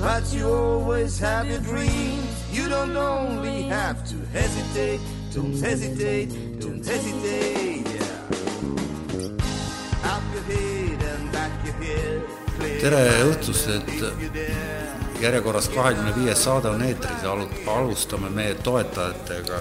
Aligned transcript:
But 0.00 0.32
you 0.32 0.46
always 0.46 1.18
have 1.20 1.48
your 1.48 1.60
dreams. 1.60 2.28
You 2.52 2.68
don't 2.68 2.96
only 2.96 3.62
have 3.62 4.04
to 4.08 4.16
hesitate, 4.32 5.00
don't 5.34 5.58
hesitate, 5.58 6.60
don't 6.60 6.84
hesitate. 6.84 7.86
Yeah. 7.88 8.14
Up 10.04 10.22
your 10.34 10.42
head 10.44 11.02
and 11.02 11.32
back 11.32 11.52
your 11.64 11.74
head. 11.80 12.22
tere 12.80 13.00
õhtust, 13.26 13.68
et 13.72 15.22
järjekorras 15.22 15.68
kahekümne 15.72 16.12
viies 16.16 16.42
saade 16.44 16.70
on 16.70 16.82
eetris 16.84 17.24
ja 17.24 17.32
alu-, 17.32 17.48
alustame 17.72 18.30
meie 18.30 18.54
toetajatega. 18.54 19.60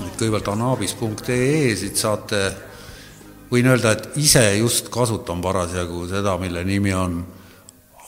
et 0.00 0.16
kõigepealt 0.16 0.48
anabis.ee, 0.54 1.76
siit 1.76 2.00
saate, 2.00 2.40
võin 3.52 3.68
öelda, 3.68 3.92
et 3.92 4.16
ise 4.20 4.42
just 4.58 4.88
kasutan 4.92 5.42
parasjagu 5.44 6.06
seda, 6.08 6.38
mille 6.40 6.64
nimi 6.64 6.94
on 6.96 7.20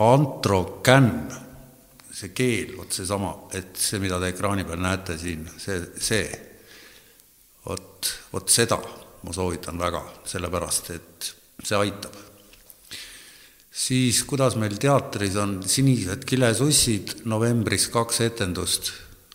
antrokänn, 0.01 1.13
see 2.13 2.33
keel, 2.37 2.77
vot 2.79 2.93
seesama, 2.93 3.35
et 3.57 3.77
see, 3.77 4.01
mida 4.01 4.19
te 4.21 4.33
ekraani 4.33 4.65
peal 4.69 4.81
näete 4.81 5.19
siin, 5.21 5.45
see, 5.59 5.79
see, 6.01 6.27
vot, 7.67 8.13
vot 8.33 8.53
seda 8.53 8.81
ma 9.23 9.33
soovitan 9.35 9.79
väga, 9.79 10.03
sellepärast 10.27 10.91
et 10.97 11.33
see 11.63 11.79
aitab. 11.79 12.17
Siis 13.73 14.21
kuidas 14.29 14.59
meil 14.61 14.75
teatris 14.77 15.37
on 15.41 15.61
Sinised 15.65 16.27
kilesussid 16.29 17.23
novembris 17.31 17.87
kaks 17.93 18.21
etendust, 18.27 18.93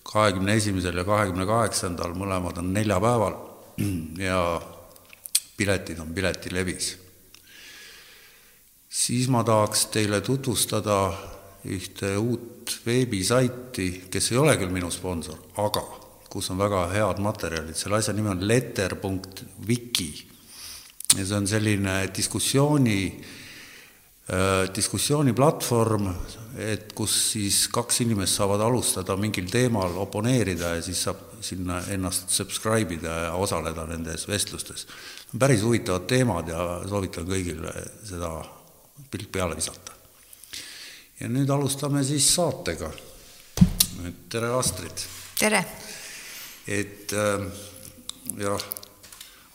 kahekümne 0.08 0.53
esimesel 0.59 1.00
ja 1.00 1.05
kahekümne 1.08 1.47
kaheksandal, 1.50 2.13
mõlemad 2.17 2.59
on 2.61 2.69
neljapäeval. 2.75 3.38
Ja 4.22 4.41
piletid 5.58 6.00
on 6.03 6.13
Piletilevis. 6.13 6.95
Siis 8.98 9.28
ma 9.30 9.44
tahaks 9.45 9.88
teile 9.94 10.22
tutvustada 10.26 11.00
ühte 11.67 12.16
uut 12.17 12.80
veebisaiti, 12.86 14.08
kes 14.12 14.31
ei 14.31 14.40
ole 14.42 14.56
küll 14.58 14.73
minu 14.73 14.90
sponsor, 14.94 15.38
aga 15.62 15.84
kus 16.31 16.50
on 16.53 16.59
väga 16.59 16.88
head 16.92 17.22
materjalid, 17.23 17.78
selle 17.78 18.00
asja 18.00 18.16
nimi 18.16 18.31
on 18.34 18.45
letter.wiki 18.48 20.09
ja 21.16 21.23
see 21.23 21.38
on 21.38 21.48
selline 21.50 22.00
diskussiooni 22.16 23.02
diskussiooniplatvorm, 24.75 26.09
et 26.59 26.92
kus 26.98 27.14
siis 27.31 27.62
kaks 27.72 28.02
inimest 28.03 28.36
saavad 28.36 28.59
alustada 28.66 29.16
mingil 29.16 29.48
teemal, 29.48 29.95
oponeerida 30.03 30.73
ja 30.75 30.81
siis 30.84 31.06
saab 31.08 31.22
sinna 31.40 31.80
ennast 31.94 32.34
subscribe 32.36 32.98
ida 32.98 33.14
ja 33.30 33.31
osaleda 33.40 33.86
nendes 33.88 34.28
vestlustes. 34.28 34.88
päris 35.40 35.64
huvitavad 35.64 36.09
teemad 36.12 36.50
ja 36.52 36.81
soovitan 36.90 37.28
kõigil 37.30 37.64
seda 38.03 38.34
pilk 39.12 39.31
peale 39.31 39.56
visata. 39.56 39.96
ja 41.19 41.30
nüüd 41.30 41.50
alustame 41.50 42.03
siis 42.03 42.30
saatega. 42.35 42.91
tere, 44.30 44.52
Astrid! 44.58 45.06
tere! 45.40 45.66
et 46.68 47.13
jah, 48.38 48.66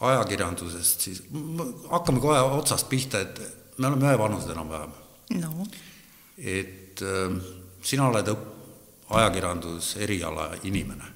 ajakirjandusest 0.01 1.09
siis, 1.09 1.23
hakkame 1.91 2.21
kohe 2.21 2.41
otsast 2.59 2.89
pihta, 2.89 3.21
et 3.21 3.43
me 3.79 3.91
oleme 3.91 4.09
ühevanused 4.11 4.51
enam-vähem. 4.55 4.95
no 5.41 5.67
et 6.39 7.03
äh, 7.03 7.37
sina 7.83 8.09
oled 8.09 8.29
õpp-, 8.33 8.53
ajakirjandus 9.13 9.97
eriala 10.03 10.51
inimene. 10.69 11.12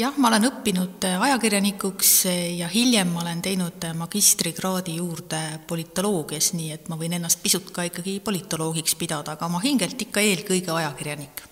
Jah, 0.00 0.16
ma 0.20 0.30
olen 0.30 0.46
õppinud 0.48 1.04
ajakirjanikuks 1.10 2.12
ja 2.56 2.68
hiljem 2.72 3.10
ma 3.14 3.22
olen 3.24 3.42
teinud 3.44 3.84
magistrikraadi 3.98 4.96
juurde 4.96 5.40
politoloogias, 5.68 6.52
nii 6.56 6.72
et 6.74 6.88
ma 6.88 6.98
võin 7.00 7.16
ennast 7.18 7.42
pisut 7.42 7.70
ka 7.74 7.84
ikkagi 7.88 8.18
politoloogiks 8.24 8.96
pidada, 9.00 9.36
aga 9.36 9.48
ma 9.52 9.60
hingelt 9.62 10.00
ikka 10.06 10.22
eelkõige 10.24 10.72
ajakirjanik. 10.76 11.42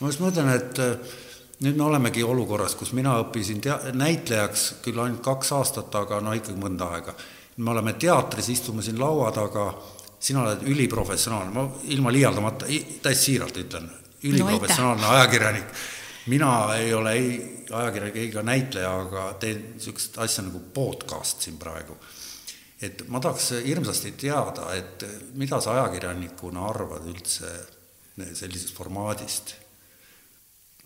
ma 0.00 0.10
just 0.10 0.20
mõtlen, 0.20 0.50
et 0.52 0.82
äh, 0.82 1.16
nüüd 1.64 1.78
me 1.78 1.86
olemegi 1.88 2.24
olukorras, 2.26 2.76
kus 2.78 2.92
mina 2.92 3.16
õppisin 3.22 3.62
tea-, 3.64 3.94
näitlejaks 3.96 4.66
küll 4.84 5.00
ainult 5.00 5.22
kaks 5.24 5.52
aastat, 5.56 5.94
aga 5.94 6.20
no 6.20 6.34
ikkagi 6.36 6.60
mõnda 6.60 6.90
aega. 6.96 7.14
me 7.56 7.70
oleme 7.70 7.92
teatris, 7.94 8.48
istume 8.50 8.82
siin 8.82 8.98
laua 8.98 9.30
taga, 9.32 9.68
sina 10.18 10.42
oled 10.42 10.64
üliprofessionaalne, 10.66 11.52
ma 11.54 11.68
ilma 11.94 12.12
liialdamata, 12.12 12.66
täiesti 13.02 13.30
siiralt 13.30 13.56
ütlen, 13.56 13.90
üliprofessionaalne 14.24 15.02
no, 15.02 15.12
ajakirjanik. 15.18 15.76
Mina 16.26 16.74
ei 16.76 16.94
ole 16.94 17.12
ei 17.12 17.30
ajakirjanik 17.70 18.16
ega 18.28 18.42
näitleja, 18.42 18.92
aga 19.06 19.24
teen 19.40 19.64
niisugust 19.74 20.18
asja 20.18 20.44
nagu 20.46 20.60
podcast 20.74 21.44
siin 21.44 21.58
praegu. 21.60 21.96
et 22.82 23.04
ma 23.08 23.20
tahaks 23.20 23.50
hirmsasti 23.64 24.12
teada, 24.20 24.72
et 24.74 25.04
mida 25.34 25.60
sa 25.60 25.76
ajakirjanikuna 25.78 26.66
arvad 26.68 27.06
üldse 27.08 27.52
sellisest 28.34 28.74
formaadist 28.76 29.54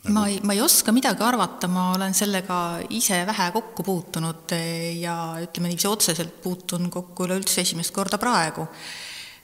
nagu... 0.05 0.15
ma 0.15 0.27
ei, 0.29 0.39
ma 0.43 0.55
ei 0.55 0.63
oska 0.63 0.93
midagi 0.95 1.23
arvata, 1.27 1.69
ma 1.69 1.91
olen 1.97 2.15
sellega 2.15 2.61
ise 2.95 3.21
vähe 3.27 3.51
kokku 3.53 3.83
puutunud 3.83 4.57
ja 5.01 5.19
ütleme 5.43 5.71
niiviisi, 5.71 5.91
otseselt 5.91 6.41
puutun 6.43 6.91
kokku 6.91 7.27
üleüldse 7.27 7.63
esimest 7.67 7.95
korda 7.95 8.19
praegu. 8.19 8.69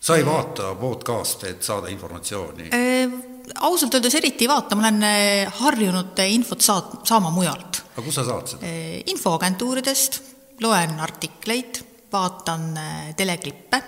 sa 0.00 0.16
ei 0.16 0.26
vaata 0.26 0.74
podcast'e, 0.74 1.54
et 1.54 1.62
saada 1.62 1.88
informatsiooni 1.92 2.68
e,? 2.70 3.33
Ausalt 3.60 3.94
öeldes 3.94 4.14
eriti 4.18 4.46
ei 4.46 4.50
vaata, 4.50 4.76
ma 4.76 4.88
olen 4.88 5.48
harjunud 5.60 6.22
infot 6.28 6.64
saat-, 6.64 7.00
saama 7.08 7.32
mujalt. 7.34 7.82
aga 7.94 8.04
kus 8.06 8.20
sa 8.20 8.24
saad 8.26 8.54
seda 8.54 8.68
e,? 8.68 9.02
infoagentuuridest, 9.12 10.20
loen 10.64 10.96
artikleid, 11.02 11.82
vaatan 12.14 12.72
teleklippe 13.18 13.80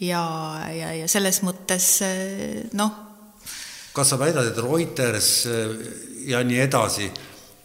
ja, 0.00 0.24
ja, 0.72 0.92
ja 1.02 1.08
selles 1.08 1.42
mõttes 1.44 1.92
noh, 2.78 2.94
kas 3.92 4.12
sa 4.12 4.18
väidad, 4.20 4.48
et 4.50 4.58
Reuters 4.62 5.30
ja 6.30 6.42
nii 6.46 6.60
edasi, 6.62 7.10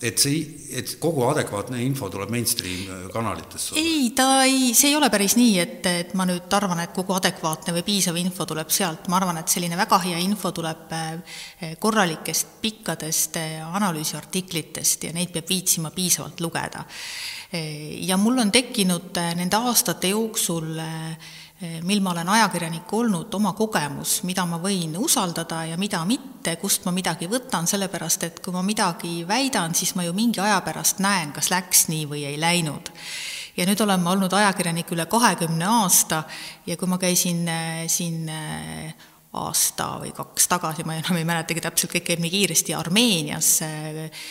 et 0.05 0.21
see, 0.21 0.41
et 0.77 0.91
kogu 1.01 1.23
adekvaatne 1.27 1.79
info 1.83 2.09
tuleb 2.13 2.31
mainstream 2.33 3.09
kanalitesse? 3.13 3.75
ei, 3.79 4.11
ta 4.16 4.43
ei, 4.45 4.73
see 4.77 4.91
ei 4.91 4.97
ole 4.97 5.09
päris 5.13 5.38
nii, 5.39 5.53
et, 5.61 5.88
et 5.89 6.13
ma 6.17 6.27
nüüd 6.29 6.51
arvan, 6.57 6.83
et 6.83 6.93
kogu 6.95 7.16
adekvaatne 7.17 7.73
või 7.77 7.85
piisav 7.88 8.19
info 8.21 8.47
tuleb 8.49 8.73
sealt, 8.73 9.09
ma 9.11 9.19
arvan, 9.19 9.39
et 9.41 9.51
selline 9.51 9.77
väga 9.79 9.99
hea 10.05 10.19
info 10.23 10.51
tuleb 10.55 10.93
korralikest 11.81 12.59
pikkadest 12.61 13.39
analüüsiartiklitest 13.66 15.09
ja 15.09 15.16
neid 15.16 15.33
peab 15.33 15.49
viitsima 15.49 15.93
piisavalt 15.95 16.43
lugeda. 16.43 16.85
ja 18.01 18.17
mul 18.17 18.39
on 18.41 18.51
tekkinud 18.51 19.17
nende 19.37 19.57
aastate 19.57 20.11
jooksul 20.11 20.75
mil 21.84 22.02
ma 22.03 22.12
olen 22.12 22.30
ajakirjanik 22.30 22.94
olnud, 22.94 23.34
oma 23.34 23.53
kogemus, 23.58 24.20
mida 24.28 24.46
ma 24.50 24.59
võin 24.62 24.96
usaldada 24.98 25.64
ja 25.70 25.78
mida 25.78 26.02
mitte, 26.06 26.56
kust 26.62 26.86
ma 26.86 26.94
midagi 26.96 27.30
võtan, 27.31 27.68
sellepärast 27.70 28.28
et 28.28 28.40
kui 28.44 28.53
ma 28.56 28.64
midagi 28.66 29.24
väidan, 29.28 29.76
siis 29.76 29.96
ma 29.96 30.06
ju 30.06 30.14
mingi 30.14 30.42
aja 30.44 30.59
pärast 30.66 31.02
näen, 31.03 31.34
kas 31.35 31.52
läks 31.53 31.88
nii 31.91 32.06
või 32.12 32.26
ei 32.29 32.40
läinud. 32.41 32.91
ja 33.58 33.66
nüüd 33.66 33.82
olen 33.82 34.02
ma 34.03 34.12
olnud 34.12 34.34
ajakirjanik 34.34 34.90
üle 34.91 35.06
kahekümne 35.08 35.66
aasta 35.66 36.23
ja 36.67 36.78
kui 36.78 36.88
ma 36.88 36.97
käisin 36.97 37.47
siin 37.88 38.32
aasta 39.35 39.87
või 40.02 40.11
kaks 40.16 40.47
tagasi, 40.49 40.85
ma 40.87 40.96
enam 40.97 41.20
ei 41.20 41.28
mäletagi 41.28 41.61
täpselt, 41.64 41.91
kõik 41.93 42.05
käib 42.08 42.23
nii 42.23 42.32
kiiresti, 42.34 42.76
Armeenias 42.78 43.49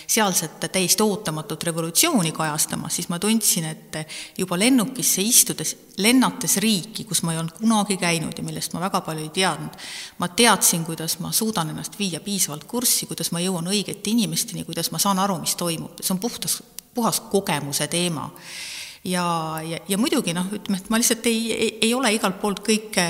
sealset 0.07 0.67
täiesti 0.73 1.05
ootamatut 1.05 1.67
revolutsiooni 1.69 2.33
kajastamas, 2.35 2.97
siis 2.99 3.11
ma 3.13 3.19
tundsin, 3.23 3.69
et 3.71 3.99
juba 4.39 4.59
lennukisse 4.59 5.23
istudes, 5.23 5.75
lennates 6.03 6.57
riiki, 6.63 7.07
kus 7.09 7.23
ma 7.23 7.35
ei 7.35 7.41
olnud 7.43 7.59
kunagi 7.61 7.99
käinud 8.01 8.39
ja 8.39 8.45
millest 8.47 8.75
ma 8.75 8.83
väga 8.87 9.03
palju 9.07 9.27
ei 9.29 9.33
teadnud, 9.35 9.81
ma 10.19 10.29
teadsin, 10.29 10.85
kuidas 10.89 11.19
ma 11.23 11.33
suudan 11.33 11.75
ennast 11.75 11.99
viia 11.99 12.23
piisavalt 12.25 12.65
kurssi, 12.71 13.09
kuidas 13.11 13.33
ma 13.35 13.43
jõuan 13.45 13.69
õigete 13.71 14.15
inimesteni, 14.15 14.65
kuidas 14.65 14.91
ma 14.95 15.03
saan 15.03 15.21
aru, 15.23 15.41
mis 15.45 15.57
toimub, 15.61 16.01
see 16.01 16.17
on 16.17 16.23
puhtas, 16.23 16.63
puhas 16.95 17.21
kogemuse 17.31 17.89
teema 17.91 18.31
ja, 19.05 19.61
ja, 19.65 19.79
ja 19.89 19.99
muidugi 20.01 20.35
noh, 20.37 20.49
ütleme, 20.55 20.81
et 20.81 20.89
ma 20.93 21.01
lihtsalt 21.01 21.27
ei, 21.29 21.41
ei, 21.53 21.71
ei 21.89 21.93
ole 21.97 22.13
igalt 22.17 22.39
poolt 22.41 22.63
kõike 22.65 23.05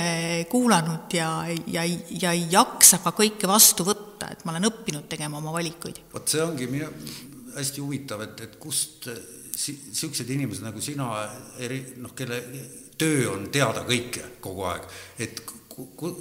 kuulanud 0.51 1.15
ja, 1.15 1.29
ja, 1.71 1.85
ja 1.85 2.33
ei 2.35 2.45
jaksa 2.51 2.99
ka 3.03 3.15
kõike 3.15 3.49
vastu 3.49 3.87
võtta, 3.87 4.31
et 4.33 4.43
ma 4.45 4.55
olen 4.55 4.69
õppinud 4.71 5.07
tegema 5.11 5.39
oma 5.39 5.55
valikuid. 5.55 6.03
vot 6.13 6.29
see 6.29 6.43
ongi 6.43 6.67
minu, 6.71 6.91
hästi 7.55 7.83
huvitav, 7.83 8.25
et, 8.27 8.45
et 8.49 8.59
kust 8.61 9.09
niisugused 9.55 10.29
inimesed 10.35 10.65
nagu 10.67 10.83
sina, 10.83 11.09
eri, 11.63 11.79
noh, 12.03 12.11
kelle 12.17 12.41
töö 12.99 13.29
on 13.31 13.47
teada 13.51 13.85
kõike 13.87 14.35
kogu 14.43 14.67
aeg, 14.67 14.87
et 15.23 15.43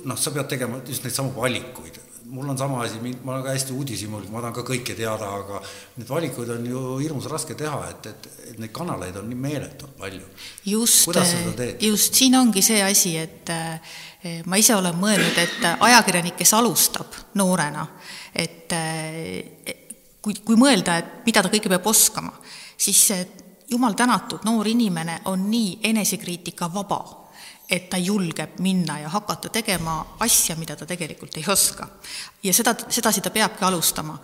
noh, 0.06 0.18
sa 0.18 0.34
pead 0.34 0.50
tegema 0.54 0.80
just 0.86 1.06
neid 1.06 1.14
samu 1.14 1.34
valikuid 1.34 1.98
mul 2.24 2.48
on 2.48 2.58
sama 2.58 2.82
asi, 2.82 2.98
ma 3.24 3.32
olen 3.32 3.44
ka 3.44 3.52
hästi 3.52 3.72
uudishimulik, 3.72 4.30
ma 4.32 4.40
tahan 4.40 4.54
ka 4.56 4.64
kõike 4.66 4.96
teada, 4.96 5.28
aga 5.40 5.60
neid 5.98 6.08
valikuid 6.08 6.50
on 6.56 6.66
ju 6.68 6.82
hirmus 7.02 7.28
raske 7.30 7.56
teha, 7.58 7.80
et, 7.90 8.08
et, 8.10 8.28
et 8.50 8.58
neid 8.62 8.72
kanaleid 8.74 9.16
on 9.20 9.28
nii 9.28 9.40
meeletult 9.40 9.96
palju. 10.00 10.24
just, 10.64 11.08
just 11.80 12.20
siin 12.20 12.36
ongi 12.38 12.62
see 12.64 12.82
asi, 12.82 13.16
et 13.20 13.52
eh, 13.52 14.40
ma 14.48 14.60
ise 14.60 14.76
olen 14.76 14.96
mõelnud, 15.00 15.40
et 15.42 15.66
ajakirjanik, 15.74 16.38
kes 16.40 16.54
alustab 16.56 17.18
noorena, 17.40 17.86
et 18.34 18.72
eh, 18.72 19.74
kui, 20.24 20.38
kui 20.44 20.56
mõelda, 20.60 20.98
et 21.00 21.26
mida 21.28 21.44
ta 21.44 21.52
kõike 21.52 21.72
peab 21.72 21.92
oskama, 21.92 22.32
siis 22.76 23.04
jumal 23.70 23.92
tänatud, 23.98 24.46
noor 24.48 24.68
inimene 24.68 25.20
on 25.30 25.44
nii 25.50 25.80
enesekriitika 25.92 26.72
vaba 26.72 27.02
et 27.70 27.88
ta 27.88 27.98
julgeb 27.98 28.58
minna 28.60 28.98
ja 29.00 29.08
hakata 29.08 29.48
tegema 29.48 29.94
asja, 30.20 30.56
mida 30.56 30.76
ta 30.76 30.86
tegelikult 30.86 31.36
ei 31.36 31.44
oska. 31.48 31.88
ja 32.42 32.52
seda, 32.52 32.74
sedasi 32.88 33.20
ta 33.20 33.30
peabki 33.30 33.64
alustama. 33.64 34.18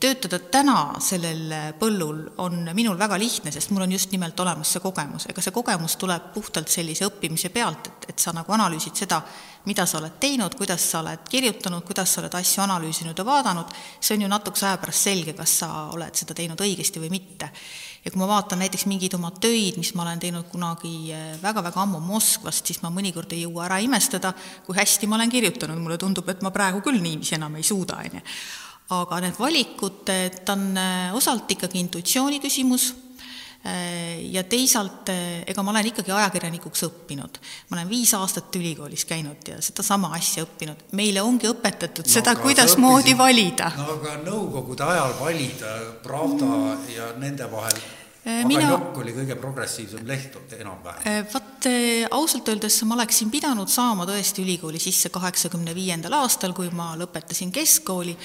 töötada 0.00 0.38
täna 0.38 0.94
sellel 0.98 1.74
põllul 1.78 2.22
on 2.38 2.70
minul 2.74 2.98
väga 2.98 3.18
lihtne, 3.18 3.52
sest 3.52 3.70
mul 3.70 3.82
on 3.82 3.92
just 3.92 4.12
nimelt 4.12 4.40
olemas 4.40 4.72
see 4.72 4.80
kogemus, 4.80 5.26
ega 5.28 5.42
see 5.42 5.52
kogemus 5.52 5.96
tuleb 5.96 6.32
puhtalt 6.34 6.68
sellise 6.68 7.04
õppimise 7.04 7.52
pealt, 7.52 7.86
et, 7.86 8.10
et 8.14 8.18
sa 8.18 8.32
nagu 8.32 8.52
analüüsid 8.52 8.96
seda, 8.96 9.20
mida 9.66 9.84
sa 9.86 9.98
oled 9.98 10.16
teinud, 10.20 10.56
kuidas 10.56 10.90
sa 10.90 11.02
oled 11.04 11.28
kirjutanud, 11.28 11.84
kuidas 11.84 12.14
sa 12.14 12.22
oled 12.22 12.34
asju 12.34 12.64
analüüsinud 12.64 13.18
ja 13.18 13.24
vaadanud, 13.24 13.76
see 14.00 14.16
on 14.16 14.24
ju 14.24 14.32
natukese 14.32 14.66
aja 14.66 14.80
pärast 14.80 15.08
selge, 15.10 15.36
kas 15.36 15.58
sa 15.60 15.70
oled 15.92 16.16
seda 16.16 16.34
teinud 16.34 16.60
õigesti 16.64 17.02
või 17.02 17.12
mitte 17.12 17.52
ja 18.04 18.10
kui 18.10 18.20
ma 18.20 18.28
vaatan 18.30 18.62
näiteks 18.62 18.86
mingeid 18.88 19.14
oma 19.18 19.30
töid, 19.42 19.76
mis 19.80 19.92
ma 19.94 20.06
olen 20.06 20.22
teinud 20.22 20.48
kunagi 20.52 21.12
väga-väga 21.42 21.82
ammu 21.84 22.00
Moskvast, 22.04 22.66
siis 22.66 22.80
ma 22.84 22.92
mõnikord 22.94 23.32
ei 23.36 23.44
jõua 23.44 23.66
ära 23.68 23.80
imestada, 23.84 24.32
kui 24.66 24.78
hästi 24.78 25.08
ma 25.10 25.18
olen 25.18 25.32
kirjutanud, 25.32 25.80
mulle 25.82 25.98
tundub, 26.00 26.28
et 26.32 26.42
ma 26.44 26.52
praegu 26.54 26.80
küll 26.84 27.02
niiviisi 27.02 27.36
enam 27.36 27.58
ei 27.60 27.66
suuda, 27.66 28.00
on 28.00 28.20
ju. 28.20 28.24
aga 28.96 29.20
need 29.22 29.36
valikud, 29.38 30.00
ta 30.44 30.56
on 30.56 30.64
äh, 30.80 31.14
osalt 31.14 31.52
ikkagi 31.54 31.78
intuitsiooni 31.84 32.40
küsimus 32.42 32.90
ja 34.32 34.40
teisalt, 34.48 35.10
äh, 35.12 35.42
ega 35.46 35.62
ma 35.62 35.74
olen 35.74 35.90
ikkagi 35.90 36.14
ajakirjanikuks 36.16 36.86
õppinud. 36.86 37.40
ma 37.68 37.76
olen 37.76 37.90
viis 37.90 38.14
aastat 38.16 38.56
ülikoolis 38.56 39.04
käinud 39.04 39.48
ja 39.48 39.60
sedasama 39.60 40.14
asja 40.16 40.46
õppinud. 40.46 40.88
meile 40.96 41.20
ongi 41.22 41.50
õpetatud 41.50 42.08
no, 42.08 42.12
seda, 42.12 42.34
kuidasmoodi 42.40 43.16
valida. 43.18 43.72
no 43.76 43.98
aga 43.98 44.16
nõukogude 44.24 44.86
ajal 44.88 45.12
valida 45.20 45.76
Pravda 46.02 46.46
mm. 46.46 46.86
ja 46.96 47.10
nende 47.20 47.50
vahel 47.52 47.76
äh, 47.76 48.46
Mina... 48.48 48.64
aga 48.64 48.78
Jokk 48.78 49.02
oli 49.04 49.12
kõige 49.18 49.36
progressiivsem 49.36 50.08
leht 50.08 50.40
enam-vähem. 50.56 51.28
Vaat 51.34 51.68
ausalt 52.16 52.48
öeldes 52.48 52.80
ma 52.88 52.96
oleksin 52.96 53.28
pidanud 53.28 53.68
saama 53.68 54.08
tõesti 54.08 54.40
ülikooli 54.40 54.80
sisse 54.80 55.12
kaheksakümne 55.12 55.76
viiendal 55.76 56.16
aastal, 56.22 56.56
kui 56.56 56.72
ma 56.72 56.94
lõpetasin 56.96 57.52
keskkooli, 57.52 58.16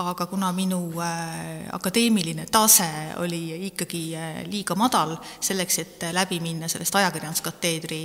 aga 0.00 0.26
kuna 0.26 0.48
minu 0.56 0.78
äh, 1.04 1.68
akadeemiline 1.72 2.46
tase 2.50 2.88
oli 3.20 3.66
ikkagi 3.68 4.00
äh, 4.16 4.38
liiga 4.48 4.74
madal 4.78 5.18
selleks, 5.40 5.78
et 5.82 6.06
läbi 6.16 6.38
minna 6.40 6.68
sellest 6.68 6.96
ajakirjanduskateedri 6.96 8.00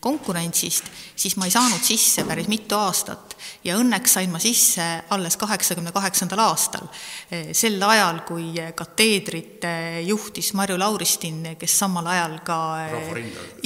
konkurentsist, 0.00 0.86
siis 1.16 1.34
ma 1.36 1.48
ei 1.48 1.54
saanud 1.54 1.82
sisse 1.82 2.22
päris 2.28 2.46
mitu 2.50 2.78
aastat. 2.78 3.34
Ja 3.66 3.74
õnneks 3.80 4.14
sain 4.18 4.30
ma 4.30 4.38
sisse 4.42 4.86
alles 5.10 5.36
kaheksakümne 5.40 5.90
kaheksandal 5.92 6.44
aastal, 6.46 6.86
äh, 7.32 7.50
sel 7.52 7.82
ajal, 7.82 8.22
kui 8.28 8.54
kateedrit 8.78 9.66
juhtis 10.06 10.52
Marju 10.54 10.78
Lauristin, 10.78 11.56
kes 11.58 11.78
samal 11.82 12.06
ajal 12.14 12.38
ka 12.46 12.60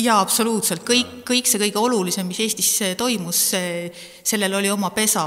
jaa, 0.01 0.19
absoluutselt, 0.21 0.85
kõik, 0.87 1.21
kõik 1.29 1.49
see 1.49 1.61
kõige 1.61 1.81
olulisem, 1.83 2.27
mis 2.29 2.41
Eestis 2.41 2.73
toimus, 2.97 3.51
sellel 4.25 4.55
oli 4.57 4.71
oma 4.73 4.91
pesa 4.97 5.27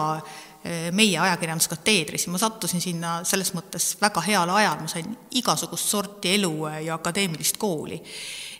meie 0.91 1.19
ajakirjanduskateedris 1.19 2.25
ja 2.27 2.31
ma 2.33 2.39
sattusin 2.41 2.81
sinna 2.83 3.13
selles 3.23 3.53
mõttes 3.55 3.93
väga 4.01 4.21
heal 4.25 4.49
ajal, 4.51 4.81
ma 4.83 4.89
sain 4.91 5.07
igasugust 5.39 5.87
sorti 5.87 6.33
elu 6.35 6.51
eh, 6.67 6.81
ja 6.89 6.97
akadeemilist 6.99 7.57
kooli. 7.57 8.01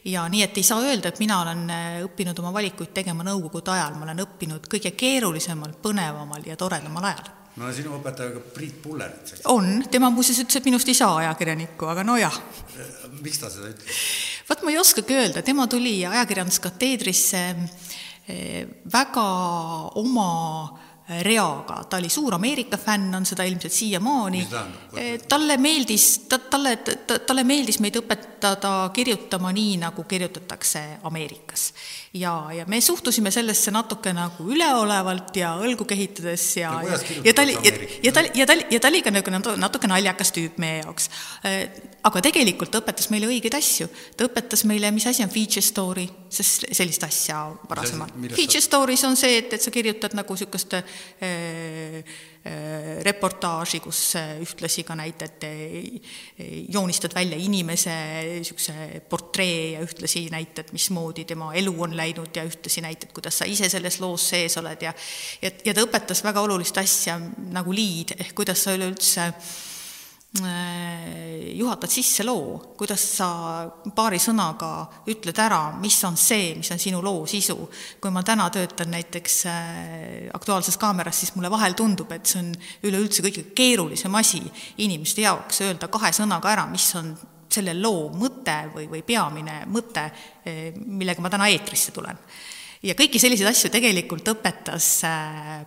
ja 0.06 0.24
nii, 0.32 0.44
et 0.44 0.58
ei 0.58 0.64
saa 0.64 0.80
öelda, 0.80 1.10
et 1.10 1.20
mina 1.20 1.42
olen 1.42 1.66
eh, 1.70 1.98
õppinud 2.06 2.40
oma 2.40 2.54
valikuid 2.56 2.94
tegema 2.96 3.26
nõukogude 3.28 3.76
ajal, 3.76 4.00
ma 4.00 4.08
olen 4.08 4.24
õppinud 4.24 4.72
kõige 4.72 4.94
keerulisemal, 4.96 5.76
põnevamal 5.84 6.48
ja 6.48 6.56
toredamal 6.56 7.12
ajal 7.12 7.36
no 7.60 7.74
sinu 7.76 7.98
õpetaja 7.98 8.32
ka 8.32 8.42
Priit 8.56 8.82
Pullerit. 8.82 9.36
on, 9.52 9.84
tema 9.92 10.08
muuseas 10.14 10.40
ütles, 10.40 10.56
et 10.56 10.72
minust 10.72 10.88
ei 10.88 10.96
saa 10.96 11.18
ajakirjanikku, 11.26 11.90
aga 11.92 12.08
nojah. 12.08 12.42
miks 13.20 13.44
ta 13.44 13.52
seda 13.52 13.74
ütles? 13.74 14.04
vot 14.48 14.64
ma 14.64 14.72
ei 14.72 14.80
oskagi 14.80 15.20
öelda, 15.20 15.44
tema 15.44 15.68
tuli 15.68 15.98
ajakirjanduskateedrisse 16.08 17.48
väga 18.94 19.26
oma 20.00 20.30
reaga, 21.10 21.84
ta 21.90 21.98
oli 21.98 22.10
suur 22.10 22.34
Ameerika 22.38 22.78
fänn, 22.78 23.16
on 23.16 23.26
seda 23.26 23.44
ilmselt 23.44 23.74
siiamaani. 23.74 24.48
talle 25.28 25.58
meeldis, 25.58 26.20
ta, 26.30 26.38
talle 26.40 26.76
ta,, 26.78 27.20
talle 27.20 27.44
meeldis 27.44 27.80
meid 27.82 27.98
õpetada 27.98 28.74
kirjutama 28.94 29.52
nii, 29.56 29.78
nagu 29.82 30.04
kirjutatakse 30.04 30.84
Ameerikas. 31.04 31.74
Ja, 32.14 32.34
ja 32.54 32.66
me 32.68 32.82
suhtusime 32.82 33.32
sellesse 33.32 33.72
natuke 33.72 34.14
nagu 34.16 34.48
üleolevalt 34.50 35.36
ja 35.38 35.54
õlgu 35.62 35.86
kehitades 35.90 36.46
ja, 36.58 36.72
ja, 36.86 36.98
ja 37.26 37.34
ta 37.34 37.46
oli, 37.46 37.58
ja, 38.04 38.14
ta, 38.16 38.24
ja 38.34 38.48
ta, 38.50 38.58
ja 38.72 38.80
ta 38.80 38.92
oli 38.92 39.04
ka 39.06 39.14
nagu 39.14 39.56
natuke 39.62 39.90
naljakas 39.92 40.34
tüüp 40.36 40.58
meie 40.62 40.82
jaoks. 40.82 41.10
aga 42.10 42.24
tegelikult 42.26 42.72
ta 42.74 42.82
õpetas 42.82 43.10
meile 43.14 43.30
õigeid 43.30 43.56
asju. 43.58 43.90
ta 44.18 44.26
õpetas 44.26 44.66
meile, 44.70 44.92
mis 44.96 45.06
asi 45.10 45.24
on 45.26 45.30
feature 45.34 45.66
story, 45.66 46.08
sest 46.30 46.66
sellist 46.72 47.04
asja 47.06 47.44
varasemalt. 47.70 48.16
Feature 48.36 48.64
stories 48.64 49.04
on 49.06 49.18
see, 49.20 49.38
et, 49.44 49.54
et 49.54 49.62
sa 49.62 49.74
kirjutad 49.74 50.18
nagu 50.18 50.34
niisugust 50.34 50.80
Äh, 51.22 52.00
äh, 52.00 52.04
reportaaži, 53.06 53.80
kus 53.84 54.02
ühtlasi 54.42 54.84
ka 54.88 54.96
näitad, 54.98 55.46
joonistad 56.74 57.14
välja 57.16 57.38
inimese 57.38 57.94
niisuguse 58.40 59.02
portree 59.10 59.76
ja 59.76 59.84
ühtlasi 59.86 60.26
näitad, 60.34 60.74
mismoodi 60.74 61.26
tema 61.30 61.52
elu 61.60 61.74
on 61.86 61.96
läinud 61.98 62.36
ja 62.36 62.46
ühtlasi 62.48 62.84
näitad, 62.86 63.14
kuidas 63.14 63.42
sa 63.42 63.50
ise 63.50 63.70
selles 63.70 64.00
loos 64.02 64.30
sees 64.34 64.58
oled 64.62 64.88
ja 64.88 64.94
ja, 65.42 65.52
ja 65.66 65.74
ta 65.74 65.86
õpetas 65.86 66.24
väga 66.26 66.42
olulist 66.46 66.78
asja 66.82 67.20
nagu 67.54 67.74
liid, 67.76 68.16
ehk 68.20 68.36
kuidas 68.42 68.64
sa 68.66 68.76
üleüldse 68.78 69.28
äh, 69.30 69.36
Äh, 69.36 69.69
juhatad 70.38 71.90
sisse 71.90 72.24
loo, 72.24 72.60
kuidas 72.78 73.02
sa 73.18 73.30
paari 73.96 74.20
sõnaga 74.22 74.70
ütled 75.10 75.40
ära, 75.42 75.72
mis 75.82 75.98
on 76.06 76.18
see, 76.22 76.52
mis 76.60 76.70
on 76.70 76.82
sinu 76.82 77.02
loo 77.02 77.26
sisu. 77.26 77.58
kui 78.02 78.12
ma 78.14 78.22
täna 78.24 78.46
töötan 78.54 78.92
näiteks 78.94 79.40
äh, 79.50 80.30
Aktuaalses 80.34 80.78
Kaameras, 80.78 81.20
siis 81.20 81.34
mulle 81.36 81.50
vahel 81.50 81.74
tundub, 81.74 82.12
et 82.12 82.30
see 82.30 82.44
on 82.44 82.54
üleüldse 82.86 83.26
kõige 83.26 83.48
keerulisem 83.58 84.16
asi 84.16 84.44
inimeste 84.78 85.26
jaoks, 85.26 85.64
öelda 85.66 85.90
kahe 85.90 86.14
sõnaga 86.14 86.54
ära, 86.54 86.68
mis 86.70 86.86
on 86.96 87.16
selle 87.50 87.74
loo 87.74 88.12
mõte 88.14 88.60
või, 88.76 88.86
või 88.92 89.02
peamine 89.02 89.64
mõte, 89.66 90.06
äh, 90.46 90.78
millega 90.78 91.26
ma 91.26 91.34
täna 91.34 91.50
eetrisse 91.50 91.96
tulen 91.96 92.22
ja 92.84 92.96
kõiki 92.96 93.20
selliseid 93.20 93.50
asju 93.50 93.70
tegelikult 93.74 94.28
õpetas 94.32 94.88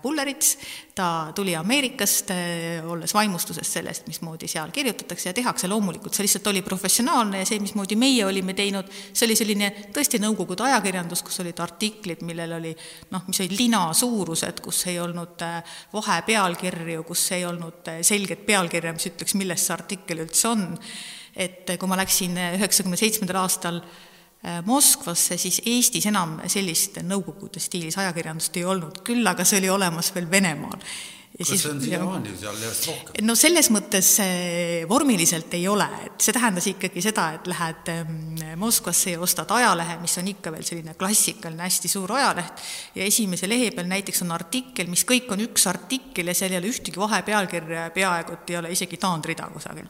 Pullerits, 0.02 0.54
äh, 0.56 0.68
ta 0.96 1.06
tuli 1.36 1.52
Ameerikast, 1.56 2.30
äh, 2.32 2.86
olles 2.88 3.12
vaimustuses 3.14 3.68
sellest, 3.68 4.06
mismoodi 4.08 4.48
seal 4.48 4.72
kirjutatakse 4.72 5.28
ja 5.28 5.34
tehakse, 5.36 5.68
loomulikult 5.68 6.16
see 6.16 6.24
lihtsalt 6.24 6.48
oli 6.48 6.62
professionaalne 6.64 7.42
ja 7.42 7.48
see, 7.48 7.60
mismoodi 7.60 7.98
meie 8.00 8.24
olime 8.24 8.54
teinud, 8.56 8.88
see 9.12 9.26
oli 9.28 9.36
selline 9.36 9.68
tõesti 9.92 10.20
Nõukogude 10.22 10.64
ajakirjandus, 10.68 11.24
kus 11.26 11.40
olid 11.42 11.60
artiklid, 11.60 12.22
millel 12.24 12.56
oli 12.56 12.72
noh, 13.10 13.26
mis 13.26 13.40
olid 13.42 13.56
lina 13.58 13.82
suurused, 13.96 14.62
kus 14.64 14.84
ei 14.92 15.00
olnud 15.02 15.44
äh, 15.44 15.74
vahepealkirju, 15.92 17.02
kus 17.08 17.26
ei 17.36 17.44
olnud 17.48 17.92
selget 18.06 18.46
pealkirja, 18.46 18.94
mis 18.96 19.10
ütleks, 19.10 19.36
milles 19.36 19.66
see 19.66 19.76
artikkel 19.76 20.24
üldse 20.24 20.48
on. 20.48 20.64
et 21.36 21.70
kui 21.80 21.88
ma 21.88 21.96
läksin 21.96 22.36
üheksakümne 22.36 22.96
seitsmendal 23.00 23.38
aastal 23.40 23.78
Moskvasse, 24.66 25.36
siis 25.38 25.60
Eestis 25.70 26.08
enam 26.10 26.40
sellist 26.50 26.98
Nõukogude 27.06 27.62
stiilis 27.62 27.94
ajakirjandust 28.02 28.56
ei 28.58 28.64
olnud, 28.66 29.02
küll 29.06 29.26
aga 29.30 29.44
see 29.46 29.60
oli 29.62 29.68
olemas 29.70 30.08
veel 30.16 30.26
Venemaal. 30.30 30.80
kas 31.38 31.48
siis, 31.48 31.62
see 31.62 31.70
on 31.70 31.78
siiamaani 31.80 32.32
seal 32.40 32.58
järjest 32.58 32.88
rohkem? 32.90 33.22
no 33.28 33.36
selles 33.38 33.70
mõttes 33.72 34.08
äh, 34.24 34.82
vormiliselt 34.90 35.54
ei 35.54 35.68
ole, 35.70 35.86
et 36.08 36.26
see 36.26 36.34
tähendas 36.34 36.66
ikkagi 36.72 37.04
seda, 37.06 37.28
et 37.38 37.46
lähed 37.46 37.92
ähm, 37.94 38.42
Moskvasse 38.58 39.14
ja 39.14 39.20
ostad 39.22 39.54
ajalehe, 39.54 39.96
mis 40.02 40.18
on 40.18 40.32
ikka 40.34 40.52
veel 40.56 40.66
selline 40.66 40.96
klassikaline 40.98 41.62
hästi 41.62 41.92
suur 41.94 42.16
ajaleht, 42.18 42.66
ja 42.98 43.06
esimese 43.06 43.46
lehe 43.46 43.70
peal 43.70 43.86
näiteks 43.94 44.26
on 44.26 44.34
artikkel, 44.34 44.90
mis 44.90 45.06
kõik 45.06 45.30
on 45.32 45.46
üks 45.46 45.70
artikkel 45.70 46.28
ja 46.28 46.34
seal 46.34 46.56
ei 46.56 46.58
ole 46.58 46.74
ühtegi 46.74 46.98
vahepealkirja 46.98 47.86
ja 47.86 47.94
peaaegu 47.94 48.34
et 48.36 48.52
ei 48.52 48.58
ole 48.58 48.74
isegi 48.74 48.98
taandrida 49.06 49.46
kusagil 49.54 49.86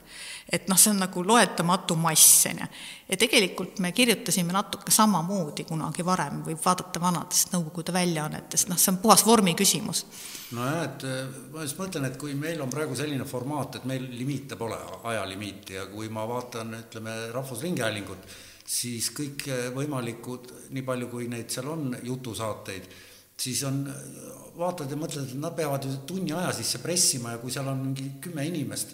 et 0.52 0.68
noh, 0.68 0.76
see 0.76 0.92
on 0.92 1.00
nagu 1.00 1.22
loetamatu 1.24 1.96
mass, 1.96 2.44
on 2.50 2.60
ju. 2.60 2.66
ja 3.08 3.18
tegelikult 3.20 3.80
me 3.80 3.92
kirjutasime 3.96 4.52
natuke 4.52 4.92
samamoodi 4.92 5.64
kunagi 5.68 6.04
varem, 6.04 6.42
võib 6.46 6.60
vaadata 6.64 7.00
vanadest 7.00 7.54
Nõukogude 7.54 7.94
väljaannetest, 7.96 8.68
noh, 8.68 8.80
see 8.80 8.92
on 8.92 9.00
puhas 9.00 9.24
vormi 9.26 9.54
küsimus. 9.58 10.04
nojah, 10.52 10.82
et 10.84 11.06
ma 11.54 11.64
just 11.64 11.80
mõtlen, 11.80 12.08
et 12.08 12.18
kui 12.20 12.36
meil 12.38 12.60
on 12.60 12.72
praegu 12.72 12.96
selline 12.98 13.24
formaat, 13.28 13.80
et 13.80 13.88
meil 13.88 14.04
limiite 14.12 14.58
pole, 14.60 14.76
ajalimiiti, 15.12 15.78
ja 15.78 15.86
kui 15.92 16.10
ma 16.12 16.26
vaatan, 16.28 16.76
ütleme, 16.82 17.16
Rahvusringhäälingut, 17.32 18.28
siis 18.68 19.08
kõikvõimalikud, 19.16 20.52
nii 20.76 20.84
palju 20.84 21.08
kui 21.12 21.30
neid 21.32 21.48
seal 21.52 21.72
on, 21.72 21.96
jutusaateid, 22.04 22.92
siis 23.42 23.64
on, 23.66 23.82
vaatad 24.58 24.92
ja 24.92 25.00
mõtled, 25.00 25.32
et 25.32 25.40
nad 25.40 25.56
peavad 25.56 25.88
ju 25.88 25.96
tunni 26.06 26.36
aja 26.36 26.52
sisse 26.60 26.82
pressima 26.84 27.34
ja 27.34 27.40
kui 27.40 27.52
seal 27.54 27.72
on 27.72 27.80
mingi 27.88 28.10
kümme 28.22 28.44
inimest, 28.46 28.92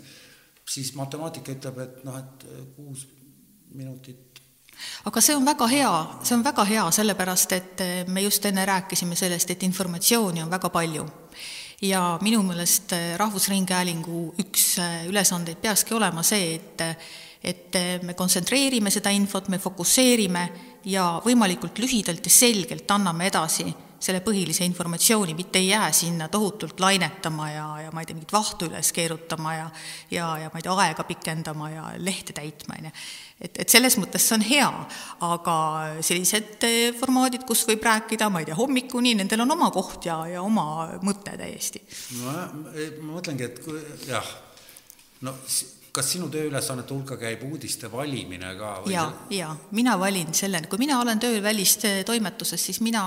siis 0.69 0.93
matemaatika 0.95 1.55
ütleb, 1.57 1.79
et 1.85 2.03
noh, 2.05 2.19
et 2.19 2.49
kuus 2.77 3.07
minutit 3.75 4.29
aga 5.09 5.21
see 5.21 5.37
on 5.37 5.47
väga 5.47 5.67
hea, 5.71 5.93
see 6.23 6.37
on 6.37 6.45
väga 6.45 6.65
hea, 6.69 6.85
sellepärast 6.95 7.55
et 7.57 7.83
me 8.09 8.23
just 8.23 8.45
enne 8.47 8.67
rääkisime 8.69 9.17
sellest, 9.19 9.51
et 9.51 9.63
informatsiooni 9.67 10.43
on 10.43 10.51
väga 10.51 10.71
palju. 10.71 11.07
ja 11.83 12.19
minu 12.23 12.43
meelest 12.43 12.93
Rahvusringhäälingu 13.17 14.35
üks 14.43 14.79
ülesandeid 15.07 15.61
peakski 15.63 15.95
olema 15.95 16.23
see, 16.23 16.55
et 16.55 16.83
et 17.43 17.77
me 18.03 18.15
kontsentreerime 18.19 18.91
seda 18.91 19.11
infot, 19.15 19.49
me 19.49 19.59
fokusseerime 19.59 20.49
ja 20.85 21.21
võimalikult 21.25 21.79
lühidalt 21.79 22.27
ja 22.27 22.31
selgelt 22.31 22.91
anname 22.91 23.29
edasi 23.31 23.75
selle 24.01 24.21
põhilise 24.23 24.67
informatsiooni, 24.67 25.35
mitte 25.35 25.59
ei 25.59 25.69
jää 25.73 25.89
sinna 25.93 26.29
tohutult 26.31 26.81
lainetama 26.81 27.51
ja, 27.51 27.67
ja 27.85 27.93
ma 27.93 28.03
ei 28.03 28.09
tea, 28.09 28.17
mingit 28.19 28.33
vahtu 28.33 28.69
üles 28.71 28.93
keerutama 28.95 29.55
ja 29.55 29.71
ja, 30.11 30.29
ja 30.45 30.51
ma 30.53 30.61
ei 30.61 30.67
tea, 30.67 30.77
aega 30.85 31.05
pikendama 31.09 31.71
ja 31.71 31.87
lehte 31.99 32.37
täitma, 32.37 32.79
on 32.79 32.89
ju. 32.89 32.93
et, 33.41 33.63
et 33.65 33.69
selles 33.69 33.99
mõttes 34.01 34.29
see 34.29 34.37
on 34.39 34.45
hea, 34.47 34.69
aga 35.29 35.57
sellised 36.01 36.67
eh, 36.69 36.93
formaadid, 36.99 37.47
kus 37.49 37.65
võib 37.69 37.83
rääkida, 37.89 38.31
ma 38.31 38.43
ei 38.43 38.51
tea, 38.51 38.59
hommikuni, 38.59 39.17
nendel 39.19 39.43
on 39.47 39.57
oma 39.57 39.71
koht 39.75 40.07
ja, 40.11 40.21
ja 40.31 40.45
oma 40.45 40.69
mõte 41.07 41.35
täiesti. 41.41 41.83
no 42.21 42.37
ma 42.37 43.19
mõtlengi, 43.19 43.51
et 43.51 43.61
kui 43.65 43.83
jah, 44.09 44.31
no 45.27 45.35
kas 45.99 46.13
sinu 46.15 46.29
tööülesannete 46.33 46.95
hulka 46.95 47.19
käib 47.21 47.43
uudiste 47.49 47.91
valimine 47.93 48.55
ka? 48.59 48.73
ja, 48.91 49.05
ja 49.35 49.51
mina 49.75 49.97
valin 50.01 50.33
selle, 50.37 50.61
kui 50.71 50.81
mina 50.81 51.01
olen 51.03 51.21
tööl 51.23 51.41
välistoimetuses, 51.45 52.65
siis 52.71 52.81
mina 52.85 53.03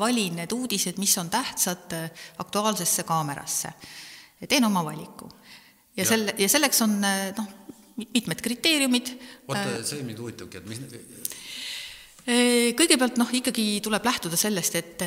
valin 0.00 0.40
need 0.42 0.52
uudised, 0.52 1.00
mis 1.02 1.16
on 1.22 1.32
tähtsad 1.32 1.96
Aktuaalsesse 2.44 3.06
Kaamerasse. 3.08 3.72
teen 4.48 4.64
oma 4.64 4.84
valiku. 4.84 5.30
ja, 5.96 6.02
ja 6.02 6.08
selle, 6.12 6.34
ja 6.38 6.48
selleks 6.48 6.82
on 6.84 6.98
noh, 7.00 7.52
mitmed 7.96 8.40
kriteeriumid. 8.44 9.14
oota, 9.48 9.84
see 9.86 10.02
mind 10.04 10.20
huvitabki, 10.20 10.60
et 10.60 10.68
mis 10.68 10.82
kõigepealt 12.76 13.18
noh, 13.20 13.30
ikkagi 13.36 13.68
tuleb 13.84 14.04
lähtuda 14.04 14.36
sellest, 14.40 14.76
et 14.80 15.02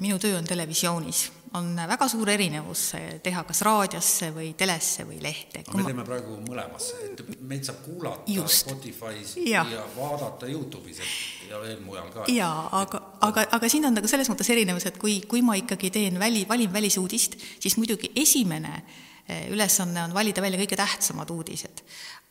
minu 0.00 0.18
töö 0.20 0.38
on 0.38 0.48
televisioonis 0.48 1.26
on 1.58 1.76
väga 1.88 2.08
suur 2.08 2.30
erinevus 2.32 2.84
teha 3.22 3.44
kas 3.48 3.60
raadiosse 3.66 4.30
või 4.34 4.52
telesse 4.58 5.04
või 5.08 5.18
lehte. 5.22 5.64
no 5.68 5.80
me 5.80 5.84
teeme 5.88 6.04
praegu 6.06 6.38
mõlemasse, 6.46 6.98
et 7.10 7.22
meid 7.40 7.66
saab 7.68 7.82
kuulata 7.84 8.32
Just. 8.32 8.66
Spotify's 8.66 9.36
ja. 9.44 9.64
ja 9.70 9.84
vaadata 9.96 10.48
Youtube'is 10.50 11.02
ja 11.50 11.60
veel 11.60 11.80
mujal 11.84 12.10
ka. 12.14 12.26
jaa, 12.32 12.66
aga, 12.80 13.02
aga, 13.28 13.46
aga 13.58 13.72
siin 13.72 13.86
on 13.88 13.96
nagu 13.98 14.10
selles 14.10 14.30
mõttes 14.32 14.50
erinevus, 14.54 14.86
et 14.88 14.98
kui, 15.00 15.20
kui 15.28 15.44
ma 15.44 15.56
ikkagi 15.60 15.92
teen 15.94 16.18
väli, 16.20 16.46
valin 16.48 16.72
välisuudist, 16.72 17.38
siis 17.60 17.76
muidugi 17.80 18.12
esimene 18.16 18.74
eh, 18.78 19.48
ülesanne 19.52 20.06
on 20.06 20.16
valida 20.16 20.44
välja 20.44 20.60
kõige 20.64 20.78
tähtsamad 20.80 21.30
uudised 21.34 21.84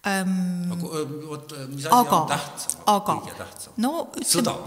ähm,. 0.10 0.72
vot, 1.28 1.54
mis 1.70 1.86
asi 1.86 1.94
aga, 1.94 2.24
on 2.24 2.32
tähtsam, 2.34 2.88
kõige 3.12 3.38
tähtsam? 3.44 3.78
no 3.78 3.94
ütleme, 4.16 4.32
sõda 4.34 4.58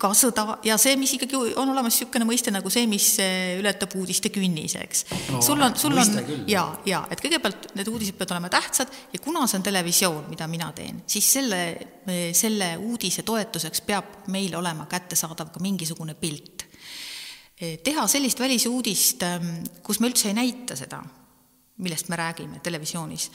ka 0.00 0.10
sõda 0.16 0.44
ja 0.64 0.76
see, 0.80 0.94
mis 0.96 1.12
ikkagi 1.18 1.36
on 1.60 1.68
olemas 1.68 1.92
niisugune 1.98 2.24
mõiste 2.28 2.52
nagu 2.52 2.70
see, 2.72 2.86
mis 2.88 3.06
e, 3.20 3.26
ületab 3.60 3.92
uudiste 3.98 4.30
künnise, 4.32 4.80
eks 4.86 5.04
no,. 5.34 5.42
sul 5.44 5.60
on, 5.60 5.76
sul 5.76 5.98
on 6.00 6.46
ja, 6.48 6.64
ja 6.88 7.02
et 7.12 7.20
kõigepealt 7.20 7.74
need 7.76 7.90
uudised 7.92 8.16
peavad 8.16 8.38
olema 8.38 8.50
tähtsad 8.52 8.92
ja 9.12 9.20
kuna 9.20 9.44
see 9.44 9.60
on 9.60 9.66
televisioon, 9.68 10.24
mida 10.32 10.48
mina 10.48 10.70
teen, 10.76 11.02
siis 11.10 11.28
selle, 11.36 11.60
e, 12.08 12.18
selle 12.36 12.72
uudise 12.80 13.24
toetuseks 13.26 13.84
peab 13.84 14.30
meil 14.32 14.56
olema 14.56 14.88
kättesaadav 14.88 15.52
ka 15.52 15.60
mingisugune 15.60 16.16
pilt. 16.16 16.66
teha 17.84 18.06
sellist 18.08 18.40
välisuudist, 18.40 19.24
kus 19.84 20.00
me 20.00 20.08
üldse 20.08 20.30
ei 20.30 20.38
näita 20.38 20.76
seda, 20.76 21.02
millest 21.84 22.08
me 22.08 22.16
räägime 22.16 22.62
televisioonis 22.64 23.28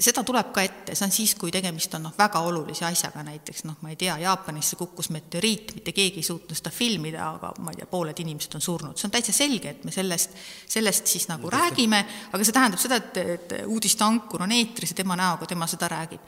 seda 0.00 0.22
tuleb 0.26 0.48
ka 0.54 0.62
ette, 0.64 0.94
see 0.96 1.06
on 1.06 1.12
siis, 1.14 1.34
kui 1.38 1.52
tegemist 1.54 1.92
on 1.94 2.02
noh, 2.08 2.14
väga 2.18 2.40
olulise 2.46 2.86
asjaga, 2.88 3.22
näiteks 3.26 3.62
noh, 3.68 3.76
ma 3.84 3.92
ei 3.92 3.98
tea, 4.00 4.16
Jaapanisse 4.24 4.78
kukkus 4.80 5.10
meteoriit, 5.14 5.74
mitte 5.76 5.92
keegi 5.94 6.22
ei 6.22 6.26
suutnud 6.26 6.58
seda 6.58 6.72
filmida, 6.74 7.28
aga 7.36 7.52
ma 7.62 7.70
ei 7.70 7.78
tea, 7.78 7.86
pooled 7.90 8.22
inimesed 8.24 8.56
on 8.58 8.64
surnud, 8.64 8.98
see 8.98 9.06
on 9.06 9.14
täitsa 9.14 9.34
selge, 9.36 9.74
et 9.76 9.84
me 9.86 9.94
sellest, 9.94 10.34
sellest 10.66 11.12
siis 11.12 11.28
nagu 11.30 11.46
Uudiste. 11.46 11.62
räägime, 11.62 12.00
aga 12.32 12.48
see 12.48 12.56
tähendab 12.56 12.82
seda, 12.82 12.98
et, 12.98 13.20
et 13.36 13.54
uudisteankur 13.70 14.46
on 14.46 14.56
eetris 14.56 14.94
ja 14.94 15.02
tema 15.02 15.18
näoga 15.20 15.46
tema 15.46 15.68
seda 15.70 15.92
räägib. 15.92 16.26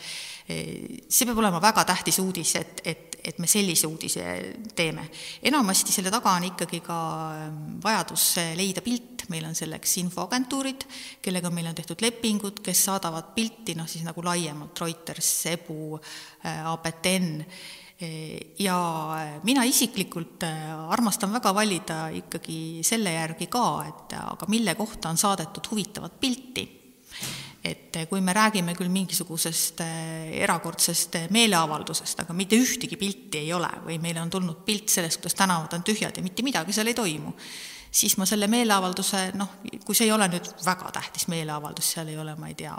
Äh, 0.53 1.01
see 1.09 1.29
peab 1.29 1.41
olema 1.41 1.63
väga 1.63 1.87
tähtis 1.89 2.21
uudis, 2.23 2.57
et, 2.61 2.85
et 2.85 3.09
et 3.23 3.39
me 3.39 3.47
sellise 3.47 3.87
uudise 3.87 4.23
teeme. 4.75 5.05
enamasti 5.47 5.93
selle 5.95 6.11
taga 6.11 6.33
on 6.37 6.49
ikkagi 6.49 6.81
ka 6.83 6.97
ähm, 7.37 7.61
vajadus 7.83 8.25
leida 8.59 8.83
pilt, 8.83 9.29
meil 9.31 9.47
on 9.47 9.55
selleks 9.55 9.95
infoagentuurid, 10.03 10.87
kellega 11.23 11.53
meil 11.55 11.71
on 11.71 11.79
tehtud 11.79 12.03
lepingud, 12.03 12.59
kes 12.65 12.85
saadavad 12.89 13.31
pilti 13.37 13.77
noh, 13.79 13.87
siis 13.87 14.03
nagu 14.07 14.25
laiemalt, 14.27 14.83
Reuters, 14.83 15.31
Ebu, 15.53 15.95
äh, 16.43 16.67
ABTN, 16.73 17.31
ja 18.59 18.77
mina 19.47 19.63
isiklikult 19.63 20.43
äh, 20.43 20.73
armastan 20.91 21.31
väga 21.31 21.53
valida 21.55 21.99
ikkagi 22.11 22.83
selle 22.83 23.15
järgi 23.15 23.47
ka, 23.47 23.67
et 23.87 24.19
aga 24.19 24.49
mille 24.51 24.75
kohta 24.75 25.13
on 25.15 25.21
saadetud 25.21 25.71
huvitavat 25.71 26.19
pilti 26.19 26.82
et 27.65 27.99
kui 28.11 28.21
me 28.21 28.35
räägime 28.35 28.75
küll 28.75 28.91
mingisugusest 28.91 29.83
eh, 29.85 30.33
erakordsest 30.43 31.19
eh, 31.21 31.29
meeleavaldusest, 31.35 32.25
aga 32.25 32.35
mitte 32.35 32.59
ühtegi 32.59 32.99
pilti 32.99 33.45
ei 33.45 33.53
ole 33.55 33.71
või 33.87 34.01
meile 34.03 34.23
on 34.23 34.33
tulnud 34.33 34.65
pilt 34.67 34.91
sellest, 34.91 35.21
kuidas 35.23 35.39
tänavad 35.39 35.77
on 35.77 35.85
tühjad 35.87 36.19
ja 36.19 36.25
mitte 36.25 36.43
midagi 36.43 36.75
seal 36.75 36.91
ei 36.91 36.99
toimu, 36.99 37.33
siis 37.93 38.17
ma 38.19 38.27
selle 38.27 38.49
meeleavalduse, 38.51 39.25
noh, 39.39 39.59
kui 39.87 39.95
see 39.95 40.09
ei 40.09 40.15
ole 40.15 40.27
nüüd 40.33 40.49
väga 40.67 40.91
tähtis 40.99 41.29
meeleavaldus, 41.31 41.93
seal 41.95 42.11
ei 42.11 42.19
ole, 42.19 42.35
ma 42.41 42.51
ei 42.51 42.57
tea, 42.59 42.75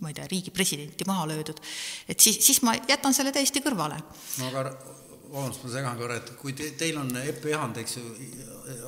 ma 0.00 0.10
ei 0.10 0.16
tea, 0.16 0.26
riigi 0.32 0.50
presidenti 0.54 1.06
maha 1.06 1.28
löödud, 1.30 1.62
et 2.10 2.18
siis, 2.18 2.40
siis 2.46 2.64
ma 2.66 2.74
jätan 2.88 3.14
selle 3.14 3.34
täiesti 3.36 3.62
kõrvale. 3.62 4.00
no 4.40 4.50
aga 4.50 4.66
vabandust, 5.30 5.62
ma 5.62 5.70
segan 5.76 6.02
korra, 6.02 6.18
et 6.18 6.34
kui 6.40 6.56
te, 6.58 6.72
teil 6.80 6.98
on 6.98 7.14
Epp 7.22 7.46
Ehand, 7.46 7.78
eks 7.84 8.00
ju, 8.00 8.10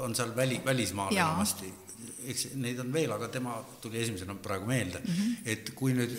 on 0.03 0.19
seal 0.19 0.35
väli, 0.35 0.59
välismaal 0.65 1.15
enamasti 1.15 1.71
eks 2.29 2.53
neid 2.55 2.81
on 2.83 2.93
veel, 2.93 3.13
aga 3.13 3.29
tema 3.33 3.57
tuli 3.83 4.01
esimesena 4.03 4.35
praegu 4.35 4.67
meelde 4.67 5.01
mm, 5.03 5.15
-hmm. 5.15 5.53
et 5.55 5.73
kui 5.75 5.95
nüüd 5.97 6.17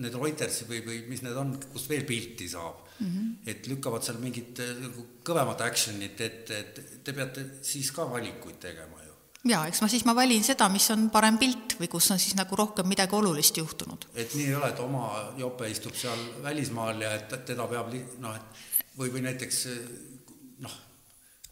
need 0.00 0.14
Reutersi 0.14 0.66
või, 0.68 0.80
või 0.86 1.02
mis 1.10 1.22
need 1.24 1.36
on, 1.36 1.54
kust 1.72 1.90
veel 1.90 2.04
pilti 2.08 2.48
saab 2.50 2.86
mm, 2.86 3.06
-hmm. 3.06 3.30
et 3.52 3.66
lükkavad 3.66 4.06
seal 4.06 4.20
mingit 4.22 4.60
eh, 4.62 4.74
nagu 4.78 5.06
kõvemat 5.26 5.64
action'it 5.66 6.20
ette, 6.20 6.58
et 6.58 7.04
te 7.04 7.14
peate 7.16 7.46
siis 7.66 7.90
ka 7.92 8.06
valikuid 8.10 8.60
tegema 8.62 9.02
ju. 9.04 9.14
jaa, 9.50 9.66
eks 9.68 9.82
ma 9.82 9.88
siis, 9.88 10.04
ma 10.06 10.14
valin 10.14 10.44
seda, 10.46 10.68
mis 10.68 10.90
on 10.94 11.08
parem 11.10 11.38
pilt 11.38 11.76
või 11.80 11.88
kus 11.88 12.10
on 12.14 12.22
siis 12.22 12.36
nagu 12.38 12.56
rohkem 12.56 12.86
midagi 12.88 13.16
olulist 13.16 13.56
juhtunud. 13.56 14.06
et 14.14 14.34
nii 14.34 14.46
ei 14.46 14.54
ole, 14.54 14.70
et 14.70 14.84
oma 14.84 15.32
jope 15.38 15.70
istub 15.70 15.94
seal 15.94 16.22
välismaal 16.42 17.02
ja 17.02 17.14
et 17.18 17.34
teda 17.46 17.66
peab 17.66 17.92
noh, 18.18 18.36
et 18.36 18.62
või, 18.96 19.10
või 19.10 19.26
näiteks 19.26 19.66
eh, 19.66 19.82
noh, 20.66 20.78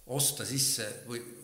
osta 0.07 0.47
sisse 0.47 0.89
või 1.09 1.21
Äh, 1.21 1.38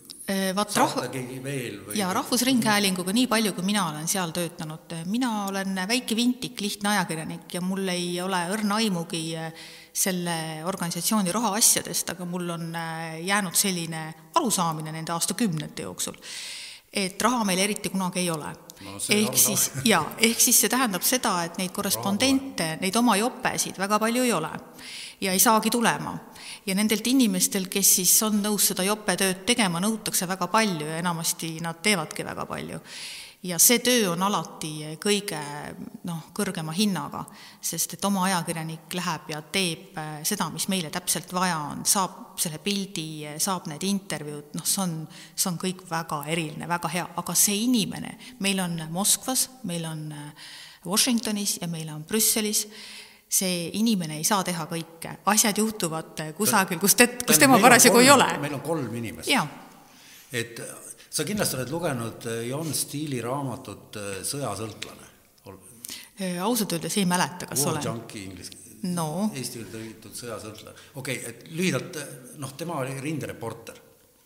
vaat 0.57 0.76
rahv-, 0.81 1.97
jaa, 1.99 2.12
Rahvusringhäälinguga 2.16 3.12
nii 3.12 3.26
palju, 3.28 3.52
kui 3.52 3.66
mina 3.66 3.83
olen 3.90 4.09
seal 4.09 4.33
töötanud, 4.33 4.95
mina 5.12 5.33
olen 5.50 5.76
väike 5.88 6.16
vintik, 6.16 6.62
lihtne 6.64 6.95
ajakirjanik 6.95 7.52
ja 7.52 7.61
mul 7.61 7.88
ei 7.93 8.14
ole 8.25 8.40
õrna 8.54 8.78
aimugi 8.81 9.25
äh, 9.37 9.52
selle 9.93 10.64
organisatsiooni 10.64 11.33
rahaasjadest, 11.35 12.14
aga 12.14 12.26
mul 12.28 12.49
on 12.57 12.71
äh, 12.73 13.21
jäänud 13.26 13.54
selline 13.59 14.07
arusaamine 14.35 14.95
nende 14.97 15.12
aastakümnete 15.12 15.85
jooksul, 15.85 16.16
et 16.95 17.23
raha 17.23 17.45
meil 17.45 17.59
eriti 17.59 17.91
kunagi 17.91 18.23
ei 18.23 18.31
ole 18.31 18.53
no,. 18.85 18.99
ehk 19.11 19.39
siis, 19.39 19.71
jaa, 19.85 20.05
ehk 20.19 20.41
siis 20.41 20.61
see 20.65 20.71
tähendab 20.73 21.03
seda, 21.03 21.37
et 21.45 21.59
neid 21.59 21.73
korrespondente, 21.75 22.77
neid 22.81 22.97
oma 22.97 23.17
jopesid 23.19 23.79
väga 23.79 23.99
palju 23.99 24.23
ei 24.23 24.33
ole 24.33 24.53
ja 25.21 25.33
ei 25.33 25.43
saagi 25.43 25.71
tulema 25.71 26.15
ja 26.67 26.75
nendelt 26.75 27.07
inimestel, 27.07 27.69
kes 27.71 27.95
siis 27.99 28.15
on 28.27 28.41
nõus 28.43 28.71
seda 28.71 28.87
jopetööd 28.87 29.45
tegema, 29.49 29.83
nõutakse 29.83 30.29
väga 30.29 30.49
palju 30.53 30.89
ja 30.89 31.03
enamasti 31.03 31.59
nad 31.65 31.83
teevadki 31.83 32.25
väga 32.25 32.47
palju. 32.49 32.81
Ja 33.45 33.59
see 33.61 33.79
töö 33.85 34.11
on 34.15 34.23
alati 34.25 34.97
kõige 35.01 35.39
noh, 36.09 36.23
kõrgema 36.37 36.73
hinnaga, 36.77 37.25
sest 37.61 37.97
et 37.97 38.05
oma 38.09 38.25
ajakirjanik 38.29 38.97
läheb 38.97 39.31
ja 39.35 39.41
teeb 39.53 39.99
äh, 40.01 40.17
seda, 40.27 40.49
mis 40.53 40.67
meile 40.73 40.91
täpselt 40.95 41.33
vaja 41.37 41.59
on, 41.71 41.85
saab 41.89 42.39
selle 42.41 42.59
pildi, 42.59 43.37
saab 43.39 43.69
need 43.71 43.85
intervjuud, 43.87 44.55
noh, 44.59 44.67
see 44.67 44.83
on, 44.87 44.99
see 45.37 45.49
on 45.53 45.61
kõik 45.61 45.85
väga 45.91 46.23
eriline, 46.33 46.69
väga 46.71 46.91
hea, 46.97 47.07
aga 47.21 47.37
see 47.39 47.65
inimene, 47.67 48.17
meil 48.45 48.63
on 48.65 48.81
Moskvas, 48.95 49.49
meil 49.69 49.85
on 49.89 50.07
äh, 50.13 50.53
Washingtonis 50.87 51.59
ja 51.63 51.69
meil 51.71 51.89
on 51.93 52.05
Brüsselis 52.09 52.67
see 53.35 53.71
inimene 53.81 54.21
ei 54.21 54.25
saa 54.25 54.45
teha 54.47 54.67
kõike, 54.71 55.17
asjad 55.33 55.59
juhtuvad 55.59 56.21
kusagil, 56.39 56.79
kus 56.79 56.95
te, 56.95 57.09
kus 57.27 57.41
tema 57.41 57.59
parasjagu 57.59 57.99
ei 57.99 58.11
ole. 58.13 58.29
meil 58.39 58.55
on 58.55 58.63
kolm 58.63 58.95
inimest. 58.95 59.31
et 60.33 60.61
sa 61.14 61.26
kindlasti 61.26 61.59
oled 61.61 61.71
lugenud 61.71 62.28
äh, 62.30 62.42
Jon 62.49 62.75
Stiili 62.75 63.21
raamatut 63.23 64.00
äh, 64.00 64.11
Sõjasõltlane? 64.26 65.12
Äh, 66.21 66.38
ausalt 66.42 66.75
öeldes 66.76 66.99
ei 66.99 67.06
mäleta, 67.11 67.47
kas 67.50 67.64
War 67.66 67.76
olen. 67.76 67.87
Junkie 67.87 68.26
inglise 68.26 68.61
no. 68.90 69.30
Eesti 69.35 69.64
tõlgitud 69.71 70.14
sõjasõltlane. 70.18 70.76
okei 71.00 71.21
okay,, 71.21 71.30
et 71.30 71.49
lühidalt, 71.56 71.99
noh, 72.42 72.52
tema 72.59 72.78
oli 72.83 72.99
rindereporter 73.00 73.80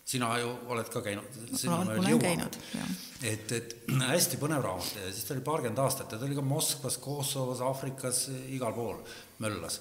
sina 0.09 0.31
ju 0.41 0.49
oled 0.73 0.87
ka 0.89 1.03
käinud, 1.05 1.35
me 1.53 1.79
veel 1.91 2.07
jõuame. 2.15 2.47
et, 3.21 3.51
et 3.53 3.75
hästi 4.09 4.39
põnev 4.41 4.63
raamat 4.65 5.03
ja 5.03 5.11
siis 5.13 5.27
ta 5.27 5.35
oli 5.35 5.45
paarkümmend 5.45 5.81
aastat 5.83 6.15
ja 6.15 6.17
ta 6.17 6.25
oli 6.25 6.37
ka 6.37 6.45
Moskvas, 6.45 6.97
Kosovos, 7.03 7.61
Aafrikas, 7.61 8.23
igal 8.49 8.73
pool 8.73 8.97
möllas. 9.43 9.77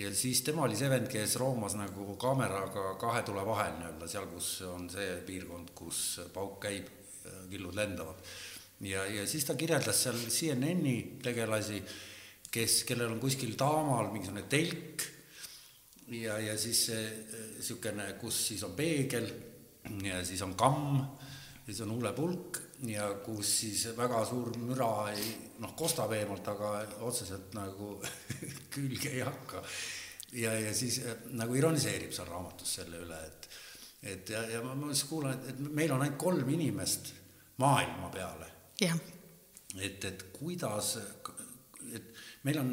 Ja 0.00 0.10
siis 0.14 0.42
tema 0.46 0.64
oli 0.64 0.78
see 0.78 0.90
vend, 0.90 1.08
kes 1.10 1.36
roomas 1.40 1.76
nagu 1.78 2.14
kaameraga 2.20 2.94
kahe 3.00 3.22
tule 3.26 3.42
vahel 3.46 3.76
nii-öelda, 3.78 4.08
seal, 4.08 4.28
kus 4.30 4.48
on 4.68 4.88
see 4.92 5.18
piirkond, 5.26 5.74
kus 5.76 6.20
pauk 6.34 6.58
käib, 6.62 6.88
killud 7.50 7.76
lendavad. 7.76 8.22
ja, 8.86 9.04
ja 9.06 9.26
siis 9.28 9.44
ta 9.44 9.56
kirjeldas 9.60 10.04
seal 10.06 10.18
CNN-i 10.28 10.96
tegelasi, 11.22 11.82
kes, 12.50 12.82
kellel 12.88 13.12
on 13.12 13.20
kuskil 13.22 13.54
taamal 13.60 14.10
mingisugune 14.12 14.46
telk 14.50 15.04
ja, 16.16 16.38
ja 16.40 16.56
siis 16.58 16.88
niisugune, 16.90 18.12
kus 18.20 18.40
siis 18.48 18.64
on 18.66 18.74
peegel 18.78 19.28
ja 20.04 20.24
siis 20.24 20.42
on 20.42 20.56
kamm, 20.58 21.04
siis 21.66 21.84
on 21.84 21.92
huulepulk 21.94 22.69
ja 22.88 23.08
kus 23.24 23.50
siis 23.60 23.86
väga 23.96 24.22
suur 24.28 24.54
müra 24.58 25.10
ei 25.12 25.24
noh, 25.60 25.74
kostab 25.76 26.12
eemalt, 26.16 26.46
aga 26.48 26.72
otseselt 27.06 27.54
nagu 27.56 27.96
külge 28.74 29.12
ei 29.12 29.24
hakka. 29.26 29.62
ja, 30.32 30.54
ja 30.60 30.74
siis 30.74 31.00
äh, 31.04 31.26
nagu 31.36 31.54
ironiseerib 31.54 32.12
seal 32.14 32.30
raamatus 32.30 32.78
selle 32.80 33.02
üle, 33.04 33.20
et 33.26 33.50
et 34.00 34.30
ja, 34.32 34.40
ja 34.48 34.62
ma, 34.64 34.74
ma 34.74 34.94
siis 34.94 35.04
kuulan, 35.10 35.42
et, 35.48 35.58
meil 35.60 35.92
on 35.92 36.00
ainult 36.00 36.18
kolm 36.20 36.48
inimest 36.48 37.12
maailma 37.60 38.08
peale. 38.14 38.48
et, 39.76 40.04
et 40.04 40.24
kuidas, 40.32 40.96
et 41.92 42.22
meil 42.48 42.62
on, 42.62 42.72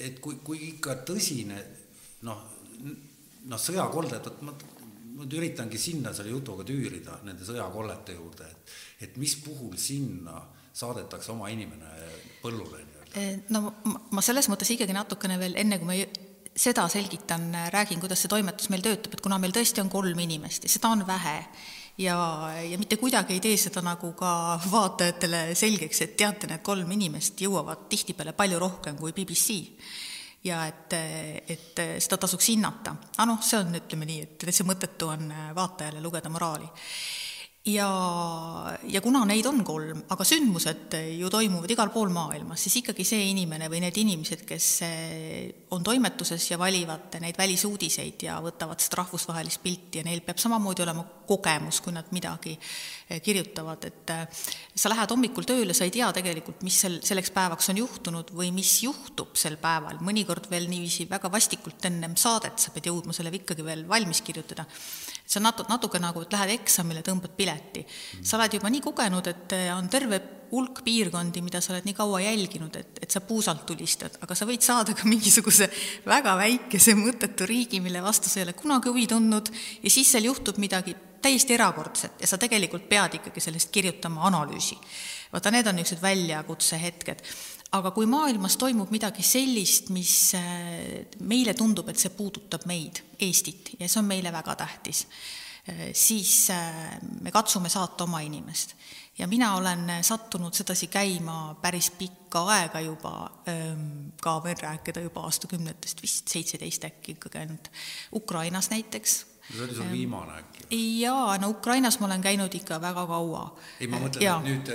et 0.00 0.18
kui, 0.20 0.40
kui 0.44 0.64
ikka 0.72 0.98
tõsine 1.06 1.60
noh, 2.26 2.42
noh, 3.46 3.60
sõjakolded, 3.60 4.26
vot 4.26 4.42
ma 4.48 4.56
ma 5.20 5.28
üritangi 5.28 5.78
sinna 5.80 6.14
selle 6.16 6.32
jutuga 6.32 6.64
tüürida, 6.66 7.18
nende 7.26 7.44
sõjakollete 7.46 8.16
juurde, 8.16 8.48
et, 8.48 8.74
et 9.06 9.20
mis 9.20 9.36
puhul 9.44 9.76
sinna 9.80 10.40
saadetakse 10.72 11.32
oma 11.34 11.50
inimene 11.52 11.92
põllule 12.40 12.80
nii-öelda? 12.80 13.20
Eh, 13.20 13.40
no 13.52 13.74
ma 14.14 14.24
selles 14.24 14.48
mõttes 14.50 14.70
ikkagi 14.72 14.94
natukene 14.96 15.38
veel, 15.40 15.58
enne 15.60 15.80
kui 15.80 15.90
ma 15.90 15.98
seda 16.60 16.86
selgitan, 16.90 17.50
räägin, 17.72 18.00
kuidas 18.02 18.24
see 18.24 18.30
toimetus 18.30 18.70
meil 18.72 18.82
töötab, 18.84 19.14
et 19.14 19.22
kuna 19.24 19.38
meil 19.42 19.54
tõesti 19.54 19.82
on 19.82 19.90
kolm 19.92 20.18
inimest 20.24 20.66
ja 20.66 20.72
seda 20.72 20.90
on 20.94 21.04
vähe, 21.06 21.36
ja, 22.00 22.16
ja 22.64 22.78
mitte 22.80 22.98
kuidagi 23.00 23.36
ei 23.36 23.42
tee 23.44 23.56
seda 23.60 23.82
nagu 23.84 24.12
ka 24.18 24.32
vaatajatele 24.70 25.42
selgeks, 25.58 26.04
et 26.04 26.16
teate, 26.20 26.50
need 26.50 26.64
kolm 26.66 26.90
inimest 26.96 27.40
jõuavad 27.44 27.86
tihtipeale 27.92 28.34
palju 28.36 28.60
rohkem 28.62 28.98
kui 29.00 29.14
BBC 29.16 29.60
ja 30.44 30.62
et, 30.66 30.94
et 31.48 31.80
seda 31.98 32.16
tasuks 32.20 32.48
hinnata. 32.48 32.94
aga 33.16 33.26
noh, 33.28 33.40
see 33.44 33.58
on, 33.60 33.74
ütleme 33.76 34.08
nii, 34.08 34.20
et 34.26 34.36
täitsa 34.40 34.64
mõttetu 34.68 35.10
on 35.12 35.32
vaatajale 35.56 36.00
lugeda 36.00 36.32
moraali 36.32 36.68
ja, 37.66 38.76
ja 38.88 39.00
kuna 39.04 39.20
neid 39.28 39.44
on 39.48 39.60
kolm, 39.66 40.00
aga 40.08 40.24
sündmused 40.24 40.94
ju 41.18 41.28
toimuvad 41.32 41.70
igal 41.70 41.90
pool 41.92 42.08
maailmas, 42.12 42.62
siis 42.64 42.78
ikkagi 42.80 43.04
see 43.04 43.26
inimene 43.34 43.68
või 43.68 43.82
need 43.84 43.98
inimesed, 44.00 44.46
kes 44.48 44.68
eh, 44.86 45.66
on 45.76 45.84
toimetuses 45.84 46.46
ja 46.50 46.58
valivad 46.60 47.18
neid 47.20 47.36
välisuudiseid 47.36 48.24
ja 48.24 48.38
võtavad 48.40 48.80
seda 48.80 49.02
rahvusvahelist 49.02 49.60
pilti 49.64 50.00
ja 50.00 50.06
neil 50.08 50.24
peab 50.24 50.40
samamoodi 50.40 50.86
olema 50.86 51.04
kogemus, 51.28 51.82
kui 51.84 51.92
nad 51.92 52.08
midagi 52.16 52.56
eh, 52.56 53.20
kirjutavad, 53.20 53.84
et 53.90 54.14
eh, 54.16 54.42
sa 54.72 54.92
lähed 54.92 55.12
hommikul 55.12 55.44
tööle, 55.48 55.76
sa 55.76 55.84
ei 55.84 55.92
tea 55.92 56.08
tegelikult, 56.16 56.64
mis 56.64 56.80
sel, 56.86 56.98
selleks 57.04 57.34
päevaks 57.36 57.68
on 57.74 57.84
juhtunud 57.84 58.32
või 58.40 58.54
mis 58.56 58.78
juhtub 58.86 59.36
sel 59.36 59.60
päeval, 59.60 60.00
mõnikord 60.00 60.48
veel 60.48 60.70
niiviisi 60.72 61.10
väga 61.12 61.28
vastikult 61.32 61.84
ennem 61.92 62.16
saadet 62.16 62.56
sa 62.56 62.72
pead 62.72 62.88
jõudma 62.88 63.12
selle 63.12 63.36
ikkagi 63.36 63.68
veel 63.68 63.84
valmis 63.88 64.24
kirjutada 64.24 64.64
see 65.30 65.38
on 65.40 65.46
natu-, 65.46 65.66
natuke 65.70 66.00
nagu, 66.02 66.24
et 66.24 66.34
lähed 66.34 66.56
eksamile, 66.58 67.04
tõmbad 67.06 67.34
pileti. 67.38 67.84
sa 68.22 68.38
oled 68.38 68.58
juba 68.58 68.70
nii 68.72 68.82
kogenud, 68.84 69.30
et 69.30 69.56
eh, 69.56 69.68
on 69.74 69.88
terve 69.92 70.20
hulk 70.50 70.80
piirkondi, 70.82 71.42
mida 71.46 71.60
sa 71.62 71.72
oled 71.74 71.86
nii 71.86 71.94
kaua 71.94 72.22
jälginud, 72.24 72.74
et, 72.80 72.98
et 73.04 73.10
sa 73.10 73.22
puusalt 73.22 73.62
tulistad, 73.68 74.16
aga 74.24 74.34
sa 74.34 74.48
võid 74.48 74.64
saada 74.66 74.96
ka 74.98 75.06
mingisuguse 75.06 75.70
väga 76.06 76.34
väikese 76.40 76.96
mõttetu 76.98 77.46
riigi, 77.46 77.82
mille 77.82 78.02
vastu 78.02 78.30
sa 78.30 78.40
ei 78.40 78.48
ole 78.48 78.56
kunagi 78.58 78.90
huvi 78.90 79.06
tundnud 79.10 79.52
ja 79.84 79.92
siis 79.92 80.10
seal 80.10 80.26
juhtub 80.26 80.58
midagi 80.62 80.96
täiesti 81.22 81.54
erakordset 81.54 82.22
ja 82.24 82.26
sa 82.26 82.38
tegelikult 82.40 82.88
pead 82.88 83.20
ikkagi 83.20 83.42
sellest 83.44 83.70
kirjutama 83.70 84.26
analüüsi. 84.26 84.78
vaata, 85.32 85.52
need 85.54 85.66
on 85.70 85.78
niisugused 85.78 86.02
väljakutsehetked 86.02 87.22
aga 87.76 87.92
kui 87.94 88.06
maailmas 88.10 88.56
toimub 88.58 88.90
midagi 88.94 89.22
sellist, 89.26 89.90
mis 89.94 90.14
äh, 90.38 91.04
meile 91.26 91.54
tundub, 91.58 91.90
et 91.90 92.00
see 92.00 92.12
puudutab 92.14 92.66
meid, 92.70 93.02
Eestit, 93.20 93.74
ja 93.78 93.88
see 93.88 94.00
on 94.00 94.08
meile 94.08 94.32
väga 94.34 94.56
tähtis, 94.58 95.04
äh, 95.70 95.90
siis 95.94 96.48
äh, 96.54 96.96
me 97.22 97.32
katsume 97.34 97.70
saata 97.72 98.08
oma 98.08 98.22
inimest. 98.26 98.74
ja 99.18 99.26
mina 99.28 99.54
olen 99.56 99.90
sattunud 100.02 100.54
sedasi 100.56 100.86
käima 100.86 101.54
päris 101.60 101.90
pikka 101.90 102.40
aega 102.54 102.80
juba, 102.80 103.30
ähm, 103.52 104.14
ka 104.22 104.38
võin 104.40 104.56
rääkida 104.56 105.02
juba 105.04 105.26
aastakümnetest, 105.28 106.00
vist 106.02 106.28
seitseteist 106.32 106.86
äkki 106.88 107.18
ikkagi 107.18 107.38
ainult, 107.42 107.68
Ukrainas 108.16 108.70
näiteks 108.70 109.18
see 109.50 109.64
oli 109.64 109.74
sul 109.74 109.90
viimane 109.92 110.38
äkki? 110.38 110.60
jaa, 111.00 111.38
no 111.38 111.50
Ukrainas 111.50 111.98
ma 112.00 112.06
olen 112.06 112.22
käinud 112.22 112.54
ikka 112.54 112.80
väga 112.80 113.06
kaua. 113.06 113.44
ei, 113.80 113.88
ma 113.90 114.00
mõtlen, 114.02 114.26
et 114.26 114.46
nüüd 114.46 114.72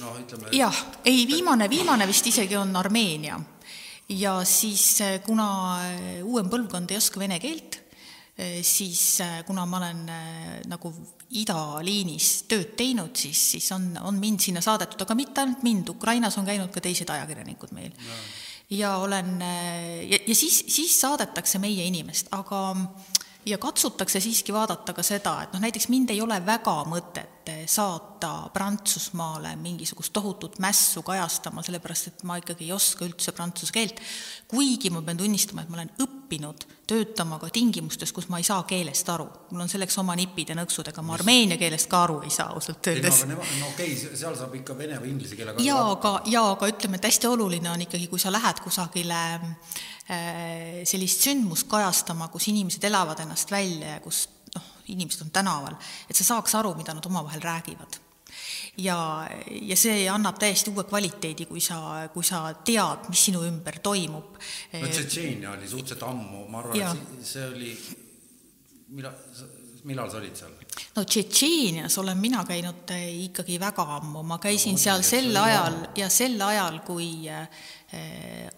noh, 0.00 0.18
ütleme 0.20 0.52
jah, 0.56 0.80
ei 1.04 1.24
viimane, 1.28 1.70
viimane 1.70 2.08
vist 2.08 2.26
isegi 2.26 2.56
on 2.60 2.74
Armeenia. 2.76 3.40
ja 4.08 4.40
siis, 4.44 5.00
eh, 5.00 5.20
kuna 5.26 5.46
eh, 5.86 6.24
uuem 6.24 6.50
põlvkond 6.50 6.90
ei 6.90 6.98
oska 7.00 7.20
vene 7.20 7.38
keelt, 7.40 7.80
eh, 8.36 8.60
siis 8.62 9.22
kuna 9.46 9.64
ma 9.66 9.80
olen 9.80 10.04
nagu 10.68 10.92
idaliinis 11.30 12.30
tööd 12.50 12.74
teinud, 12.76 13.14
siis, 13.16 13.50
siis 13.54 13.70
on, 13.72 13.92
on 14.02 14.18
mind 14.18 14.42
sinna 14.42 14.60
saadetud, 14.60 15.00
aga 15.06 15.14
mitte 15.14 15.44
ainult 15.44 15.62
mind, 15.62 15.88
Ukrainas 15.94 16.36
on 16.38 16.48
käinud 16.48 16.72
ka 16.74 16.82
teised 16.84 17.08
ajakirjanikud 17.08 17.72
meil 17.72 17.92
no. 17.94 18.18
ja 18.74 18.96
olen, 18.98 19.38
ja, 19.40 20.18
ja 20.26 20.34
siis, 20.34 20.64
siis 20.68 20.98
saadetakse 21.00 21.62
meie 21.62 21.86
inimest, 21.86 22.28
aga 22.34 22.74
ja 23.46 23.58
katsutakse 23.58 24.20
siiski 24.20 24.52
vaadata 24.52 24.92
ka 24.92 25.02
seda, 25.02 25.42
et 25.42 25.52
noh, 25.52 25.60
näiteks 25.60 25.88
mind 25.88 26.10
ei 26.10 26.20
ole 26.20 26.40
väga 26.46 26.76
mõtet 26.88 27.39
saata 27.66 28.50
Prantsusmaale 28.52 29.56
mingisugust 29.56 30.12
tohutut 30.12 30.58
mässu 30.58 31.02
kajastama, 31.02 31.62
sellepärast 31.62 32.10
et 32.10 32.22
ma 32.28 32.36
ikkagi 32.40 32.66
ei 32.66 32.72
oska 32.72 33.04
üldse 33.06 33.32
prantsuse 33.32 33.72
keelt, 33.72 34.00
kuigi 34.48 34.90
ma 34.90 35.02
pean 35.02 35.20
tunnistama, 35.20 35.62
et 35.62 35.72
ma 35.72 35.80
olen 35.80 35.92
õppinud 36.04 36.66
töötama 36.90 37.38
ka 37.38 37.50
tingimustes, 37.54 38.12
kus 38.12 38.28
ma 38.28 38.40
ei 38.40 38.46
saa 38.46 38.62
keelest 38.68 39.08
aru. 39.08 39.28
mul 39.50 39.64
on 39.64 39.68
selleks 39.70 39.98
oma 40.02 40.16
nipid 40.18 40.50
ja 40.50 40.56
nõksud, 40.58 40.90
ega 40.90 41.02
ma 41.02 41.14
armeenia 41.14 41.58
keelest 41.58 41.90
ka 41.90 42.02
aru 42.04 42.20
ei 42.26 42.34
saa 42.34 42.50
ausalt 42.54 42.86
öeldes. 42.86 43.22
no 43.26 43.38
okei 43.38 43.94
okay,, 43.94 44.16
seal 44.16 44.36
saab 44.36 44.54
ikka 44.58 44.76
vene 44.78 44.98
või 45.00 45.14
inglise 45.14 45.38
keelega 45.38 45.62
jaa, 45.62 45.86
aga, 45.92 46.16
jaa, 46.26 46.50
aga 46.56 46.72
ütleme, 46.74 46.98
et 46.98 47.08
hästi 47.10 47.30
oluline 47.30 47.70
on 47.70 47.86
ikkagi, 47.86 48.10
kui 48.10 48.18
sa 48.18 48.32
lähed 48.34 48.60
kusagile 48.64 49.22
Äh, 50.10 50.82
sellist 50.90 51.22
sündmust 51.22 51.68
kajastama, 51.70 52.26
kus 52.32 52.48
inimesed 52.50 52.82
elavad 52.88 53.20
ennast 53.22 53.52
välja 53.52 53.92
ja 53.92 54.00
kus 54.02 54.24
inimesed 54.94 55.26
on 55.26 55.32
tänaval, 55.34 55.76
et 56.08 56.16
sa 56.16 56.26
saaks 56.26 56.54
aru, 56.60 56.74
mida 56.78 56.94
nad 56.96 57.06
omavahel 57.06 57.42
räägivad. 57.42 58.00
ja, 58.78 58.96
ja 59.50 59.76
see 59.76 60.04
annab 60.08 60.38
täiesti 60.38 60.70
uue 60.70 60.84
kvaliteedi, 60.86 61.46
kui 61.50 61.60
sa, 61.60 62.08
kui 62.14 62.24
sa 62.24 62.44
tead, 62.64 63.08
mis 63.10 63.24
sinu 63.28 63.42
ümber 63.46 63.80
toimub. 63.82 64.38
no 64.72 64.86
Tšetšeenia 64.88 65.56
oli 65.56 65.68
suhteliselt 65.68 66.06
ammu, 66.06 66.46
ma 66.48 66.62
arvan, 66.62 67.02
et 67.18 67.26
see 67.26 67.46
oli, 67.48 67.74
millal, 68.94 69.18
millal 69.84 70.10
sa 70.12 70.20
olid 70.22 70.38
seal? 70.38 70.54
no 70.96 71.04
Tšetšeenias 71.04 71.98
olen 71.98 72.18
mina 72.18 72.44
käinud 72.48 72.94
äh, 72.94 73.06
ikkagi 73.26 73.58
väga 73.60 73.86
ammu, 73.98 74.22
ma 74.22 74.38
käisin 74.42 74.78
no, 74.78 74.82
seal 74.82 75.04
sel 75.06 75.36
ajal 75.36 75.80
ja 75.98 76.08
sel 76.12 76.40
ajal, 76.46 76.80
kui 76.86 77.10
äh, 77.28 77.48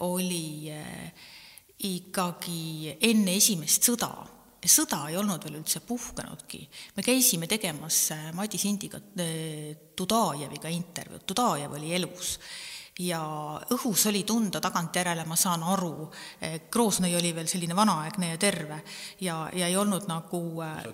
oli 0.04 0.70
äh, 0.72 1.28
ikkagi 1.88 2.96
enne 3.00 3.36
esimest 3.38 3.88
sõda, 3.88 4.10
sõda 4.70 5.04
ei 5.10 5.16
olnud 5.18 5.42
veel 5.46 5.58
üldse 5.60 5.82
puhkenudki, 5.86 6.60
me 6.96 7.04
käisime 7.06 7.48
tegemas 7.50 8.04
äh, 8.14 8.28
Madis 8.36 8.66
Indiga, 8.68 9.00
äh, 9.18 9.72
Tudajeviga 9.96 10.70
intervjuud, 10.72 11.26
Tudajev 11.26 11.78
oli 11.78 11.96
elus. 11.98 12.36
Ja 13.00 13.22
õhus 13.72 14.02
oli 14.10 14.20
tunda 14.28 14.60
tagantjärele, 14.60 15.24
ma 15.24 15.36
saan 15.40 15.62
aru, 15.64 16.10
Kroosnõi 16.70 17.14
oli 17.16 17.30
veel 17.32 17.48
selline 17.48 17.72
vanaaegne 17.74 18.28
ja 18.34 18.38
terve. 18.38 18.82
Ja, 19.24 19.46
ja 19.56 19.70
ei 19.72 19.78
olnud 19.80 20.04
nagu 20.10 20.42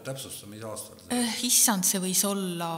täpsusta, 0.06 0.46
mis 0.46 0.62
aastal 0.62 1.00
see 1.02 1.18
äh, 1.18 1.40
issand, 1.50 1.88
see 1.88 1.98
võis 1.98 2.22
olla 2.28 2.70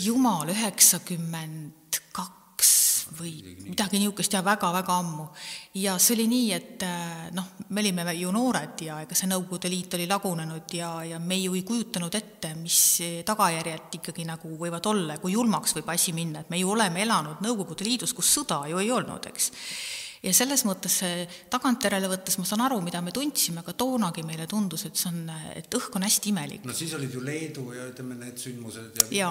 jumal, 0.00 0.48
üheksakümmend 0.54 2.00
kaks 2.16 2.72
või 3.18 3.32
midagi 3.64 3.98
niisugust 3.98 4.32
ja 4.32 4.42
väga-väga 4.44 4.96
ammu. 5.02 5.26
ja 5.74 5.96
see 5.98 6.14
oli 6.16 6.26
nii, 6.30 6.52
et 6.56 6.82
äh, 6.86 7.28
noh, 7.36 7.52
me 7.68 7.84
olime 7.84 8.14
ju 8.18 8.32
noored 8.34 8.82
ja 8.86 9.00
ega 9.04 9.14
see 9.14 9.30
Nõukogude 9.30 9.70
Liit 9.70 9.94
oli 9.98 10.08
lagunenud 10.10 10.74
ja, 10.74 10.92
ja 11.04 11.18
me 11.18 11.38
ju 11.38 11.54
ei 11.54 11.62
kujutanud 11.66 12.14
ette, 12.14 12.54
mis 12.58 12.80
tagajärjed 13.26 14.00
ikkagi 14.00 14.26
nagu 14.28 14.56
võivad 14.58 14.86
olla 14.90 15.16
ja 15.16 15.22
kui 15.22 15.32
julmaks 15.36 15.76
võib 15.78 15.90
asi 15.94 16.12
minna, 16.16 16.44
et 16.44 16.50
me 16.50 16.60
ju 16.60 16.70
oleme 16.74 17.02
elanud 17.02 17.42
Nõukogude 17.44 17.86
Liidus, 17.86 18.14
kus 18.14 18.30
sõda 18.38 18.64
ju 18.70 18.82
ei 18.82 18.90
olnud, 18.90 19.30
eks 19.32 19.52
ja 20.20 20.32
selles 20.36 20.62
mõttes 20.68 20.98
tagantjärele 21.52 22.08
võttes 22.10 22.36
ma 22.40 22.44
saan 22.48 22.62
aru, 22.66 22.80
mida 22.84 23.00
me 23.04 23.12
tundsime, 23.14 23.62
aga 23.62 23.72
toonagi 23.78 24.24
meile 24.28 24.46
tundus, 24.50 24.84
et 24.88 24.98
see 25.00 25.08
on, 25.08 25.22
et 25.56 25.76
õhk 25.78 25.96
on 25.96 26.04
hästi 26.04 26.32
imelik. 26.32 26.64
no 26.68 26.76
siis 26.76 26.92
olid 26.96 27.14
ju 27.16 27.22
Leedu 27.24 27.64
ja 27.76 27.86
ütleme, 27.88 28.18
need 28.20 28.40
sündmused 28.40 29.00
ja, 29.16 29.30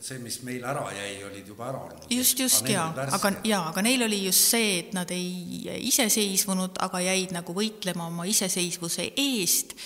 see, 0.00 0.20
mis 0.24 0.40
meil 0.46 0.64
ära 0.64 0.86
jäi, 0.96 1.12
olid 1.28 1.50
juba 1.52 1.68
ära 1.68 1.82
olnud. 1.88 2.06
just, 2.16 2.40
just 2.40 2.68
jaa, 2.68 2.88
aga 3.18 3.34
jaa, 3.44 3.66
aga 3.74 3.84
neil 3.84 4.06
oli 4.08 4.22
just 4.24 4.54
see, 4.54 4.78
et 4.84 4.94
nad 4.96 5.10
ei 5.12 5.68
iseseisvunud, 5.90 6.80
aga 6.80 7.02
jäid 7.10 7.36
nagu 7.36 7.56
võitlema 7.56 8.08
oma 8.08 8.28
iseseisvuse 8.28 9.12
eest. 9.16 9.76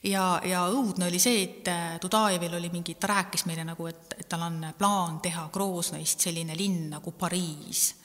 Ja, 0.00 0.40
ja 0.48 0.62
õudne 0.72 1.10
oli 1.10 1.18
see, 1.20 1.42
et 1.44 1.68
Dudajevil 2.00 2.54
oli 2.56 2.70
mingi, 2.72 2.94
ta 2.96 3.10
rääkis 3.10 3.44
meile 3.44 3.66
nagu, 3.68 3.84
et, 3.90 4.14
et 4.16 4.24
tal 4.32 4.46
on 4.46 4.62
plaan 4.78 5.18
teha 5.20 5.50
Groznõist 5.52 6.24
selline 6.24 6.56
linn 6.56 6.86
nagu 6.94 7.12
Pariis 7.12 7.99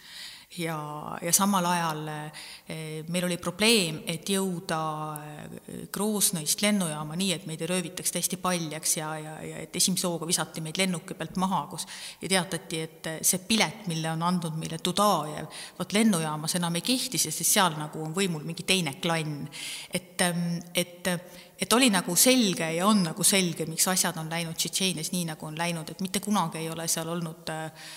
ja, 0.57 0.77
ja 1.21 1.33
samal 1.33 1.65
ajal 1.65 2.07
eh, 2.07 3.03
meil 3.11 3.27
oli 3.27 3.37
probleem, 3.41 4.01
et 4.07 4.29
jõuda 4.29 4.79
eh, 5.19 5.85
Groznõist 5.93 6.61
lennujaama 6.63 7.17
nii, 7.19 7.31
et 7.35 7.47
meid 7.49 7.63
ei 7.63 7.69
röövitaks 7.69 8.15
täiesti 8.15 8.39
paljaks 8.41 8.97
ja, 8.97 9.11
ja, 9.19 9.35
ja 9.45 9.61
et 9.63 9.75
esimese 9.75 10.07
hooga 10.07 10.27
visati 10.29 10.63
meid 10.65 10.79
lennuki 10.79 11.17
pealt 11.17 11.39
maha, 11.41 11.65
kus 11.71 11.87
ja 12.21 12.31
teatati, 12.37 12.81
et 12.81 13.11
see 13.21 13.43
pilet, 13.47 13.85
mille 13.91 14.11
on 14.11 14.23
andnud 14.25 14.59
meile 14.59 14.79
Dudajev, 14.83 15.49
vot 15.79 15.97
lennujaamas 15.97 16.57
enam 16.59 16.79
ei 16.79 16.85
kehti, 16.85 17.21
sest 17.21 17.43
seal 17.45 17.77
nagu 17.79 18.03
on 18.03 18.15
võimul 18.15 18.45
mingi 18.47 18.67
teine 18.67 18.97
klann. 19.01 19.47
et, 19.93 20.21
ehm, 20.21 20.59
et 20.73 21.15
et 21.59 21.73
oli 21.73 21.87
nagu 21.89 22.15
selge 22.19 22.67
ja 22.75 22.87
on 22.87 23.03
nagu 23.05 23.23
selge, 23.23 23.65
miks 23.69 23.87
asjad 23.87 24.17
on 24.19 24.29
läinud 24.31 24.57
Tšetšeenias 24.59 25.13
nii, 25.13 25.23
nagu 25.31 25.47
on 25.47 25.55
läinud, 25.57 25.89
et 25.89 26.01
mitte 26.03 26.19
kunagi 26.19 26.59
ei 26.59 26.69
ole 26.69 26.87
seal 26.91 27.09
olnud 27.13 27.51
äh, 27.53 27.87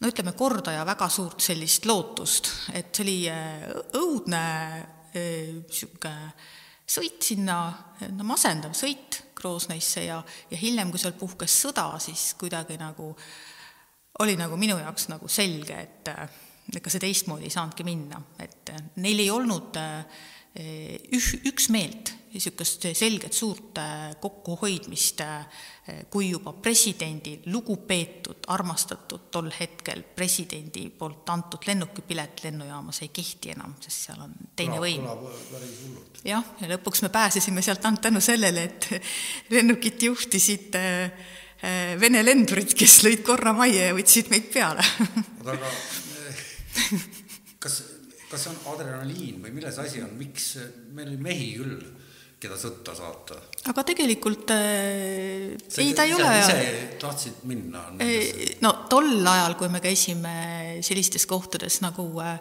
no 0.00 0.08
ütleme, 0.08 0.32
kordaja 0.36 0.84
väga 0.88 1.08
suurt 1.12 1.44
sellist 1.44 1.86
lootust, 1.88 2.50
et 2.76 2.90
see 2.94 3.04
oli 3.04 3.18
äh, 3.30 3.66
õudne 4.00 4.42
niisugune 5.14 6.12
äh, 6.12 6.48
sõit 6.90 7.22
sinna, 7.22 7.62
no 8.16 8.26
masendav 8.26 8.74
sõit 8.78 9.24
Groznõisse 9.40 10.02
ja, 10.04 10.18
ja 10.50 10.56
hiljem, 10.60 10.90
kui 10.92 11.00
seal 11.00 11.14
puhkes 11.16 11.54
sõda, 11.62 11.86
siis 12.02 12.34
kuidagi 12.40 12.76
nagu 12.80 13.14
oli 14.20 14.34
nagu 14.36 14.58
minu 14.60 14.76
jaoks 14.76 15.08
nagu 15.08 15.30
selge, 15.32 15.78
et 15.80 16.10
äh, 16.12 16.40
ega 16.76 16.92
see 16.92 17.02
teistmoodi 17.02 17.48
ei 17.48 17.54
saanudki 17.54 17.86
minna, 17.86 18.20
et 18.42 18.72
neil 19.02 19.22
ei 19.22 19.30
olnud 19.32 19.78
üh-, 20.54 21.36
üksmeelt 21.50 22.12
niisugust 22.32 22.86
selget 22.92 23.32
suurt 23.32 23.78
äh, 23.78 24.16
kokkuhoidmist, 24.20 25.20
äh, 25.20 25.46
kui 26.10 26.30
juba 26.30 26.52
presidendi 26.52 27.40
lugupeetud, 27.50 28.44
armastatud 28.54 29.26
tol 29.34 29.50
hetkel 29.58 30.04
presidendi 30.16 30.86
poolt 30.94 31.28
antud 31.34 31.66
lennukipilet 31.66 32.44
lennujaamas 32.44 33.02
ei 33.02 33.10
kehti 33.14 33.54
enam, 33.56 33.74
sest 33.82 34.06
seal 34.06 34.22
on 34.22 34.34
teine 34.56 34.78
kõlab, 34.78 35.26
võim. 35.26 35.98
jah, 36.24 36.54
ja 36.62 36.70
lõpuks 36.76 37.02
me 37.06 37.12
pääsesime 37.14 37.64
sealt 37.66 37.84
ainult 37.84 38.04
tänu 38.06 38.22
sellele, 38.22 38.68
et 38.70 38.90
lennukit 39.56 40.08
juhtisid 40.10 40.78
äh, 40.78 41.28
Vene 42.00 42.22
lendurid, 42.24 42.70
kes 42.72 43.02
lõid 43.04 43.20
korra 43.20 43.52
majja 43.52 43.90
ja 43.90 43.92
võtsid 43.92 44.30
meid 44.32 44.46
peale. 44.48 44.80
Oota, 45.42 45.58
aga 45.58 45.68
kas, 47.60 47.74
kas 48.30 48.46
see 48.46 48.52
on 48.54 48.60
adrenaliin 48.72 49.42
või 49.44 49.52
milles 49.58 49.76
asi 49.82 50.00
on, 50.00 50.14
miks 50.16 50.54
meil 50.96 51.10
oli 51.10 51.20
mehi 51.20 51.50
küll 51.58 51.82
keda 52.40 52.56
sõtta 52.56 52.94
saata. 52.96 53.36
aga 53.68 53.84
tegelikult 53.90 54.50
äh, 54.54 55.52
See, 55.66 55.84
ei, 55.84 55.94
ta 55.96 56.06
ei 56.08 56.14
ise, 56.14 56.24
ole 56.24 56.38
ise 56.40 56.98
tahtsid 57.00 57.44
minna 57.50 57.84
no 58.64 58.72
tol 58.88 59.12
ajal, 59.20 59.56
kui 59.60 59.68
me 59.72 59.82
käisime 59.84 60.34
sellistes 60.84 61.28
kohtades 61.28 61.80
nagu 61.84 62.06
äh, 62.24 62.38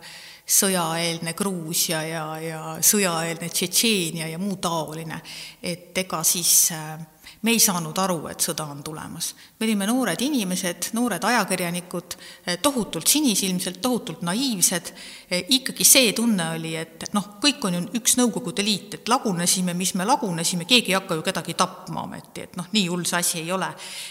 sõjaeelne 0.49 1.35
Gruusia 1.38 2.01
ja, 2.07 2.25
ja 2.41 2.62
sõjaeelne 2.81 3.51
Tšetšeenia 3.51 4.31
ja 4.31 4.39
muu 4.41 4.57
taoline, 4.62 5.19
et 5.62 5.97
ega 6.01 6.23
siis 6.25 6.53
äh, 6.73 6.95
me 7.41 7.52
ei 7.52 7.60
saanud 7.63 7.95
aru, 8.04 8.17
et 8.28 8.43
sõda 8.43 8.65
on 8.67 8.82
tulemas. 8.84 9.34
me 9.60 9.65
olime 9.65 9.86
noored 9.88 10.21
inimesed, 10.21 10.89
noored 10.93 11.23
ajakirjanikud, 11.23 12.15
eh, 12.45 12.58
tohutult 12.62 13.08
sinisilmsed, 13.08 13.80
tohutult 13.82 14.21
naiivsed, 14.28 14.91
eh, 15.30 15.45
ikkagi 15.49 15.86
see 15.86 16.12
tunne 16.13 16.49
oli, 16.56 16.75
et 16.75 17.13
noh, 17.13 17.39
kõik 17.41 17.63
on 17.63 17.73
ju 17.73 17.82
üks 17.99 18.17
Nõukogude 18.19 18.63
Liit, 18.63 18.93
et 18.93 19.08
lagunesime, 19.08 19.73
mis 19.73 19.93
me 19.95 20.06
lagunesime, 20.06 20.65
keegi 20.65 20.91
ei 20.91 20.97
hakka 20.97 21.15
ju 21.15 21.21
kedagi 21.23 21.54
tapma 21.56 22.04
ometi, 22.04 22.41
et 22.41 22.58
noh, 22.58 22.67
nii 22.71 22.88
hull 22.89 23.06
see 23.08 23.19
asi 23.19 23.39
ei 23.39 23.52
ole. 23.52 23.69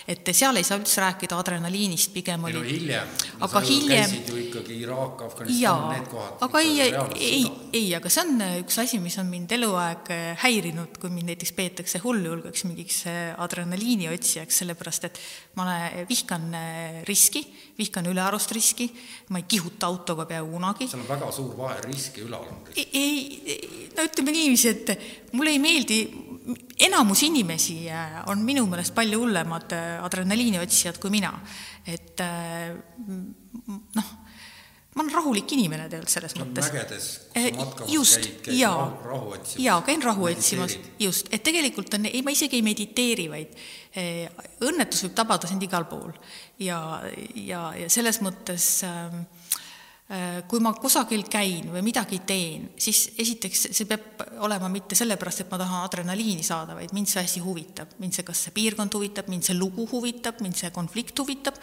et 0.09 0.25
seal 0.33 0.57
ei 0.57 0.65
saa 0.65 0.79
üldse 0.79 1.01
rääkida 1.01 1.37
adrenaliinist, 1.37 2.13
pigem 2.13 2.45
oli 2.45 2.55
no 2.55 2.63
hiljem, 2.63 3.09
aga 3.41 3.61
hiljem 3.61 4.09
käisid 4.09 4.29
ju 4.29 4.37
ikkagi 4.37 4.81
Iraak, 4.83 5.23
Afganistan, 5.23 5.89
need 5.93 6.09
kohad. 6.09 6.39
aga 6.41 6.61
ei, 6.61 6.81
ei, 6.81 7.45
ei, 7.73 7.95
aga 7.95 8.09
see 8.09 8.25
on 8.25 8.41
üks 8.63 8.79
asi, 8.81 8.99
mis 8.99 9.19
on 9.19 9.27
mind 9.27 9.53
eluaeg 9.53 10.09
häirinud, 10.45 10.97
kui 11.01 11.11
mind 11.11 11.35
näiteks 11.35 11.53
peetakse 11.53 12.01
hulljulgeks 12.05 12.65
mingiks 12.65 13.03
adrenaliini 13.39 14.09
otsijaks, 14.13 14.61
sellepärast 14.63 15.09
et 15.09 15.21
ma 15.59 15.67
vihkan 16.09 16.47
äh, 16.55 17.01
riski, 17.09 17.43
vihkan 17.79 18.07
ülearust 18.11 18.53
riski, 18.57 18.89
ma 19.35 19.43
ei 19.43 19.49
kihuta 19.51 19.89
autoga 19.91 20.27
peaaegu 20.31 20.53
kunagi. 20.57 20.89
seal 20.91 21.03
on 21.05 21.11
väga 21.11 21.33
suur 21.35 21.57
vahe 21.59 21.81
riski 21.87 22.23
ja 22.23 22.29
ülearust 22.29 22.71
riski. 22.71 22.87
ei, 22.93 23.91
no 23.97 24.07
ütleme 24.09 24.37
niiviisi, 24.37 24.75
et 24.75 25.33
mulle 25.33 25.55
ei 25.55 25.63
meeldi, 25.63 25.99
enamus 26.89 27.25
inimesi 27.29 27.81
äh, 27.93 28.23
on 28.33 28.45
minu 28.45 28.67
meelest 28.71 28.95
palju 28.97 29.25
hullemad 29.25 29.77
äh, 29.77 29.91
adrenaliini 30.05 30.63
otsijad 30.63 31.01
kui 31.03 31.13
mina. 31.15 31.35
et 31.89 32.21
noh 33.97 34.09
ma 34.99 35.05
olen 35.05 35.15
rahulik 35.15 35.55
inimene 35.55 35.87
tegelikult 35.87 36.15
selles 36.17 36.35
mõttes. 36.41 36.71
mägedes, 36.75 37.09
kus 37.31 37.45
sa 37.47 37.55
matkamas 37.61 37.93
just, 37.95 38.19
käid, 38.19 38.41
käid 38.49 38.59
jaa, 38.59 38.85
rahu, 39.07 39.33
otsimas. 39.37 39.63
jaa, 39.63 39.79
käin 39.87 40.03
rahu 40.03 40.27
otsimas, 40.27 40.75
just, 40.99 41.31
et 41.31 41.45
tegelikult 41.47 41.95
on, 41.95 42.11
ei, 42.11 42.23
ma 42.27 42.35
isegi 42.35 42.59
ei 42.59 42.67
mediteeri, 42.67 43.29
vaid 43.31 43.55
eh, 43.95 44.49
õnnetus 44.67 45.07
võib 45.07 45.15
tabada 45.23 45.51
sind 45.51 45.63
igal 45.63 45.87
pool. 45.91 46.11
ja, 46.59 46.81
ja, 47.39 47.69
ja 47.79 47.91
selles 47.93 48.19
mõttes 48.27 48.73
äh, 48.89 49.23
kui 50.49 50.61
ma 50.65 50.71
kusagil 50.73 51.27
käin 51.29 51.67
või 51.69 51.83
midagi 51.85 52.23
teen, 52.25 52.71
siis 52.81 53.11
esiteks 53.21 53.67
see 53.77 53.85
peab 53.89 54.23
olema 54.47 54.71
mitte 54.73 54.97
sellepärast, 54.97 55.43
et 55.45 55.51
ma 55.53 55.59
tahan 55.61 55.85
adrenaliini 55.85 56.47
saada, 56.47 56.73
vaid 56.79 56.95
mind 56.97 57.11
see 57.11 57.21
asi 57.21 57.43
huvitab. 57.45 57.93
mind 58.01 58.17
see, 58.17 58.25
kas 58.25 58.47
see 58.47 58.55
piirkond 58.57 58.95
huvitab, 58.97 59.29
mind 59.29 59.45
see 59.45 59.59
lugu 59.59 59.85
huvitab, 59.91 60.41
mind 60.41 60.57
see 60.57 60.73
konflikt 60.73 61.19
huvitab 61.21 61.61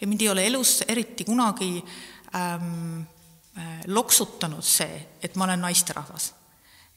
ja 0.00 0.06
mind 0.06 0.22
ei 0.22 0.30
ole 0.30 0.46
elus 0.46 0.84
eriti 0.86 1.26
kunagi 1.26 1.82
ähm, 2.36 3.06
loksutanud 3.86 4.62
see, 4.62 5.00
et 5.22 5.34
ma 5.36 5.48
olen 5.48 5.64
naisterahvas. 5.66 6.34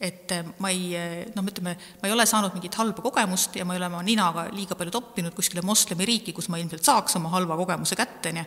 et 0.02 0.32
ma 0.58 0.70
ei, 0.74 0.96
noh, 1.36 1.46
ütleme, 1.46 1.76
ma 2.02 2.10
ei 2.10 2.14
ole 2.14 2.26
saanud 2.26 2.56
mingit 2.58 2.74
halba 2.74 3.04
kogemust 3.06 3.56
ja 3.56 3.66
ma 3.66 3.76
ei 3.76 3.82
ole 3.82 3.90
oma 3.92 4.00
ninaga 4.02 4.48
liiga 4.50 4.74
palju 4.78 4.94
toppinud 4.96 5.36
kuskile 5.38 5.62
moslemiriiki, 5.62 6.34
kus 6.34 6.50
ma 6.50 6.58
ilmselt 6.58 6.86
saaks 6.86 7.20
oma 7.20 7.30
halva 7.30 7.58
kogemuse 7.60 7.98
kätte, 8.00 8.34
nii 8.34 8.46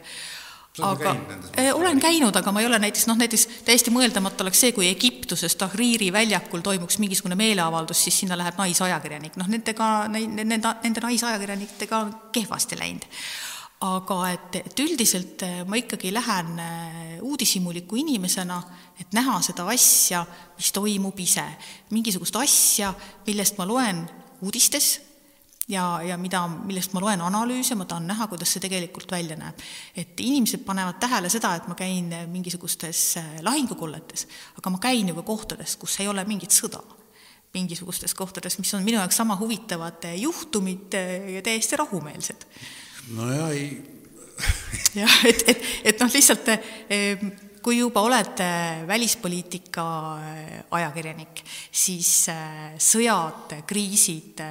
aga 0.82 1.16
äh, 1.58 1.70
olen 1.74 2.00
käinud, 2.02 2.34
aga 2.36 2.52
ma 2.52 2.60
ei 2.60 2.66
ole 2.66 2.78
näiteks 2.82 3.06
noh, 3.06 3.18
näiteks 3.18 3.46
täiesti 3.66 3.92
mõeldamatu 3.94 4.42
oleks 4.42 4.64
see, 4.64 4.72
kui 4.74 4.88
Egiptuses 4.90 5.54
Tahriri 5.60 6.10
väljakul 6.12 6.64
toimuks 6.66 6.98
mingisugune 6.98 7.38
meeleavaldus, 7.38 8.02
siis 8.02 8.18
sinna 8.24 8.38
läheb 8.38 8.58
naisajakirjanik, 8.58 9.38
noh 9.38 9.50
nendega, 9.50 9.90
nende, 10.10 10.58
nende 10.58 11.04
naisajakirjanikega 11.06 12.00
on 12.02 12.14
kehvasti 12.34 12.78
läinud 12.80 13.06
aga 13.84 14.18
et, 14.32 14.60
et 14.62 14.80
üldiselt 14.84 15.42
äh, 15.44 15.62
ma 15.68 15.78
ikkagi 15.78 16.12
lähen 16.14 16.58
äh, 16.62 17.16
uudishimuliku 17.24 17.98
inimesena, 18.00 18.60
et 19.00 19.12
näha 19.16 19.40
seda 19.44 19.66
asja, 19.72 20.22
mis 20.56 20.70
toimub 20.72 21.18
ise. 21.20 21.44
mingisugust 21.90 22.36
asja, 22.40 22.94
millest 23.26 23.58
ma 23.58 23.66
loen 23.68 24.04
uudistes 24.44 24.88
ja, 25.68 26.00
ja 26.04 26.16
mida, 26.20 26.44
millest 26.48 26.94
ma 26.94 27.02
loen 27.04 27.24
analüüse, 27.24 27.76
ma 27.76 27.86
tahan 27.88 28.06
näha, 28.08 28.28
kuidas 28.30 28.54
see 28.54 28.62
tegelikult 28.64 29.10
välja 29.12 29.36
näeb. 29.36 29.60
et 29.96 30.20
inimesed 30.20 30.64
panevad 30.64 31.00
tähele 31.02 31.28
seda, 31.32 31.54
et 31.58 31.68
ma 31.68 31.76
käin 31.76 32.12
mingisugustes 32.32 33.02
äh, 33.20 33.32
lahingukolletes, 33.44 34.28
aga 34.60 34.72
ma 34.72 34.80
käin 34.80 35.08
ju 35.08 35.18
ka 35.20 35.26
kohtades, 35.34 35.76
kus 35.76 35.98
ei 36.00 36.08
ole 36.08 36.24
mingit 36.28 36.54
sõda 36.54 36.80
mingisugustes 37.54 38.16
kohtades, 38.18 38.56
mis 38.58 38.72
on 38.74 38.82
minu 38.82 38.98
jaoks 38.98 39.20
sama 39.20 39.36
huvitavad 39.38 40.08
juhtumid 40.18 40.96
ja 41.36 41.42
täiesti 41.44 41.76
rahumeelsed 41.78 42.48
no 43.12 43.32
ja 43.32 43.48
ei. 43.52 43.82
Jah, 45.00 45.16
et, 45.26 45.42
et, 45.50 45.66
et 45.90 46.00
noh, 46.00 46.10
lihtsalt 46.10 46.48
eh, 46.54 47.24
kui 47.64 47.78
juba 47.80 48.02
oled 48.06 48.40
eh, 48.44 48.84
välispoliitika 48.88 49.84
eh, 50.22 50.56
ajakirjanik, 50.78 51.44
siis 51.70 52.12
sõjad, 52.78 53.58
kriisid 53.68 54.42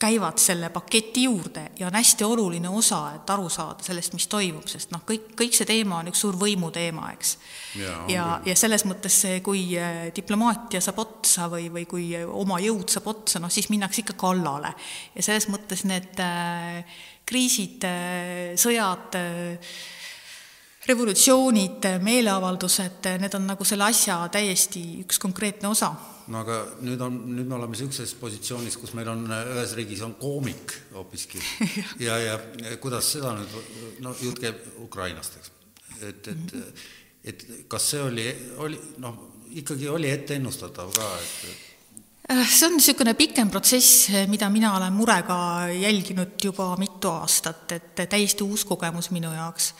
käivad 0.00 0.40
selle 0.40 0.70
paketi 0.72 1.26
juurde 1.26 1.66
ja 1.78 1.86
on 1.86 1.94
hästi 1.98 2.24
oluline 2.24 2.68
osa, 2.68 3.00
et 3.16 3.30
aru 3.30 3.48
saada 3.52 3.84
sellest, 3.84 4.14
mis 4.16 4.26
toimub, 4.32 4.64
sest 4.70 4.94
noh, 4.94 5.02
kõik, 5.06 5.34
kõik 5.38 5.56
see 5.56 5.68
teema 5.68 6.00
on 6.00 6.08
üks 6.10 6.22
suur 6.24 6.38
võimuteema, 6.40 7.10
eks. 7.16 7.36
ja, 7.80 7.94
ja, 8.08 8.26
ja 8.46 8.56
selles 8.56 8.86
mõttes 8.88 9.20
see, 9.26 9.42
kui 9.44 9.66
diplomaatia 10.16 10.80
saab 10.84 11.02
otsa 11.04 11.50
või, 11.52 11.68
või 11.72 11.86
kui 11.90 12.08
oma 12.24 12.60
jõud 12.64 12.88
saab 12.92 13.12
otsa, 13.12 13.42
noh 13.42 13.52
siis 13.52 13.68
minnakse 13.72 14.04
ikka 14.04 14.16
kallale. 14.20 14.72
ja 15.14 15.24
selles 15.26 15.50
mõttes 15.52 15.84
need 15.88 16.20
äh, 16.24 17.00
kriisid, 17.30 17.84
sõjad, 18.58 19.16
revolutsioonid, 20.90 21.86
meeleavaldused, 22.04 23.08
need 23.22 23.34
on 23.38 23.46
nagu 23.52 23.66
selle 23.68 23.86
asja 23.88 24.20
täiesti 24.32 24.82
üks 25.04 25.20
konkreetne 25.22 25.70
osa. 25.70 25.92
no 26.30 26.44
aga 26.44 26.60
nüüd 26.86 27.00
on, 27.02 27.16
nüüd 27.34 27.48
me 27.48 27.56
oleme 27.56 27.74
niisuguses 27.74 28.12
positsioonis, 28.20 28.76
kus 28.78 28.92
meil 28.94 29.08
on 29.10 29.24
ühes 29.30 29.74
riigis 29.78 30.02
on 30.06 30.14
koomik 30.20 30.76
hoopiski. 30.94 31.42
Ja, 32.06 32.18
ja 32.18 32.38
kuidas 32.82 33.12
seda 33.16 33.34
nüüd, 33.38 33.56
no 34.04 34.14
jutt 34.22 34.38
käib 34.42 34.62
Ukrainast, 34.84 35.40
eks, 35.40 35.52
et, 36.06 36.28
et 36.30 36.56
et 37.24 37.42
kas 37.68 37.90
see 37.92 38.00
oli, 38.00 38.28
oli 38.64 38.78
noh, 39.02 39.18
ikkagi 39.60 39.88
oli 39.92 40.08
ette 40.10 40.38
ennustatav 40.38 40.92
ka, 40.94 41.08
et 41.20 42.32
äh, 42.32 42.44
see 42.46 42.68
on 42.68 42.78
niisugune 42.78 43.14
pikem 43.18 43.50
protsess, 43.52 44.08
mida 44.30 44.48
mina 44.52 44.72
olen 44.78 44.94
murega 44.96 45.40
jälginud 45.74 46.38
juba 46.44 46.72
mitu 46.80 47.10
aastat, 47.12 47.66
et 47.76 48.06
täiesti 48.08 48.46
uus 48.46 48.64
kogemus 48.64 49.10
minu 49.12 49.32
jaoks 49.34 49.74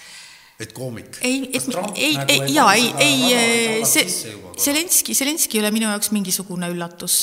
et 0.60 0.72
koomik? 0.76 1.18
ei, 1.24 1.44
et 1.48 1.68
ei, 1.68 1.72
nagu 1.74 1.92
ei, 1.96 2.42
jaa, 2.54 2.72
ei, 2.76 2.90
ei, 3.04 3.86
see, 3.88 4.34
Zelenski, 4.60 5.14
Zelenski 5.16 5.58
ei 5.58 5.64
ole 5.64 5.72
minu 5.74 5.88
jaoks 5.88 6.10
mingisugune 6.12 6.68
üllatus. 6.72 7.22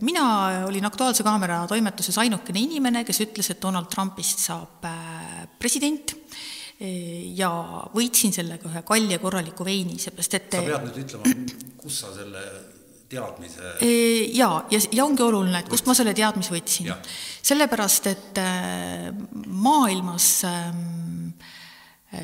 mina 0.00 0.24
olin 0.68 0.88
Aktuaalse 0.88 1.26
Kaamera 1.26 1.62
toimetuses 1.68 2.16
ainukene 2.22 2.64
inimene, 2.64 3.04
kes 3.04 3.20
ütles, 3.26 3.52
et 3.52 3.62
Donald 3.62 3.90
Trumpist 3.92 4.40
saab 4.46 4.88
äh, 4.88 5.46
president 5.60 6.16
ja 6.80 7.50
võitsin 7.92 8.32
sellega 8.32 8.70
ühe 8.70 8.80
kalli 8.88 9.12
ja 9.12 9.20
korraliku 9.20 9.66
veini, 9.66 9.98
seepärast 10.00 10.36
et 10.38 10.54
sa 10.56 10.62
pead 10.64 10.86
nüüd 10.86 11.00
ütlema, 11.02 11.32
kus 11.82 11.98
sa 12.06 12.14
selle 12.14 12.44
teadmise 13.10 13.74
jaa, 14.32 14.62
ja, 14.70 14.80
ja 14.80 15.04
ongi 15.04 15.26
oluline, 15.26 15.60
et 15.60 15.68
kust 15.68 15.84
ma 15.90 15.96
selle 15.98 16.14
teadmise 16.16 16.54
võtsin. 16.54 16.88
sellepärast, 17.50 18.08
et 18.14 18.40
äh, 18.40 19.10
maailmas 19.44 20.30
Äh, 20.48 20.72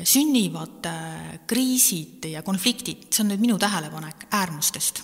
sünnivad 0.03 0.85
äh, 0.85 1.39
kriisid 1.47 2.25
ja 2.31 2.43
konfliktid, 2.43 3.07
see 3.11 3.23
on 3.23 3.31
nüüd 3.31 3.43
minu 3.43 3.59
tähelepanek, 3.59 4.27
äärmustest. 4.35 5.03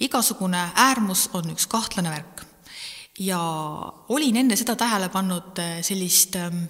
igasugune 0.00 0.70
äärmus 0.74 1.28
on 1.32 1.50
üks 1.52 1.66
kahtlane 1.70 2.10
värk. 2.10 2.46
ja 3.18 3.40
olin 4.08 4.36
enne 4.36 4.56
seda 4.56 4.76
tähele 4.76 5.08
pannud 5.08 5.58
äh, 5.58 5.82
sellist 5.82 6.36
ähm, 6.36 6.64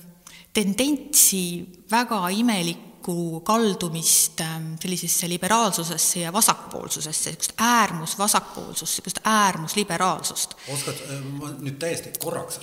tendentsi 0.53 1.66
väga 1.90 2.29
imelikku 2.29 3.40
kaldumist 3.46 4.40
ähm, 4.40 4.74
sellisesse 4.83 5.29
liberaalsusesse 5.29 6.20
ja 6.20 6.33
vasakpoolsusesse, 6.33 7.31
niisugust 7.31 7.53
äärmusvasakpoolsust, 7.57 8.98
niisugust 8.98 9.20
äärmusliberaalsust. 9.24 10.57
oskad, 10.68 10.98
ma 11.38 11.53
nüüd 11.61 11.79
täiesti 11.79 12.11
korraks 12.18 12.59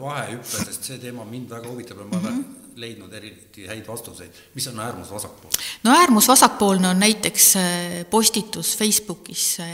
vahehüppe, 0.00 0.64
sest 0.66 0.90
see 0.90 0.98
teema 0.98 1.24
mind 1.24 1.54
väga 1.54 1.70
huvitab 1.70 2.02
ja 2.02 2.04
ma 2.10 2.18
mm 2.18 2.26
-hmm 2.26 2.61
leidnud 2.76 3.12
eriti 3.12 3.66
häid 3.66 3.86
vastuseid. 3.88 4.30
mis 4.54 4.66
on 4.68 4.80
äärmusvasakpool? 4.80 5.50
no 5.82 5.94
äärmusvasakpoolne 5.96 6.88
on 6.88 7.00
näiteks 7.00 7.56
äh, 7.56 7.64
postitus 8.10 8.76
Facebookis 8.78 9.60
äh, 9.60 9.66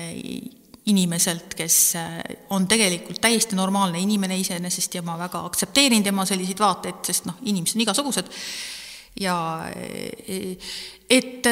inimeselt, 0.86 1.54
kes 1.54 1.96
äh, 1.96 2.18
on 2.50 2.68
tegelikult 2.68 3.20
täiesti 3.20 3.56
normaalne 3.56 3.98
inimene 3.98 4.38
iseenesest 4.38 4.94
ja 4.94 5.02
ma 5.02 5.18
väga 5.18 5.44
aktsepteerin 5.44 6.02
tema 6.02 6.24
selliseid 6.24 6.58
vaateid, 6.58 7.02
sest 7.04 7.28
noh, 7.28 7.36
inimesed 7.42 7.76
on 7.76 7.86
igasugused, 7.86 8.32
ja 9.20 9.36
et 11.10 11.46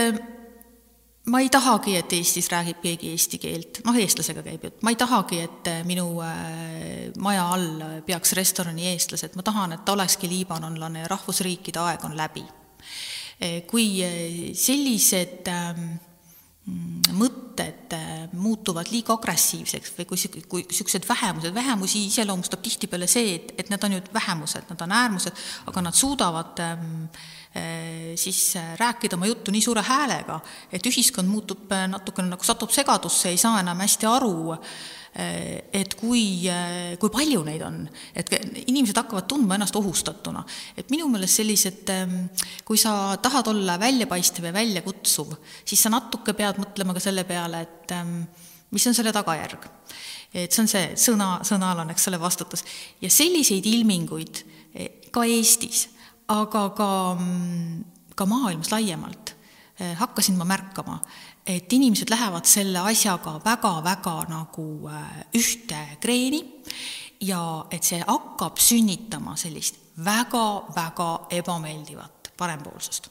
ma 1.27 1.41
ei 1.43 1.51
tahagi, 1.51 1.97
et 1.99 2.13
Eestis 2.15 2.49
räägib 2.53 2.81
keegi 2.85 3.11
eesti 3.15 3.41
keelt, 3.43 3.81
noh, 3.87 3.97
eestlasega 3.99 4.45
käib 4.47 4.67
jutt, 4.69 4.79
ma 4.87 4.93
ei 4.95 4.99
tahagi, 5.01 5.41
et 5.47 5.71
äh, 5.73 5.83
minu 5.87 6.07
äh, 6.23 7.11
maja 7.23 7.49
all 7.55 8.01
peaks 8.07 8.37
restorani 8.39 8.87
eestlased, 8.93 9.35
ma 9.39 9.45
tahan, 9.47 9.75
et 9.75 9.85
ta 9.87 9.97
olekski 9.97 10.31
liibanonlane 10.31 11.05
ja 11.05 11.11
rahvusriikide 11.11 11.83
aeg 11.83 12.07
on 12.07 12.17
läbi. 12.19 12.45
Äh, 13.43 13.63
kui 13.67 13.89
sellised 14.57 15.51
ähm, 15.51 15.97
mõtted 17.17 17.95
muutuvad 18.35 18.89
liiga 18.91 19.15
agressiivseks 19.15 19.93
või 19.99 20.07
kui, 20.11 20.43
kui 20.51 20.65
niisugused 20.67 21.07
vähemused, 21.07 21.55
vähemusi 21.55 22.03
iseloomustab 22.09 22.63
tihtipeale 22.63 23.07
see, 23.11 23.37
et, 23.37 23.53
et 23.63 23.71
nad 23.71 23.83
on 23.87 23.99
ju 23.99 24.03
vähemused, 24.15 24.67
nad 24.71 24.83
on 24.83 24.95
äärmused, 24.95 25.47
aga 25.71 25.85
nad 25.87 25.95
suudavad 25.95 26.63
ähm, 26.65 27.07
Äh, 27.07 27.36
siis 28.17 28.57
äh, 28.57 28.77
rääkida 28.79 29.17
oma 29.17 29.27
juttu 29.27 29.51
nii 29.51 29.63
suure 29.63 29.83
häälega, 29.83 30.41
et 30.73 30.87
ühiskond 30.87 31.29
muutub 31.29 31.73
äh, 31.73 31.87
natukene 31.91 32.33
nagu 32.33 32.45
satub 32.45 32.73
segadusse, 32.75 33.31
ei 33.31 33.41
saa 33.41 33.61
enam 33.61 33.81
hästi 33.85 34.09
aru, 34.11 34.57
et 35.17 35.95
kui, 35.97 36.45
kui 37.01 37.09
palju 37.09 37.39
neid 37.47 37.63
on, 37.65 37.79
et 38.13 38.29
inimesed 38.67 38.99
hakkavad 39.01 39.25
tundma 39.25 39.57
ennast 39.57 39.79
ohustatuna. 39.81 40.43
et 40.77 40.91
minu 40.93 41.07
meelest 41.09 41.41
sellised, 41.41 41.93
kui 42.69 42.77
sa 42.77 43.17
tahad 43.25 43.49
olla 43.49 43.79
väljapaistev 43.81 44.51
ja 44.51 44.53
väljakutsuv, 44.53 45.33
siis 45.65 45.81
sa 45.81 45.89
natuke 45.95 46.37
pead 46.37 46.61
mõtlema 46.61 46.93
ka 46.93 47.01
selle 47.01 47.25
peale, 47.25 47.63
et 47.65 47.97
mis 48.77 48.87
on 48.87 48.99
selle 48.99 49.15
tagajärg. 49.17 49.65
et 50.35 50.53
see 50.53 50.67
on 50.67 50.69
see 50.69 50.93
sõna, 51.01 51.31
sõnal 51.49 51.81
on, 51.81 51.97
eks 51.97 52.09
ole, 52.13 52.21
vastutus. 52.21 52.65
ja 53.01 53.09
selliseid 53.09 53.65
ilminguid 53.73 54.45
ka 55.11 55.25
Eestis 55.25 55.87
aga 56.29 56.63
ka, 56.77 56.91
ka 58.17 58.27
maailmas 58.27 58.71
laiemalt 58.73 59.35
eh, 59.79 59.95
hakkasin 59.99 60.37
ma 60.39 60.47
märkama, 60.49 60.99
et 61.47 61.73
inimesed 61.73 62.11
lähevad 62.11 62.49
selle 62.51 62.83
asjaga 62.91 63.39
väga-väga 63.45 64.17
nagu 64.33 64.69
eh, 64.91 65.25
ühte 65.39 65.83
kreeni 66.03 66.43
ja 67.25 67.41
et 67.71 67.87
see 67.87 68.03
hakkab 68.03 68.59
sünnitama 68.61 69.37
sellist 69.41 69.79
väga-väga 70.05 71.11
ebameeldivat 71.39 72.33
parempoolsust 72.37 73.11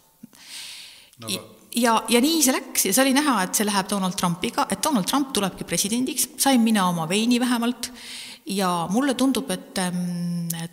no,. 1.23 1.30
Ja, 1.75 1.97
ja 2.08 2.21
nii 2.23 2.38
see 2.39 2.54
läks 2.56 2.86
ja 2.88 2.93
see 2.95 3.04
oli 3.04 3.12
näha, 3.17 3.34
et 3.43 3.58
see 3.58 3.65
läheb 3.67 3.89
Donald 3.91 4.15
Trumpiga, 4.15 4.63
et 4.71 4.80
Donald 4.84 5.10
Trump 5.10 5.34
tulebki 5.36 5.65
presidendiks, 5.67 6.30
sain 6.39 6.62
mina 6.63 6.86
oma 6.88 7.04
veini 7.10 7.36
vähemalt 7.39 7.89
ja 8.45 8.88
mulle 8.91 9.13
tundub, 9.13 9.49
et 9.51 9.79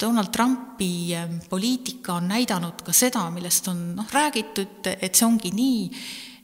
Donald 0.00 0.28
Trumpi 0.32 1.14
poliitika 1.48 2.18
on 2.20 2.28
näidanud 2.28 2.82
ka 2.84 2.92
seda, 2.92 3.24
millest 3.30 3.68
on 3.72 3.94
noh, 3.96 4.10
räägitud, 4.12 4.90
et 4.92 5.14
see 5.14 5.26
ongi 5.26 5.52
nii, 5.56 5.86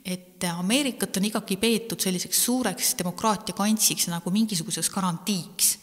et 0.08 0.44
Ameerikat 0.48 1.18
on 1.20 1.26
ikkagi 1.28 1.58
peetud 1.60 2.00
selliseks 2.00 2.44
suureks 2.46 2.94
demokraatia 3.00 3.56
kantsiks 3.58 4.08
nagu 4.08 4.30
mingisuguseks 4.32 4.90
garantiiks 4.94 5.76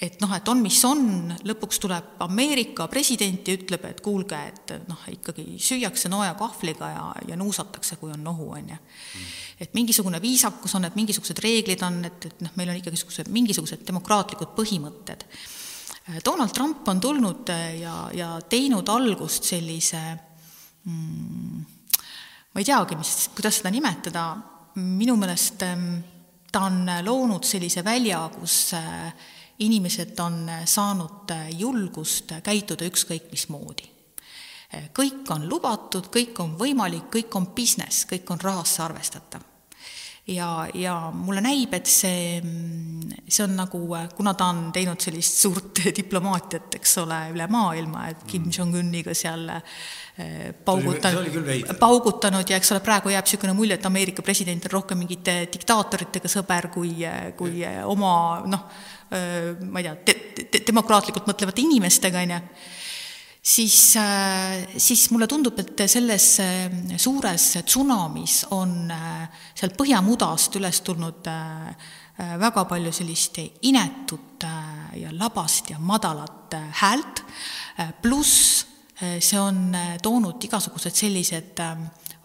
et 0.00 0.18
noh, 0.20 0.32
et 0.36 0.48
on, 0.52 0.58
mis 0.60 0.78
on, 0.84 1.32
lõpuks 1.48 1.78
tuleb 1.80 2.20
Ameerika 2.26 2.84
president 2.92 3.48
ja 3.48 3.56
ütleb, 3.56 3.84
et 3.88 4.00
kuulge, 4.04 4.38
et 4.50 4.72
noh, 4.88 5.04
ikkagi 5.12 5.56
süüakse 5.62 6.10
nooja 6.12 6.34
kahvliga 6.36 6.90
ja, 6.92 7.04
ja 7.30 7.38
nuusatakse, 7.40 7.96
kui 8.00 8.12
on 8.12 8.24
nohu, 8.24 8.50
on 8.58 8.74
ju. 8.74 8.80
et 9.60 9.72
mingisugune 9.76 10.20
viisakus 10.20 10.76
on, 10.76 10.84
et 10.84 10.98
mingisugused 10.98 11.40
reeglid 11.40 11.84
on, 11.86 12.02
et, 12.04 12.28
et 12.28 12.44
noh, 12.44 12.52
meil 12.60 12.72
on 12.72 12.80
ikkagi 12.80 12.98
niisugused 12.98 13.30
mingisugused 13.32 13.86
demokraatlikud 13.88 14.52
põhimõtted. 14.58 15.24
Donald 16.24 16.52
Trump 16.54 16.86
on 16.88 17.00
tulnud 17.02 17.48
ja, 17.80 17.94
ja 18.14 18.28
teinud 18.46 18.86
algust 18.92 19.48
sellise 19.48 20.02
mm, 20.86 21.64
ma 22.52 22.60
ei 22.62 22.68
teagi, 22.68 22.96
mis, 23.00 23.14
kuidas 23.34 23.58
seda 23.58 23.72
nimetada, 23.74 24.26
minu 24.76 25.16
meelest 25.18 25.64
mm, 25.66 25.96
ta 26.52 26.62
on 26.68 26.84
loonud 27.04 27.44
sellise 27.44 27.82
välja, 27.84 28.20
kus 28.36 28.70
äh, 28.76 29.10
inimesed 29.58 30.18
on 30.20 30.46
saanud 30.64 31.32
julgust 31.56 32.32
käituda 32.44 32.88
ükskõik 32.90 33.30
mismoodi. 33.32 33.92
kõik 34.92 35.30
on 35.30 35.48
lubatud, 35.48 36.08
kõik 36.12 36.40
on 36.42 36.56
võimalik, 36.58 37.06
kõik 37.12 37.36
on 37.38 37.46
business, 37.54 38.04
kõik 38.04 38.30
on 38.30 38.40
rahasse 38.42 38.82
arvestatav. 38.82 39.40
ja, 40.26 40.66
ja 40.74 41.10
mulle 41.14 41.40
näib, 41.40 41.72
et 41.74 41.86
see, 41.86 42.42
see 43.28 43.44
on 43.44 43.54
nagu, 43.56 43.78
kuna 44.16 44.34
ta 44.34 44.48
on 44.50 44.72
teinud 44.72 45.00
sellist 45.00 45.38
suurt 45.38 45.80
diplomaatiat, 46.00 46.74
eks 46.74 46.98
ole, 46.98 47.20
üle 47.32 47.46
maailma, 47.46 48.08
et 48.10 48.26
Kim 48.26 48.42
mm. 48.42 48.56
Jong-uniga 48.58 49.14
seal 49.14 49.48
eh, 49.48 50.50
paugutanud, 50.64 51.30
paugutanud 51.78 52.50
ja 52.50 52.58
eks 52.58 52.74
ole, 52.74 52.82
praegu 52.82 53.14
jääb 53.14 53.24
niisugune 53.24 53.54
mulje, 53.54 53.78
et 53.78 53.86
Ameerika 53.86 54.22
president 54.26 54.66
on 54.66 54.74
rohkem 54.80 54.98
mingite 54.98 55.38
diktaatoritega 55.52 56.28
sõber 56.28 56.72
kui, 56.74 57.06
kui 57.38 57.62
oma 57.86 58.12
noh, 58.50 58.66
ma 59.10 59.80
ei 59.80 59.86
tea 59.86 59.94
te, 60.04 60.14
te, 60.50 60.62
demokraatlikult 60.66 61.28
mõtlevate 61.28 61.62
inimestega, 61.62 62.24
on 62.24 62.34
ju, 62.34 62.40
siis, 63.46 63.76
siis 64.82 65.04
mulle 65.14 65.28
tundub, 65.30 65.58
et 65.62 65.84
selles 65.90 66.26
suures 66.98 67.46
tsunamis 67.62 68.40
on 68.56 68.90
seal 69.54 69.76
põhjamudast 69.78 70.58
üles 70.58 70.82
tulnud 70.86 71.30
väga 72.16 72.64
palju 72.66 72.92
sellist 72.96 73.38
inetut 73.68 74.46
ja 74.96 75.12
labast 75.12 75.70
ja 75.70 75.78
madalat 75.78 76.56
häält, 76.80 77.22
pluss 78.02 78.64
see 78.96 79.38
on 79.38 79.76
toonud 80.02 80.44
igasugused 80.48 80.96
sellised 80.96 81.60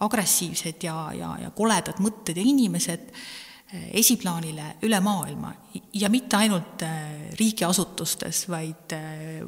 agressiivsed 0.02 0.82
ja, 0.86 0.96
ja, 1.14 1.34
ja 1.44 1.50
koledad 1.54 2.00
mõtted 2.02 2.38
ja 2.38 2.44
inimesed 2.46 3.12
esiplaanile 3.72 4.76
üle 4.84 4.98
maailma 5.00 5.52
ja 5.96 6.08
mitte 6.12 6.36
ainult 6.36 6.82
riigiasutustes, 7.38 8.42
vaid, 8.52 8.92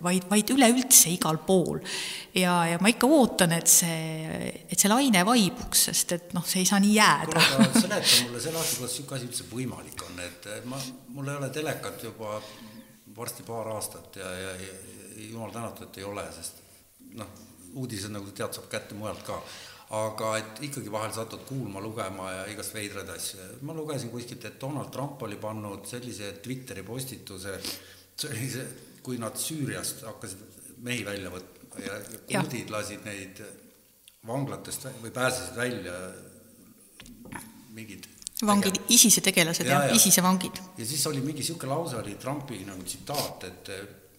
vaid, 0.03 0.25
vaid 0.31 0.53
üleüldse 0.55 1.13
igal 1.13 1.39
pool. 1.45 1.81
ja, 2.35 2.55
ja 2.71 2.79
ma 2.81 2.89
ikka 2.89 3.09
ootan, 3.11 3.53
et 3.53 3.69
see, 3.69 4.63
et 4.65 4.79
see 4.79 4.89
laine 4.89 5.25
vaibuks, 5.29 5.87
sest 5.91 6.17
et 6.17 6.33
noh, 6.37 6.47
see 6.49 6.63
ei 6.65 6.71
saa 6.71 6.81
nii 6.81 6.95
jääda. 6.97 7.45
seleta 7.77 8.23
mulle 8.25 8.41
selle 8.41 8.61
aasta, 8.63 8.79
kuidas 8.79 8.97
niisugune 8.97 9.19
asi 9.19 9.29
üldse 9.29 9.49
võimalik 9.51 10.07
on, 10.09 10.25
et 10.25 10.49
ma, 10.71 10.81
mul 11.17 11.29
ei 11.29 11.41
ole 11.43 11.53
telekat 11.53 12.09
juba 12.09 12.39
varsti 13.17 13.45
paar 13.47 13.69
aastat 13.77 14.17
ja, 14.23 14.33
ja, 14.41 14.57
ja 14.59 15.29
jumal 15.29 15.53
tänatud, 15.53 15.89
et 15.89 16.01
ei 16.01 16.09
ole, 16.09 16.25
sest 16.35 16.65
noh, 17.21 17.29
uudised, 17.75 18.13
nagu 18.15 18.33
tead, 18.33 18.55
saab 18.57 18.69
kätte 18.73 18.97
mujalt 18.99 19.23
ka 19.27 19.39
aga 19.94 20.31
et 20.38 20.62
ikkagi 20.68 20.92
vahel 20.92 21.12
satud 21.12 21.44
kuulma, 21.49 21.81
lugema 21.81 22.31
ja 22.33 22.47
igast 22.53 22.75
veidraid 22.75 23.11
asju. 23.12 23.38
ma 23.62 23.75
lugesin 23.77 24.11
kuskilt, 24.11 24.44
et 24.44 24.61
Donald 24.61 24.90
Trump 24.92 25.23
oli 25.23 25.37
pannud 25.37 25.85
sellise 25.87 26.33
Twitteri 26.42 26.83
postituse, 26.83 27.59
see 28.16 28.31
oli 28.31 28.49
see, 28.51 28.66
kui 29.03 29.18
nad 29.20 29.37
Süüriast 29.37 30.07
hakkasid 30.09 30.79
mehi 30.85 31.05
välja 31.05 31.31
võtma 31.31 31.85
ja, 31.85 31.99
ja 32.31 32.40
kurdid 32.40 32.73
lasid 32.73 33.05
neid 33.05 33.42
vanglatest 34.27 34.88
või 35.03 35.12
pääsesid 35.12 35.57
välja 35.59 35.99
mingid 37.75 38.09
vangid, 38.47 38.81
ISISe 38.92 39.23
tegelased 39.25 39.68
ja, 39.68 39.85
ja 39.88 39.94
ISISe 39.94 40.23
vangid. 40.25 40.59
ja 40.79 40.87
siis 40.87 41.05
oli 41.07 41.20
mingi 41.20 41.42
niisugune 41.42 41.73
lause, 41.73 41.99
oli 42.01 42.16
Trumpi 42.20 42.64
nagu 42.66 42.83
tsitaat, 42.83 43.44
et 43.51 43.70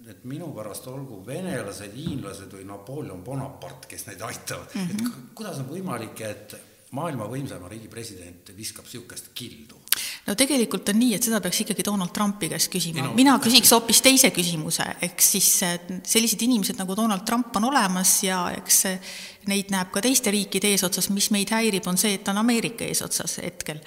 et 0.09 0.23
minu 0.29 0.51
pärast 0.53 0.87
olgu 0.87 1.21
venelased, 1.25 1.93
hiinlased 1.95 2.53
või 2.53 2.65
Napoleon 2.69 3.23
Bonaparte, 3.25 3.89
kes 3.89 4.07
neid 4.07 4.21
aitavad 4.21 4.73
mm, 4.73 4.81
-hmm. 4.81 4.91
et 4.91 5.01
mhm. 5.01 5.27
kuidas 5.33 5.59
on 5.59 5.69
võimalik, 5.69 6.21
et 6.21 6.57
maailma 6.91 7.27
võimsaima 7.31 7.69
riigi 7.69 7.87
president 7.87 8.53
viskab 8.57 8.85
niisugust 8.85 9.33
kildu? 9.33 9.84
No 10.25 10.33
tegelikult 10.37 10.89
on 10.89 10.97
nii, 10.99 11.13
et 11.17 11.25
seda 11.25 11.39
peaks 11.43 11.61
ikkagi 11.63 11.85
Donald 11.85 12.13
Trumpi 12.15 12.49
käest 12.49 12.71
küsima. 12.73 13.05
Mina 13.17 13.35
küsiks 13.43 13.71
hoopis 13.75 14.01
teise 14.05 14.31
küsimuse, 14.33 14.87
eks 15.05 15.31
siis 15.35 15.49
sellised 15.61 16.41
inimesed 16.47 16.79
nagu 16.81 16.97
Donald 16.97 17.25
Trump 17.27 17.55
on 17.59 17.69
olemas 17.69 18.17
ja 18.25 18.41
eks 18.55 18.83
neid 19.49 19.69
näeb 19.73 19.91
ka 19.93 20.01
teiste 20.01 20.33
riikide 20.33 20.71
eesotsas, 20.73 21.11
mis 21.13 21.29
meid 21.33 21.51
häirib, 21.53 21.85
on 21.89 21.99
see, 22.01 22.15
et 22.17 22.23
ta 22.25 22.33
on 22.33 22.41
Ameerika 22.41 22.87
eesotsas 22.87 23.37
hetkel. 23.43 23.81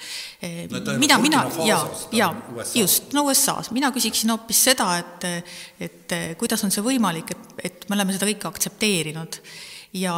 No,. 0.71 0.95
mina, 1.01 1.17
mina, 1.19 1.43
jaa, 1.67 1.81
jaa, 2.15 2.29
just, 2.77 3.11
no 3.15 3.25
USA-s, 3.27 3.73
mina 3.75 3.91
küsiksin 3.95 4.31
hoopis 4.31 4.63
seda, 4.69 4.93
et 5.01 5.27
et 5.83 6.15
kuidas 6.39 6.63
on 6.63 6.71
see 6.73 6.83
võimalik, 6.85 7.35
et, 7.35 7.51
et 7.67 7.89
me 7.89 7.99
oleme 7.99 8.15
seda 8.15 8.29
kõike 8.31 8.47
aktsepteerinud? 8.49 9.41
Ja, 9.97 10.13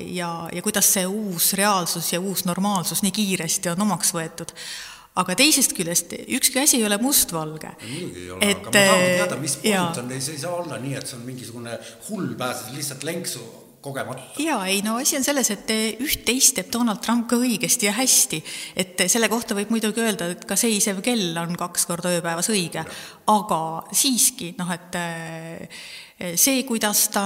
ja, 0.00 0.30
ja 0.48 0.62
kuidas 0.64 0.88
see 0.94 1.04
uus 1.04 1.50
reaalsus 1.58 2.06
ja 2.14 2.22
uus 2.24 2.46
normaalsus 2.48 3.02
nii 3.04 3.12
kiiresti 3.12 3.68
on 3.68 3.82
omaks 3.84 4.14
võetud 4.16 4.54
aga 5.18 5.34
teisest 5.38 5.74
küljest 5.74 6.12
ükski 6.38 6.60
asi 6.62 6.78
ei 6.78 6.84
ole 6.86 6.98
mustvalge. 7.02 7.72
muidugi 7.82 8.26
ei 8.26 8.30
ole, 8.30 8.52
aga 8.52 8.68
ma 8.68 8.76
tahan 8.76 9.06
teada, 9.06 9.40
mis 9.40 9.56
point 9.62 10.04
on, 10.04 10.12
see 10.20 10.36
ei 10.36 10.44
saa 10.44 10.54
olla 10.60 10.78
nii, 10.82 10.94
et 11.00 11.10
see 11.10 11.18
on 11.18 11.26
mingisugune 11.26 11.80
hull 12.08 12.36
pääses 12.38 12.70
lihtsalt 12.76 13.06
lenksu 13.08 13.42
kogemata. 13.82 14.22
jaa, 14.38 14.60
ei 14.66 14.82
no 14.86 14.96
asi 15.00 15.16
on 15.18 15.24
selles, 15.24 15.50
et 15.54 15.72
üht-teist 16.04 16.56
teeb 16.58 16.70
Donald 16.72 17.02
Trump 17.04 17.26
ka 17.30 17.38
õigesti 17.40 17.88
ja 17.88 17.94
hästi. 17.96 18.42
et 18.76 19.06
selle 19.10 19.30
kohta 19.32 19.56
võib 19.58 19.72
muidugi 19.74 20.04
öelda, 20.04 20.30
et 20.34 20.44
ka 20.48 20.58
seisev 20.60 21.02
kell 21.04 21.34
on 21.40 21.56
kaks 21.58 21.88
korda 21.90 22.12
ööpäevas 22.18 22.52
õige, 22.52 22.84
aga 23.34 23.60
siiski 23.90 24.54
noh, 24.58 24.70
et 24.76 25.00
äh, 25.00 25.82
see, 26.36 26.62
kuidas 26.68 27.08
ta 27.14 27.24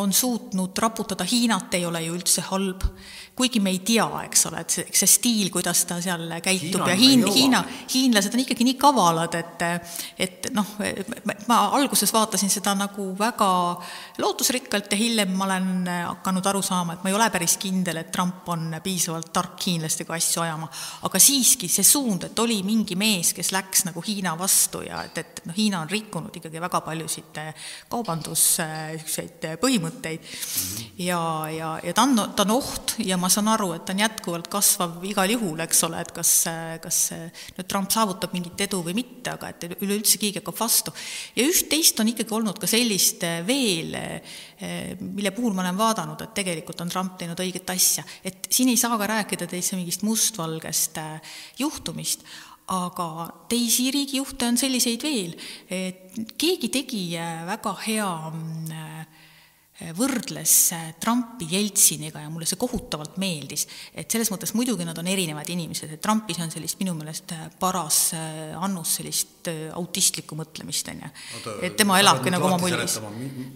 on 0.00 0.12
suutnud 0.16 0.78
raputada 0.78 1.26
Hiinat, 1.28 1.74
ei 1.76 1.86
ole 1.86 2.02
ju 2.06 2.16
üldse 2.16 2.44
halb 2.48 2.86
kuigi 3.42 3.60
me 3.60 3.72
ei 3.74 3.80
tea, 3.82 4.06
eks 4.28 4.46
ole, 4.50 4.62
et 4.62 4.74
see, 4.76 4.84
see 4.94 5.10
stiil, 5.10 5.50
kuidas 5.50 5.82
ta 5.88 5.98
seal 6.02 6.28
käitub 6.44 6.86
Hiina 6.86 6.92
ja 6.92 6.96
Hiin, 6.98 7.24
Hiina, 7.26 7.62
hiinlased 7.90 8.36
on 8.36 8.42
ikkagi 8.44 8.66
nii 8.68 8.76
kavalad, 8.80 9.34
et 9.40 9.64
et 10.22 10.48
noh, 10.54 10.68
ma 11.50 11.58
alguses 11.78 12.12
vaatasin 12.14 12.50
seda 12.52 12.74
nagu 12.78 13.08
väga 13.18 13.48
lootusrikkalt 14.22 14.94
ja 14.94 14.98
hiljem 15.00 15.34
ma 15.36 15.48
olen 15.48 15.90
hakanud 15.90 16.46
aru 16.52 16.62
saama, 16.62 16.94
et 16.94 17.02
ma 17.02 17.10
ei 17.10 17.16
ole 17.18 17.28
päris 17.34 17.56
kindel, 17.62 17.98
et 18.02 18.12
Trump 18.14 18.48
on 18.54 18.76
piisavalt 18.82 19.32
tark 19.34 19.66
hiinlastega 19.66 20.14
asju 20.14 20.44
ajama. 20.44 20.68
aga 21.08 21.22
siiski 21.22 21.68
see 21.72 21.86
suund, 21.86 22.28
et 22.28 22.38
oli 22.38 22.60
mingi 22.66 22.96
mees, 23.00 23.32
kes 23.34 23.52
läks 23.54 23.86
nagu 23.88 24.04
Hiina 24.06 24.36
vastu 24.38 24.84
ja 24.86 25.02
et, 25.08 25.18
et 25.18 25.42
noh, 25.48 25.56
Hiina 25.56 25.82
on 25.82 25.90
rikkunud 25.90 26.38
ikkagi 26.38 26.62
väga 26.62 26.82
paljusid 26.86 27.42
kaubandus 27.90 28.46
niisuguseid 28.62 29.58
põhimõtteid 29.60 30.20
mm 30.20 30.26
-hmm. 30.26 30.92
ja, 31.06 31.22
ja, 31.50 31.70
ja 31.82 31.94
ta 31.94 32.02
on, 32.02 32.16
ta 32.36 32.46
on 32.46 32.56
oht 32.58 32.94
ja 32.98 33.16
ma 33.16 33.31
saan 33.32 33.48
aru, 33.52 33.70
et 33.76 33.86
ta 33.86 33.94
on 33.94 34.02
jätkuvalt 34.02 34.48
kasvav 34.52 35.02
igal 35.08 35.32
juhul, 35.32 35.62
eks 35.64 35.82
ole, 35.88 36.02
et 36.04 36.12
kas, 36.14 36.32
kas 36.82 37.00
nüüd 37.56 37.68
Trump 37.70 37.90
saavutab 37.94 38.34
mingit 38.36 38.60
edu 38.66 38.82
või 38.84 38.94
mitte, 38.98 39.34
aga 39.34 39.50
et 39.52 39.66
üleüldse 39.80 40.20
keegi 40.22 40.42
hakkab 40.42 40.58
vastu. 40.60 40.94
ja 41.36 41.46
üht-teist 41.48 42.00
on 42.02 42.12
ikkagi 42.12 42.36
olnud 42.36 42.60
ka 42.60 42.70
sellist 42.70 43.24
veel, 43.48 43.96
mille 45.00 45.34
puhul 45.34 45.56
ma 45.56 45.64
olen 45.66 45.80
vaadanud, 45.80 46.22
et 46.22 46.36
tegelikult 46.36 46.84
on 46.84 46.92
Trump 46.92 47.18
teinud 47.20 47.40
õiget 47.40 47.74
asja, 47.74 48.04
et 48.24 48.48
siin 48.50 48.70
ei 48.72 48.80
saa 48.80 48.98
ka 49.00 49.10
rääkida 49.10 49.48
täitsa 49.50 49.78
mingist 49.80 50.04
mustvalgest 50.06 51.00
juhtumist, 51.58 52.26
aga 52.72 53.26
teisi 53.50 53.90
riigijuhte 53.92 54.46
on 54.48 54.58
selliseid 54.60 55.02
veel, 55.02 55.34
et 55.68 56.14
keegi 56.38 56.70
tegi 56.72 57.04
väga 57.48 57.74
hea 57.86 58.10
võrdles 59.96 60.52
Trumpi 61.00 61.48
Jeltsiniga 61.50 62.22
ja 62.22 62.30
mulle 62.30 62.46
see 62.48 62.60
kohutavalt 62.60 63.16
meeldis. 63.22 63.66
et 63.94 64.10
selles 64.10 64.30
mõttes 64.32 64.54
muidugi 64.56 64.86
nad 64.86 64.98
on 64.98 65.08
erinevad 65.08 65.48
inimesed, 65.52 65.92
et 65.92 66.02
Trumpis 66.02 66.38
on 66.42 66.50
sellist 66.52 66.80
minu 66.80 66.94
meelest 66.98 67.34
paras 67.60 67.98
äh, 68.16 68.52
annus 68.62 68.96
sellist 68.98 69.48
äh, 69.50 69.70
autistlikku 69.76 70.36
mõtlemist, 70.38 70.88
on 70.92 71.02
ju. 71.04 71.10
et 71.68 71.76
tema 71.78 71.98
elabki 72.00 72.32
nagu 72.32 72.46
oma 72.48 72.58
mullis. 72.62 72.98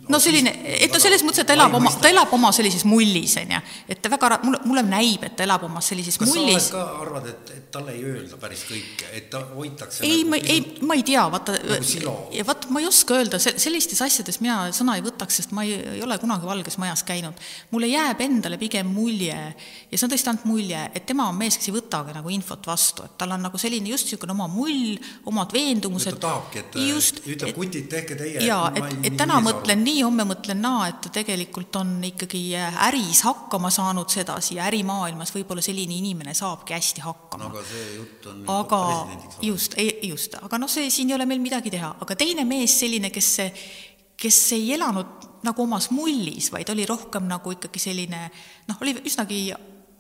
no 0.09 0.21
selline, 0.23 0.53
et 0.77 0.93
no 0.93 1.01
selles 1.03 1.25
mõttes, 1.27 1.43
et 1.45 1.51
ta 1.51 1.57
elab 1.57 1.77
oma, 1.79 1.93
ta 2.01 2.11
elab 2.11 2.33
oma 2.37 2.53
sellises 2.57 2.87
mullis, 2.89 3.37
on 3.43 3.55
ju. 3.57 3.63
et 3.89 4.03
ta 4.03 4.13
väga, 4.13 4.41
mulle, 4.45 4.63
mulle 4.65 4.85
näib, 4.87 5.27
et 5.29 5.37
ta 5.39 5.47
elab 5.47 5.67
oma 5.69 5.83
sellises 5.85 6.19
kas 6.21 6.33
mullis. 6.33 6.57
kas 6.57 6.71
sa 6.73 6.79
ka 6.79 7.05
arvad, 7.05 7.31
et, 7.33 7.55
et 7.57 7.71
talle 7.75 7.95
ei 7.97 8.05
öelda 8.13 8.41
päris 8.41 8.67
kõike, 8.69 9.11
et 9.17 9.31
ta 9.33 9.43
hoitakse 9.53 10.05
ei 10.07 10.23
nagu,, 10.23 10.31
ma 10.35 10.43
ei, 10.43 10.65
ma 10.83 10.99
ei 10.99 11.07
tea, 11.07 11.27
vaata 11.33 11.57
nagu, 11.61 12.17
vaat 12.51 12.69
ma 12.73 12.83
ei 12.83 12.91
oska 12.91 13.21
öelda, 13.21 13.41
sellistes 13.43 14.03
asjades 14.05 14.41
mina 14.45 14.67
sõna 14.77 14.99
ei 14.99 15.05
võtaks, 15.05 15.41
sest 15.43 15.55
ma 15.57 15.67
ei, 15.67 15.77
ei 15.97 16.05
ole 16.05 16.16
kunagi 16.23 16.47
Valges 16.47 16.79
Majas 16.79 17.03
käinud. 17.07 17.35
mulle 17.71 17.87
jääb 17.91 18.21
endale 18.21 18.59
pigem 18.59 18.87
mulje, 18.87 19.37
ja 19.91 19.99
see 19.99 20.07
on 20.07 20.13
tõesti 20.13 20.33
ainult 20.33 20.47
mulje, 20.49 20.83
et 20.95 21.07
tema 21.07 21.29
on 21.29 21.39
mees, 21.39 21.59
kes 21.59 21.69
ei 21.71 21.77
võtagi 21.77 22.15
nagu 22.17 22.33
infot 22.33 22.67
vastu, 22.67 23.05
et 23.05 23.17
tal 23.19 23.35
on 23.37 23.43
nagu 23.47 23.59
selline 23.59 23.91
just 23.91 24.07
niisugune 24.07 24.33
oma 24.33 24.49
mull, 24.51 24.97
omad 25.27 25.53
veendumused. 25.53 26.19
ta 26.19 26.29
tahabki, 26.29 26.63
et 26.65 26.79
just, 26.87 27.21
ütleb, 27.27 27.55
kutid, 27.57 27.89
tehke 27.93 28.19
teie. 28.19 28.45
jaa, 28.47 28.71
et, 28.75 28.83
et, 28.85 29.11
et 29.11 29.19
täna 29.19 29.41
mõtlen 29.45 29.83
nii, 29.85 30.03
homme 30.07 30.27
mõtlen 30.29 30.61
naa, 30.63 30.89
et 30.93 31.01
ta 31.07 31.13
tegelikult 31.21 31.77
on 31.81 31.97
ikkagi 32.11 32.43
äris 32.57 33.23
hakkama 33.27 33.71
saanud 33.75 34.13
sedasi 34.13 34.57
ja 34.59 34.67
ärimaailmas 34.71 35.35
võib-olla 35.35 35.65
selline 35.65 35.99
inimene 35.99 36.35
saabki 36.35 36.77
hästi 36.77 37.05
hakkama. 37.07 37.49
no 37.49 37.55
aga 37.55 37.65
see 37.71 37.89
jutt 37.97 38.31
on 38.33 38.45
aga 38.57 38.81
just, 39.43 39.75
just, 40.03 40.39
aga 40.43 40.59
noh, 40.61 40.71
see 40.71 40.91
siin 40.91 41.11
ei 41.11 41.19
ole 41.19 41.27
meil 41.29 41.43
midagi 41.43 41.73
teha, 41.73 41.93
aga 42.03 42.17
teine 42.19 42.47
mees, 42.49 42.79
selline, 42.81 43.11
kes 43.15 43.31
kes 44.17 44.41
ei 44.57 44.73
elanud 44.75 45.27
nagu 45.47 45.63
omas 45.63 45.91
mullis, 45.95 46.51
vaid 46.53 46.71
oli 46.73 46.87
rohkem 46.89 47.27
nagu 47.29 47.53
ikkagi 47.55 47.81
selline 47.83 48.27
noh, 48.69 48.79
oli 48.83 48.97
üsnagi 49.07 49.41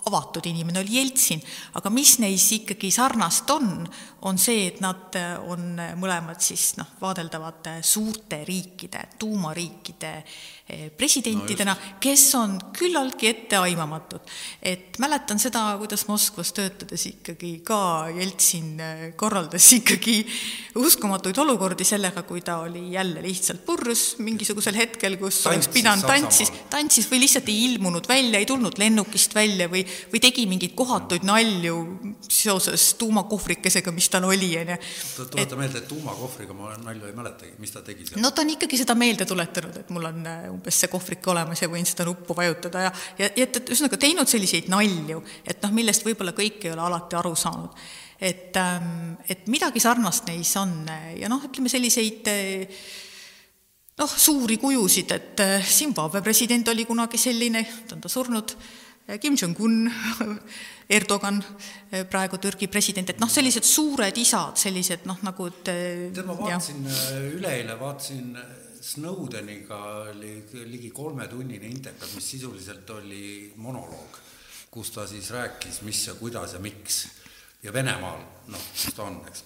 avatud 0.06 0.46
inimene, 0.46 0.80
oli 0.80 0.98
Jeltsin, 1.00 1.42
aga 1.78 1.90
mis 1.90 2.16
neis 2.22 2.46
ikkagi 2.54 2.92
sarnast 2.94 3.50
on, 3.50 3.86
on 4.26 4.38
see, 4.42 4.66
et 4.70 4.82
nad 4.82 5.16
on 5.46 5.76
mõlemad 6.00 6.42
siis 6.42 6.74
noh, 6.80 6.96
vaadeldavad 7.00 7.70
suurte 7.86 8.42
riikide, 8.46 9.06
tuumariikide 9.20 10.12
presidentidena 10.98 11.76
no, 11.76 11.92
kes 12.02 12.22
on 12.34 12.56
küllaltki 12.74 13.28
etteaimamatud. 13.30 14.20
et 14.62 14.98
mäletan 14.98 15.38
seda, 15.38 15.76
kuidas 15.78 16.08
Moskvas 16.08 16.50
töötades 16.56 17.04
ikkagi 17.06 17.60
ka 17.66 18.08
Jeltsin 18.10 18.80
korraldas 19.16 19.68
ikkagi 19.76 20.16
uskumatuid 20.82 21.38
olukordi 21.38 21.86
sellega, 21.86 22.24
kui 22.26 22.42
ta 22.42 22.58
oli 22.64 22.90
jälle 22.92 23.22
lihtsalt 23.22 23.62
purjus 23.66 24.16
mingisugusel 24.18 24.74
hetkel, 24.74 25.14
kus 25.20 25.44
tantsis 25.44 25.52
oleks 25.52 25.70
pidanud, 25.76 26.08
tantsis, 26.10 26.52
tantsis 26.70 27.06
või 27.12 27.22
lihtsalt 27.22 27.46
ei 27.52 27.62
ilmunud 27.68 28.10
välja, 28.10 28.42
ei 28.42 28.50
tulnud 28.50 28.82
lennukist 28.82 29.38
välja 29.38 29.70
või, 29.70 29.84
või 30.10 30.22
tegi 30.24 30.48
mingeid 30.50 30.74
kohatuid 30.74 31.22
nalju 31.26 31.78
seoses 32.26 32.88
tuumakohvrikesega, 32.98 33.94
mis 33.94 34.10
tal 34.16 34.26
oli, 34.28 34.50
on 34.60 34.72
ju. 34.74 34.78
tuleta 35.30 35.58
meelde, 35.60 35.82
et 35.82 35.88
tuumakohvriga 35.90 36.56
ma 36.56 36.72
nalju 36.82 37.08
ei 37.08 37.14
mäletagi, 37.16 37.54
mis 37.62 37.74
ta 37.74 37.84
tegi 37.86 38.08
seal? 38.08 38.22
no 38.24 38.32
ta 38.34 38.44
on 38.44 38.52
ikkagi 38.56 38.80
seda 38.80 38.96
meelde 38.98 39.28
tuletanud, 39.28 39.80
et 39.82 39.94
mul 39.94 40.10
on 40.10 40.20
eh, 40.32 40.48
umbes 40.52 40.82
see 40.82 40.92
kohvrik 40.92 41.30
olemas 41.32 41.62
ja 41.62 41.70
võin 41.72 41.88
seda 41.88 42.08
nuppu 42.08 42.36
vajutada 42.36 42.88
ja, 42.88 42.92
ja, 43.20 43.30
ja 43.30 43.46
et, 43.46 43.62
et 43.62 43.72
ühesõnaga 43.72 44.00
teinud 44.02 44.30
selliseid 44.30 44.70
nalju, 44.72 45.22
et 45.46 45.62
noh, 45.64 45.78
millest 45.78 46.06
võib-olla 46.06 46.36
kõik 46.36 46.66
ei 46.66 46.74
ole 46.74 46.86
alati 46.88 47.18
aru 47.18 47.34
saanud. 47.38 47.88
et, 48.20 48.56
ähm, 48.56 49.16
et 49.28 49.48
midagi 49.52 49.80
sarnast 49.80 50.28
neis 50.30 50.54
on 50.56 50.78
ja 51.16 51.28
noh, 51.28 51.42
ütleme 51.50 51.68
selliseid 51.72 52.32
noh, 53.96 54.16
suuri 54.16 54.58
kujusid, 54.60 55.12
et 55.16 55.40
äh, 55.40 55.64
Zimbabwe 55.64 56.22
president 56.22 56.68
oli 56.68 56.84
kunagi 56.88 57.18
selline, 57.20 57.64
ta 57.88 57.96
on 57.96 58.04
ta 58.04 58.12
surnud, 58.12 58.56
Kim 59.20 59.36
Jong-un, 59.38 59.86
Erdogan, 60.90 61.38
praegu 62.10 62.40
Türgi 62.42 62.66
president, 62.66 63.10
et 63.12 63.20
noh, 63.22 63.30
sellised 63.30 63.66
suured 63.66 64.18
isad, 64.18 64.58
sellised 64.58 65.06
noh, 65.06 65.20
nagu 65.26 65.46
et 65.46 65.60
tead, 65.68 66.22
ma 66.26 66.34
vaatasin 66.40 66.88
üleeile, 67.36 67.76
vaatasin 67.78 68.32
Snowdeniga 68.86 69.78
oli 70.12 70.32
ligi 70.70 70.90
kolmetunnine 70.94 71.70
intervjuu, 71.70 72.12
mis 72.18 72.30
sisuliselt 72.34 72.90
oli 72.94 73.52
monoloog, 73.62 74.18
kus 74.70 74.92
ta 74.94 75.06
siis 75.10 75.30
rääkis, 75.34 75.80
mis 75.86 76.02
ja 76.06 76.14
kuidas 76.18 76.54
ja 76.54 76.62
miks 76.62 77.04
ja 77.62 77.72
Venemaal, 77.74 78.20
noh, 78.50 78.68
kus 78.74 78.94
ta 78.94 79.06
on, 79.06 79.20
eks. 79.30 79.44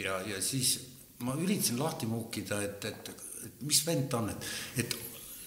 ja, 0.00 0.18
ja 0.28 0.40
siis 0.44 0.78
ma 1.24 1.36
üritasin 1.40 1.80
lahti 1.80 2.08
muukida, 2.08 2.60
et, 2.64 2.84
et, 2.88 3.12
et 3.46 3.64
mis 3.68 3.84
vend 3.86 4.08
ta 4.12 4.20
on, 4.24 4.32
et, 4.32 4.52
et 4.84 4.96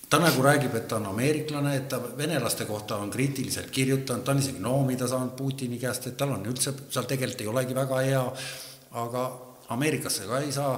ta 0.09 0.19
nagu 0.23 0.43
räägib, 0.43 0.75
et 0.75 0.87
ta 0.87 1.01
on 1.01 1.09
ameeriklane, 1.11 1.75
et 1.75 1.89
ta 1.91 1.99
venelaste 2.17 2.65
kohta 2.65 2.95
on 3.03 3.09
kriitiliselt 3.11 3.71
kirjutanud, 3.71 4.23
ta 4.23 4.31
on 4.31 4.39
isegi 4.39 4.63
noomida 4.63 5.07
saanud 5.07 5.35
Putini 5.35 5.79
käest, 5.79 6.07
et 6.07 6.17
tal 6.17 6.31
on 6.35 6.45
üldse, 6.47 6.73
seal 6.89 7.09
tegelikult 7.09 7.43
ei 7.43 7.51
olegi 7.51 7.75
väga 7.75 8.01
hea, 8.07 8.23
aga 9.03 9.27
Ameerikasse 9.75 10.23
ka 10.23 10.39
ei 10.39 10.51
saa 10.55 10.77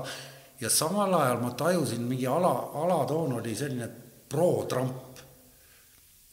ja 0.62 0.70
samal 0.74 1.14
ajal 1.14 1.44
ma 1.44 1.52
tajusin, 1.54 2.02
mingi 2.10 2.26
ala, 2.28 2.54
alatoon 2.74 3.36
oli 3.38 3.56
selline 3.56 3.90
pro-Trump. 4.30 5.20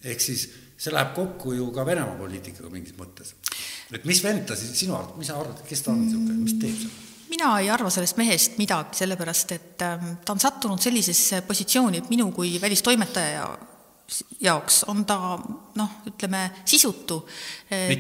ehk 0.05 0.21
siis 0.21 0.47
see 0.79 0.93
läheb 0.93 1.15
kokku 1.15 1.53
ju 1.53 1.71
ka 1.75 1.87
Venemaa 1.87 2.17
poliitikaga 2.17 2.71
mingis 2.71 2.95
mõttes. 2.97 3.35
et 3.93 4.05
mis 4.05 4.23
vend 4.25 4.47
ta 4.47 4.57
siis 4.57 4.73
sinu 4.79 4.97
arvates, 4.97 5.19
mis 5.19 5.29
sa 5.29 5.41
arvad, 5.41 5.61
kes 5.69 5.83
ta 5.83 5.93
on 5.93 6.01
niisugune, 6.01 6.39
mis 6.45 6.57
teeb 6.61 6.81
seal? 6.81 7.06
Mina 7.31 7.55
ei 7.61 7.71
arva 7.71 7.91
sellest 7.91 8.19
mehest 8.21 8.59
midagi, 8.61 9.01
sellepärast 9.03 9.57
et 9.57 9.87
ähm, 9.87 10.19
ta 10.25 10.35
on 10.35 10.43
sattunud 10.43 10.83
sellisesse 10.83 11.43
positsiooni, 11.47 12.03
et 12.03 12.13
minu 12.13 12.31
kui 12.37 12.57
välistoimetaja 12.61 13.49
jaoks 14.41 14.85
on 14.91 15.03
ta 15.07 15.17
noh, 15.79 15.95
ütleme 16.07 16.43
sisutu. 16.69 17.19
Eh, 17.71 17.91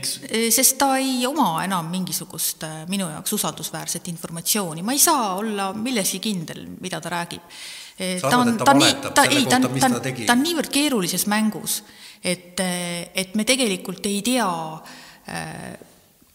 sest 0.55 0.77
ta 0.79 0.93
ei 1.01 1.25
oma 1.27 1.65
enam 1.65 1.89
mingisugust 1.91 2.63
eh, 2.67 2.77
minu 2.91 3.09
jaoks 3.11 3.35
usaldusväärset 3.37 4.09
informatsiooni, 4.13 4.85
ma 4.87 4.95
ei 4.95 5.03
saa 5.03 5.35
olla 5.41 5.73
milleski 5.75 6.21
kindel, 6.23 6.67
mida 6.81 7.01
ta 7.03 7.13
räägib. 7.17 7.59
Eh, 7.99 8.21
sa 8.21 8.31
arvad, 8.31 8.55
et 8.55 9.11
ta 9.11 9.27
selle 9.27 9.43
kohta, 9.49 9.73
mis 9.73 9.83
ta, 9.83 9.91
ta 9.97 10.05
tegi? 10.05 10.29
ta 10.29 10.37
on 10.37 10.47
niivõrd 10.47 10.71
keerulises 10.73 11.27
mängus, 11.33 11.81
et, 12.23 12.61
et 12.61 13.35
me 13.35 13.47
tegelikult 13.49 14.07
ei 14.07 14.23
tea, 14.27 14.47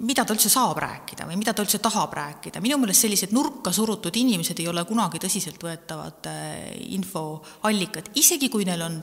mida 0.01 0.25
ta 0.25 0.33
üldse 0.35 0.49
saab 0.49 0.79
rääkida 0.81 1.27
või 1.29 1.37
mida 1.39 1.53
ta 1.53 1.63
üldse 1.65 1.79
tahab 1.81 2.13
rääkida. 2.17 2.61
minu 2.61 2.77
meelest 2.81 3.05
sellised 3.05 3.33
nurka 3.35 3.71
surutud 3.71 4.15
inimesed 4.15 4.59
ei 4.59 4.67
ole 4.67 4.83
kunagi 4.85 5.21
tõsiseltvõetavad 5.21 6.29
infoallikad, 6.97 8.11
isegi 8.15 8.49
kui 8.49 8.65
neil 8.65 8.81
on 8.81 9.01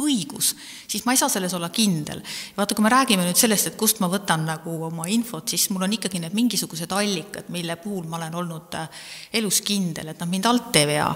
õigus, 0.00 0.52
siis 0.88 1.04
ma 1.04 1.12
ei 1.12 1.20
saa 1.20 1.28
selles 1.28 1.52
olla 1.54 1.68
kindel. 1.72 2.22
vaata, 2.56 2.74
kui 2.74 2.84
me 2.84 2.90
räägime 2.92 3.26
nüüd 3.26 3.38
sellest, 3.38 3.68
et 3.68 3.76
kust 3.78 4.00
ma 4.00 4.08
võtan 4.10 4.46
nagu 4.48 4.74
oma 4.88 5.06
infot, 5.12 5.48
siis 5.48 5.68
mul 5.70 5.84
on 5.86 5.92
ikkagi 5.96 6.20
need 6.22 6.34
mingisugused 6.36 6.92
allikad, 6.96 7.50
mille 7.52 7.76
puhul 7.76 8.08
ma 8.08 8.16
olen 8.16 8.34
olnud 8.40 8.78
äh, 8.80 9.04
elus 9.40 9.60
kindel, 9.66 10.12
et 10.12 10.20
nad 10.20 10.30
mind 10.32 10.48
alt 10.48 10.80
ei 10.80 10.88
vea. 10.88 11.08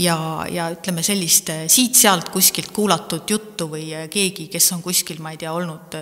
ja, 0.00 0.16
ja 0.50 0.70
ütleme, 0.72 1.04
sellist 1.06 1.52
äh, 1.52 1.64
siit-sealt 1.68 2.32
kuskilt 2.34 2.72
kuulatud 2.72 3.28
juttu 3.30 3.68
või 3.76 3.90
äh, 3.94 4.08
keegi, 4.10 4.48
kes 4.52 4.72
on 4.72 4.82
kuskil, 4.82 5.20
ma 5.22 5.34
ei 5.34 5.40
tea, 5.44 5.52
olnud 5.52 5.94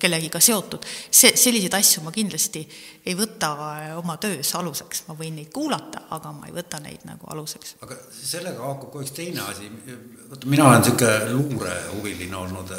kellegiga 0.00 0.40
seotud, 0.40 0.84
see, 1.10 1.36
selliseid 1.36 1.74
asju 1.76 2.02
ma 2.06 2.14
kindlasti 2.14 2.64
ei 3.06 3.14
võta 3.14 3.52
oma 4.00 4.16
töös 4.18 4.48
aluseks, 4.58 5.04
ma 5.06 5.14
võin 5.18 5.36
neid 5.38 5.50
kuulata, 5.54 6.02
aga 6.16 6.32
ma 6.34 6.48
ei 6.48 6.54
võta 6.56 6.80
neid 6.82 7.04
nagu 7.06 7.28
aluseks. 7.30 7.76
aga 7.86 7.98
sellega 8.10 8.64
haakub 8.66 8.90
ka 8.92 9.02
üks 9.04 9.14
teine 9.14 9.44
asi, 9.46 9.70
vaata 10.30 10.50
mina 10.50 10.66
olen 10.66 10.82
niisugune 10.82 11.36
luurehuviline 11.36 12.36
olnud, 12.40 12.72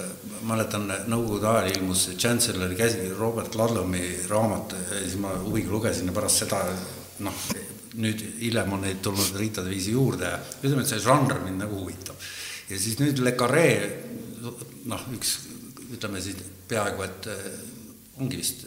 mäletan 0.50 0.88
Nõukogude 1.08 1.48
ajal 1.52 1.72
ilmus 1.72 2.10
Chancelleri 2.18 2.76
käsi 2.76 3.08
Robert 3.16 3.56
Ludlumi 3.56 4.04
raamat. 4.30 4.76
Siis 4.92 5.16
ma 5.22 5.32
huviga 5.46 5.72
lugesin 5.72 6.12
ja 6.12 6.16
pärast 6.16 6.44
seda 6.44 6.60
noh, 7.24 7.44
nüüd 7.98 8.24
hiljem 8.42 8.74
on 8.76 8.84
neid 8.84 9.00
tulnud 9.06 9.40
riitade 9.40 9.72
viisi 9.72 9.96
juurde. 9.96 10.32
Ja 10.34 10.42
ütleme, 10.62 10.84
et 10.84 10.92
see 10.92 11.04
žanr 11.04 11.40
mind 11.46 11.64
nagu 11.64 11.80
huvitab. 11.80 12.20
ja 12.70 12.80
siis 12.80 13.00
nüüd 13.00 13.24
Le 13.24 13.32
Carre, 13.40 13.70
noh, 14.92 15.08
üks 15.16 15.38
ütleme 15.96 16.20
siis 16.22 16.36
peaaegu 16.68 17.08
et 17.08 17.30
ongi 18.20 18.40
vist 18.40 18.66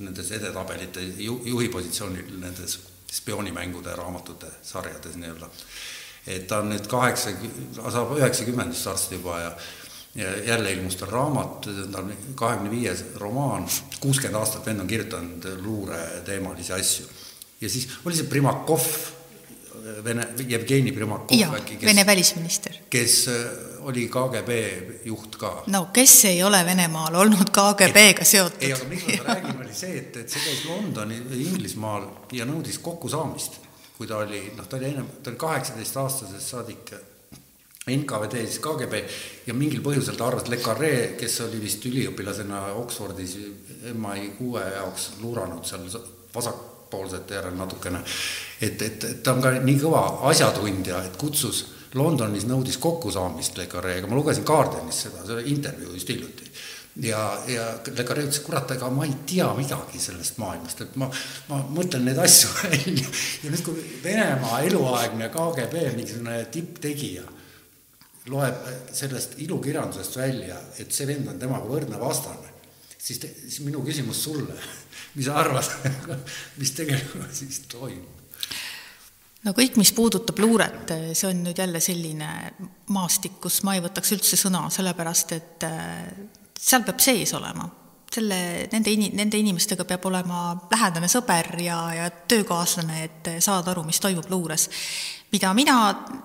nendes 0.00 0.30
edetabelite 0.36 1.02
ju, 1.18 1.40
juhi 1.44 1.68
positsioonil 1.68 2.38
nendes 2.40 2.78
spioonimängude 3.10 3.94
raamatute 3.96 4.46
sarjades 4.62 5.16
nii-öelda. 5.16 5.50
et 6.26 6.46
ta 6.46 6.60
on 6.60 6.68
nüüd 6.70 6.86
kaheksa, 6.86 7.30
saab 7.90 8.16
üheksakümmend 8.18 8.74
vist 8.74 8.86
varsti 8.86 9.14
juba 9.14 9.38
ja 9.40 9.52
ja 10.14 10.36
jälle 10.36 10.72
ilmus 10.72 10.96
tal 10.96 11.08
raamat, 11.08 11.66
ta 11.92 11.98
on 11.98 12.12
kahekümne 12.34 12.70
viies 12.70 13.04
romaan, 13.14 13.68
kuuskümmend 14.00 14.40
aastat 14.40 14.66
vend 14.66 14.80
on 14.80 14.86
kirjutanud 14.86 15.46
luureteemalisi 15.62 16.72
asju. 16.72 17.06
ja 17.60 17.70
siis 17.70 17.88
oli 18.04 18.16
see 18.16 18.26
Primakov, 18.26 18.86
Vene, 20.04 20.28
Jevgeni 20.48 20.92
Primakov 20.92 21.54
äkki, 21.56 21.76
kes 21.76 21.86
Vene 21.86 22.06
välisminister. 22.06 22.74
kes 22.90 23.28
oli 23.82 24.08
KGB 24.08 24.50
juht 25.04 25.36
ka. 25.40 25.52
no 25.66 25.86
kes 25.92 26.24
ei 26.24 26.42
ole 26.42 26.64
Venemaal 26.66 27.14
olnud 27.14 27.50
KGB-ga 27.54 28.24
seotud? 28.24 28.62
ei, 28.62 28.72
aga 28.72 28.88
miks 28.88 29.06
ma 29.06 29.12
seda 29.16 29.34
räägin, 29.34 29.60
oli 29.64 29.74
see, 29.74 29.98
et, 29.98 30.16
et 30.16 30.32
see 30.32 30.42
käis 30.44 30.64
Londoni, 30.68 31.20
Inglismaal 31.44 32.08
ja 32.36 32.46
nõudis 32.48 32.80
kokkusaamist, 32.84 33.60
kui 33.96 34.10
ta 34.10 34.20
oli, 34.24 34.42
noh, 34.56 34.68
ta 34.68 34.78
oli 34.80 34.90
ennem, 34.90 35.08
ta 35.22 35.32
oli 35.32 35.40
kaheksateistaastasest 35.40 36.54
saadik 36.54 36.94
NKVD, 37.90 38.44
siis 38.46 38.60
KGB 38.62 39.02
ja 39.46 39.56
mingil 39.56 39.82
põhjusel 39.84 40.18
ta 40.18 40.28
arvas, 40.28 40.48
Le 40.52 40.60
Carre, 40.60 40.92
kes 41.18 41.40
oli 41.46 41.60
vist 41.62 41.84
üliõpilasena 41.88 42.66
Oxfordis 42.78 43.36
MI 43.94 44.32
kuue 44.38 44.62
jaoks 44.76 45.10
luuranud 45.22 45.64
seal 45.66 45.88
vasakpoolsete 46.34 47.38
järel 47.38 47.56
natukene, 47.56 48.02
et, 48.60 48.82
et, 48.82 49.04
et 49.04 49.22
ta 49.24 49.34
on 49.34 49.42
ka 49.42 49.54
nii 49.64 49.78
kõva 49.80 50.04
asjatundja, 50.30 51.02
et 51.08 51.16
kutsus 51.20 51.64
Londonis 51.98 52.46
nõudis 52.46 52.78
kokkusaamist 52.78 53.56
Le 53.58 53.66
Carre'ga, 53.70 54.06
ma 54.06 54.18
lugesin 54.18 54.44
Guardianis 54.46 55.00
seda, 55.06 55.24
see 55.24 55.34
oli 55.34 55.50
intervjuu 55.50 55.96
just 55.96 56.12
hiljuti. 56.12 56.50
ja, 57.06 57.22
ja 57.50 57.64
Le 57.96 58.04
Carre 58.06 58.26
ütles, 58.26 58.42
kurat, 58.46 58.70
ega 58.76 58.90
ma 58.94 59.06
ei 59.08 59.16
tea 59.26 59.48
midagi 59.56 59.98
sellest 60.02 60.38
maailmast, 60.42 60.84
et 60.86 60.94
ma, 61.00 61.10
ma 61.48 61.58
mõtlen 61.74 62.06
neid 62.06 62.18
asju 62.22 62.52
välja. 62.62 63.10
ja 63.42 63.50
nüüd, 63.50 63.64
kui 63.66 63.84
Venemaa 64.04 64.62
eluaegne 64.68 65.30
KGB 65.34 65.84
mingisugune 65.96 66.44
tipptegija 66.54 67.26
loeb 68.30 68.70
sellest 68.94 69.38
ilukirjandusest 69.42 70.20
välja, 70.20 70.60
et 70.78 70.94
see 70.94 71.08
vend 71.08 71.30
on 71.32 71.42
temaga 71.42 71.66
võrdne 71.66 71.98
vastane, 71.98 72.54
siis, 72.94 73.18
siis 73.18 73.60
minu 73.66 73.82
küsimus 73.86 74.22
sulle, 74.28 74.54
mis 75.16 75.26
sa 75.26 75.40
arvad 75.42 75.66
mis 76.60 76.74
tegelikult 76.78 77.34
siis 77.34 77.64
toimub? 77.70 78.19
No 79.46 79.54
kõik, 79.56 79.78
mis 79.80 79.92
puudutab 79.96 80.40
luuret, 80.42 80.94
see 81.14 81.28
on 81.30 81.44
nüüd 81.46 81.58
jälle 81.60 81.80
selline 81.82 82.30
maastik, 82.92 83.38
kus 83.42 83.62
ma 83.66 83.76
ei 83.76 83.84
võtaks 83.84 84.16
üldse 84.16 84.38
sõna, 84.40 84.66
sellepärast 84.72 85.36
et 85.36 85.68
äh, 85.68 86.08
seal 86.60 86.84
peab 86.86 87.00
sees 87.02 87.34
olema. 87.38 87.68
selle, 88.10 88.66
nende 88.72 88.90
ini-, 88.90 89.12
nende 89.14 89.38
inimestega 89.38 89.84
peab 89.86 90.08
olema 90.10 90.56
lähedane 90.72 91.06
sõber 91.08 91.52
ja, 91.62 91.78
ja 91.94 92.08
töökaaslane, 92.10 93.04
et 93.04 93.28
saada 93.38 93.70
aru, 93.70 93.84
mis 93.86 94.00
toimub 94.02 94.26
luures. 94.30 94.68
mida 95.32 95.52
mina 95.54 95.76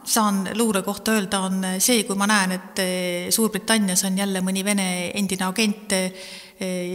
saan 0.03 0.49
luure 0.57 0.81
kohta 0.81 1.13
öelda, 1.13 1.39
on 1.45 1.65
see, 1.77 2.03
kui 2.03 2.17
ma 2.17 2.27
näen, 2.27 2.51
et 2.51 2.81
äh, 2.81 3.29
Suurbritannias 3.29 4.03
on 4.03 4.17
jälle 4.17 4.41
mõni 4.41 4.65
Vene 4.65 5.11
endine 5.13 5.45
agent 5.45 5.93
äh, 5.93 6.11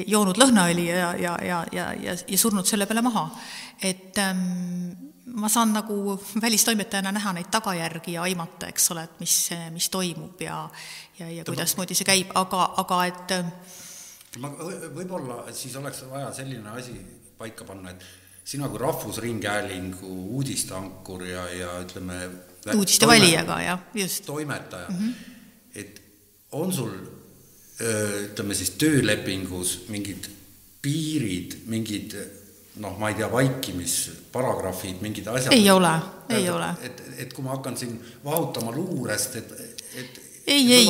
joonud 0.06 0.36
lõhnaõli 0.36 0.88
ja, 0.88 1.14
ja, 1.16 1.36
ja, 1.44 1.64
ja, 1.72 1.92
ja, 1.94 2.16
ja 2.16 2.38
surnud 2.38 2.66
selle 2.66 2.86
peale 2.86 3.02
maha. 3.02 3.30
et 3.80 4.18
ähm, 4.18 5.09
ma 5.34 5.48
saan 5.48 5.72
nagu 5.72 6.16
välistoimetajana 6.42 7.12
näha 7.12 7.32
neid 7.32 7.50
tagajärgi 7.50 8.12
ja 8.16 8.22
aimata, 8.22 8.66
eks 8.66 8.90
ole, 8.90 9.04
et 9.04 9.20
mis, 9.20 9.36
mis 9.74 9.88
toimub 9.90 10.40
ja 10.40 10.64
ja, 11.20 11.28
ja 11.30 11.44
kuidasmoodi 11.44 11.96
see 11.96 12.08
käib, 12.08 12.32
aga, 12.38 12.62
aga 12.80 13.00
et 13.10 13.34
ma 14.40 14.50
võib-olla 14.96 15.42
siis 15.56 15.76
oleks 15.80 16.04
vaja 16.10 16.30
selline 16.36 16.72
asi 16.76 16.96
paika 17.38 17.66
panna, 17.68 17.94
et 17.94 18.04
sina 18.50 18.68
kui 18.70 18.80
Rahvusringhäälingu 18.80 20.10
uudisteankur 20.36 21.24
ja, 21.28 21.46
ja 21.54 21.76
ütleme 21.84 22.20
uudiste 22.74 23.08
valijaga, 23.08 23.60
jah, 23.64 23.86
just. 23.94 24.24
toimetaja 24.26 24.88
mm, 24.88 24.98
-hmm. 24.98 25.14
et 25.74 26.02
on 26.52 26.72
sul 26.72 26.92
ütleme 27.80 28.54
siis 28.54 28.70
töölepingus 28.70 29.84
mingid 29.88 30.28
piirid, 30.82 31.60
mingid 31.66 32.16
noh, 32.76 32.96
ma 32.98 33.08
ei 33.08 33.14
tea, 33.18 33.28
vaikimisparagrahvid, 33.32 35.00
mingid 35.02 35.26
asjad. 35.26 35.52
ei 35.52 35.70
ole, 35.70 35.92
ei 36.28 36.50
ole. 36.50 36.72
et, 36.82 37.02
et 37.18 37.32
kui 37.32 37.44
ma 37.44 37.56
hakkan 37.56 37.76
siin 37.76 37.96
vahutama 38.24 38.72
luurest, 38.74 39.36
et, 39.36 39.54
et 39.94 40.20
ei, 40.46 40.72
ei, 40.74 40.88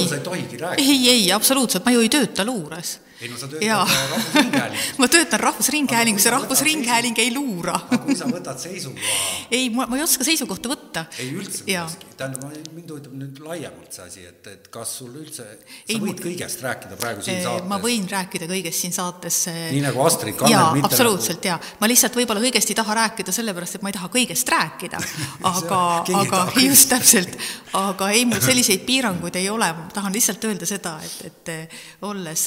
ei, 0.78 1.08
ei, 1.08 1.32
absoluutselt, 1.32 1.84
ma 1.84 1.94
ju 1.96 2.04
ei 2.04 2.12
tööta 2.12 2.44
luures 2.44 2.98
ei 3.20 3.28
no 3.28 3.36
sa 3.36 3.48
töötad 3.48 3.70
Rahvusringhäälingus. 4.10 4.98
ma 5.00 5.08
töötan 5.08 5.40
Rahvusringhäälingus 5.40 6.24
ja 6.24 6.30
Rahvusringhääling 6.36 7.18
ei 7.18 7.34
luura. 7.34 7.74
aga 7.90 7.98
kui 8.04 8.16
sa 8.16 8.28
võtad 8.30 8.60
seisukoha 8.62 9.18
ei, 9.50 9.68
ma, 9.74 9.86
ma 9.90 9.98
ei 9.98 10.04
oska 10.04 10.24
seisukohta 10.24 10.70
võtta. 10.72 11.04
ei 11.18 11.32
üldse 11.36 11.64
millestki, 11.66 12.10
tähendab, 12.16 12.54
mind 12.74 12.92
huvitab 12.94 13.16
nüüd 13.20 13.40
laiemalt 13.44 13.96
see 13.96 14.06
asi, 14.06 14.24
et, 14.28 14.48
et 14.50 14.68
kas 14.72 14.92
sul 15.00 15.12
üldse, 15.20 15.44
sa 15.44 15.84
Ei, 15.88 15.98
võid 16.00 16.20
kõigest 16.22 16.64
rääkida 16.64 16.98
praegu 17.00 17.24
siin 17.24 17.42
saates. 17.44 17.68
ma 17.70 17.80
võin 17.82 18.06
rääkida 18.10 18.48
kõigest 18.50 18.84
siin 18.84 18.94
saates. 18.96 19.40
Nii 19.50 19.82
nagu 19.84 20.04
Astrid 20.04 20.38
Kannel, 20.40 20.78
mitte 20.78 20.90
absoluutselt 20.90 21.50
jaa. 21.50 21.58
ma 21.80 21.90
lihtsalt 21.90 22.16
võib-olla 22.20 22.42
kõigest 22.44 22.72
ei 22.72 22.78
taha 22.78 22.96
rääkida 23.02 23.34
sellepärast, 23.34 23.78
et 23.78 23.84
ma 23.86 23.92
ei 23.92 23.98
taha 23.98 24.10
kõigest 24.16 24.54
rääkida, 24.56 25.02
aga 25.52 25.82
aga 26.22 26.42
just 26.64 26.88
täpselt, 26.92 27.36
aga 27.78 28.10
ei, 28.14 28.24
mul 28.28 28.42
selliseid 28.44 28.84
piiranguid 28.88 29.36
ei 29.40 29.48
ole, 29.52 29.70
ma 29.76 29.88
tahan 29.94 30.14
lihtsalt 30.14 30.44
öelda 30.50 30.68
seda, 30.68 30.96
et, 31.04 31.30
et 31.30 32.04
olles 32.08 32.46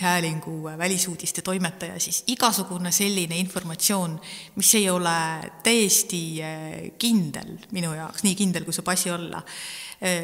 Rahvusringhäälingu 0.00 0.78
välisuudiste 0.78 1.42
toimetaja, 1.42 2.00
siis 2.00 2.24
igasugune 2.26 2.88
selline 2.92 3.36
informatsioon, 3.36 4.20
mis 4.56 4.74
ei 4.74 4.90
ole 4.90 5.50
täiesti 5.62 6.40
eh, 6.40 6.92
kindel 6.98 7.58
minu 7.76 7.92
jaoks, 7.92 8.24
nii 8.24 8.34
kindel, 8.34 8.64
kui 8.64 8.72
saab 8.72 8.88
asi 8.94 9.10
olla, 9.12 9.42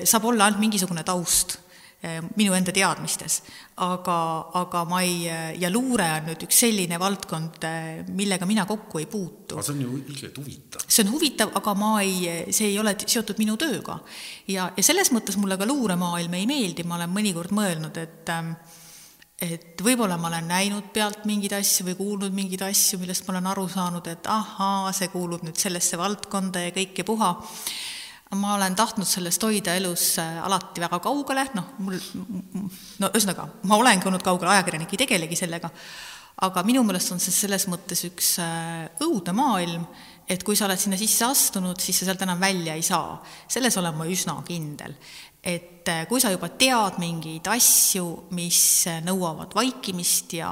saab 0.04 0.24
olla 0.24 0.46
ainult 0.46 0.62
mingisugune 0.62 1.04
taust 1.04 1.58
eh, 2.00 2.22
minu 2.40 2.56
enda 2.56 2.72
teadmistes, 2.72 3.42
aga, 3.84 4.16
aga 4.62 4.84
ma 4.88 5.02
ei, 5.04 5.28
ja 5.60 5.68
luure 5.68 6.08
on 6.14 6.30
nüüd 6.30 6.46
üks 6.48 6.62
selline 6.64 6.96
valdkond, 7.02 7.68
millega 8.16 8.48
mina 8.48 8.64
kokku 8.64 9.04
ei 9.04 9.10
puutu 9.12 9.60
aga 9.60 9.66
see 9.66 9.76
on 9.76 9.84
ju 9.84 10.00
ilgelt 10.06 10.40
huvitav. 10.40 10.88
see 10.88 11.04
on 11.04 11.12
huvitav, 11.12 11.52
aga 11.60 11.76
ma 11.76 11.92
ei, 12.00 12.48
see 12.48 12.72
ei 12.72 12.80
ole 12.80 12.96
seotud 13.04 13.44
minu 13.44 13.60
tööga. 13.60 14.00
ja, 14.48 14.70
ja 14.72 14.88
selles 14.88 15.12
mõttes 15.12 15.36
mulle 15.36 15.60
ka 15.60 15.68
luuremaailm 15.68 16.40
ei 16.40 16.48
meeldi, 16.48 16.88
ma 16.88 16.96
olen 16.96 17.12
mõnikord 17.12 17.52
mõelnud, 17.52 18.00
et 18.00 18.32
ähm, 18.32 18.56
et 19.42 19.82
võib-olla 19.84 20.16
ma 20.16 20.30
olen 20.30 20.48
näinud 20.48 20.88
pealt 20.94 21.26
mingeid 21.28 21.52
asju 21.58 21.90
või 21.90 21.96
kuulnud 21.98 22.32
mingeid 22.36 22.62
asju, 22.64 22.98
millest 23.02 23.26
ma 23.26 23.34
olen 23.34 23.50
aru 23.50 23.66
saanud, 23.68 24.08
et 24.08 24.28
ahaa, 24.32 24.92
see 24.96 25.10
kuulub 25.12 25.44
nüüd 25.44 25.60
sellesse 25.60 25.98
valdkonda 26.00 26.64
ja 26.64 26.72
kõik 26.76 27.02
ja 27.02 27.04
puha. 27.04 27.34
ma 28.36 28.54
olen 28.56 28.74
tahtnud 28.74 29.06
sellest 29.06 29.42
hoida 29.42 29.76
elus 29.76 30.18
äh, 30.18 30.40
alati 30.44 30.80
väga 30.80 30.98
kaugele, 31.04 31.46
noh, 31.54 31.68
mul, 31.78 32.00
no 32.98 33.12
ühesõnaga, 33.12 33.48
ma 33.68 33.76
olengi 33.76 34.08
olnud 34.08 34.24
kaugel, 34.24 34.48
ajakirjanik 34.50 34.92
ei 34.92 35.04
tegelegi 35.04 35.36
sellega 35.36 35.70
aga 36.44 36.62
minu 36.68 36.82
meelest 36.84 37.14
on 37.14 37.20
see 37.22 37.32
selles 37.32 37.64
mõttes 37.70 38.02
üks 38.08 38.34
äh, 38.44 38.84
õudne 39.04 39.32
maailm, 39.36 39.86
et 40.28 40.42
kui 40.44 40.58
sa 40.58 40.66
oled 40.66 40.80
sinna 40.80 40.98
sisse 41.00 41.24
astunud, 41.24 41.80
siis 41.80 42.00
sa 42.00 42.08
sealt 42.08 42.24
enam 42.26 42.40
välja 42.40 42.74
ei 42.76 42.84
saa. 42.84 43.22
selles 43.48 43.76
olen 43.80 43.96
ma 43.96 44.08
üsna 44.10 44.34
kindel. 44.44 44.96
Et 45.46 45.86
äh, 45.88 46.06
kui 46.10 46.18
sa 46.20 46.32
juba 46.34 46.48
tead 46.58 46.98
mingeid 46.98 47.46
asju, 47.52 48.06
mis 48.34 48.58
äh, 48.90 48.98
nõuavad 49.06 49.52
vaikimist 49.54 50.34
ja, 50.40 50.48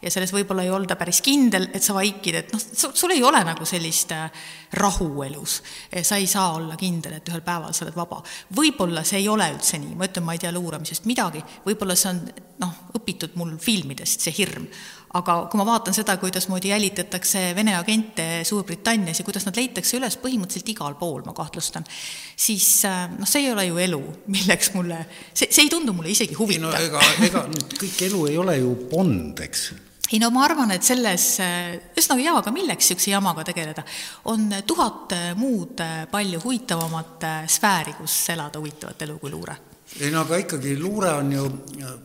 ja 0.00 0.12
selles 0.12 0.32
võib-olla 0.32 0.64
ei 0.64 0.72
olda 0.72 0.96
päris 0.96 1.20
kindel, 1.24 1.68
et 1.76 1.84
sa 1.84 1.92
vaikid, 1.96 2.38
et 2.38 2.54
noh, 2.54 2.62
sul 2.72 3.12
ei 3.12 3.20
ole 3.26 3.42
nagu 3.44 3.68
sellist 3.68 4.14
äh, 4.16 4.46
rahu 4.80 5.10
elus. 5.26 5.58
sa 6.02 6.16
ei 6.16 6.28
saa 6.30 6.54
olla 6.56 6.78
kindel, 6.80 7.18
et 7.18 7.28
ühel 7.28 7.44
päeval 7.44 7.74
sa 7.76 7.84
oled 7.84 7.98
vaba. 7.98 8.22
võib-olla 8.56 9.04
see 9.04 9.20
ei 9.20 9.28
ole 9.28 9.50
üldse 9.52 9.82
nii, 9.82 9.92
ma 9.98 10.08
ütlen, 10.08 10.24
ma 10.24 10.36
ei 10.36 10.40
tea 10.40 10.54
luuramisest 10.56 11.10
midagi, 11.10 11.44
võib-olla 11.66 11.98
see 11.98 12.14
on 12.14 12.24
noh, 12.64 12.80
õpitud 12.96 13.36
mul 13.36 13.58
filmidest, 13.60 14.24
see 14.24 14.38
hirm 14.40 14.70
aga 15.18 15.36
kui 15.50 15.58
ma 15.58 15.66
vaatan 15.66 15.94
seda, 15.96 16.14
kuidasmoodi 16.22 16.70
jälitatakse 16.70 17.50
Vene 17.56 17.74
agente 17.76 18.44
Suurbritannias 18.46 19.18
ja 19.18 19.26
kuidas 19.26 19.46
nad 19.48 19.58
leitakse 19.58 19.98
üles 19.98 20.16
põhimõtteliselt 20.22 20.70
igal 20.70 20.94
pool, 21.00 21.24
ma 21.26 21.34
kahtlustan, 21.36 21.86
siis 22.38 22.84
äh, 22.86 23.08
noh, 23.16 23.28
see 23.28 23.44
ei 23.44 23.52
ole 23.52 23.66
ju 23.66 23.80
elu, 23.82 24.00
milleks 24.30 24.72
mulle, 24.76 25.02
see, 25.32 25.48
see 25.50 25.66
ei 25.66 25.72
tundu 25.72 25.94
mulle 25.96 26.12
isegi 26.14 26.36
ei 26.36 26.38
no 26.38 26.44
huvitav. 26.44 26.78
ega, 26.86 27.04
ega 27.26 27.44
nüüd 27.50 27.78
kõik 27.82 28.02
elu 28.06 28.24
ei 28.30 28.38
ole 28.44 28.58
ju 28.60 28.74
Bond, 28.90 29.42
eks. 29.48 29.66
ei 30.12 30.22
no 30.22 30.30
ma 30.34 30.44
arvan, 30.46 30.70
et 30.76 30.86
selles, 30.86 31.26
ühesõnaga 31.42 32.26
jaa, 32.28 32.38
aga 32.44 32.54
milleks 32.54 32.86
niisuguse 32.86 33.10
jamaga 33.10 33.48
tegeleda, 33.50 33.86
on 34.30 34.46
tuhat 34.66 35.18
äh, 35.18 35.28
muud 35.38 35.82
äh, 35.82 36.04
palju 36.12 36.44
huvitavamat 36.46 37.26
äh, 37.26 37.44
sfääri, 37.50 37.98
kus 37.98 38.22
elada 38.30 38.62
huvitavat 38.62 39.02
elu 39.08 39.18
kui 39.18 39.34
luure. 39.34 39.58
ei 39.98 40.14
no 40.14 40.22
aga 40.22 40.38
ikkagi 40.38 40.78
luure 40.78 41.16
on 41.18 41.32
ju, 41.34 41.48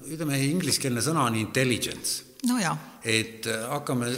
ütleme, 0.10 0.42
ingliskeelne 0.42 1.06
sõna 1.06 1.30
on 1.30 1.38
intelligence 1.38 2.24
no 2.50 2.58
jaa, 2.62 2.74
et 3.06 3.46
äh, 3.52 3.66
hakkame, 3.70 4.10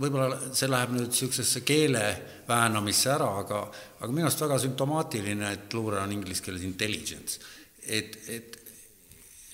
võib-olla 0.00 0.38
see 0.56 0.68
läheb 0.70 0.94
nüüd 0.96 1.10
niisugusesse 1.10 1.60
keele 1.66 2.04
väänamisse 2.48 3.12
ära, 3.12 3.28
aga 3.42 3.60
aga 4.00 4.08
minu 4.12 4.24
arust 4.28 4.40
väga 4.46 4.56
sümptomaatiline, 4.62 5.52
et 5.56 5.76
luure 5.76 6.00
on 6.00 6.14
inglise 6.14 6.44
keeles 6.46 6.64
intelligence. 6.64 7.40
et, 7.84 8.16
et 8.28 8.56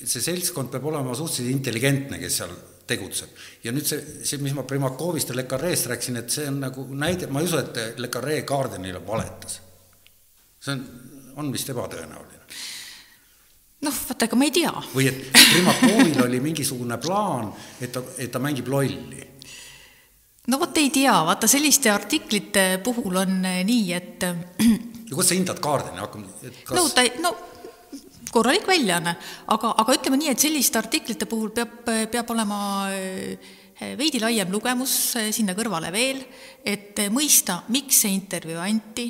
see 0.05 0.23
seltskond 0.23 0.71
peab 0.71 0.87
olema 0.91 1.15
suhteliselt 1.17 1.57
intelligentne, 1.57 2.19
kes 2.21 2.39
seal 2.43 2.55
tegutseb. 2.87 3.35
ja 3.65 3.75
nüüd 3.75 3.89
see, 3.89 4.23
see, 4.23 4.39
mis 4.43 4.55
ma 4.55 4.63
Primakovist 4.69 5.33
ja 5.33 5.37
Le 5.37 5.47
Carre'st 5.51 5.91
rääkisin, 5.91 6.21
et 6.23 6.31
see 6.31 6.47
on 6.51 6.61
nagu 6.63 6.87
näide, 6.95 7.27
ma 7.27 7.43
ei 7.43 7.51
usu, 7.51 7.59
et 7.59 7.99
Le 7.99 8.11
Carre 8.13 8.41
Gardenile 8.47 9.03
valetas. 9.07 9.61
see 10.61 10.75
on, 10.77 10.85
on 11.43 11.53
vist 11.53 11.75
ebatõenäoline. 11.75 12.36
noh, 13.85 14.03
vaata, 14.09 14.29
ega 14.29 14.39
ma 14.39 14.47
ei 14.49 14.55
tea. 14.55 14.73
Või 14.95 15.09
et 15.11 15.23
Primakovil 15.37 16.21
oli 16.25 16.43
mingisugune 16.45 16.99
plaan, 17.03 17.51
et 17.81 17.93
ta, 17.93 18.03
et 18.19 18.33
ta 18.33 18.43
mängib 18.43 18.69
lolli. 18.73 19.25
No 20.47 20.61
vot 20.63 20.79
ei 20.79 20.93
tea, 20.95 21.15
vaata 21.27 21.49
selliste 21.51 21.91
artiklite 21.91 22.69
puhul 22.85 23.19
on 23.25 23.41
eh, 23.45 23.63
nii, 23.67 23.93
et 23.97 24.27
eh, 24.29 24.71
ja 25.07 25.15
kuidas 25.15 25.31
sa 25.31 25.39
hindad 25.39 25.61
Guardiani, 25.63 26.03
hakkame, 26.03 26.55
kas 26.67 26.79
no 26.79 26.89
ta 26.95 27.05
no 27.23 27.35
korralik 28.33 28.67
väljaanne, 28.69 29.15
aga, 29.55 29.73
aga 29.81 29.95
ütleme 29.97 30.19
nii, 30.21 30.33
et 30.33 30.43
selliste 30.43 30.81
artiklite 30.81 31.29
puhul 31.31 31.53
peab, 31.57 31.79
peab 32.13 32.33
olema 32.35 32.59
eh, 32.93 33.95
veidi 33.99 34.21
laiem 34.23 34.51
lugemus 34.53 34.97
eh, 35.21 35.31
sinna 35.35 35.57
kõrvale 35.57 35.93
veel, 35.95 36.21
et 36.65 36.99
eh, 37.03 37.13
mõista, 37.13 37.63
miks 37.73 38.03
see 38.05 38.15
intervjuu 38.17 38.61
anti, 38.63 39.07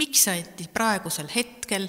miks 0.00 0.26
see 0.26 0.38
anti 0.38 0.68
praegusel 0.72 1.28
hetkel, 1.34 1.88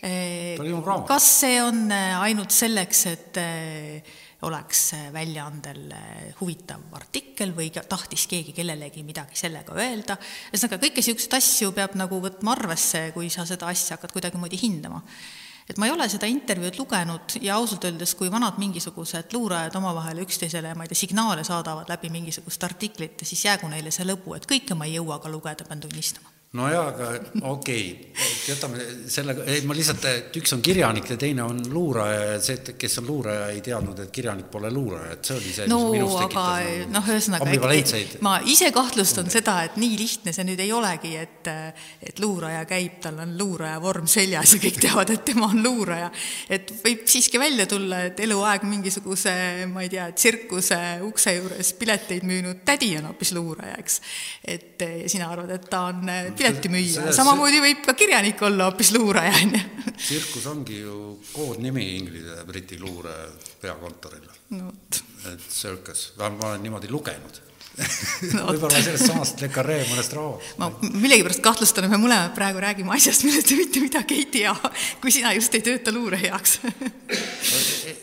Raamat. 0.00 1.06
kas 1.08 1.28
see 1.42 1.60
on 1.62 1.84
eh, 1.92 2.16
ainult 2.24 2.54
selleks, 2.54 3.04
et 3.10 3.40
eh, 3.40 4.14
oleks 4.48 4.94
väljaandel 5.12 5.92
huvitav 6.38 6.94
artikkel 6.96 7.52
või 7.52 7.68
tahtis 7.74 8.24
keegi 8.30 8.54
kellelegi 8.56 9.04
midagi 9.04 9.36
sellega 9.36 9.76
öelda, 9.76 10.16
ühesõnaga 10.48 10.80
kõiki 10.80 11.02
niisuguseid 11.02 11.36
asju 11.36 11.74
peab 11.76 11.98
nagu 12.00 12.22
võtma 12.24 12.56
arvesse, 12.56 13.10
kui 13.12 13.28
sa 13.28 13.44
seda 13.48 13.68
asja 13.68 13.98
hakkad 13.98 14.16
kuidagimoodi 14.16 14.62
hindama 14.62 15.04
et 15.70 15.78
ma 15.78 15.86
ei 15.86 15.92
ole 15.94 16.08
seda 16.10 16.26
intervjuud 16.26 16.80
lugenud 16.80 17.36
ja 17.44 17.60
ausalt 17.60 17.84
öeldes, 17.86 18.16
kui 18.18 18.30
vanad 18.32 18.58
mingisugused 18.58 19.36
luurajad 19.36 19.76
omavahel 19.78 20.24
üksteisele, 20.24 20.74
ma 20.74 20.86
ei 20.86 20.90
tea, 20.90 21.04
signaale 21.04 21.44
saadavad 21.46 21.92
läbi 21.92 22.10
mingisugust 22.10 22.64
artiklit, 22.66 23.22
siis 23.28 23.44
jäägu 23.46 23.70
neile 23.70 23.94
see 23.94 24.08
lõbu, 24.08 24.34
et 24.34 24.48
kõike 24.50 24.74
ma 24.78 24.88
ei 24.88 24.96
jõua 24.98 25.20
ka 25.22 25.30
lugeda, 25.30 25.68
pean 25.68 25.84
tunnistama. 25.84 26.39
No 26.58 26.66
jaa, 26.66 26.86
aga 26.90 27.08
okei 27.46 27.82
okay., 27.94 28.30
jätame 28.48 28.82
sellega, 29.06 29.44
ei 29.46 29.60
ma 29.68 29.74
lihtsalt, 29.76 30.02
et 30.10 30.36
üks 30.40 30.50
on 30.56 30.62
kirjanik 30.64 31.06
ja 31.12 31.16
teine 31.20 31.44
on 31.46 31.60
luuraja 31.70 32.24
ja 32.32 32.38
see, 32.42 32.56
et 32.58 32.72
kes 32.80 32.98
on 32.98 33.06
luuraja, 33.06 33.44
ei 33.54 33.60
teadnud, 33.62 34.00
et 34.02 34.10
kirjanik 34.10 34.48
pole 34.50 34.72
luuraja, 34.74 35.12
et 35.14 35.30
see 35.30 35.36
oli 35.36 35.52
see, 35.54 35.68
no 35.70 35.78
mis 35.84 36.00
minus 36.00 36.16
aga 36.16 36.24
tekitas 36.24 36.80
nagu 36.82 36.96
noh, 36.96 37.10
ühesõnaga 37.14 37.46
ma 38.26 38.32
ise 38.50 38.72
kahtlustan 38.74 39.30
seda, 39.30 39.54
et 39.68 39.78
nii 39.78 40.00
lihtne 40.00 40.34
see 40.34 40.46
nüüd 40.48 40.64
ei 40.64 40.72
olegi, 40.74 41.12
et 41.20 41.52
et 42.10 42.18
luuraja 42.20 42.64
käib, 42.68 42.98
tal 43.04 43.22
on 43.22 43.36
luuraja 43.38 43.78
vorm 43.82 44.10
seljas 44.10 44.56
ja 44.56 44.60
kõik 44.64 44.82
teavad, 44.82 45.14
et 45.14 45.22
tema 45.30 45.52
on 45.52 45.62
luuraja. 45.62 46.10
et 46.50 46.74
võib 46.82 47.06
siiski 47.10 47.38
välja 47.38 47.68
tulla, 47.70 48.02
et 48.10 48.24
eluaeg 48.26 48.66
mingisuguse, 48.66 49.36
ma 49.70 49.86
ei 49.86 49.92
tea, 49.94 50.08
tsirkuse 50.18 50.80
ukse 51.06 51.36
juures 51.38 51.72
pileteid 51.78 52.26
müünud 52.26 52.66
tädi 52.66 52.90
on 52.98 53.06
hoopis 53.12 53.32
luuraja, 53.38 53.78
eks. 53.78 54.02
et 54.42 54.86
sina 55.06 55.30
arvad, 55.30 55.54
et 55.54 55.70
ta 55.70 55.86
on 55.92 56.10
piletimüüja, 56.40 57.12
samamoodi 57.16 57.60
võib 57.64 57.84
ka 57.86 57.94
kirjanik 57.98 58.42
olla 58.48 58.70
hoopis 58.70 58.94
luuraja, 58.96 59.34
on 59.44 59.54
ju. 59.58 59.92
tsirkus 60.00 60.48
ongi 60.50 60.80
ju 60.80 60.96
koodnimi 61.34 61.86
inglise 61.98 62.40
ja 62.40 62.48
briti 62.48 62.80
luure 62.80 63.14
peakontorile, 63.62 64.40
no 64.56 64.72
et 65.30 65.46
circus, 65.52 66.10
vähemalt 66.18 66.42
ma 66.42 66.52
olen 66.54 66.68
niimoodi 66.68 66.90
lugenud 66.90 67.44
No 68.34 68.46
võib-olla 68.50 68.80
sellest 68.82 69.06
samast 69.08 69.42
Le 69.42 69.48
Carre 69.52 69.78
mõnest 69.88 70.14
raamatust. 70.16 70.58
ma 70.60 70.70
millegipärast 70.80 71.42
kahtlustan, 71.44 71.86
et 71.86 71.92
me 71.92 72.00
mõlemad 72.02 72.34
praegu 72.36 72.62
räägime 72.62 72.94
asjast, 72.96 73.24
millest 73.26 73.52
me 73.52 73.60
mitte 73.62 73.82
midagi 73.84 74.18
ei 74.20 74.26
tea, 74.32 74.54
kui 75.02 75.14
sina 75.14 75.32
just 75.36 75.54
ei 75.56 75.64
tööta 75.64 75.94
luure 75.94 76.18
heaks. 76.20 76.58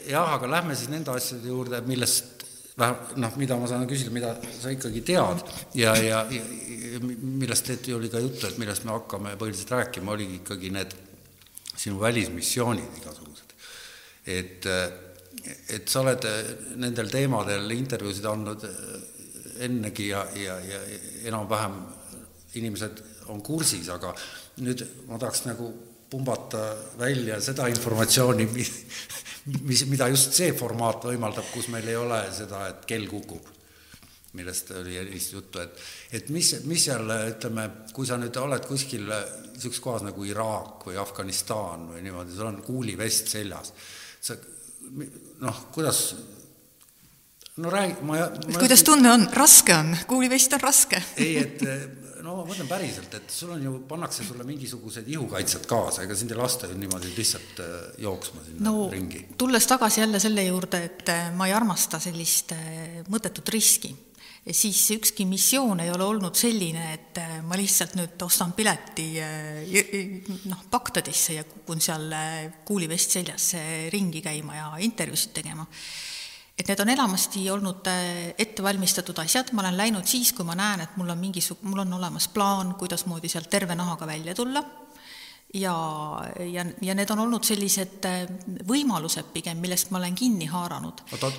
jah, 0.08 0.34
aga 0.38 0.50
lähme 0.58 0.78
siis 0.78 0.92
nende 0.94 1.14
asjade 1.14 1.52
juurde, 1.52 1.82
millest 1.90 2.37
noh, 2.78 3.38
mida 3.42 3.58
ma 3.58 3.68
saan 3.70 3.88
küsida, 3.90 4.14
mida 4.14 4.36
sa 4.60 4.72
ikkagi 4.74 5.02
tead 5.06 5.42
ja, 5.78 5.96
ja, 5.98 6.22
ja 6.30 7.02
millest 7.02 7.72
oli 7.96 8.12
ka 8.14 8.22
juttu, 8.22 8.46
et 8.48 8.60
millest 8.62 8.86
me 8.86 8.94
hakkame 8.94 9.34
põhiliselt 9.40 9.74
rääkima, 9.74 10.14
oligi 10.14 10.42
ikkagi 10.42 10.72
need 10.76 10.94
sinu 11.78 12.00
välismissioonid 12.02 13.02
igasugused. 13.02 13.54
et, 14.26 14.66
et 15.74 15.90
sa 15.90 16.02
oled 16.04 16.26
nendel 16.78 17.10
teemadel 17.10 17.70
intervjuusid 17.78 18.26
andnud 18.30 18.66
ennegi 19.66 20.12
ja, 20.12 20.26
ja, 20.38 20.58
ja 20.62 20.82
enam-vähem 21.30 21.80
inimesed 22.58 23.02
on 23.34 23.42
kursis, 23.42 23.90
aga 23.90 24.14
nüüd 24.62 24.84
ma 25.10 25.18
tahaks 25.22 25.46
nagu 25.50 25.72
pumbata 26.10 26.64
välja 27.00 27.42
seda 27.44 27.68
informatsiooni, 27.72 28.48
mis, 28.54 29.86
mida 29.92 30.08
just 30.12 30.36
see 30.38 30.54
formaat 30.56 31.08
võimaldab, 31.10 31.48
kus 31.54 31.70
meil 31.74 31.88
ei 31.88 32.00
ole 32.00 32.22
seda, 32.36 32.68
et 32.72 32.88
kell 32.90 33.08
kukub 33.12 33.54
millest 34.38 34.72
oli 34.76 35.00
vist 35.12 35.34
juttu, 35.34 35.62
et 35.64 35.80
et 36.20 36.30
mis, 36.30 36.52
mis 36.70 36.84
seal, 36.88 37.10
ütleme, 37.32 37.68
kui 37.96 38.08
sa 38.08 38.18
nüüd 38.20 38.36
oled 38.40 38.66
kuskil 38.68 39.08
niisuguses 39.08 39.84
kohas 39.84 40.06
nagu 40.06 40.26
Iraak 40.28 40.86
või 40.88 41.00
Afganistan 41.02 41.88
või 41.92 42.04
niimoodi, 42.06 42.36
sul 42.36 42.50
on 42.52 42.62
kuulivest 42.66 43.32
seljas, 43.34 43.74
sa 44.22 44.38
noh, 45.44 45.64
kuidas 45.74 46.02
no 47.58 47.72
räägi, 47.74 47.98
ma, 48.08 48.28
ma 48.30 48.60
kuidas 48.62 48.84
tunne 48.86 49.12
on, 49.16 49.28
raske 49.34 49.76
on, 49.76 49.96
kuulivest 50.10 50.54
on 50.58 50.64
raske? 50.64 51.02
ei, 51.18 51.38
et 51.42 52.07
no 52.28 52.36
ma 52.42 52.46
mõtlen 52.48 52.68
päriselt, 52.70 53.14
et 53.18 53.32
sul 53.32 53.54
on 53.56 53.64
ju, 53.64 53.74
pannakse 53.88 54.26
sulle 54.28 54.46
mingisugused 54.48 55.08
ihukaitsjad 55.14 55.68
kaasa, 55.70 56.04
ega 56.04 56.18
sind 56.18 56.34
ei 56.34 56.40
lasta 56.40 56.70
ju 56.70 56.76
niimoodi 56.80 57.14
lihtsalt 57.16 57.62
äh, 57.64 57.78
jooksma 58.04 58.44
sinna 58.48 58.66
no, 58.68 58.88
ringi. 58.92 59.24
tulles 59.40 59.68
tagasi 59.70 60.04
jälle 60.04 60.20
selle 60.24 60.44
juurde, 60.48 60.84
et 60.90 61.14
äh, 61.14 61.30
ma 61.36 61.48
ei 61.48 61.56
armasta 61.56 62.02
sellist 62.04 62.52
äh, 62.56 63.00
mõttetut 63.14 63.54
riski, 63.54 63.94
siis 64.52 64.82
ükski 64.96 65.28
missioon 65.28 65.84
ei 65.84 65.92
ole 65.92 66.06
olnud 66.08 66.36
selline, 66.40 66.92
et 66.96 67.22
ma 67.44 67.58
lihtsalt 67.60 67.98
nüüd 68.00 68.22
ostan 68.24 68.54
pileti 68.56 69.10
noh, 70.48 70.62
Bagdadisse 70.72 71.36
ja 71.36 71.44
kukun 71.48 71.84
seal 71.84 72.14
kuulivest 72.68 73.18
seljas 73.18 73.50
ringi 73.92 74.22
käima 74.24 74.56
ja 74.56 74.70
intervjuusid 74.88 75.36
tegema 75.36 75.68
et 76.58 76.68
need 76.68 76.80
on 76.82 76.90
enamasti 76.90 77.44
olnud 77.54 77.88
äh, 77.92 78.34
ettevalmistatud 78.38 79.20
asjad, 79.22 79.54
ma 79.54 79.62
olen 79.66 79.78
läinud 79.78 80.10
siis, 80.10 80.34
kui 80.34 80.46
ma 80.48 80.58
näen, 80.58 80.82
et 80.88 80.98
mul 80.98 81.14
on 81.14 81.22
mingisug-, 81.22 81.62
mul 81.62 81.86
on 81.86 81.94
olemas 82.00 82.28
plaan, 82.34 82.74
kuidasmoodi 82.80 83.30
sealt 83.30 83.50
terve 83.54 83.78
nahaga 83.78 84.08
välja 84.10 84.36
tulla, 84.36 84.64
ja, 85.54 85.76
ja, 86.40 86.66
ja 86.82 86.96
need 86.98 87.14
on 87.14 87.22
olnud 87.24 87.46
sellised 87.48 88.08
äh, 88.10 88.26
võimalused 88.68 89.30
pigem, 89.36 89.62
millest 89.64 89.94
ma 89.94 90.02
olen 90.02 90.18
kinni 90.18 90.50
haaranud. 90.52 91.06
oota, 91.14 91.32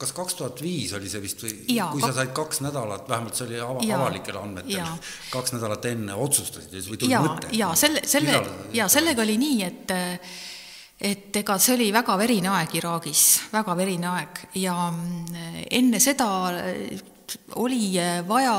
kas 0.00 0.16
kaks 0.16 0.40
tuhat 0.40 0.64
viis 0.64 0.96
oli 0.96 1.12
see 1.12 1.22
vist 1.22 1.44
või? 1.44 1.52
Ja, 1.76 1.90
kui 1.92 2.02
sa 2.02 2.14
said 2.16 2.32
kaks 2.36 2.64
nädalat, 2.64 3.06
vähemalt 3.12 3.38
see 3.38 3.46
oli 3.50 3.60
ava, 3.60 3.86
avalikel 4.00 4.40
andmetel, 4.40 5.06
kaks 5.30 5.54
nädalat 5.58 5.92
enne 5.92 6.18
otsustasid 6.26 6.74
või 6.90 7.00
tuli 7.04 7.22
mõte? 7.28 7.52
jaa, 7.56 7.72
selle, 7.78 8.02
selle, 8.08 8.40
jaa, 8.74 8.88
sellega 8.92 9.22
oli 9.28 9.38
nii, 9.44 9.64
et 9.68 9.94
äh, 9.94 10.36
et 10.96 11.34
ega 11.36 11.58
see 11.60 11.74
oli 11.76 11.90
väga 11.92 12.16
verine 12.16 12.52
aeg 12.56 12.78
Iraagis, 12.78 13.24
väga 13.52 13.74
verine 13.76 14.08
aeg. 14.14 14.46
Ja 14.62 14.76
mm, 14.88 15.66
enne 15.76 16.00
seda 16.00 16.28
äh, 16.56 17.02
oli 17.60 17.90
äh, 18.00 18.22
vaja 18.26 18.54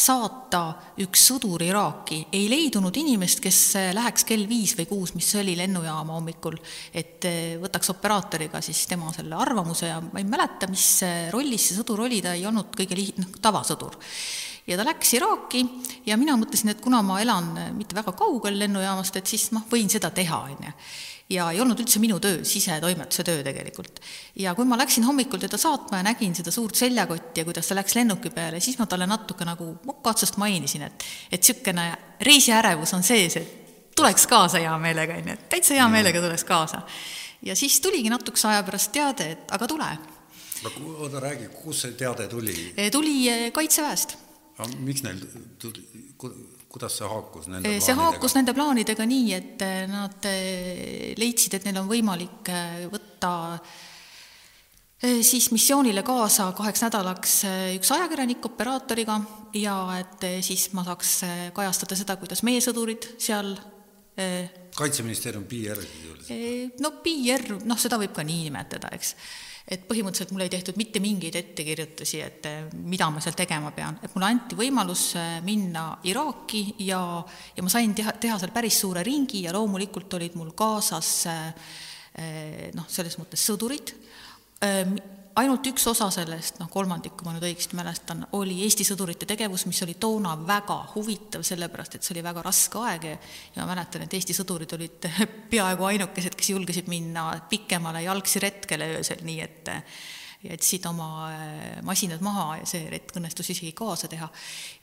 saata 0.00 0.62
üks 1.00 1.22
sõdur 1.30 1.62
Iraaki, 1.64 2.22
ei 2.36 2.48
leidunud 2.52 2.96
inimest, 3.00 3.40
kes 3.44 3.60
äh, 3.80 3.88
läheks 3.96 4.26
kell 4.28 4.44
viis 4.50 4.74
või 4.76 4.88
kuus, 4.90 5.14
mis 5.16 5.30
oli 5.40 5.56
lennujaama 5.56 6.18
hommikul, 6.18 6.58
et 6.92 7.24
võtaks 7.62 7.94
operaatoriga 7.94 8.60
siis 8.64 8.84
tema 8.90 9.12
selle 9.16 9.38
arvamuse 9.40 9.88
ja 9.88 10.00
ma 10.04 10.20
ei 10.20 10.28
mäleta, 10.28 10.68
mis 10.68 10.86
rollis 11.32 11.70
see 11.70 11.80
sõdur 11.80 12.04
oli, 12.04 12.20
ta 12.24 12.36
ei 12.36 12.44
olnud 12.48 12.74
kõige 12.76 12.98
liht-, 12.98 13.20
noh, 13.22 13.32
tavasõdur. 13.40 13.96
Ja 14.68 14.76
ta 14.76 14.84
läks 14.84 15.14
Iraaki 15.16 15.62
ja 16.06 16.18
mina 16.20 16.36
mõtlesin, 16.38 16.74
et 16.74 16.82
kuna 16.84 17.00
ma 17.02 17.16
elan 17.22 17.54
mitte 17.74 17.96
väga 17.96 18.12
kaugel 18.18 18.60
lennujaamast, 18.60 19.16
et 19.16 19.32
siis 19.32 19.48
ma 19.56 19.64
võin 19.70 19.88
seda 19.90 20.12
teha, 20.14 20.44
on 20.44 20.68
ju 20.68 20.74
ja 21.30 21.46
ei 21.54 21.60
olnud 21.62 21.78
üldse 21.80 22.00
minu 22.02 22.18
töö, 22.22 22.42
sisetoimetuse 22.46 23.24
töö 23.24 23.42
tegelikult. 23.46 24.00
ja 24.36 24.54
kui 24.54 24.64
ma 24.64 24.78
läksin 24.78 25.04
hommikul 25.06 25.38
teda 25.42 25.58
saatma 25.60 26.00
ja 26.00 26.06
nägin 26.10 26.34
seda 26.34 26.50
suurt 26.50 26.74
seljakotti 26.74 27.40
ja 27.40 27.44
kuidas 27.44 27.68
ta 27.70 27.78
läks 27.78 27.94
lennuki 27.94 28.30
peale, 28.34 28.60
siis 28.60 28.78
ma 28.78 28.86
talle 28.86 29.06
natuke 29.06 29.46
nagu 29.46 29.72
mokka 29.86 30.14
otsast 30.14 30.36
mainisin, 30.42 30.82
et 30.88 31.04
et 31.32 31.40
niisugune 31.40 31.86
reisiärevus 32.20 32.94
on 32.94 33.02
sees, 33.02 33.36
et 33.36 33.94
tuleks 33.96 34.26
kaasa 34.26 34.62
hea 34.62 34.78
meelega, 34.78 35.18
on 35.20 35.28
ju, 35.28 35.36
et 35.38 35.48
täitsa 35.52 35.74
hea 35.74 35.88
meelega 35.88 36.22
tuleks 36.22 36.44
kaasa. 36.44 36.82
ja 37.42 37.56
siis 37.56 37.80
tuligi 37.80 38.10
natukese 38.10 38.48
aja 38.48 38.62
pärast 38.62 38.92
teade, 38.92 39.30
et 39.36 39.54
aga 39.54 39.68
tule. 39.68 39.90
oota, 40.96 41.20
räägi, 41.20 41.48
kust 41.62 41.86
see 41.86 41.92
teade 41.92 42.28
tuli? 42.28 42.74
tuli 42.90 43.28
eh, 43.28 43.52
Kaitseväest. 44.60 44.86
miks 44.86 45.04
neil 45.06 45.24
kuidas 46.70 46.96
see 47.00 47.08
haakus 47.10 47.48
nende 47.50 47.66
plaanidega? 47.66 47.84
see 47.86 47.98
haakus 47.98 48.36
nende 48.38 48.54
plaanidega 48.56 49.06
nii, 49.10 49.30
et 49.36 49.64
eh, 49.66 49.84
nad 49.90 50.28
eh, 50.30 51.14
leidsid, 51.18 51.56
et 51.58 51.66
neil 51.66 51.80
on 51.82 51.88
võimalik 51.90 52.52
eh, 52.54 52.84
võtta 52.90 53.32
siis 55.00 55.46
missioonile 55.48 56.02
kaasa 56.04 56.50
kaheks 56.52 56.82
nädalaks 56.84 57.34
üks 57.78 57.88
ajakirjanik 57.94 58.44
operaatoriga 58.44 59.14
ja 59.56 59.76
et 59.96 60.26
siis 60.44 60.66
ma 60.76 60.84
saaks 60.84 61.14
kajastada 61.56 61.96
seda, 61.96 62.18
kuidas 62.20 62.42
meie 62.44 62.60
sõdurid 62.60 63.06
seal 63.16 63.54
kaitseministeerium 64.76 65.46
PR 65.48 65.80
siis 65.80 66.04
ju? 66.04 66.18
no 66.84 66.92
PR, 67.00 67.46
noh, 67.64 67.80
seda 67.80 67.96
võib 68.02 68.12
ka 68.12 68.26
nii 68.28 68.50
nimetada, 68.50 68.92
eks 68.92 69.14
et 69.70 69.84
põhimõtteliselt 69.86 70.32
mul 70.34 70.42
ei 70.44 70.50
tehtud 70.50 70.78
mitte 70.80 70.98
mingeid 71.02 71.36
ettekirjutusi, 71.38 72.20
et 72.24 72.48
eh, 72.50 72.64
mida 72.90 73.06
ma 73.12 73.22
seal 73.22 73.36
tegema 73.38 73.70
pean, 73.74 74.00
et 74.02 74.10
mulle 74.16 74.30
anti 74.32 74.58
võimalus 74.58 75.04
eh, 75.20 75.36
minna 75.46 75.92
Iraaki 76.10 76.64
ja, 76.88 77.00
ja 77.54 77.64
ma 77.64 77.70
sain 77.72 77.94
teha, 77.94 78.16
teha 78.18 78.38
seal 78.40 78.54
päris 78.54 78.80
suure 78.82 79.04
ringi 79.06 79.44
ja 79.46 79.54
loomulikult 79.54 80.18
olid 80.18 80.34
mul 80.40 80.50
kaasas 80.58 81.12
eh, 81.30 82.68
noh, 82.74 82.88
selles 82.90 83.14
mõttes 83.20 83.46
sõdurid, 83.46 83.94
ainult 85.38 85.66
üks 85.70 85.86
osa 85.90 86.08
sellest, 86.12 86.58
noh 86.60 86.68
kolmandik, 86.72 87.14
kui 87.16 87.26
ma 87.26 87.34
nüüd 87.34 87.46
õigesti 87.46 87.76
mälestan, 87.78 88.24
oli 88.36 88.56
Eesti 88.64 88.86
sõdurite 88.86 89.28
tegevus, 89.30 89.66
mis 89.68 89.80
oli 89.86 89.94
toona 90.00 90.34
väga 90.46 90.78
huvitav, 90.94 91.44
sellepärast 91.46 91.96
et 91.96 92.06
see 92.06 92.16
oli 92.16 92.24
väga 92.26 92.44
raske 92.46 92.80
aeg 92.82 93.06
ja 93.06 93.16
ja 93.54 93.62
ma 93.62 93.74
mäletan, 93.74 94.04
et 94.04 94.14
Eesti 94.18 94.36
sõdurid 94.36 94.72
olid 94.76 95.10
peaaegu 95.52 95.86
ainukesed, 95.90 96.36
kes 96.38 96.52
julgesid 96.54 96.90
minna 96.90 97.30
pikemale 97.50 98.02
jalgsi 98.06 98.42
retkele 98.42 98.94
öösel, 98.96 99.22
nii 99.26 99.44
et 99.44 99.70
jätsid 100.40 100.86
oma 100.88 101.28
äh, 101.28 101.82
masinad 101.84 102.22
maha 102.24 102.60
ja 102.62 102.68
see 102.68 102.86
retk 102.92 103.18
õnnestus 103.20 103.52
isegi 103.52 103.74
kaasa 103.76 104.08
teha. 104.08 104.28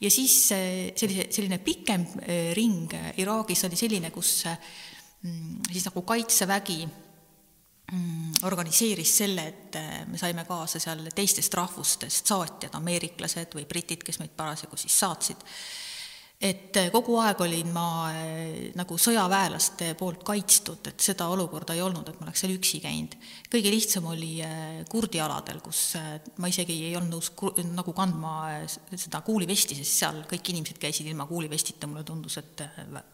ja 0.02 0.12
siis 0.14 0.36
äh, 0.54 0.68
sellise, 0.95 1.28
selline 1.34 1.58
pikem 1.66 2.06
äh, 2.22 2.54
ring 2.58 2.93
Iraagis 3.18 3.66
oli 3.66 3.80
selline, 3.80 4.12
kus 4.14 4.45
mm, 4.45 5.66
siis 5.72 5.88
nagu 5.89 6.06
kaitsevägi 6.06 6.86
organiseeris 8.43 9.17
selle, 9.17 9.47
et 9.47 9.75
äh, 9.79 10.05
me 10.07 10.17
saime 10.19 10.43
kaasa 10.45 10.79
seal 10.79 11.05
teistest 11.15 11.53
rahvustest 11.53 12.27
saatjad, 12.27 12.73
ameeriklased 12.75 13.55
või 13.55 13.63
britid, 13.65 14.03
kes 14.03 14.19
meid 14.19 14.33
parasjagu 14.35 14.79
siis 14.79 14.99
saatsid 14.99 15.45
et 16.38 16.77
eh, 16.77 16.89
kogu 16.93 17.15
aeg 17.17 17.39
olin 17.41 17.69
ma 17.73 17.85
eh, 18.13 18.69
nagu 18.77 18.97
sõjaväelaste 19.01 19.89
poolt 19.97 20.21
kaitstud, 20.25 20.85
et 20.91 21.01
seda 21.01 21.25
olukorda 21.33 21.73
ei 21.73 21.81
olnud, 21.81 22.11
et 22.11 22.19
ma 22.19 22.27
oleks 22.27 22.43
seal 22.43 22.53
üksi 22.53 22.77
käinud. 22.83 23.15
kõige 23.49 23.71
lihtsam 23.73 24.05
oli 24.11 24.35
eh, 24.45 24.83
kurdi 24.89 25.21
aladel, 25.23 25.63
kus 25.65 25.97
ma 26.38 26.51
isegi 26.51 26.75
ei 26.91 26.93
olnud 26.99 27.17
nõus 27.17 27.31
nagu 27.73 27.95
kandma 27.97 28.35
seda 28.93 29.23
kuulivesti, 29.25 29.79
sest 29.79 30.03
seal 30.03 30.21
kõik 30.29 30.53
inimesed 30.53 30.77
käisid 30.81 31.09
ilma 31.09 31.25
kuulivestita, 31.25 31.89
mulle 31.89 32.05
tundus, 32.05 32.38
et 32.38 32.61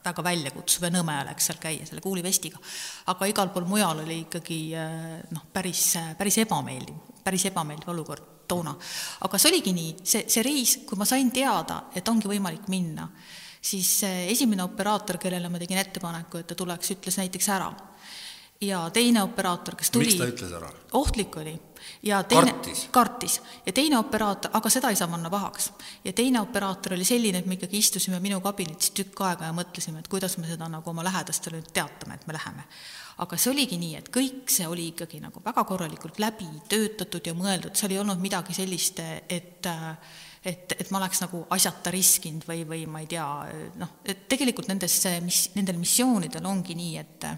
väga 0.04 0.28
väljakutsuv 0.28 0.90
ja 0.90 0.92
nõme 0.98 1.16
oleks 1.24 1.48
seal 1.48 1.64
käia 1.64 1.88
selle 1.88 2.04
kuulivestiga. 2.04 2.60
aga 3.14 3.32
igal 3.32 3.56
pool 3.56 3.70
mujal 3.72 4.04
oli 4.04 4.26
ikkagi 4.26 4.62
noh, 5.32 5.48
päris, 5.54 5.94
päris 6.20 6.44
ebameeldiv, 6.44 7.00
päris 7.24 7.48
ebameeldiv 7.54 7.96
olukord 7.96 8.33
toona. 8.54 8.76
aga 9.28 9.40
see 9.42 9.52
oligi 9.52 9.74
nii, 9.76 9.96
see, 10.04 10.28
see 10.30 10.46
reis, 10.46 10.78
kui 10.88 11.00
ma 11.00 11.08
sain 11.10 11.32
teada, 11.34 11.84
et 11.96 12.08
ongi 12.10 12.30
võimalik 12.32 12.70
minna, 12.72 13.08
siis 13.64 14.02
esimene 14.28 14.66
operaator, 14.66 15.20
kellele 15.22 15.50
ma 15.50 15.62
tegin 15.62 15.82
ettepaneku, 15.82 16.42
et 16.42 16.52
ta 16.52 16.60
tuleks, 16.60 16.94
ütles 16.98 17.20
näiteks 17.22 17.50
ära. 17.56 17.74
ja 18.64 18.86
teine 18.96 19.20
operaator, 19.24 19.76
kes 19.76 19.90
tuli 19.92 20.06
miks 20.08 20.20
ta 20.22 20.28
ütles 20.30 20.52
ära? 20.56 20.70
ohtlik 21.00 21.36
oli. 21.42 21.54
ja 22.04 22.22
teine, 22.24 22.54
kartis, 22.54 22.88
kartis., 22.92 23.42
ja 23.66 23.74
teine 23.74 23.98
operaator, 24.00 24.52
aga 24.54 24.70
seda 24.70 24.90
ei 24.90 25.00
saa 25.00 25.08
panna 25.08 25.30
pahaks. 25.30 25.72
ja 26.04 26.14
teine 26.14 26.42
operaator 26.42 26.94
oli 26.94 27.06
selline, 27.08 27.44
et 27.44 27.46
me 27.46 27.60
ikkagi 27.60 27.80
istusime 27.80 28.20
minu 28.24 28.42
kabinetis 28.42 28.92
tükk 28.92 29.24
aega 29.28 29.50
ja 29.52 29.56
mõtlesime, 29.56 30.04
et 30.04 30.12
kuidas 30.12 30.38
me 30.38 30.48
seda 30.48 30.70
nagu 30.70 30.90
oma 30.90 31.04
lähedastele 31.04 31.60
nüüd 31.60 31.72
teatame, 31.74 32.20
et 32.20 32.28
me 32.28 32.38
läheme 32.40 32.68
aga 33.22 33.38
see 33.38 33.52
oligi 33.52 33.78
nii, 33.82 33.98
et 34.00 34.10
kõik 34.14 34.50
see 34.52 34.66
oli 34.70 34.90
ikkagi 34.94 35.22
nagu 35.22 35.42
väga 35.46 35.64
korralikult 35.70 36.18
läbi 36.24 36.48
töötatud 36.70 37.30
ja 37.30 37.36
mõeldud, 37.38 37.76
seal 37.78 37.94
ei 37.94 38.02
olnud 38.02 38.22
midagi 38.24 38.56
sellist, 38.58 39.04
et 39.30 39.70
et, 40.44 40.74
et 40.76 40.90
ma 40.92 41.00
oleks 41.00 41.22
nagu 41.24 41.46
asjata 41.56 41.92
riskinud 41.94 42.44
või, 42.48 42.66
või 42.68 42.82
ma 42.92 43.00
ei 43.04 43.08
tea, 43.08 43.28
noh, 43.80 43.94
et 44.04 44.26
tegelikult 44.28 44.68
nendes, 44.68 44.98
mis, 45.24 45.46
nendel 45.56 45.80
missioonidel 45.80 46.46
ongi 46.50 46.76
nii, 46.76 46.98
et 47.00 47.30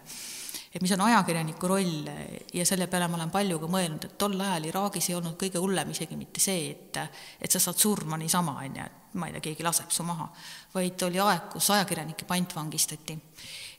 et 0.76 0.84
mis 0.84 0.91
on 0.91 1.05
ajakirjaniku 1.05 1.67
roll 1.71 2.07
ja 2.51 2.65
selle 2.67 2.89
peale 2.91 3.07
ma 3.07 3.15
olen 3.15 3.30
palju 3.32 3.61
ka 3.61 3.67
mõelnud, 3.71 4.07
et 4.09 4.17
tol 4.19 4.34
ajal 4.36 4.65
Iraagis 4.67 5.07
ei 5.07 5.15
olnud 5.15 5.38
kõige 5.39 5.61
hullem 5.63 5.93
isegi 5.93 6.17
mitte 6.19 6.43
see, 6.43 6.65
et 6.73 6.99
et 7.39 7.51
sa 7.51 7.61
saad 7.63 7.80
surma 7.80 8.19
niisama, 8.19 8.57
on 8.59 8.76
ju, 8.82 8.88
et 8.89 9.15
ma 9.21 9.30
ei 9.30 9.38
tea, 9.38 9.45
keegi 9.47 9.63
laseb 9.63 9.93
su 9.95 10.03
maha, 10.03 10.28
vaid 10.73 11.05
oli 11.07 11.21
aeg, 11.23 11.47
kus 11.53 11.69
ajakirjanikke 11.78 12.28
pantvangistati 12.28 13.15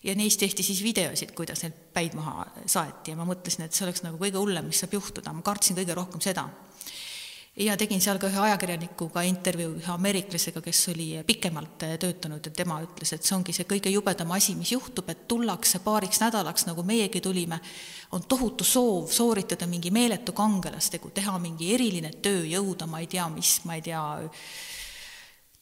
ja 0.06 0.14
neist 0.14 0.40
tehti 0.40 0.62
siis 0.62 0.82
videosid, 0.84 1.34
kuidas 1.36 1.64
neil 1.64 1.74
päid 1.94 2.14
maha 2.18 2.46
saeti. 2.66 3.12
Ja 3.12 3.18
ma 3.18 3.26
mõtlesin, 3.28 3.66
et 3.66 3.74
see 3.74 3.86
oleks 3.86 4.04
nagu 4.06 4.20
kõige 4.20 4.38
hullem, 4.40 4.70
mis 4.70 4.82
saab 4.82 4.94
juhtuda, 4.96 5.34
ma 5.34 5.44
kartsin 5.46 5.78
kõige 5.78 5.96
rohkem 5.98 6.22
seda. 6.22 6.48
ja 7.56 7.72
tegin 7.80 8.02
seal 8.04 8.18
ka 8.20 8.28
ühe 8.28 8.40
ajakirjanikuga 8.44 9.22
intervjuu, 9.24 9.78
ühe 9.80 9.92
ameeriklasega, 9.94 10.60
kes 10.60 10.82
oli 10.92 11.06
pikemalt 11.26 11.86
töötanud. 11.98 12.44
Ja 12.44 12.52
tema 12.52 12.82
ütles, 12.84 13.14
et 13.16 13.24
see 13.24 13.36
ongi 13.36 13.54
see 13.56 13.64
kõige 13.64 13.90
jubedam 13.90 14.34
asi, 14.36 14.54
mis 14.54 14.74
juhtub, 14.74 15.08
et 15.08 15.24
tullakse 15.28 15.80
paariks 15.80 16.20
nädalaks, 16.20 16.66
nagu 16.68 16.84
meiegi 16.84 17.24
tulime, 17.24 17.58
on 18.12 18.28
tohutu 18.28 18.64
soov 18.64 19.08
sooritada 19.10 19.66
mingi 19.66 19.90
meeletu 19.90 20.36
kangelastegu, 20.36 21.10
teha 21.16 21.38
mingi 21.40 21.72
eriline 21.74 22.12
töö, 22.22 22.44
jõuda 22.44 22.86
ma 22.86 23.00
ei 23.00 23.08
tea 23.10 23.28
mis, 23.32 23.58
ma 23.64 23.80
ei 23.80 23.82
tea, 23.88 24.04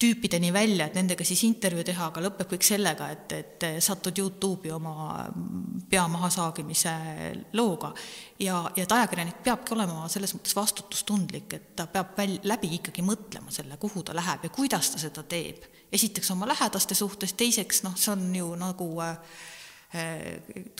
tüüpideni 0.05 0.53
välja, 0.53 0.89
et 0.89 0.97
nendega 0.99 1.25
siis 1.27 1.41
intervjuu 1.47 1.85
teha, 1.87 2.09
aga 2.11 2.23
lõpeb 2.27 2.51
kõik 2.53 2.67
sellega, 2.67 3.09
et, 3.15 3.33
et 3.33 3.67
satud 3.85 4.19
Youtube'i 4.21 4.73
oma 4.75 5.25
pea 5.91 6.05
mahasaagimise 6.11 6.95
looga. 7.57 7.95
ja, 8.39 8.61
ja 8.77 8.85
et 8.85 8.93
ajakirjanik 8.99 9.41
peabki 9.47 9.75
olema 9.77 10.09
selles 10.13 10.35
mõttes 10.37 10.57
vastutustundlik, 10.57 11.57
et 11.57 11.73
ta 11.79 11.87
peab 11.91 12.13
väl-, 12.19 12.41
läbi 12.45 12.75
ikkagi 12.79 13.05
mõtlema 13.07 13.55
selle, 13.55 13.79
kuhu 13.81 14.05
ta 14.05 14.17
läheb 14.17 14.45
ja 14.45 14.53
kuidas 14.55 14.93
ta 14.93 15.01
seda 15.03 15.23
teeb. 15.23 15.65
esiteks 15.93 16.31
oma 16.35 16.49
lähedaste 16.51 16.95
suhtes, 16.95 17.33
teiseks 17.39 17.85
noh, 17.87 17.97
see 17.97 18.13
on 18.13 18.31
ju 18.35 18.55
nagu 18.59 18.89
äh, 19.03 19.19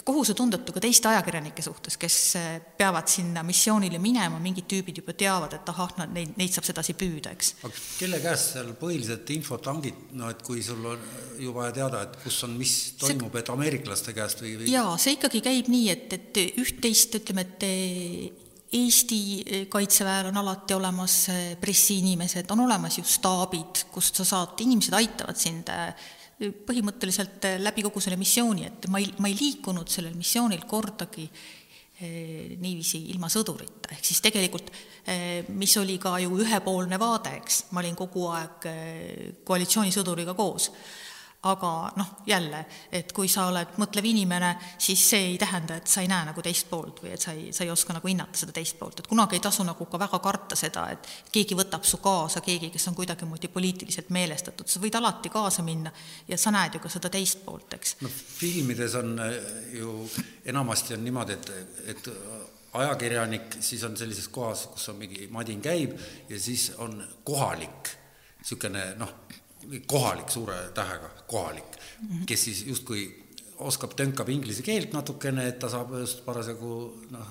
kohusetundetu 0.05 0.75
ka 0.75 0.81
teiste 0.83 1.09
ajakirjanike 1.09 1.63
suhtes, 1.63 1.97
kes 2.01 2.17
äh, 2.39 2.47
peavad 2.79 3.09
sinna 3.11 3.45
missioonile 3.47 4.01
minema, 4.03 4.41
mingid 4.43 4.67
tüübid 4.71 4.99
juba 5.01 5.15
teavad, 5.19 5.55
et 5.55 5.69
ahah, 5.71 5.93
nad, 6.01 6.15
neid, 6.17 6.33
neid 6.41 6.55
saab 6.55 6.67
sedasi 6.67 6.97
püüda, 6.99 7.31
eks. 7.37 7.53
aga 7.63 7.83
kelle 8.01 8.21
käest 8.25 8.57
seal 8.57 8.73
põhiliselt 8.81 9.31
infot 9.37 9.69
hangid, 9.71 10.01
no 10.19 10.31
et 10.33 10.43
kui 10.47 10.63
sul 10.67 10.83
on 10.91 11.05
ju 11.41 11.55
vaja 11.55 11.77
teada, 11.79 12.03
et 12.09 12.17
kus 12.25 12.41
on, 12.47 12.57
mis 12.59 12.75
toimub 13.01 13.37
et 13.39 13.53
ameeriklaste 13.55 14.17
käest 14.17 14.43
või, 14.43 14.57
või...? 14.63 14.73
jaa, 14.73 14.97
see 15.01 15.15
ikkagi 15.19 15.45
käib 15.45 15.71
nii, 15.71 15.87
et, 15.95 16.19
et 16.19 16.43
üht-teist, 16.65 17.21
ütleme, 17.23 17.47
et 17.47 18.43
Eesti 18.75 19.67
kaitseväel 19.71 20.33
on 20.33 20.41
alati 20.41 20.75
olemas 20.75 21.29
pressiinimesed, 21.63 22.49
on 22.51 22.65
olemas 22.65 22.97
ju 22.99 23.05
staabid, 23.07 23.85
kust 23.95 24.19
sa 24.19 24.27
saad, 24.27 24.59
inimesed 24.65 24.97
aitavad 24.99 25.39
sind 25.39 25.71
põhimõtteliselt 26.41 27.47
eh, 27.49 27.59
läbi 27.63 27.85
kogu 27.87 28.03
selle 28.03 28.19
missiooni, 28.21 28.67
et 28.67 28.89
ma 28.91 29.01
ei, 29.03 29.11
ma 29.23 29.31
ei 29.31 29.37
liikunud 29.39 29.91
sellel 29.91 30.17
missioonil 30.19 30.65
kordagi 30.69 31.27
eh, 31.29 32.57
niiviisi 32.59 33.05
ilma 33.15 33.31
sõdurita, 33.33 33.93
ehk 33.95 34.05
siis 34.05 34.21
tegelikult 34.25 34.73
eh, 35.07 35.47
mis 35.55 35.77
oli 35.81 35.99
ka 36.03 36.17
ju 36.25 36.35
ühepoolne 36.43 36.99
vaade, 37.01 37.37
eks, 37.41 37.65
ma 37.73 37.85
olin 37.85 37.99
kogu 37.99 38.29
aeg 38.35 38.69
koalitsioonisõduriga 39.47 40.35
koos 40.39 40.71
aga 41.45 41.71
noh, 41.97 42.11
jälle, 42.27 42.65
et 42.93 43.13
kui 43.13 43.29
sa 43.29 43.47
oled 43.51 43.77
mõtlev 43.81 44.07
inimene, 44.09 44.55
siis 44.79 45.03
see 45.11 45.31
ei 45.31 45.39
tähenda, 45.39 45.79
et 45.81 45.91
sa 45.91 46.03
ei 46.05 46.09
näe 46.11 46.29
nagu 46.31 46.43
teist 46.45 46.69
poolt 46.71 47.03
või 47.05 47.15
et 47.15 47.25
sa 47.25 47.35
ei, 47.37 47.53
sa 47.53 47.65
ei 47.65 47.73
oska 47.73 47.97
nagu 47.97 48.09
hinnata 48.09 48.39
seda 48.39 48.55
teist 48.57 48.79
poolt, 48.79 49.01
et 49.01 49.11
kunagi 49.11 49.39
ei 49.39 49.45
tasu 49.45 49.67
nagu 49.67 49.87
ka 49.91 50.01
väga 50.01 50.21
karta 50.25 50.59
seda, 50.59 50.87
et 50.95 51.11
keegi 51.33 51.59
võtab 51.59 51.87
su 51.89 52.01
kaasa, 52.05 52.45
keegi, 52.45 52.71
kes 52.75 52.89
on 52.91 52.99
kuidagimoodi 52.99 53.51
poliitiliselt 53.53 54.11
meelestatud, 54.15 54.71
sa 54.71 54.83
võid 54.83 54.99
alati 54.99 55.33
kaasa 55.33 55.65
minna 55.67 55.93
ja 56.29 56.39
sa 56.41 56.55
näed 56.55 56.79
ju 56.79 56.85
ka 56.85 56.93
seda 56.93 57.13
teist 57.13 57.45
poolt, 57.45 57.77
eks. 57.79 57.97
no 58.05 58.11
filmides 58.11 58.99
on 59.01 59.19
äh, 59.23 59.39
ju 59.79 59.97
enamasti 60.45 60.97
on 60.97 61.05
niimoodi, 61.05 61.39
et, 61.39 61.53
et 61.95 62.13
ajakirjanik 62.75 63.59
siis 63.61 63.85
on 63.85 63.97
sellises 63.97 64.29
kohas, 64.29 64.67
kus 64.73 64.89
on 64.91 64.99
mingi 64.99 65.29
madin 65.31 65.61
käib 65.63 65.95
ja 66.29 66.41
siis 66.41 66.73
on 66.83 66.99
kohalik 67.25 67.95
niisugune 68.45 68.85
noh, 69.01 69.13
kohalik 69.87 70.31
suure 70.31 70.57
tähega, 70.77 71.09
kohalik, 71.35 71.79
kes 72.31 72.49
siis 72.49 72.65
justkui 72.71 73.05
oskab, 73.63 73.95
tönkab 73.97 74.29
inglise 74.33 74.65
keelt 74.67 74.95
natukene, 74.95 75.47
et 75.49 75.61
ta 75.63 75.69
saab 75.71 75.93
just 76.01 76.25
parasjagu 76.27 76.79
noh, 77.15 77.29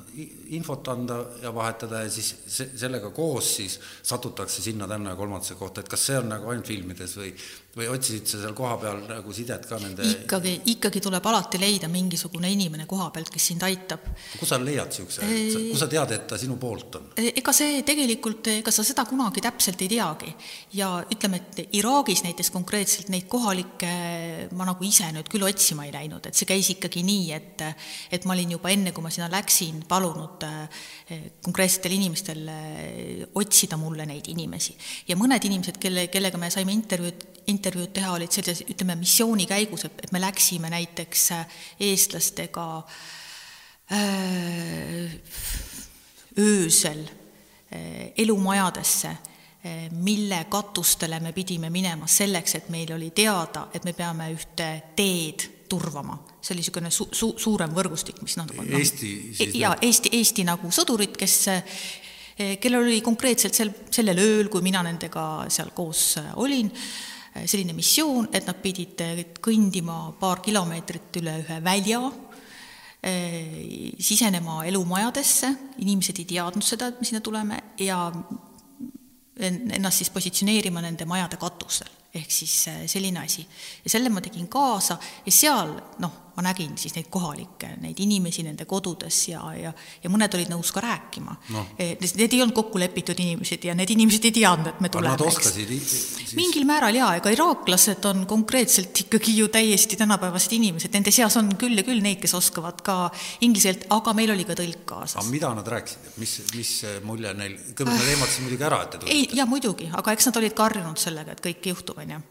infot 0.55 0.87
anda 0.93 1.19
ja 1.41 1.51
vahetada 1.55 2.03
ja 2.05 2.11
siis 2.11 2.29
se-, 2.47 2.69
sellega 2.79 3.11
koos 3.15 3.49
siis 3.57 3.79
satutakse 4.03 4.63
sinna-tänna 4.63 5.13
ja 5.13 5.19
kolmandasse 5.19 5.57
kohta, 5.59 5.83
et 5.83 5.91
kas 5.91 6.07
see 6.07 6.19
on 6.19 6.31
nagu 6.31 6.49
ainult 6.51 6.69
filmides 6.69 7.17
või 7.19 7.33
või 7.73 7.87
otsisid 7.89 8.27
sa 8.29 8.37
seal 8.37 8.53
kohapeal 8.53 8.99
nagu 9.07 9.33
sidet 9.33 9.63
ka 9.65 9.79
nende 9.81 10.05
ikkagi, 10.05 10.51
ikkagi 10.75 11.01
tuleb 11.01 11.25
alati 11.25 11.57
leida 11.57 11.87
mingisugune 11.89 12.51
inimene 12.53 12.85
koha 12.89 13.07
pealt, 13.15 13.31
kes 13.33 13.47
sind 13.49 13.65
aitab. 13.65 14.05
kus 14.37 14.51
sa 14.51 14.59
leiad 14.61 14.91
niisuguse, 14.91 15.29
kus 15.71 15.81
sa 15.81 15.87
tead, 15.89 16.13
et 16.13 16.27
ta 16.29 16.37
sinu 16.37 16.59
poolt 16.61 16.99
on? 16.99 17.09
ega 17.17 17.55
see 17.55 17.81
tegelikult, 17.87 18.51
ega 18.59 18.73
sa 18.73 18.85
seda 18.85 19.07
kunagi 19.09 19.41
täpselt 19.41 19.81
ei 19.81 19.89
teagi. 19.95 20.35
ja 20.77 20.91
ütleme, 21.01 21.41
et 21.41 21.73
Iraagis 21.79 22.21
näiteks 22.27 22.53
konkreetselt 22.53 23.09
neid 23.09 23.25
kohalikke 23.31 23.89
ma 24.53 24.69
nagu 24.69 24.85
ise 24.85 25.09
nüüd 25.15 25.33
küll 25.33 25.49
otsima 25.49 25.87
ei 25.89 25.95
läinud, 25.95 26.29
et 26.29 26.37
see 26.37 26.49
käis 26.49 26.69
ikkagi 26.75 27.01
nii, 27.09 27.27
et 27.33 27.65
et 28.13 28.29
ma 28.29 28.37
olin 28.37 28.53
juba 28.53 28.69
enne, 28.69 28.93
kui 28.93 29.01
ma 29.01 29.09
sinna 29.13 29.31
läksin, 29.33 29.81
palunud 29.89 30.45
eh, 30.45 31.25
konkreetsetel 31.41 31.97
inimestel 31.97 32.45
eh, 32.53 33.27
otsida 33.33 33.81
mulle 33.81 34.05
neid 34.05 34.29
inimesi. 34.29 34.77
ja 35.09 35.17
mõned 35.17 35.49
inimesed, 35.49 35.81
kelle, 35.81 36.05
kellega 36.13 36.37
me 36.37 36.53
saime 36.53 36.77
intervjuud 36.77 37.32
intervjuud 37.51 37.91
teha, 37.93 38.13
olid 38.15 38.31
selles, 38.33 38.63
ütleme, 38.69 38.95
missiooni 38.99 39.47
käigus, 39.49 39.85
et, 39.87 40.05
et 40.05 40.13
me 40.15 40.21
läksime 40.23 40.69
näiteks 40.73 41.25
äh, 41.35 41.57
eestlastega 41.89 42.67
äh, 43.91 45.13
öösel 46.39 47.03
äh, 47.03 48.11
elumajadesse, 48.17 49.17
mille 49.95 50.41
katustele 50.51 51.21
me 51.23 51.31
pidime 51.31 51.69
minema 51.71 52.03
selleks, 52.11 52.57
et 52.57 52.65
meil 52.69 52.89
oli 52.91 53.13
teada, 53.15 53.69
et 53.71 53.85
me 53.87 53.93
peame 53.95 54.25
ühte 54.33 54.65
teed 54.91 55.45
turvama. 55.71 56.17
see 56.43 56.51
oli 56.51 56.59
niisugune 56.59 56.91
su-, 56.91 57.07
su-, 57.15 57.37
suurem 57.39 57.71
võrgustik, 57.71 58.19
mis 58.21 58.35
noh, 58.35 58.49
noh 58.57 58.75
Eesti 58.75 59.11
siis 59.37 59.55
jaa, 59.55 59.77
Eesti, 59.79 60.11
Eesti 60.19 60.43
nagu 60.43 60.67
sõdurid, 60.67 61.15
kes 61.15 61.37
kellel 62.59 62.81
oli 62.81 62.99
konkreetselt 63.05 63.55
sel, 63.55 63.71
sellel 63.87 64.19
ööl, 64.19 64.51
kui 64.51 64.65
mina 64.65 64.83
nendega 64.83 65.45
seal 65.47 65.71
koos 65.71 66.17
olin, 66.43 66.67
selline 67.45 67.73
missioon, 67.73 68.29
et 68.33 68.45
nad 68.47 68.59
pidid 68.61 69.01
kõndima 69.43 70.13
paar 70.19 70.41
kilomeetrit 70.45 71.19
üle 71.21 71.35
ühe 71.41 71.59
välja, 71.65 72.01
äh, 73.03 73.49
sisenema 73.99 74.61
elumajadesse, 74.69 75.53
inimesed 75.83 76.21
ei 76.21 76.29
teadnud 76.35 76.65
seda, 76.65 76.91
et 76.91 77.01
me 77.01 77.09
sinna 77.09 77.23
tuleme, 77.25 77.59
ja 77.81 78.05
ennast 79.43 79.97
siis 79.97 80.11
positsioneerima 80.13 80.81
nende 80.83 81.07
majade 81.09 81.39
katusel, 81.41 81.89
ehk 82.13 82.31
siis 82.31 82.67
selline 82.91 83.23
asi. 83.23 83.45
ja 83.83 83.89
selle 83.89 84.09
ma 84.13 84.21
tegin 84.21 84.47
kaasa. 84.47 84.99
Ja 85.25 85.31
seal 85.31 85.73
noh, 85.99 86.22
ma 86.37 86.45
nägin 86.47 86.77
siis 86.79 86.95
neid 86.95 87.09
kohalikke, 87.13 87.75
neid 87.83 87.99
inimesi 87.99 88.45
nende 88.47 88.65
kodudes 88.69 89.19
ja, 89.27 89.41
ja, 89.57 89.73
ja 90.03 90.13
mõned 90.13 90.39
olid 90.39 90.53
nõus 90.53 90.71
ka 90.73 90.81
rääkima 90.83 91.35
no.. 91.53 91.65
Eh, 91.77 91.97
need 91.99 92.33
ei 92.33 92.41
olnud 92.41 92.55
kokku 92.55 92.79
lepitud 92.81 93.19
inimesed 93.19 93.67
ja 93.67 93.75
need 93.75 93.91
inimesed 93.93 94.29
ei 94.29 94.35
teadnud, 94.39 94.71
et 94.71 94.81
me 94.83 94.89
tuleme. 94.93 95.17
Nad 95.17 95.25
oskasid 95.27 95.69
siis... 95.75 96.33
mingil 96.39 96.65
määral 96.69 96.95
jaa, 96.95 97.11
ega 97.19 97.33
iraaklased 97.35 98.07
on 98.09 98.25
konkreetselt 98.29 99.03
ikkagi 99.05 99.35
ju 99.41 99.51
täiesti 99.53 99.99
tänapäevased 99.99 100.55
inimesed, 100.55 100.93
nende 100.95 101.11
seas 101.11 101.35
on 101.41 101.51
küll 101.59 101.75
ja 101.77 101.85
küll 101.85 102.01
neid, 102.03 102.21
kes 102.23 102.37
oskavad 102.39 102.79
ka 102.85 102.97
inglise 103.43 103.73
keelt, 103.73 103.85
aga 103.93 104.13
meil 104.17 104.33
oli 104.33 104.45
ka 104.47 104.55
tõlk 104.57 104.83
kaasas. 104.89 105.19
aga 105.21 105.31
mida 105.31 105.51
nad 105.55 105.67
rääkisid, 105.73 106.07
et 106.09 106.17
mis, 106.21 106.33
mis 106.55 106.71
mulje 107.07 107.33
neil, 107.37 107.55
kõigepealt 107.73 107.99
nad 107.99 108.11
ehmatasid 108.13 108.45
muidugi 108.45 108.67
ära, 108.67 108.79
et 108.83 108.91
te 108.91 109.01
tulite? 109.01 109.17
ei, 109.17 109.27
jaa 109.39 109.47
muidugi, 109.49 109.89
aga 109.93 110.15
eks 110.15 110.29
nad 110.29 110.39
olid 110.41 110.55
ka 110.57 110.67
harjunud 110.67 111.01
sellega, 111.01 111.35
et 111.35 111.43
kõik 111.43 111.69
juhtub, 111.71 112.01
on 112.03 112.13
ju. 112.15 112.21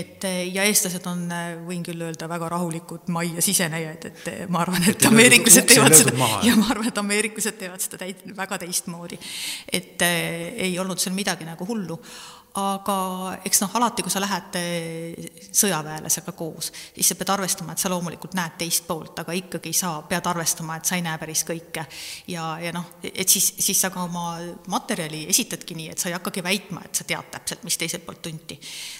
et 0.00 0.28
eh, 0.28 0.40
ja 0.54 0.66
eestlased 0.68 1.06
on, 1.10 1.24
eh, 1.34 1.52
võin 1.66 1.84
küll 1.86 2.04
öelda, 2.06 2.28
väga 2.30 2.50
rahulikud 2.54 3.10
majja 3.14 3.44
sisenejaid, 3.50 4.08
et 4.10 4.50
ma 4.52 4.64
arvan, 4.64 4.88
et 4.90 5.06
ameeriklased 5.10 5.68
teevad 5.70 5.96
seda 5.98 6.32
ja 6.46 6.56
ma 6.58 6.70
arvan, 6.72 6.90
et 6.90 7.00
ameeriklased 7.02 7.58
teevad 7.60 7.84
seda 7.84 8.00
täit-, 8.04 8.26
väga 8.36 8.60
teistmoodi. 8.64 9.18
et 9.72 10.02
äh, 10.06 10.52
ei 10.68 10.78
olnud 10.78 11.02
seal 11.02 11.16
midagi 11.16 11.48
nagu 11.48 11.66
hullu 11.68 11.98
aga 12.58 12.94
eks 13.46 13.60
noh, 13.62 13.74
alati, 13.78 14.02
kui 14.02 14.10
sa 14.10 14.20
lähed 14.22 14.56
eh, 14.58 15.28
sõjaväelasega 15.54 16.32
koos, 16.34 16.70
siis 16.94 17.12
sa 17.12 17.16
pead 17.18 17.30
arvestama, 17.30 17.76
et 17.76 17.82
sa 17.82 17.90
loomulikult 17.92 18.34
näed 18.34 18.56
teist 18.58 18.88
poolt, 18.88 19.20
aga 19.22 19.34
ikkagi 19.38 19.72
sa 19.76 19.92
pead 20.08 20.26
arvestama, 20.26 20.78
et 20.80 20.88
sa 20.88 20.98
ei 20.98 21.04
näe 21.06 21.18
päris 21.20 21.44
kõike. 21.46 21.84
ja, 22.32 22.46
ja 22.58 22.72
noh, 22.74 22.96
et 23.06 23.28
siis, 23.28 23.52
siis 23.58 23.78
sa 23.80 23.92
ka 23.94 24.02
oma 24.02 24.40
materjali 24.72 25.22
esitadki 25.30 25.76
nii, 25.78 25.92
et 25.92 26.02
sa 26.02 26.10
ei 26.10 26.16
hakkagi 26.16 26.42
väitma, 26.42 26.82
et 26.88 26.98
sa 26.98 27.06
tead 27.06 27.30
täpselt, 27.36 27.62
mis 27.64 27.78
teiselt 27.78 28.04
poolt 28.06 28.22
tunti. 28.22 28.58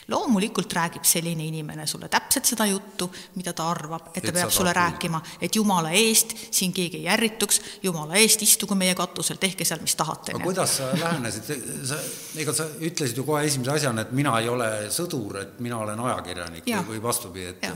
loomulikult 0.09 0.73
räägib 0.73 1.05
selline 1.05 1.45
inimene 1.51 1.87
sulle 1.91 2.09
täpselt 2.09 2.47
seda 2.47 2.69
juttu, 2.71 3.11
mida 3.35 3.53
ta 3.53 3.67
arvab, 3.71 4.13
et 4.15 4.23
ta 4.23 4.31
et 4.31 4.35
peab 4.35 4.55
sulle 4.55 4.73
rääkima, 4.77 5.23
et 5.41 5.57
jumala 5.57 5.91
eest 5.91 6.37
siin 6.51 6.73
keegi 6.73 7.03
ei 7.03 7.11
ärrituks, 7.11 7.61
jumala 7.83 8.15
eest 8.23 8.43
istuge 8.47 8.79
meie 8.79 8.95
katusel, 8.95 9.43
tehke 9.43 9.67
seal, 9.67 9.83
mis 9.83 9.99
tahate. 9.99 10.37
aga 10.37 10.45
kuidas 10.45 10.79
sa 10.79 10.93
lähenesid, 10.95 11.51
sa, 11.91 11.99
ega 12.39 12.55
sa 12.55 12.71
ütlesid 12.79 13.19
ju 13.19 13.27
kohe 13.27 13.40
kohe 13.41 13.49
esimese 13.49 13.73
asjana, 13.73 14.05
et 14.05 14.13
mina 14.17 14.35
ei 14.41 14.51
ole 14.51 14.69
sõdur, 14.93 15.41
et 15.41 15.57
mina 15.65 15.81
olen 15.81 16.05
ajakirjanik 16.11 16.69
ja. 16.69 16.83
või, 16.87 17.01
vastupidi, 17.03 17.47
et 17.55 17.65
ja. 17.65 17.73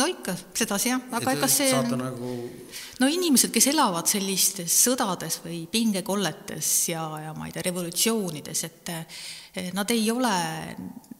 no 0.00 0.08
ikka, 0.10 0.36
sedasi 0.56 0.92
jah, 0.92 1.08
aga 1.18 1.34
ega 1.36 1.48
see 1.50 1.70
saada 1.72 1.98
nagu 2.00 2.34
no 3.00 3.08
inimesed, 3.12 3.52
kes 3.54 3.70
elavad 3.72 4.08
sellistes 4.10 4.76
sõdades 4.86 5.40
või 5.44 5.64
pingekolletes 5.72 6.72
ja, 6.92 7.08
ja 7.24 7.34
ma 7.36 7.48
ei 7.48 7.56
tea, 7.56 7.64
revolutsioonides, 7.70 8.64
et 8.68 8.94
eh, 8.94 9.70
nad 9.76 9.90
ei 9.94 10.10
ole 10.12 10.36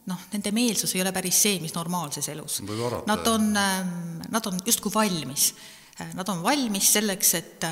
noh, 0.06 0.26
nende 0.32 0.52
meelsus 0.54 0.94
ei 0.94 1.02
ole 1.02 1.12
päris 1.16 1.40
see, 1.46 1.58
mis 1.62 1.74
normaalses 1.74 2.28
elus. 2.30 2.60
Nad 3.08 3.26
on, 3.26 3.48
ehm, 3.58 4.20
nad 4.30 4.46
on 4.46 4.60
justkui 4.66 4.92
valmis. 4.94 5.48
Nad 6.14 6.28
on 6.28 6.44
valmis 6.44 6.92
selleks, 6.92 7.32
et 7.34 7.64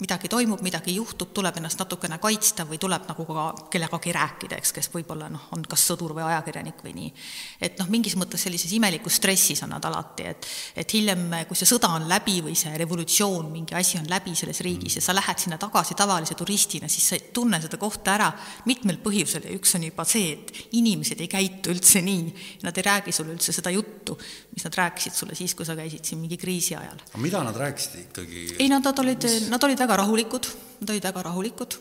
midagi 0.00 0.28
toimub, 0.28 0.60
midagi 0.64 0.94
juhtub, 0.96 1.30
tuleb 1.34 1.56
ennast 1.60 1.80
natukene 1.80 2.18
kaitsta 2.22 2.66
või 2.68 2.78
tuleb 2.80 3.06
nagu 3.08 3.26
ka 3.28 3.46
kellegagi 3.72 4.12
rääkida, 4.12 4.58
eks, 4.60 4.72
kes 4.76 4.90
võib-olla 4.92 5.28
noh, 5.32 5.48
on 5.56 5.64
kas 5.68 5.86
sõdur 5.88 6.12
või 6.16 6.26
ajakirjanik 6.26 6.82
või 6.84 6.94
nii. 6.96 7.12
et 7.60 7.78
noh, 7.80 7.88
mingis 7.92 8.16
mõttes 8.20 8.44
sellises 8.46 8.72
imelikus 8.76 9.16
stressis 9.20 9.62
on 9.64 9.72
nad 9.74 9.84
alati, 9.84 10.28
et 10.32 10.48
et 10.76 10.92
hiljem, 10.92 11.24
kui 11.48 11.56
see 11.56 11.68
sõda 11.68 11.90
on 11.96 12.08
läbi 12.08 12.38
või 12.44 12.56
see 12.58 12.74
revolutsioon, 12.76 13.48
mingi 13.52 13.76
asi 13.78 13.98
on 14.00 14.08
läbi 14.10 14.34
selles 14.36 14.60
riigis 14.64 14.98
ja 14.98 15.04
sa 15.04 15.14
lähed 15.16 15.40
sinna 15.40 15.58
tagasi 15.60 15.96
tavalise 15.96 16.36
turistina, 16.36 16.88
siis 16.88 17.08
sa 17.08 17.16
ei 17.16 17.30
tunne 17.32 17.60
seda 17.62 17.80
kohta 17.80 18.14
ära. 18.14 18.30
Mitmel 18.66 18.98
põhjusel 19.02 19.48
ja 19.48 19.54
üks 19.56 19.74
on 19.78 19.86
juba 19.88 20.04
see, 20.08 20.34
et 20.36 20.52
inimesed 20.76 21.20
ei 21.20 21.30
käitu 21.32 21.72
üldse 21.72 22.02
nii, 22.04 22.34
nad 22.66 22.76
ei 22.76 22.86
räägi 22.86 23.14
sulle 23.16 23.34
üldse 23.34 23.54
seda 23.56 23.72
juttu, 23.74 24.18
mis 24.56 24.64
nad 24.64 24.76
rääkisid 24.80 25.12
sulle 25.12 25.36
siis, 25.36 25.54
kui 25.54 25.66
sa 25.68 25.76
käisid 25.76 26.04
siin 26.08 26.20
mingi 26.22 26.38
kriisi 26.40 26.76
ajal. 26.76 27.00
aga 27.12 27.22
mida 27.22 27.42
nad 27.44 27.56
rääkisid 27.60 27.98
ikkagi? 28.06 28.44
ei, 28.58 28.68
nad, 28.72 28.84
nad 28.84 29.04
olid, 29.04 29.28
nad 29.52 29.68
olid 29.68 29.82
väga 29.84 29.98
rahulikud, 30.02 30.52
nad 30.80 30.94
olid 30.94 31.08
väga 31.10 31.24
rahulikud 31.28 31.80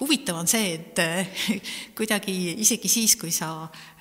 huvitav 0.00 0.38
on 0.40 0.48
see, 0.50 0.74
et 0.74 0.98
äh, 0.98 1.26
kuidagi 1.98 2.34
isegi 2.62 2.88
siis, 2.90 3.16
kui 3.20 3.30
sa 3.34 3.50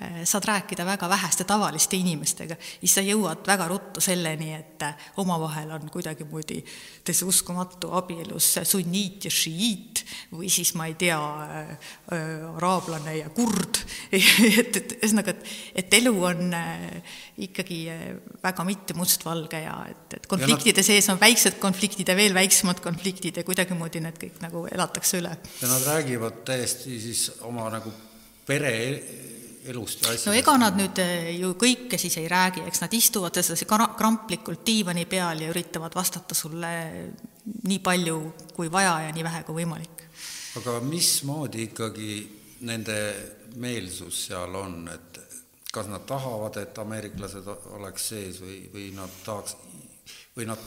äh, 0.02 0.22
saad 0.28 0.48
rääkida 0.50 0.86
väga 0.88 1.10
väheste 1.10 1.46
tavaliste 1.48 1.98
inimestega, 2.00 2.58
siis 2.80 2.96
sa 2.98 3.04
jõuad 3.06 3.46
väga 3.48 3.68
ruttu 3.70 4.02
selleni, 4.02 4.54
et 4.56 4.86
omavahel 5.22 5.76
on 5.76 5.90
kuidagimoodi 5.92 6.62
täitsa 7.06 7.28
uskumatu 7.30 7.92
abielus 8.00 8.56
sunniit 8.64 9.28
ja 9.28 9.34
šiiit 9.34 10.04
või 10.34 10.50
siis 10.52 10.74
ma 10.80 10.88
ei 10.90 10.96
tea, 11.00 11.20
araablane 12.10 13.18
ja 13.20 13.30
kurd. 13.36 13.82
Et, 14.60 14.76
et 14.76 14.94
ühesõnaga, 14.98 15.34
et, 15.36 15.50
et 15.82 15.94
elu 16.00 16.12
on 16.26 16.54
ikkagi 17.44 17.78
väga 18.42 18.64
mitte 18.66 18.96
mustvalge 18.98 19.60
ja 19.62 19.76
et, 19.90 20.16
et 20.18 20.26
konfliktide 20.30 20.84
sees 20.86 21.08
on 21.12 21.20
väiksed 21.22 21.60
konfliktid 21.62 22.10
ja 22.10 22.16
veel 22.18 22.34
väiksemad 22.36 22.82
konfliktid 22.84 23.38
ja 23.40 23.46
kuidagimoodi 23.48 24.02
need 24.04 24.18
kõik 24.22 24.40
nagu 24.44 24.66
elatakse 24.80 25.20
üle. 25.22 25.36
ja 25.62 25.72
nad 25.72 25.88
räägivad 25.94 26.44
täiesti 26.48 27.00
siis 27.04 27.26
oma 27.48 27.70
nagu 27.74 27.94
pere 28.48 28.74
elust 29.70 30.02
ja 30.02 30.10
asjadest. 30.10 30.28
no 30.30 30.36
ega 30.38 30.56
nad 30.62 30.78
nüüd 30.80 31.02
eh, 31.04 31.30
ju 31.40 31.54
kõike 31.60 32.00
siis 32.02 32.18
ei 32.22 32.28
räägi, 32.32 32.64
eks 32.70 32.84
nad 32.84 32.96
istuvad 32.96 33.36
sedasi 33.36 33.68
kramplikult 33.68 34.64
diivani 34.66 35.06
peal 35.10 35.44
ja 35.44 35.52
üritavad 35.54 35.96
vastata 35.96 36.38
sulle 36.38 36.72
nii 37.68 37.80
palju 37.84 38.20
kui 38.56 38.72
vaja 38.72 39.00
ja 39.08 39.16
nii 39.16 39.26
vähe 39.26 39.44
kui 39.48 39.62
võimalik. 39.62 40.06
aga 40.60 40.80
mismoodi 40.86 41.70
ikkagi 41.70 42.12
nende 42.68 43.00
meelsus 43.56 44.26
seal 44.28 44.56
on, 44.56 44.84
et 44.92 45.20
kas 45.72 45.88
nad 45.88 46.04
tahavad, 46.10 46.58
et 46.58 46.78
ameeriklased 46.82 47.48
oleks 47.78 48.08
sees 48.12 48.40
või, 48.42 48.62
või 48.74 48.90
nad 48.96 49.12
tahaks, 49.26 49.56
või 50.38 50.50
nad 50.50 50.64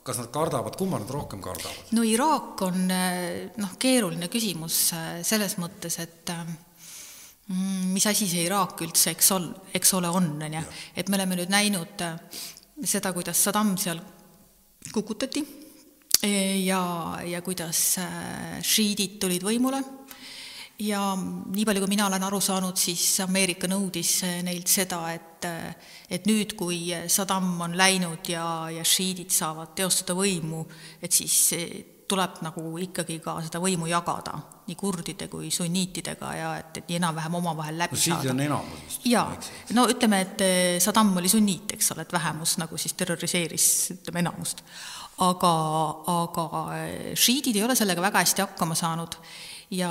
kas 0.00 0.18
nad 0.18 0.30
kardavad, 0.32 0.76
kumma 0.78 1.00
nad 1.02 1.10
rohkem 1.10 1.42
kardavad? 1.44 1.92
no 1.96 2.04
Iraak 2.06 2.62
on 2.66 2.90
eh, 2.90 3.52
noh, 3.60 3.74
keeruline 3.78 4.28
küsimus 4.32 4.78
eh, 4.96 5.08
selles 5.26 5.58
mõttes, 5.60 5.98
et 6.02 6.32
eh, 6.32 6.44
mm, 7.52 7.92
mis 7.92 8.06
asi 8.08 8.28
see 8.30 8.46
Iraak 8.48 8.80
üldse, 8.86 9.12
eks 9.12 9.32
ol-, 9.36 9.52
eks 9.74 9.94
ole, 9.98 10.10
on, 10.10 10.32
on 10.42 10.58
ju, 10.58 10.64
et 10.96 11.12
me 11.12 11.20
oleme 11.20 11.42
nüüd 11.42 11.52
näinud 11.52 12.06
seda, 12.82 13.12
kuidas 13.12 13.44
Saddam 13.44 13.76
seal 13.78 14.00
kukutati 14.92 15.44
ja, 16.62 16.82
ja 17.26 17.40
kuidas 17.42 17.80
šiidid 18.66 19.20
tulid 19.22 19.44
võimule 19.46 19.78
ja 20.82 21.02
nii 21.16 21.64
palju, 21.66 21.82
kui 21.84 21.92
mina 21.92 22.06
olen 22.08 22.24
aru 22.26 22.40
saanud, 22.42 22.78
siis 22.80 23.04
Ameerika 23.24 23.70
nõudis 23.70 24.20
neilt 24.46 24.70
seda, 24.70 25.04
et 25.14 25.28
et 25.42 26.28
nüüd, 26.28 26.52
kui 26.54 26.92
Saddam 27.10 27.56
on 27.64 27.72
läinud 27.74 28.28
ja, 28.30 28.44
ja 28.70 28.84
šiidid 28.86 29.32
saavad 29.34 29.72
teostada 29.74 30.14
võimu, 30.14 30.60
et 31.02 31.10
siis 31.10 31.38
tuleb 32.06 32.42
nagu 32.44 32.62
ikkagi 32.84 33.16
ka 33.24 33.38
seda 33.42 33.58
võimu 33.62 33.88
jagada 33.90 34.36
nii 34.68 34.76
kurdide 34.78 35.26
kui 35.32 35.50
sunniitidega 35.50 36.32
ja 36.36 36.50
et, 36.60 36.78
et 36.78 36.90
nii 36.90 37.00
enam-vähem 37.00 37.34
omavahel 37.40 37.80
läbi 37.82 37.98
no, 37.98 38.02
saada. 38.04 38.30
on 38.30 38.42
enamus 38.44 38.82
vist. 38.86 39.06
jaa, 39.10 39.24
no 39.74 39.88
ütleme, 39.90 40.20
et 40.22 40.44
Saddam 40.82 41.10
oli 41.18 41.30
sunniit, 41.32 41.74
eks 41.74 41.90
ole, 41.94 42.06
et 42.06 42.14
vähemus 42.14 42.58
nagu 42.62 42.78
siis 42.78 42.94
terroriseeris, 42.98 43.66
ütleme, 43.96 44.22
enamust. 44.22 44.62
aga, 45.26 45.54
aga 46.14 46.46
šiidid 47.18 47.58
ei 47.58 47.66
ole 47.66 47.74
sellega 47.78 48.04
väga 48.04 48.22
hästi 48.22 48.46
hakkama 48.46 48.78
saanud 48.78 49.18
ja 49.72 49.90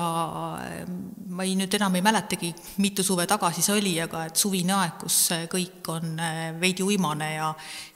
ähm, 0.61 0.97
ma 1.33 1.45
ei, 1.47 1.55
nüüd 1.57 1.73
enam 1.77 1.95
ei 1.97 2.03
mäletagi, 2.05 2.51
mitu 2.83 3.03
suve 3.05 3.25
tagasi 3.29 3.63
see 3.65 3.79
oli, 3.79 3.95
aga 4.03 4.27
et 4.29 4.37
suvine 4.37 4.75
aeg, 4.77 4.99
kus 5.01 5.17
kõik 5.51 5.89
on 5.93 6.21
äh, 6.21 6.41
veidi 6.61 6.85
uimane 6.85 7.31
ja 7.33 7.49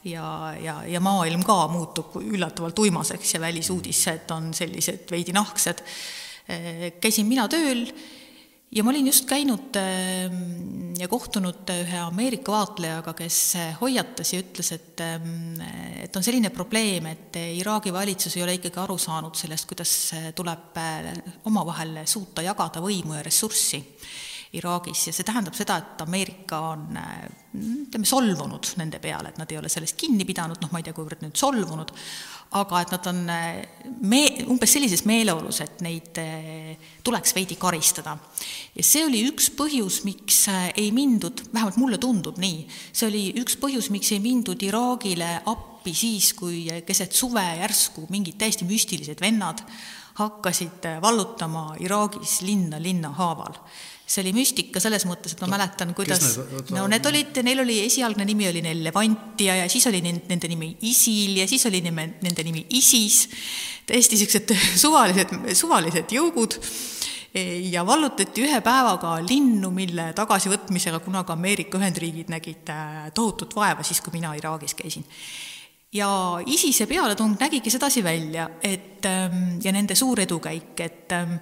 ja, 0.06 0.26
ja, 0.62 0.76
ja 0.86 1.02
maailm 1.02 1.42
ka 1.46 1.58
muutub 1.70 2.18
üllatavalt 2.22 2.78
uimaseks 2.82 3.36
ja 3.36 3.42
välisuudised 3.42 4.30
on 4.34 4.52
sellised 4.54 5.10
veidi 5.10 5.34
nahksed. 5.36 5.82
Äh, 6.50 6.86
käisin 7.00 7.30
mina 7.30 7.46
tööl 7.50 7.86
ja 8.72 8.84
ma 8.84 8.90
olin 8.90 9.06
just 9.06 9.28
käinud 9.30 9.76
ähm, 9.78 10.94
ja 10.98 11.08
kohtunud 11.08 11.70
ühe 11.70 11.98
Ameerika 12.02 12.52
vaatlejaga, 12.52 13.14
kes 13.16 13.40
hoiatas 13.80 14.32
ja 14.34 14.42
ütles, 14.42 14.72
et, 14.74 15.02
ähm, 15.04 15.60
et 16.02 16.16
on 16.16 16.24
selline 16.26 16.50
probleem, 16.50 17.06
et 17.12 17.38
Iraagi 17.60 17.92
valitsus 17.94 18.36
ei 18.36 18.46
ole 18.46 18.56
ikkagi 18.58 18.82
aru 18.82 18.98
saanud 18.98 19.38
sellest, 19.38 19.68
kuidas 19.70 19.92
tuleb 20.36 20.80
äh, 20.82 21.12
omavahel 21.46 22.02
suuta 22.10 22.44
jagada 22.44 22.82
võimu 22.84 23.18
ja 23.18 23.26
ressurssi 23.26 23.84
Iraagis 24.54 25.08
ja 25.08 25.12
see 25.14 25.26
tähendab 25.26 25.56
seda, 25.58 25.80
et 25.80 26.02
Ameerika 26.04 26.60
on 26.70 26.96
äh, 27.00 27.26
ütleme, 27.56 28.06
solvunud 28.06 28.68
nende 28.78 29.00
peale, 29.02 29.32
et 29.32 29.40
nad 29.40 29.50
ei 29.50 29.58
ole 29.58 29.70
sellest 29.72 29.96
kinni 29.98 30.26
pidanud, 30.28 30.60
noh, 30.62 30.70
ma 30.70 30.78
ei 30.80 30.86
tea, 30.86 30.94
kuivõrd 30.94 31.24
nüüd 31.24 31.38
solvunud, 31.40 31.90
aga 32.60 32.82
et 32.84 32.92
nad 32.94 33.08
on 33.10 33.18
äh, 33.32 33.48
me-, 34.06 34.44
umbes 34.52 34.76
sellises 34.76 35.02
meeleolus, 35.08 35.58
et 35.64 35.82
neid 35.84 36.20
äh, 36.22 36.92
tuleks 37.06 37.34
veidi 37.34 37.58
karistada. 37.58 38.14
ja 38.76 38.86
see 38.86 39.02
oli 39.08 39.24
üks 39.32 39.50
põhjus, 39.58 40.02
miks 40.06 40.44
ei 40.76 40.92
mindud, 40.94 41.48
vähemalt 41.50 41.80
mulle 41.82 41.98
tundub 42.02 42.38
nii, 42.42 42.62
see 42.92 43.10
oli 43.10 43.24
üks 43.42 43.58
põhjus, 43.58 43.90
miks 43.94 44.14
ei 44.14 44.22
mindud 44.22 44.62
Iraagile 44.62 45.40
appi 45.42 45.94
siis, 45.94 46.30
kui 46.38 46.64
keset 46.86 47.18
suve 47.18 47.44
järsku 47.64 48.06
mingid 48.14 48.38
täiesti 48.38 48.68
müstilised 48.68 49.20
vennad 49.22 49.64
hakkasid 50.16 50.86
vallutama 51.02 51.74
Iraagis 51.84 52.40
linna 52.46 52.78
linna 52.80 53.10
haaval 53.18 53.58
see 54.06 54.22
oli 54.22 54.32
müstika 54.36 54.80
selles 54.82 55.02
mõttes, 55.08 55.34
et 55.34 55.40
ma 55.42 55.48
no, 55.48 55.56
mäletan, 55.56 55.92
kuidas, 55.96 56.22
no 56.70 56.84
need 56.90 57.06
olid, 57.10 57.40
neil 57.42 57.62
oli 57.64 57.80
esialgne 57.88 58.26
nimi 58.28 58.46
oli 58.46 58.62
neil 58.62 58.84
Levantia 58.86 59.56
ja 59.58 59.64
siis 59.70 59.88
oli 59.90 59.98
nende 60.04 60.50
nimi 60.50 60.70
ISIL 60.86 61.40
ja 61.40 61.46
siis 61.50 61.66
oli 61.66 61.80
nime, 61.82 62.12
nende 62.22 62.44
nimi 62.46 62.62
ISIS, 62.78 63.24
täiesti 63.88 64.14
niisugused 64.14 64.54
suvalised, 64.84 65.34
suvalised 65.58 66.14
jõugud. 66.16 66.60
Ja 67.68 67.82
vallutati 67.84 68.46
ühe 68.46 68.62
päevaga 68.64 69.18
linnu, 69.20 69.68
mille 69.74 70.06
tagasivõtmisega 70.16 71.02
kunagi 71.04 71.34
Ameerika 71.34 71.76
Ühendriigid 71.76 72.30
nägid 72.32 72.70
äh, 72.72 73.10
tohutut 73.12 73.52
vaeva 73.58 73.84
siis, 73.84 74.00
kui 74.00 74.14
mina 74.14 74.30
Iraagis 74.38 74.72
käisin. 74.78 75.04
Ja 75.92 76.08
ISISe 76.46 76.86
pealetung 76.88 77.34
nägigi 77.40 77.70
sedasi 77.74 78.00
välja, 78.06 78.48
et 78.64 79.04
ähm, 79.04 79.58
ja 79.64 79.74
nende 79.74 79.98
suur 79.98 80.22
edukäik, 80.24 80.80
et 80.80 81.12
ähm, 81.12 81.36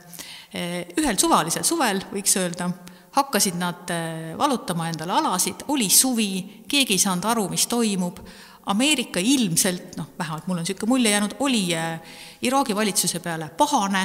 ühel 0.55 1.17
suvalisel 1.19 1.65
suvel, 1.67 2.03
võiks 2.13 2.37
öelda, 2.39 2.69
hakkasid 3.15 3.59
nad 3.59 3.91
eh, 3.95 4.35
valutama 4.39 4.89
endale 4.91 5.15
alasid, 5.15 5.67
oli 5.69 5.89
suvi, 5.91 6.65
keegi 6.69 6.97
ei 6.97 7.03
saanud 7.03 7.31
aru, 7.31 7.49
mis 7.53 7.69
toimub, 7.71 8.21
Ameerika 8.73 9.21
ilmselt, 9.21 9.99
noh, 9.99 10.07
vähemalt 10.17 10.47
mul 10.49 10.57
on 10.57 10.65
niisugune 10.65 10.89
mulje 10.89 11.11
jäänud, 11.13 11.35
oli 11.45 11.67
eh, 11.77 12.15
Iraagi 12.49 12.77
valitsuse 12.77 13.21
peale 13.21 13.51
pahane 13.59 14.05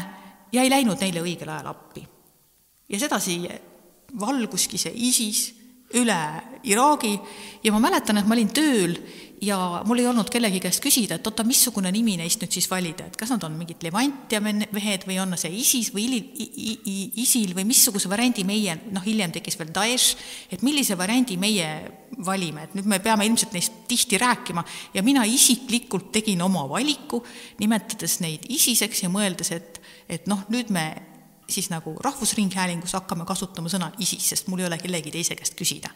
ja 0.52 0.66
ei 0.66 0.72
läinud 0.72 1.00
neile 1.00 1.24
õigel 1.24 1.50
ajal 1.54 1.70
appi. 1.72 2.04
ja 2.89 3.00
sedasi 3.00 3.39
valguski 4.20 4.78
see 4.82 4.91
ISIS 5.08 5.41
üle 5.95 6.20
Iraagi 6.68 7.14
ja 7.64 7.72
ma 7.72 7.80
mäletan, 7.80 8.18
et 8.20 8.28
ma 8.28 8.36
olin 8.36 8.52
tööl 8.54 8.97
ja 9.42 9.58
mul 9.88 10.02
ei 10.02 10.08
olnud 10.10 10.30
kellegi 10.32 10.60
käest 10.64 10.82
küsida, 10.84 11.18
et 11.20 11.28
oota, 11.28 11.46
missugune 11.48 11.92
nimi 11.94 12.16
neist 12.20 12.42
nüüd 12.44 12.54
siis 12.56 12.68
valida, 12.72 13.08
et 13.08 13.18
kas 13.20 13.32
nad 13.34 13.44
on 13.48 13.56
mingid 13.60 13.84
Levantia 13.86 14.42
mehed 14.44 15.06
või 15.08 15.20
on 15.22 15.38
see 15.40 15.54
ISIS 15.62 15.92
või 15.96 16.20
ISIL 17.24 17.56
või 17.58 17.68
missuguse 17.70 18.12
variandi 18.12 18.46
meie, 18.48 18.76
noh, 18.94 19.06
hiljem 19.06 19.34
tekkis 19.36 19.60
veel 19.60 19.74
Daesh, 19.76 20.20
et 20.52 20.64
millise 20.66 20.98
variandi 21.00 21.38
meie 21.40 21.70
valime, 22.26 22.68
et 22.68 22.76
nüüd 22.78 22.90
me 22.90 23.00
peame 23.04 23.28
ilmselt 23.28 23.56
neist 23.56 23.84
tihti 23.90 24.20
rääkima. 24.20 24.64
Ja 24.94 25.04
mina 25.06 25.24
isiklikult 25.28 26.12
tegin 26.16 26.42
oma 26.44 26.66
valiku, 26.70 27.22
nimetades 27.62 28.20
neid 28.26 28.50
ISISeks 28.50 29.06
ja 29.06 29.14
mõeldes, 29.14 29.54
et 29.56 29.80
et 30.10 30.26
noh, 30.26 30.42
nüüd 30.50 30.72
me 30.74 30.88
siis 31.50 31.70
nagu 31.72 31.95
Rahvusringhäälingus 32.04 32.93
hakkame 32.97 33.26
kasutama 33.30 33.72
sõna 33.72 33.91
ISIS, 34.00 34.30
sest 34.34 34.50
mul 34.52 34.64
ei 34.64 34.70
ole 34.70 34.80
kellegi 34.82 35.14
teise 35.14 35.38
käest 35.39 35.58
küsida. 35.60 35.91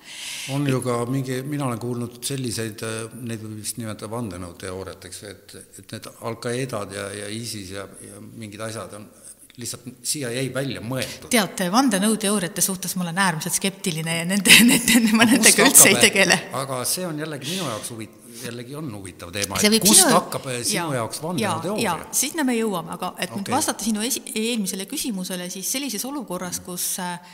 on 0.53 0.67
ju 0.67 0.81
ka 0.81 0.99
mingi, 1.09 1.41
mina 1.47 1.67
olen 1.67 1.81
kuulnud 1.81 2.19
selliseid, 2.23 2.85
neid 3.21 3.43
võib 3.43 3.59
vist 3.61 3.77
nimetada 3.81 4.11
vandenõuteooriateks, 4.13 5.23
et, 5.29 5.57
et 5.79 5.95
need 5.95 6.09
Al-Qaedad 6.29 6.95
ja, 6.95 7.09
ja 7.23 7.29
ISIS 7.29 7.75
ja, 7.77 7.87
ja 8.01 8.21
mingid 8.21 8.61
asjad 8.61 8.97
on 8.99 9.09
lihtsalt 9.57 9.83
siia 10.01 10.31
jäi 10.33 10.47
välja 10.53 10.81
mõeldud. 10.81 11.29
tead, 11.29 11.61
vandenõuteooriate 11.71 12.61
suhtes 12.65 12.95
ma 12.97 13.05
olen 13.05 13.19
äärmiselt 13.21 13.53
skeptiline 13.59 14.17
ja 14.17 14.25
nende, 14.25 14.55
nende, 14.65 15.01
ma 15.13 15.27
nendega 15.29 15.67
üldse 15.67 15.91
ei 15.91 15.99
tegele. 16.01 16.39
aga 16.57 16.81
see 16.89 17.05
on 17.05 17.21
jällegi 17.21 17.51
minu 17.51 17.67
jaoks 17.69 17.93
huvitav, 17.93 18.22
jällegi 18.41 18.75
on 18.75 18.89
huvitav 18.95 19.31
teema, 19.33 19.57
et 19.59 19.79
kust 19.83 20.01
sinu... 20.01 20.13
hakkab 20.15 20.45
eh, 20.51 20.59
sinu 20.65 20.91
ja, 20.91 20.99
jaoks 21.01 21.21
vandenõuteooria? 21.23 21.95
sinna 22.15 22.45
me 22.47 22.55
jõuame, 22.57 22.93
aga 22.95 23.13
et 23.17 23.29
okay. 23.29 23.39
nüüd 23.41 23.51
vastata 23.53 23.85
sinu 23.85 24.03
esi-, 24.05 24.23
eelmisele 24.39 24.87
küsimusele, 24.89 25.49
siis 25.53 25.71
sellises 25.75 26.05
olukorras, 26.09 26.61
kus 26.65 26.87
eh, 27.03 27.33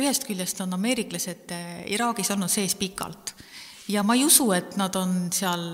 ühest 0.00 0.26
küljest 0.28 0.60
on 0.64 0.76
ameeriklased 0.78 1.54
eh, 1.54 1.70
Iraagis 1.94 2.32
olnud 2.34 2.52
sees 2.52 2.76
pikalt. 2.78 3.34
Ja 3.88 4.04
ma 4.04 4.18
ei 4.18 4.26
usu, 4.26 4.50
et 4.52 4.76
nad 4.80 4.94
on 5.00 5.30
seal 5.32 5.64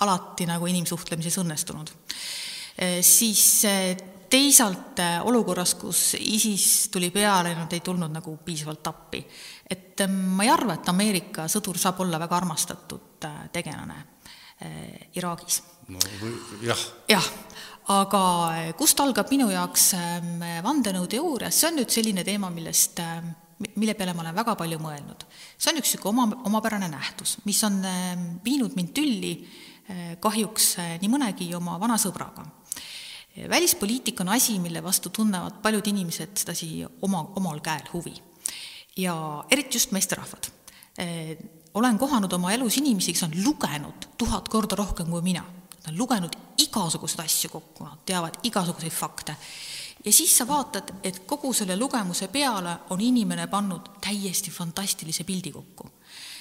alati 0.00 0.46
nagu 0.48 0.68
inimsuhtlemises 0.70 1.36
õnnestunud, 1.42 1.90
siis 3.04 3.42
teisalt 4.30 4.98
äh, 4.98 5.18
olukorras, 5.26 5.74
kus 5.74 6.14
ISIS 6.18 6.88
tuli 6.92 7.10
peale, 7.10 7.54
nad 7.58 7.72
ei 7.74 7.82
tulnud 7.84 8.12
nagu 8.12 8.36
piisavalt 8.44 8.86
appi. 8.86 9.24
et 9.70 10.00
ähm, 10.00 10.14
ma 10.36 10.46
ei 10.46 10.50
arva, 10.50 10.74
et 10.78 10.88
Ameerika 10.88 11.48
sõdur 11.50 11.78
saab 11.78 12.00
olla 12.04 12.18
väga 12.20 12.36
armastatud 12.36 13.26
äh, 13.26 13.42
tegelane 13.52 13.98
äh, 14.62 15.10
Iraagis. 15.18 15.62
no 15.88 15.98
või 16.22 16.34
jah. 16.62 16.84
jah, 17.10 17.30
aga 17.96 18.22
kust 18.78 19.00
algab 19.02 19.30
minu 19.34 19.50
jaoks 19.50 19.92
ähm, 19.98 20.44
vandenõuteooria, 20.62 21.50
see 21.50 21.70
on 21.70 21.80
nüüd 21.80 21.90
selline 21.90 22.24
teema, 22.26 22.52
millest 22.54 23.02
ähm, 23.02 23.32
mille 23.76 23.96
peale 23.98 24.14
ma 24.14 24.22
olen 24.24 24.38
väga 24.38 24.54
palju 24.56 24.78
mõelnud. 24.80 25.26
see 25.58 25.72
on 25.72 25.82
üks 25.82 25.96
niisugune 25.96 26.14
oma, 26.14 26.44
omapärane 26.52 26.88
nähtus, 26.88 27.38
mis 27.44 27.58
on 27.66 27.82
viinud 28.44 28.78
mind 28.78 28.94
tülli 28.96 29.34
kahjuks 30.22 30.76
nii 31.02 31.08
mõnegi 31.10 31.48
oma 31.58 31.74
vana 31.82 31.96
sõbraga 31.98 32.44
välispoliitika 33.36 34.22
on 34.22 34.28
asi, 34.28 34.58
mille 34.58 34.82
vastu 34.82 35.10
tunnevad 35.10 35.52
paljud 35.62 35.86
inimesed 35.86 36.36
sedasi 36.36 36.86
oma, 37.02 37.32
omal 37.36 37.60
käel 37.60 37.82
huvi. 37.92 38.14
ja 38.96 39.44
eriti 39.50 39.76
just 39.76 39.90
meesterahvad. 39.90 40.50
Olen 41.74 41.98
kohanud 41.98 42.32
oma 42.32 42.52
elus 42.52 42.76
inimesi, 42.76 43.12
kes 43.12 43.22
on 43.22 43.32
lugenud 43.44 44.08
tuhat 44.18 44.48
korda 44.48 44.76
rohkem 44.76 45.06
kui 45.06 45.22
mina. 45.22 45.44
Nad 45.84 45.92
on 45.92 45.98
lugenud 45.98 46.34
igasuguseid 46.58 47.20
asju 47.24 47.50
kokku, 47.50 47.84
nad 47.84 48.02
teavad 48.06 48.34
igasuguseid 48.42 48.92
fakte. 48.92 49.36
ja 50.04 50.12
siis 50.12 50.38
sa 50.38 50.48
vaatad, 50.48 50.92
et 51.02 51.18
kogu 51.26 51.52
selle 51.52 51.76
lugemuse 51.76 52.28
peale 52.28 52.76
on 52.90 53.00
inimene 53.00 53.46
pannud 53.46 53.88
täiesti 54.00 54.50
fantastilise 54.50 55.24
pildi 55.24 55.52
kokku. 55.52 55.90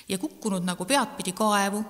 ja 0.10 0.18
kukkunud 0.18 0.64
nagu 0.64 0.86
peadpidi 0.86 1.32
kaevu 1.32 1.84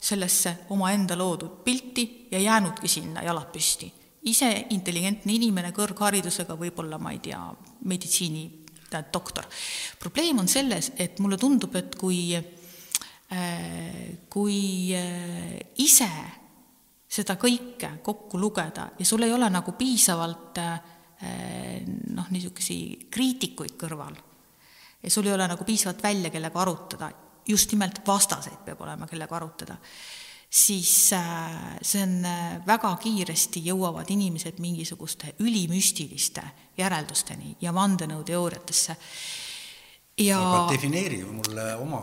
sellesse 0.00 0.58
omaenda 0.70 1.18
loodud 1.18 1.64
pilti 1.64 2.28
ja 2.30 2.38
jäänudki 2.38 2.88
sinna 2.88 3.22
jalad 3.22 3.52
püsti 3.52 4.01
ise 4.30 4.48
intelligentne 4.70 5.34
inimene 5.34 5.72
kõrgharidusega, 5.74 6.56
võib-olla 6.58 6.98
ma 7.02 7.12
ei 7.14 7.22
tea, 7.22 7.40
meditsiini 7.90 8.44
doktor. 9.12 9.46
probleem 9.98 10.38
on 10.38 10.48
selles, 10.48 10.92
et 10.96 11.18
mulle 11.18 11.38
tundub, 11.38 11.74
et 11.76 11.96
kui, 11.96 12.36
äh, 12.36 14.18
kui 14.28 14.92
äh, 14.94 15.58
ise 15.78 16.10
seda 17.08 17.36
kõike 17.36 17.98
kokku 18.02 18.38
lugeda 18.40 18.90
ja 18.98 19.04
sul 19.04 19.22
ei 19.22 19.32
ole 19.32 19.48
nagu 19.50 19.72
piisavalt 19.72 20.58
äh, 20.58 20.80
noh, 22.12 22.28
niisuguseid 22.30 23.08
kriitikuid 23.10 23.76
kõrval 23.80 24.16
ja 25.02 25.10
sul 25.10 25.26
ei 25.26 25.34
ole 25.34 25.48
nagu 25.48 25.64
piisavalt 25.64 26.02
välja, 26.02 26.30
kellega 26.30 26.60
arutada, 26.60 27.10
just 27.48 27.72
nimelt 27.72 28.02
vastaseid 28.06 28.64
peab 28.64 28.80
olema, 28.80 29.06
kellega 29.06 29.36
arutada 29.36 29.78
siis 30.52 31.12
äh, 31.12 31.78
see 31.82 32.02
on 32.02 32.24
äh, 32.24 32.66
väga 32.66 32.92
kiiresti 33.00 33.62
jõuavad 33.64 34.10
inimesed 34.12 34.58
mingisuguste 34.60 35.32
ülimüstiliste 35.40 36.42
järeldusteni 36.76 37.56
ja 37.60 37.72
vandenõuteooriatesse. 37.74 38.96
ja 40.18 40.40
aga 40.50 40.74
defineeri 40.74 41.22
mulle 41.24 41.74
oma 41.80 42.02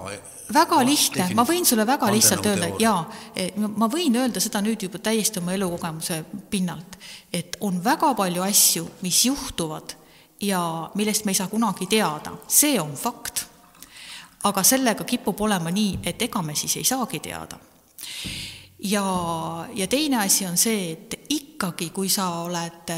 väga 0.54 0.82
lihtne, 0.86 1.30
ma 1.38 1.46
võin 1.46 1.66
sulle 1.66 1.86
väga 1.86 2.10
lihtsalt 2.12 2.50
öelda, 2.50 2.72
jaa, 2.82 3.06
e, 3.36 3.52
ma 3.58 3.86
võin 3.86 4.18
öelda 4.18 4.42
seda 4.42 4.64
nüüd 4.66 4.82
juba 4.82 4.98
täiesti 4.98 5.40
oma 5.40 5.54
elukogemuse 5.54 6.24
pinnalt, 6.50 6.98
et 7.34 7.58
on 7.62 7.78
väga 7.84 8.16
palju 8.18 8.42
asju, 8.42 8.90
mis 9.06 9.26
juhtuvad 9.30 9.94
ja 10.42 10.90
millest 10.96 11.26
me 11.26 11.38
ei 11.38 11.38
saa 11.38 11.54
kunagi 11.54 11.86
teada, 11.86 12.34
see 12.48 12.82
on 12.82 12.98
fakt. 12.98 13.46
aga 14.44 14.64
sellega 14.64 15.04
kipub 15.04 15.42
olema 15.42 15.70
nii, 15.70 16.00
et 16.04 16.22
ega 16.22 16.42
me 16.42 16.56
siis 16.56 16.78
ei 16.82 16.84
saagi 16.84 17.20
teada 17.20 17.60
ja, 18.80 19.06
ja 19.76 19.88
teine 19.88 20.24
asi 20.24 20.46
on 20.46 20.58
see, 20.58 20.92
et 20.92 21.20
ikkagi, 21.30 21.90
kui 21.90 22.10
sa 22.10 22.30
oled, 22.46 22.94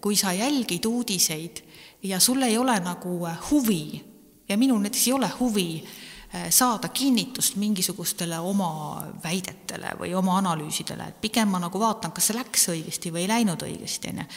kui 0.00 0.16
sa 0.16 0.32
jälgid 0.36 0.86
uudiseid 0.86 1.62
ja 2.02 2.20
sul 2.20 2.42
ei 2.42 2.58
ole 2.58 2.78
nagu 2.80 3.20
huvi 3.50 4.12
ja 4.48 4.58
minul 4.58 4.80
näiteks 4.82 5.06
ei 5.08 5.12
ole 5.12 5.30
huvi 5.40 5.84
eh, 6.34 6.50
saada 6.50 6.88
kinnitust 6.88 7.56
mingisugustele 7.56 8.38
oma 8.38 9.02
väidetele 9.24 9.94
või 10.00 10.14
oma 10.14 10.36
analüüsidele, 10.38 11.08
et 11.08 11.20
pigem 11.20 11.48
ma 11.48 11.62
nagu 11.62 11.80
vaatan, 11.80 12.12
kas 12.12 12.30
see 12.30 12.36
läks 12.36 12.68
õigesti 12.74 13.12
või 13.14 13.24
ei 13.24 13.32
läinud 13.32 13.64
õigesti, 13.64 14.12
on 14.12 14.22
ju. 14.22 14.28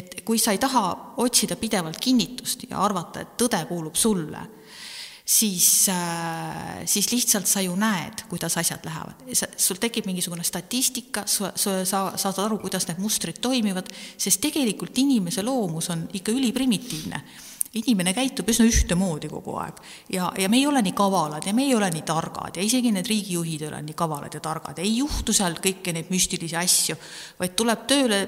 et 0.00 0.20
kui 0.24 0.38
sa 0.38 0.52
ei 0.52 0.60
taha 0.60 0.84
otsida 1.24 1.56
pidevalt 1.56 2.00
kinnitust 2.00 2.68
ja 2.70 2.82
arvata, 2.84 3.24
et 3.24 3.36
tõde 3.40 3.64
kuulub 3.70 3.96
sulle 3.96 4.44
siis, 5.28 5.88
äh, 5.88 6.86
siis 6.86 7.12
lihtsalt 7.12 7.46
sa 7.46 7.60
ju 7.60 7.76
näed, 7.76 8.24
kuidas 8.28 8.56
asjad 8.56 8.84
lähevad. 8.84 9.14
sul 9.56 9.76
tekib 9.76 10.06
mingisugune 10.06 10.44
statistika, 10.44 11.26
sa, 11.26 11.52
sa 11.84 12.12
saad 12.16 12.38
aru, 12.38 12.58
kuidas 12.58 12.88
need 12.88 12.98
mustrid 12.98 13.40
toimivad, 13.40 13.92
sest 14.16 14.40
tegelikult 14.40 14.98
inimese 14.98 15.42
loomus 15.42 15.90
on 15.90 16.08
ikka 16.12 16.32
üliprimitiivne. 16.32 17.22
Inimene 17.74 18.14
käitub 18.16 18.48
üsna 18.48 18.64
ühtemoodi 18.64 19.28
kogu 19.28 19.58
aeg. 19.60 19.76
Ja, 20.10 20.30
ja 20.38 20.48
me 20.48 20.56
ei 20.56 20.66
ole 20.66 20.80
nii 20.82 20.94
kavalad 20.96 21.44
ja 21.46 21.52
me 21.52 21.66
ei 21.68 21.74
ole 21.76 21.90
nii 21.92 22.02
targad 22.08 22.56
ja 22.56 22.64
isegi 22.64 22.92
need 22.92 23.06
riigijuhid 23.06 23.62
ei 23.62 23.68
ole 23.68 23.82
nii 23.84 23.94
kavalad 23.94 24.34
ja 24.34 24.40
targad, 24.40 24.80
ei 24.80 24.96
juhtu 24.96 25.36
seal 25.36 25.60
kõiki 25.60 25.92
neid 25.92 26.08
müstilisi 26.08 26.56
asju, 26.56 26.96
vaid 27.38 27.52
tuleb 27.52 27.84
tööle 27.90 28.22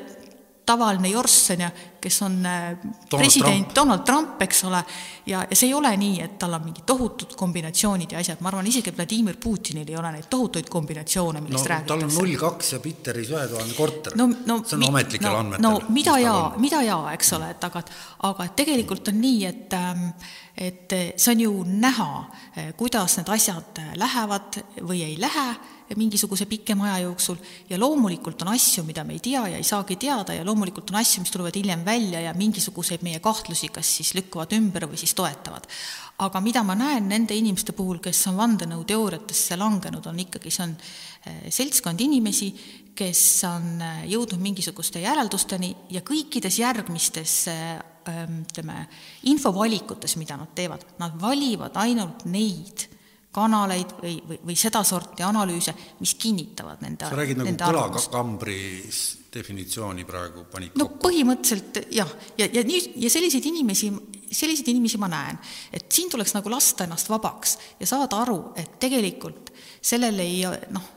tavaline 0.70 1.10
jorss, 1.10 1.50
on 1.54 1.64
ju, 1.64 1.70
kes 2.00 2.22
on 2.22 2.46
äh, 2.46 2.76
Donald 3.10 3.18
president 3.18 3.64
Trump. 3.64 3.74
Donald 3.74 4.04
Trump, 4.06 4.42
eks 4.42 4.64
ole, 4.64 4.82
ja, 5.26 5.42
ja 5.50 5.56
see 5.56 5.68
ei 5.68 5.74
ole 5.74 5.90
nii, 6.00 6.20
et 6.24 6.36
tal 6.40 6.54
on 6.56 6.64
mingid 6.64 6.86
tohutud 6.88 7.34
kombinatsioonid 7.38 8.14
ja 8.14 8.22
asjad, 8.22 8.40
ma 8.40 8.52
arvan, 8.52 8.68
isegi 8.70 8.92
Vladimir 8.96 9.36
Putinil 9.42 9.88
ei 9.88 9.96
ole 9.98 10.12
neid 10.14 10.28
tohutuid 10.30 10.68
kombinatsioone, 10.72 11.42
millest 11.44 11.66
no, 11.66 11.72
räägitakse. 11.74 11.94
tal 11.94 12.06
on 12.08 12.14
null 12.14 12.36
kaks 12.40 12.72
ja 12.76 12.80
Piteris 12.84 13.32
ühetuhandene 13.34 13.76
korter 13.78 14.16
no,. 14.16 14.28
No, 14.46 14.60
see 14.64 14.78
on 14.78 14.86
ametlikel 14.88 15.28
no, 15.28 15.40
andmetel. 15.42 15.66
no 15.66 15.94
mida 15.94 16.16
jaa, 16.22 16.44
mida 16.62 16.84
jaa, 16.86 17.02
eks 17.16 17.34
ole, 17.36 17.50
et 17.56 17.66
aga, 17.68 17.82
aga 18.30 18.48
tegelikult 18.62 19.12
on 19.12 19.20
nii, 19.20 19.42
et 19.50 19.76
ähm, 19.78 20.06
et 20.60 20.92
see 21.16 21.34
on 21.34 21.40
ju 21.40 21.52
näha, 21.66 22.08
äh, 22.56 22.72
kuidas 22.76 23.18
need 23.18 23.30
asjad 23.32 23.82
lähevad 24.00 24.62
või 24.80 25.04
ei 25.06 25.20
lähe 25.20 25.46
mingisuguse 25.96 26.46
pikema 26.46 26.86
aja 26.90 27.04
jooksul 27.04 27.38
ja 27.70 27.78
loomulikult 27.78 28.42
on 28.42 28.52
asju, 28.54 28.84
mida 28.86 29.04
me 29.04 29.16
ei 29.16 29.22
tea 29.22 29.42
ja 29.48 29.58
ei 29.58 29.66
saagi 29.66 29.96
teada 30.00 30.34
ja 30.36 30.44
loomulikult 30.46 30.90
on 30.90 31.00
asju, 31.00 31.24
mis 31.24 31.32
tulevad 31.34 31.56
hiljem 31.56 31.84
välja 31.84 32.20
ja 32.20 32.34
mingisuguseid 32.34 33.02
meie 33.06 33.20
kahtlusi 33.20 33.70
kas 33.74 33.90
siis 33.98 34.12
lükkavad 34.14 34.54
ümber 34.56 34.86
või 34.90 35.00
siis 35.00 35.14
toetavad. 35.18 35.66
aga 36.20 36.40
mida 36.40 36.62
ma 36.62 36.74
näen 36.76 37.08
nende 37.08 37.34
inimeste 37.34 37.72
puhul, 37.72 37.98
kes 37.98 38.26
on 38.28 38.36
vandenõuteooriatesse 38.36 39.56
langenud, 39.56 40.06
on 40.06 40.18
ikkagi, 40.20 40.50
see 40.52 40.66
on 40.66 40.74
eh, 40.76 41.48
seltskond 41.48 42.00
inimesi, 42.00 42.50
kes 42.94 43.22
on 43.48 43.80
eh, 43.80 44.04
jõudnud 44.12 44.40
mingisuguste 44.42 45.00
järeldusteni 45.00 45.74
ja 45.90 46.04
kõikides 46.04 46.60
järgmistes 46.60 47.36
eh, 47.48 47.74
ütleme, 48.10 48.86
infovalikutes, 49.32 50.16
mida 50.20 50.36
nad 50.36 50.52
teevad, 50.54 50.84
nad 50.98 51.16
valivad 51.20 51.76
ainult 51.80 52.26
neid 52.28 52.88
kanaleid 53.34 53.94
või, 54.00 54.16
või, 54.26 54.38
või 54.50 54.56
sedasorti 54.58 55.22
analüüse, 55.22 55.74
mis 56.00 56.16
kinnitavad 56.18 56.82
nende 56.82 57.06
sa 57.06 57.18
räägid 57.18 57.38
nagu 57.38 57.54
kõlakambri 57.60 58.60
definitsiooni 59.30 60.06
praegu 60.08 60.44
panid 60.50 60.74
no 60.78 60.88
kokku? 60.88 61.08
põhimõtteliselt 61.08 61.84
jah, 61.94 62.10
ja, 62.34 62.46
ja, 62.46 62.50
ja 62.58 62.64
nii, 62.66 62.80
ja 63.04 63.12
selliseid 63.12 63.46
inimesi, 63.46 63.92
selliseid 64.26 64.72
inimesi 64.72 64.98
ma 64.98 65.10
näen, 65.12 65.38
et 65.72 65.86
siin 65.92 66.10
tuleks 66.10 66.34
nagu 66.34 66.50
lasta 66.50 66.88
ennast 66.88 67.10
vabaks 67.12 67.56
ja 67.78 67.86
saada 67.86 68.24
aru, 68.24 68.40
et 68.58 68.78
tegelikult 68.82 69.52
sellel 69.80 70.18
ei 70.20 70.42
noh, 70.74 70.90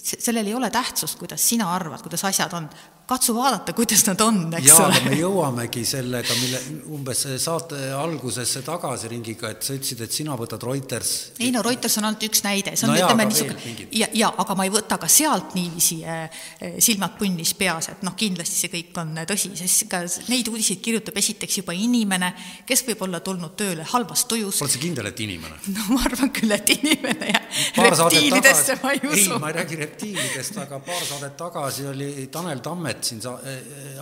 sellel 0.00 0.46
ei 0.46 0.54
ole 0.54 0.70
tähtsust, 0.72 1.18
kuidas 1.18 1.42
sina 1.42 1.72
arvad, 1.74 2.02
kuidas 2.06 2.24
asjad 2.30 2.54
on, 2.56 2.70
katsu 3.06 3.34
vaadata, 3.36 3.72
kuidas 3.76 4.00
nad 4.06 4.20
on, 4.24 4.38
eks 4.56 4.68
Jaa, 4.70 4.86
ole. 4.86 5.00
me 5.04 5.16
jõuamegi 5.18 5.82
sellega, 5.84 6.36
mille 6.40 6.60
umbes 6.96 7.24
saate 7.42 7.90
algusesse 7.92 8.62
tagasi 8.64 9.10
ringiga, 9.12 9.50
et 9.52 9.66
sa 9.66 9.74
ütlesid, 9.76 10.00
et 10.06 10.14
sina 10.14 10.36
võtad 10.40 10.62
Reuters. 10.64 11.10
ei 11.38 11.50
no 11.52 11.60
Reuters 11.64 11.98
on 12.00 12.08
ainult 12.08 12.24
üks 12.24 12.40
näide, 12.46 12.72
see 12.72 12.88
on 12.88 12.94
no 12.94 12.96
ütleme 12.96 13.26
niisugune 13.28 13.88
ja, 13.92 14.08
ja 14.16 14.30
aga 14.40 14.56
ma 14.56 14.64
ei 14.64 14.72
võta 14.72 14.96
ka 15.00 15.10
sealt 15.12 15.52
niiviisi 15.58 15.98
äh, 16.08 16.38
silmad 16.80 17.18
punnis 17.18 17.52
peas, 17.58 17.90
et 17.92 18.06
noh, 18.08 18.16
kindlasti 18.16 18.62
see 18.62 18.72
kõik 18.72 19.02
on 19.02 19.12
tõsi, 19.28 19.52
sest 19.58 19.84
ka 19.92 20.00
neid 20.32 20.48
uudiseid 20.48 20.80
kirjutab 20.84 21.20
esiteks 21.20 21.60
juba 21.60 21.76
inimene, 21.76 22.32
kes 22.64 22.86
võib 22.88 23.04
olla 23.04 23.20
tulnud 23.24 23.52
tööle 23.60 23.84
halvas 23.92 24.24
tujus. 24.30 24.62
oled 24.64 24.76
sa 24.78 24.80
kindel, 24.80 25.12
et 25.12 25.20
inimene? 25.26 25.60
no 25.76 25.90
ma 25.92 26.06
arvan 26.08 26.32
küll, 26.32 26.56
et 26.56 26.72
inimene 26.78 27.36
ja 27.36 27.44
reptiilidesse 27.84 28.80
ma 28.80 28.96
ei 28.96 29.04
usu. 29.04 29.28
ei, 29.28 29.44
ma 29.44 29.52
ei 29.52 29.60
räägi 29.60 29.82
reptiilidest, 29.84 30.56
aga 30.64 30.80
paar 30.88 31.04
saadet 31.04 31.36
tagasi 31.36 31.90
oli 31.92 32.10
Tanel 32.32 32.64
Tamme 32.64 32.93
Anett 32.94 33.10
siin 33.10 33.22
sa-, 33.24 33.38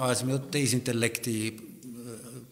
ajasime 0.07 0.37
juttu 0.37 0.53
tehisintellekti 0.59 1.37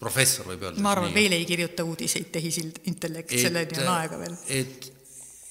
professor, 0.01 0.49
võib 0.49 0.64
öelda. 0.64 0.80
ma 0.80 0.95
arvan, 0.95 1.12
veel 1.14 1.36
ei 1.36 1.45
kirjuta 1.49 1.84
uudiseid 1.84 2.30
tehisintellekt, 2.32 3.36
selleni 3.36 3.82
on 3.82 3.93
aega 3.93 4.20
veel. 4.20 4.36
et 4.49 4.88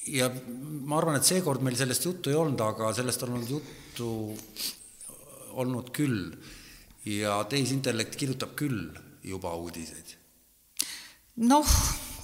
ja 0.10 0.30
ma 0.30 0.98
arvan, 0.98 1.20
et 1.20 1.28
seekord 1.28 1.64
meil 1.66 1.78
sellest 1.80 2.08
juttu 2.08 2.34
ei 2.34 2.40
olnud, 2.40 2.62
aga 2.66 2.92
sellest 2.98 3.26
on 3.28 3.36
olnud 3.38 3.54
juttu 3.54 4.10
olnud 5.60 5.92
küll 5.96 6.32
ja 7.10 7.40
tehisintellekt 7.50 8.18
kirjutab 8.20 8.56
küll 8.60 8.90
juba 9.26 9.54
uudiseid. 9.60 10.16
noh, 11.46 11.76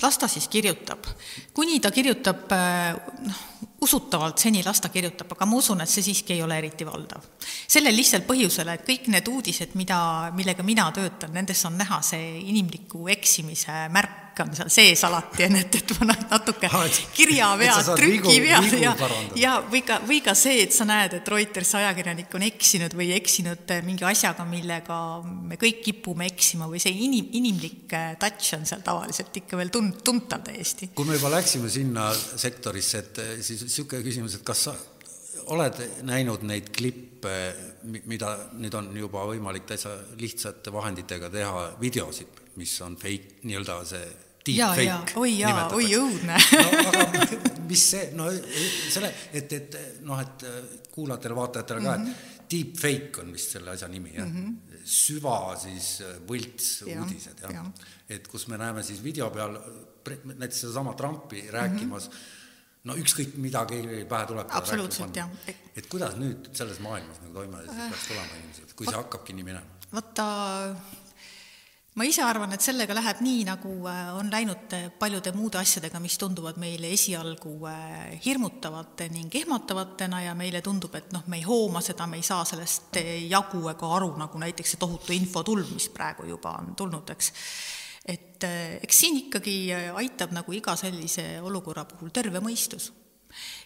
las 0.02 0.18
ta 0.18 0.30
siis 0.32 0.48
kirjutab. 0.52 1.06
kuni 1.54 1.80
ta 1.80 1.92
kirjutab 1.94 2.50
noh, 3.30 3.44
usutavalt 3.86 4.42
seni 4.42 4.64
las 4.66 4.82
ta 4.82 4.90
kirjutab, 4.94 5.32
aga 5.36 5.48
ma 5.50 5.60
usun, 5.62 5.82
et 5.84 5.92
see 5.92 6.04
siiski 6.10 6.36
ei 6.36 6.44
ole 6.44 6.58
eriti 6.60 6.88
valdav. 6.88 7.24
sellel 7.68 7.96
lihtsal 7.96 8.26
põhjusel, 8.28 8.74
et 8.74 8.86
kõik 8.88 9.10
need 9.14 9.32
uudised, 9.32 9.78
mida, 9.80 10.00
millega 10.36 10.66
mina 10.66 10.90
töötan, 10.96 11.34
nendes 11.34 11.66
on 11.70 11.78
näha 11.78 12.02
see 12.06 12.40
inimliku 12.52 13.08
eksimise 13.16 13.86
märk, 13.94 14.25
on 14.44 14.56
seal 14.58 14.72
sees 14.74 15.04
alati, 15.08 15.46
et, 15.48 15.78
et 15.80 15.94
ma 16.00 16.10
natuke 16.12 16.70
kirjavead, 17.16 17.92
trükivead 17.96 18.76
ja, 18.82 18.94
ja 19.40 19.54
või 19.72 19.84
ka, 19.88 20.00
või 20.08 20.20
ka 20.26 20.36
see, 20.38 20.64
et 20.66 20.76
sa 20.76 20.88
näed, 20.88 21.18
et 21.20 21.32
Reutersi 21.32 21.78
ajakirjanik 21.80 22.34
on 22.36 22.46
eksinud 22.48 22.96
või 22.98 23.12
eksinud 23.16 23.76
mingi 23.88 24.08
asjaga, 24.08 24.46
millega 24.50 24.98
me 25.24 25.60
kõik 25.62 25.84
kipume 25.86 26.28
eksima 26.30 26.70
või 26.72 26.82
see 26.84 26.96
inim, 27.08 27.30
inimlik 27.40 27.96
touch 28.22 28.58
on 28.58 28.66
seal 28.68 28.84
tavaliselt 28.86 29.36
ikka 29.44 29.60
veel 29.60 29.72
tun-, 29.74 29.94
tuntav 30.04 30.44
täiesti. 30.46 30.92
kui 30.96 31.08
me 31.08 31.20
juba 31.20 31.32
läksime 31.38 31.72
sinna 31.72 32.10
sektorisse, 32.16 33.04
et 33.06 33.24
siis 33.46 33.64
niisugune 33.66 34.04
küsimus, 34.06 34.38
et 34.40 34.46
kas 34.48 34.68
sa 34.68 34.76
oled 35.54 35.82
näinud 36.08 36.44
neid 36.48 36.72
klippe, 36.74 37.34
mida 37.84 38.32
nüüd 38.58 38.74
on 38.78 38.90
juba 38.98 39.26
võimalik 39.30 39.68
täitsa 39.70 39.94
lihtsate 40.20 40.74
vahenditega 40.74 41.30
teha, 41.34 41.66
videosid, 41.82 42.42
mis 42.60 42.74
on 42.86 42.98
fake, 42.98 43.42
nii-öelda 43.46 43.80
see 43.88 44.06
deepfake 44.46 45.18
oi 45.20 45.34
jaa, 45.40 45.66
oi 45.76 45.90
õudne 45.98 46.38
no, 46.38 46.94
mis 47.70 47.84
see, 47.92 48.12
no 48.18 48.30
selle, 48.30 49.12
et, 49.34 49.52
et 49.58 49.78
noh, 50.06 50.22
et 50.22 50.46
kuulajatele-vaatajatele 50.94 51.82
ka 51.82 51.98
mm, 51.98 52.06
-hmm. 52.06 52.10
et 52.10 52.38
mhm. 52.38 52.48
deepfake 52.52 53.22
on 53.24 53.34
vist 53.34 53.58
selle 53.58 53.74
asja 53.74 53.90
nimi, 53.92 54.14
jah 54.16 54.28
mm 54.28 54.46
-hmm.. 54.46 54.80
süva 54.86 55.38
siis 55.60 55.90
võltsuudised, 56.30 57.44
jah 57.44 57.54
ja. 57.54 57.66
ja.. 57.66 57.92
et 58.18 58.28
kus 58.28 58.48
me 58.48 58.58
näeme 58.62 58.84
siis 58.84 59.04
video 59.04 59.30
peal 59.30 59.58
näiteks 60.06 60.62
sedasama 60.62 60.94
Trumpi 60.94 61.48
rääkimas 61.52 62.10
mm 62.10 62.14
-hmm. 62.14 62.44
no 62.84 62.96
ükskõik, 62.96 63.38
mida 63.38 63.66
kellelgi 63.66 64.06
pähe 64.06 64.26
tuleb. 64.26 64.48
absoluutselt, 64.50 65.16
jah. 65.16 65.30
et 65.76 65.88
kuidas 65.88 66.16
nüüd 66.16 66.54
selles 66.54 66.80
maailmas 66.80 67.22
nagu 67.22 67.34
toime 67.34 67.58
peaks 67.58 68.08
tulema 68.08 68.38
inimesed, 68.44 68.76
kui 68.76 68.86
see 68.86 68.96
hakkabki 68.96 69.34
nii 69.34 69.44
minema? 69.44 69.66
vaata 69.92 70.26
ma 71.96 72.04
ise 72.04 72.24
arvan, 72.28 72.52
et 72.52 72.64
sellega 72.64 72.96
läheb 72.96 73.22
nii, 73.24 73.44
nagu 73.48 73.72
äh, 73.88 74.10
on 74.20 74.28
läinud 74.32 74.74
äh, 74.76 74.88
paljude 75.00 75.32
muude 75.36 75.62
asjadega, 75.62 76.02
mis 76.04 76.18
tunduvad 76.20 76.60
meile 76.60 76.90
esialgu 76.92 77.54
äh, 77.72 78.18
hirmutavate 78.26 79.08
ning 79.14 79.32
ehmatavatena 79.40 80.26
ja 80.26 80.34
meile 80.36 80.60
tundub, 80.66 80.96
et 81.00 81.16
noh, 81.16 81.24
me 81.32 81.40
ei 81.40 81.46
hooma 81.48 81.80
seda, 81.86 82.08
me 82.12 82.20
ei 82.20 82.28
saa 82.28 82.44
sellest 82.48 83.00
jagu 83.30 83.64
ega 83.72 83.94
aru, 84.00 84.12
nagu 84.20 84.44
näiteks 84.44 84.76
see 84.76 84.82
tohutu 84.82 85.16
infotulv, 85.16 85.72
mis 85.72 85.88
praegu 85.94 86.28
juba 86.28 86.58
on 86.60 86.76
tulnud, 86.76 87.16
eks. 87.16 87.32
et 88.12 88.44
eks 88.84 89.02
siin 89.06 89.24
ikkagi 89.24 89.56
aitab 89.96 90.36
nagu 90.36 90.54
iga 90.54 90.76
sellise 90.80 91.40
olukorra 91.48 91.88
puhul 91.90 92.12
terve 92.14 92.44
mõistus 92.44 92.92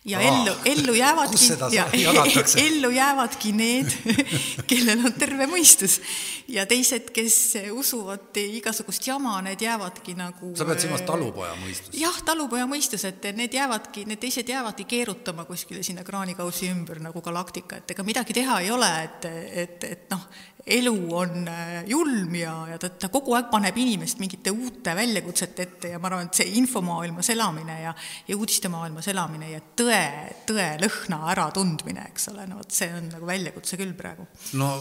ja 0.05 0.19
Aa, 0.19 0.23
ellu, 0.27 0.53
ellu 0.65 0.93
jäävadki, 0.93 1.47
ja 1.75 1.87
ellu 2.67 2.89
jäävadki 2.89 3.51
need, 3.51 3.91
kellel 4.69 5.05
on 5.05 5.13
terve 5.19 5.47
mõistus. 5.51 5.99
ja 6.47 6.65
teised, 6.65 7.11
kes 7.13 7.57
usuvad 7.75 8.37
igasugust 8.39 9.07
jama, 9.07 9.35
need 9.45 9.61
jäävadki 9.61 10.15
nagu 10.17 10.53
sa 10.57 10.65
pead 10.69 10.81
silmas 10.85 11.03
talupoja 11.07 11.51
mõistust? 11.59 11.97
jah, 11.99 12.21
talupoja 12.25 12.67
mõistus, 12.69 13.03
et 13.09 13.27
need 13.35 13.53
jäävadki, 13.53 14.05
need 14.09 14.23
teised 14.23 14.49
jäävadki 14.49 14.87
keerutama 14.89 15.45
kuskile 15.49 15.83
sinna 15.83 16.05
kraanikausi 16.07 16.71
ümber 16.71 17.03
nagu 17.03 17.21
galaktika, 17.21 17.83
et 17.83 17.91
ega 17.91 18.07
midagi 18.07 18.37
teha 18.39 18.61
ei 18.63 18.71
ole, 18.71 18.91
et, 19.03 19.29
et, 19.65 19.89
et 19.91 20.07
noh, 20.15 20.23
elu 20.69 20.95
on 21.15 21.47
äh, 21.47 21.83
julm 21.89 22.35
ja, 22.37 22.53
ja 22.71 22.77
ta, 22.81 22.89
ta 22.89 23.09
kogu 23.13 23.35
aeg 23.37 23.49
paneb 23.51 23.77
inimest 23.81 24.21
mingite 24.21 24.53
uute 24.53 24.93
väljakutsete 24.97 25.65
ette 25.65 25.93
ja 25.93 26.01
ma 26.01 26.11
arvan, 26.11 26.29
et 26.29 26.41
see 26.41 26.53
infomaailmas 26.61 27.31
elamine 27.33 27.79
ja, 27.83 27.93
ja 28.27 28.37
uudistemaailmas 28.37 29.09
elamine 29.13 29.53
ja 29.53 29.63
tõe, 29.81 30.03
tõe 30.49 30.69
lõhna 30.83 31.23
äratundmine, 31.33 32.09
eks 32.13 32.29
ole, 32.33 32.45
no 32.49 32.61
vot 32.61 32.79
see 32.79 32.91
on 32.95 33.09
nagu 33.15 33.29
väljakutse 33.29 33.79
küll 33.79 33.95
praegu. 33.97 34.27
no 34.59 34.71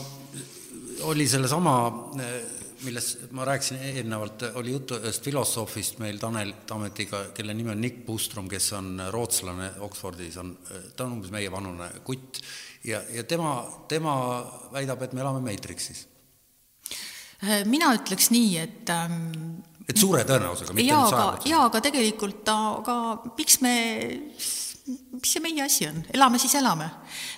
oli 1.08 1.28
sellesama, 1.30 1.74
millest 2.84 3.28
ma 3.34 3.44
rääkisin 3.46 3.82
eelnevalt, 3.90 4.44
oli 4.58 4.72
juttu 4.74 4.98
ühest 4.98 5.24
filosoofist 5.24 5.98
meil 6.02 6.18
Tanel 6.20 6.52
Tametiga, 6.66 7.24
kelle 7.34 7.54
nimi 7.54 7.72
on 7.74 7.80
Nick 7.80 8.04
Bustrom, 8.06 8.48
kes 8.50 8.72
on 8.78 8.96
rootslane 9.14 9.72
Oxfordis, 9.86 10.38
on, 10.42 10.56
ta 10.96 11.06
on 11.06 11.18
umbes 11.18 11.32
meievanune 11.34 11.90
kutt 12.06 12.42
ja, 12.84 13.00
ja 13.14 13.24
tema, 13.24 13.62
tema 13.88 14.14
väidab, 14.72 15.02
et 15.02 15.16
me 15.16 15.24
elame 15.24 15.42
Matrixis. 15.44 16.06
Äh, 17.42 17.64
mina 17.70 17.92
ütleks 17.94 18.32
nii, 18.34 18.54
et 18.58 18.90
ähm, 18.90 19.58
et 19.88 19.96
suure 19.96 20.24
tõenäosusega, 20.26 20.74
mitte 20.76 20.90
jaa, 20.90 21.04
aga, 21.06 21.26
jaa, 21.48 21.66
aga 21.70 21.82
tegelikult, 21.84 22.48
aga 22.50 22.96
miks 23.38 23.60
me 23.64 23.74
mis 24.88 25.32
see 25.34 25.42
meie 25.44 25.60
asi 25.60 25.84
on, 25.84 26.00
elame 26.16 26.40
siis 26.40 26.54
elame. 26.58 26.88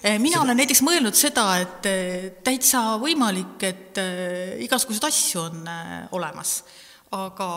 Äh, 0.04 0.18
mina 0.22 0.38
seda... 0.38 0.44
olen 0.46 0.60
näiteks 0.62 0.84
mõelnud 0.86 1.18
seda, 1.18 1.46
et 1.62 1.88
äh, 1.90 2.28
täitsa 2.46 3.00
võimalik, 3.02 3.58
et 3.66 4.00
igasuguseid 4.64 5.08
asju 5.10 5.42
on 5.42 5.72
olemas, 6.16 6.60
aga 7.10 7.50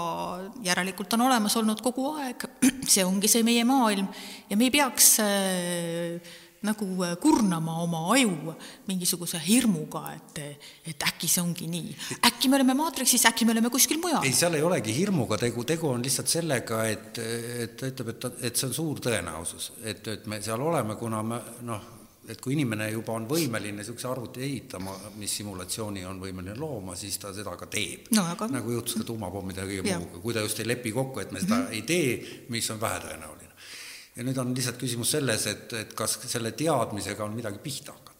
järelikult 0.65 1.13
on 1.13 1.27
olemas 1.29 1.55
olnud 1.61 1.81
kogu 1.85 2.09
aeg, 2.17 2.47
see 2.91 3.05
ongi 3.05 3.29
see 3.31 3.45
meie 3.45 3.63
maailm. 3.69 4.09
Ja 4.49 4.57
me 4.57 4.67
ei 4.67 4.73
peaks 4.73 5.13
äh, 5.23 6.33
nagu 6.63 6.87
äh, 7.03 7.15
kurnama 7.21 7.77
oma 7.83 8.03
aju 8.15 8.55
mingisuguse 8.87 9.41
hirmuga, 9.43 10.03
et, 10.15 10.43
et 10.89 11.07
äkki 11.09 11.29
see 11.31 11.43
ongi 11.43 11.67
nii. 11.71 11.95
äkki 12.29 12.51
me 12.51 12.59
oleme 12.59 12.75
maatriksis, 12.79 13.25
äkki 13.29 13.47
me 13.47 13.55
oleme 13.55 13.71
kuskil 13.73 13.99
mujal. 14.03 14.23
ei, 14.23 14.35
seal 14.37 14.55
ei 14.57 14.63
olegi 14.63 14.95
hirmuga 14.95 15.37
tegu, 15.41 15.65
tegu 15.67 15.89
on 15.91 16.03
lihtsalt 16.03 16.31
sellega, 16.31 16.85
et, 16.91 17.19
et 17.65 17.75
ta 17.79 17.89
ütleb, 17.91 18.13
et, 18.15 18.29
et 18.49 18.55
see 18.55 18.69
on 18.69 18.77
suur 18.79 19.03
tõenäosus, 19.03 19.73
et, 19.83 20.07
et 20.15 20.31
me 20.31 20.39
seal 20.43 20.63
oleme, 20.63 20.95
kuna 20.99 21.23
me 21.27 21.41
noh, 21.67 21.91
et 22.29 22.39
kui 22.39 22.55
inimene 22.55 22.87
juba 22.93 23.17
on 23.17 23.25
võimeline 23.27 23.81
niisuguse 23.81 24.07
arvuti 24.07 24.43
ehitama, 24.45 24.93
mis 25.19 25.33
simulatsiooni 25.41 26.05
on 26.07 26.21
võimeline 26.23 26.55
looma, 26.55 26.95
siis 26.95 27.17
ta 27.19 27.33
seda 27.35 27.57
ka 27.59 27.67
teeb 27.67 28.07
no,. 28.15 28.23
Aga... 28.31 28.47
nagu 28.53 28.77
juhtus 28.77 29.01
ka 29.01 29.07
tuumapommide 29.11 29.65
ja 29.65 29.67
kõige 29.67 29.97
muuga, 29.99 30.21
kui 30.23 30.35
ta 30.35 30.45
just 30.45 30.63
ei 30.63 30.69
lepi 30.71 30.95
kokku, 30.95 31.19
et 31.19 31.35
me 31.35 31.43
seda 31.43 31.57
mm 31.57 31.65
-hmm. 31.65 31.73
ei 31.75 31.81
tee, 31.81 32.45
mis 32.55 32.71
on 32.71 32.79
vähetõenäoline 32.81 33.42
ja 34.15 34.23
nüüd 34.23 34.37
on 34.37 34.53
lihtsalt 34.55 34.77
küsimus 34.81 35.11
selles, 35.15 35.47
et, 35.49 35.73
et 35.73 35.93
kas 35.97 36.17
selle 36.27 36.51
teadmisega 36.57 37.25
on 37.25 37.35
midagi 37.37 37.61
pihta 37.63 37.95
hakata 37.95 38.11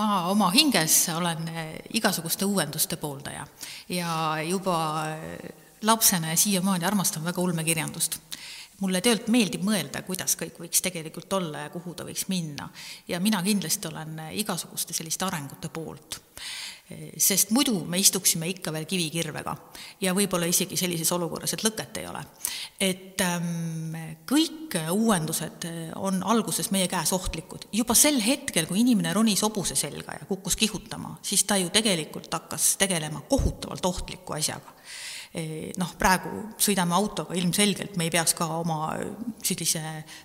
ma 0.00 0.28
oma 0.30 0.48
hinges 0.54 1.08
olen 1.12 1.48
igasuguste 1.92 2.48
uuenduste 2.48 2.96
pooldaja 2.96 3.46
ja 3.88 4.14
juba 4.48 4.78
lapsena 5.82 6.32
ja 6.32 6.36
siiamaani 6.36 6.84
armastan 6.84 7.24
väga 7.24 7.40
ulmekirjandust. 7.40 8.18
mulle 8.80 9.00
töölt 9.00 9.28
meeldib 9.30 9.62
mõelda, 9.62 10.00
kuidas 10.02 10.34
kõik 10.36 10.56
võiks 10.58 10.80
tegelikult 10.82 11.32
olla 11.32 11.66
ja 11.66 11.70
kuhu 11.70 11.94
ta 11.94 12.04
võiks 12.04 12.24
minna. 12.28 12.68
ja 13.08 13.20
mina 13.20 13.42
kindlasti 13.42 13.88
olen 13.88 14.20
igasuguste 14.32 14.92
selliste 14.92 15.24
arengute 15.24 15.68
poolt 15.68 16.20
sest 17.16 17.52
muidu 17.54 17.76
me 17.88 18.00
istuksime 18.00 18.48
ikka 18.50 18.72
veel 18.74 18.86
kivikirvega 18.90 19.54
ja 20.02 20.14
võib-olla 20.16 20.48
isegi 20.50 20.76
sellises 20.78 21.12
olukorras, 21.14 21.54
et 21.54 21.62
lõket 21.64 22.00
ei 22.00 22.08
ole. 22.10 22.22
et 22.80 23.22
ähm, 23.24 23.94
kõik 24.28 24.76
uuendused 24.90 25.68
on 26.00 26.22
alguses 26.26 26.72
meie 26.74 26.88
käes 26.90 27.12
ohtlikud. 27.12 27.68
juba 27.72 27.94
sel 27.94 28.20
hetkel, 28.24 28.66
kui 28.66 28.82
inimene 28.82 29.14
ronis 29.14 29.44
hobuse 29.46 29.76
selga 29.78 30.18
ja 30.18 30.28
kukkus 30.28 30.56
kihutama, 30.56 31.16
siis 31.22 31.44
ta 31.44 31.56
ju 31.56 31.70
tegelikult 31.70 32.32
hakkas 32.32 32.76
tegelema 32.82 33.22
kohutavalt 33.30 33.86
ohtliku 33.86 34.36
asjaga 34.36 34.74
e, 35.34 35.72
noh, 35.78 35.94
praegu 35.98 36.48
sõidame 36.58 36.98
autoga, 36.98 37.38
ilmselgelt 37.38 37.96
me 37.96 38.08
ei 38.08 38.14
peaks 38.14 38.34
ka 38.38 38.48
oma 38.58 38.94
sellise 39.42 39.82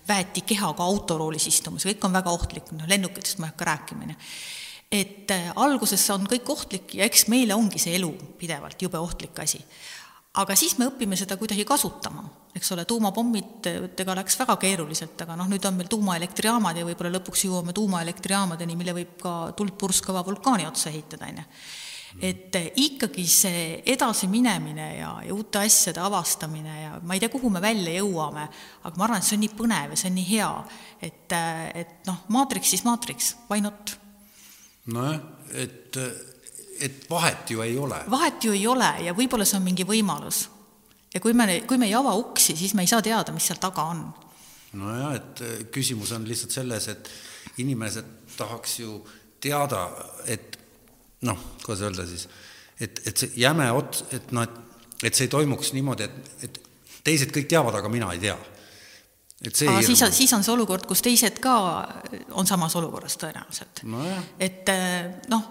väeti 0.08 0.44
kehaga 0.48 0.84
autoroolis 0.84 1.48
istuma, 1.54 1.80
see 1.80 1.94
kõik 1.94 2.10
on 2.10 2.18
väga 2.18 2.34
ohtlik, 2.34 2.72
noh 2.74 2.90
lennukitest 2.90 3.40
ma 3.40 3.48
ei 3.48 3.56
hakka 3.56 3.74
rääkima, 3.76 4.08
on 4.08 4.18
ju 4.18 4.24
et 4.92 5.32
äh, 5.32 5.52
alguses 5.60 6.04
on 6.14 6.28
kõik 6.30 6.50
ohtlik 6.50 6.96
ja 6.96 7.08
eks 7.08 7.28
meile 7.32 7.56
ongi 7.58 7.80
see 7.82 7.96
elu 7.98 8.12
pidevalt 8.40 8.82
jube 8.82 9.00
ohtlik 9.00 9.40
asi. 9.44 9.60
aga 10.38 10.56
siis 10.56 10.78
me 10.78 10.86
õpime 10.88 11.18
seda 11.18 11.36
kuidagi 11.38 11.66
kasutama, 11.66 12.24
eks 12.56 12.72
ole, 12.72 12.86
tuumapommidega 12.86 14.16
läks 14.20 14.38
väga 14.40 14.56
keeruliselt, 14.62 15.20
aga 15.26 15.36
noh, 15.36 15.50
nüüd 15.50 15.66
on 15.66 15.76
meil 15.76 15.90
tuumaelektrijaamad 15.92 16.78
ja 16.78 16.86
võib-olla 16.86 17.18
lõpuks 17.18 17.48
jõuame 17.48 17.74
tuumaelektrijaamadeni, 17.74 18.78
mille 18.78 18.96
võib 19.00 19.18
ka 19.22 19.36
tuld 19.58 19.74
purskava 19.80 20.24
vulkaani 20.26 20.70
otsa 20.70 20.92
ehitada, 20.94 21.28
on 21.32 21.44
ju 21.44 21.50
et 22.22 22.56
äh, 22.56 22.72
ikkagi 22.82 23.26
see 23.30 23.82
edasiminemine 23.94 24.88
ja, 24.98 25.12
ja 25.28 25.36
uute 25.36 25.60
asjade 25.60 26.02
avastamine 26.02 26.82
ja 26.82 26.96
ma 27.04 27.14
ei 27.14 27.22
tea, 27.22 27.30
kuhu 27.30 27.52
me 27.54 27.62
välja 27.62 27.94
jõuame, 28.00 28.48
aga 28.84 28.98
ma 28.98 29.06
arvan, 29.06 29.22
et 29.22 29.28
see 29.28 29.38
on 29.38 29.44
nii 29.44 29.54
põnev 29.58 29.94
ja 29.94 30.00
see 30.00 30.10
on 30.10 30.18
nii 30.18 30.28
hea, 30.32 30.50
et, 31.04 31.36
äh, 31.36 31.64
et 31.84 32.10
noh, 32.10 32.24
maatriks 32.34 32.74
siis 32.74 32.86
maatriks, 32.88 33.36
why 33.52 33.62
not 33.62 33.98
nojah, 34.94 35.20
et, 35.54 35.98
et 36.80 37.10
vahet 37.10 37.52
ju 37.52 37.62
ei 37.66 37.78
ole. 37.78 38.02
vahet 38.10 38.44
ju 38.44 38.54
ei 38.56 38.68
ole 38.68 38.90
ja 39.08 39.16
võib-olla 39.18 39.46
see 39.48 39.60
on 39.60 39.66
mingi 39.66 39.86
võimalus. 39.88 40.48
ja 41.14 41.22
kui 41.24 41.34
me, 41.34 41.62
kui 41.68 41.78
me 41.78 41.90
ei 41.90 41.96
ava 41.98 42.16
uksi, 42.20 42.58
siis 42.58 42.74
me 42.74 42.86
ei 42.86 42.92
saa 42.92 43.02
teada, 43.02 43.36
mis 43.36 43.48
seal 43.48 43.62
taga 43.62 43.88
on. 43.94 44.06
nojah, 44.74 45.16
et 45.16 45.72
küsimus 45.72 46.12
on 46.16 46.28
lihtsalt 46.28 46.56
selles, 46.60 46.88
et 46.94 47.10
inimesed 47.58 48.36
tahaks 48.38 48.80
ju 48.80 49.02
teada, 49.42 49.88
et 50.26 50.60
noh, 51.26 51.40
kuidas 51.64 51.82
öelda 51.88 52.06
siis, 52.08 52.28
et, 52.80 53.02
et 53.08 53.18
see 53.18 53.34
jäme 53.42 53.66
ots, 53.74 54.06
et 54.14 54.32
noh, 54.32 54.46
et 54.46 54.64
et 55.04 55.14
see 55.14 55.28
ei 55.28 55.32
toimuks 55.32 55.74
niimoodi, 55.76 56.08
et, 56.08 56.46
et 56.48 56.60
teised 57.06 57.32
kõik 57.34 57.50
teavad, 57.52 57.76
aga 57.78 57.90
mina 57.92 58.10
ei 58.16 58.22
tea. 58.24 58.38
Et 59.46 59.56
see 59.56 59.70
Aa, 59.70 59.82
siis 59.86 60.02
on, 60.02 60.14
siis 60.14 60.34
on 60.34 60.44
see 60.46 60.54
olukord, 60.54 60.88
kus 60.90 61.04
teised 61.06 61.40
ka 61.44 61.54
on 62.40 62.50
samas 62.50 62.76
olukorras 62.80 63.18
tõenäoliselt. 63.22 63.84
No. 63.86 64.04
et 64.40 64.70
eh, 64.74 65.12
noh, 65.30 65.48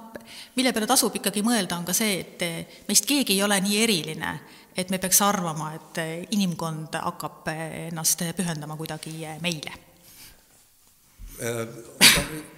mille 0.58 0.72
peale 0.74 0.90
tasub 0.90 1.14
ikkagi 1.20 1.44
mõelda, 1.46 1.78
on 1.78 1.86
ka 1.86 1.94
see, 1.96 2.20
et 2.24 2.46
eh, 2.46 2.78
meist 2.88 3.06
keegi 3.06 3.36
ei 3.36 3.42
ole 3.46 3.60
nii 3.62 3.82
eriline, 3.84 4.36
et 4.76 4.90
me 4.92 4.98
peaks 5.00 5.22
arvama, 5.24 5.72
et 5.78 6.02
inimkond 6.36 6.98
hakkab 7.00 7.48
ennast 7.54 8.26
pühendama 8.36 8.76
kuidagi 8.76 9.22
meile. 9.40 9.72
Äh, 9.72 9.85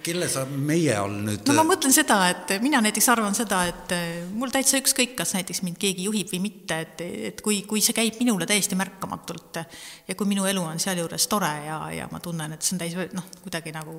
kelle 0.03 0.29
sa 0.31 0.45
meie 0.47 0.93
all 0.95 1.17
nüüd 1.25 1.49
no 1.49 1.55
ma 1.57 1.65
mõtlen 1.67 1.93
seda, 1.93 2.19
et 2.31 2.53
mina 2.63 2.79
näiteks 2.83 3.09
arvan 3.11 3.35
seda, 3.37 3.61
et 3.69 3.91
äh, 3.95 4.05
mul 4.31 4.53
täitsa 4.53 4.79
ükskõik, 4.79 5.17
kas 5.19 5.35
näiteks 5.35 5.61
mind 5.65 5.79
keegi 5.81 6.07
juhib 6.07 6.31
või 6.31 6.41
mitte, 6.47 6.79
et, 6.85 7.03
et 7.31 7.43
kui, 7.45 7.61
kui 7.67 7.83
see 7.83 7.97
käib 7.97 8.19
minule 8.21 8.47
täiesti 8.49 8.79
märkamatult 8.79 9.61
ja 10.07 10.15
kui 10.15 10.29
minu 10.29 10.47
elu 10.49 10.63
on 10.63 10.79
sealjuures 10.79 11.27
tore 11.31 11.51
ja, 11.67 11.81
ja 11.95 12.07
ma 12.11 12.23
tunnen, 12.23 12.55
et 12.55 12.63
see 12.63 12.77
on 12.77 12.81
täis 12.85 12.95
noh, 13.15 13.27
kuidagi 13.43 13.75
nagu 13.75 13.97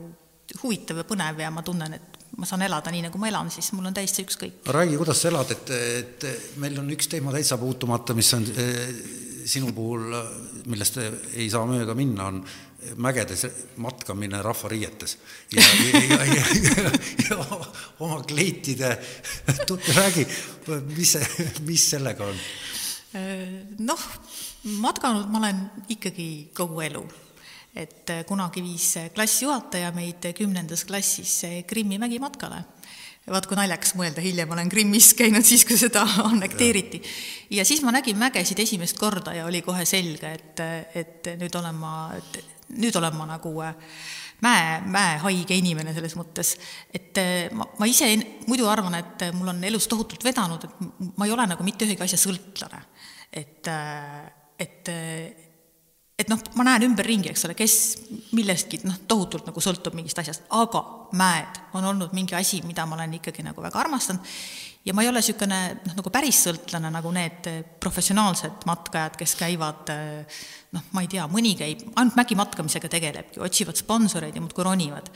huvitav 0.63 1.03
ja 1.03 1.07
põnev 1.07 1.45
ja 1.45 1.53
ma 1.55 1.63
tunnen, 1.67 1.95
et 2.01 2.19
ma 2.41 2.49
saan 2.49 2.65
elada 2.65 2.91
nii, 2.91 3.05
nagu 3.07 3.21
ma 3.21 3.29
elan, 3.29 3.53
siis 3.53 3.71
mul 3.77 3.91
on 3.91 3.95
täiesti 3.95 4.25
ükskõik. 4.25 4.65
räägi, 4.67 4.97
kuidas 4.99 5.21
sa 5.21 5.29
elad, 5.31 5.53
et, 5.55 5.75
et 6.01 6.57
meil 6.63 6.79
on 6.81 6.89
üks 6.97 7.11
teema 7.13 7.35
täitsa 7.37 7.61
puutumata, 7.61 8.17
mis 8.17 8.33
on 8.35 8.49
sinu 9.51 9.71
puhul, 9.77 10.15
millest 10.71 10.99
ei 11.01 11.49
saa 11.53 11.67
mööda 11.69 11.95
minna, 11.99 12.27
on 12.33 12.43
mägedes 12.97 13.47
matkamine 13.77 14.43
rahvariietes 14.43 15.19
ja, 15.53 15.63
ja, 15.63 16.01
ja, 16.25 16.45
ja, 16.65 16.91
ja 17.31 17.39
oma 18.01 18.23
kleitide, 18.23 18.99
räägi, 19.95 20.27
mis 20.97 21.13
see, 21.13 21.49
mis 21.69 21.91
sellega 21.91 22.27
on? 22.27 22.39
noh, 23.79 24.07
matkanud 24.81 25.29
ma 25.31 25.43
olen 25.43 25.65
ikkagi 25.89 26.51
kogu 26.55 26.81
elu. 26.87 27.05
et 27.75 28.11
kunagi 28.27 28.63
viis 28.63 28.95
klassijuhataja 29.15 29.93
meid 29.95 30.33
kümnendas 30.35 30.85
klassis 30.85 31.43
Krimmi 31.67 31.99
mägimatkale 31.99 32.65
vaat 33.31 33.47
kui 33.47 33.59
naljakas 33.59 33.95
mõelda, 33.99 34.23
hiljem 34.25 34.51
olen 34.51 34.71
Krimmis 34.73 35.13
käinud 35.19 35.47
siis, 35.47 35.65
kui 35.69 35.79
seda 35.79 36.03
annekteeriti. 36.31 37.03
ja 37.51 37.65
siis 37.65 37.83
ma 37.87 37.93
nägin 37.95 38.19
mägesid 38.19 38.59
esimest 38.59 38.99
korda 38.99 39.35
ja 39.37 39.47
oli 39.47 39.63
kohe 39.63 39.85
selge, 39.85 40.33
et, 40.33 40.65
et 40.95 41.31
nüüd 41.41 41.61
olen 41.61 41.79
ma, 41.79 41.95
nüüd 42.79 42.97
olen 43.01 43.17
ma 43.17 43.27
nagu 43.33 43.53
äh, 43.65 43.75
mäe, 44.45 44.81
mäehaige 44.87 45.57
inimene 45.59 45.95
selles 45.97 46.17
mõttes, 46.19 46.55
et 46.95 47.19
äh, 47.21 47.51
ma, 47.57 47.67
ma 47.81 47.89
ise 47.91 48.09
muidu 48.49 48.69
arvan, 48.71 48.97
et 49.01 49.27
äh, 49.27 49.35
mul 49.37 49.53
on 49.53 49.63
elus 49.67 49.89
tohutult 49.91 50.25
vedanud, 50.25 50.65
et 50.67 51.13
ma 51.17 51.29
ei 51.29 51.35
ole 51.35 51.47
nagu 51.51 51.67
mitte 51.67 51.89
ühegi 51.89 52.07
asja 52.07 52.21
sõltlane. 52.21 52.83
et, 53.31 53.69
et, 54.59 54.89
et 56.19 56.31
noh, 56.33 56.41
ma 56.59 56.65
näen 56.67 56.89
ümberringi, 56.89 57.31
eks 57.31 57.45
ole, 57.47 57.55
kes 57.55 57.75
millestki 58.35 58.81
noh, 58.83 58.97
tohutult 59.09 59.47
nagu 59.47 59.63
sõltub 59.63 59.95
mingist 59.95 60.19
asjast, 60.19 60.49
aga 60.51 60.83
mäed 61.15 61.61
on 61.79 61.87
olnud 61.93 62.17
mingi 62.17 62.35
asi, 62.35 62.65
mida 62.67 62.87
ma 62.87 62.99
olen 62.99 63.21
ikkagi 63.21 63.47
nagu 63.47 63.63
väga 63.63 63.85
armastanud 63.85 64.27
ja 64.85 64.95
ma 64.95 65.03
ei 65.03 65.11
ole 65.11 65.21
niisugune 65.21 65.61
noh, 65.85 65.99
nagu 65.99 66.13
päris 66.13 66.41
sõltlane, 66.47 66.93
nagu 66.93 67.13
need 67.13 67.51
professionaalsed 67.83 68.65
matkajad, 68.69 69.19
kes 69.21 69.37
käivad 69.41 69.93
noh, 70.73 70.89
ma 70.95 71.05
ei 71.05 71.11
tea, 71.11 71.27
mõni 71.31 71.53
käib, 71.59 71.85
ainult 71.99 72.17
mägimatkamisega 72.19 72.91
tegelebki, 72.93 73.43
otsivad 73.45 73.79
sponsoreid 73.79 74.37
ja 74.37 74.43
muudkui 74.43 74.65
ronivad. 74.65 75.11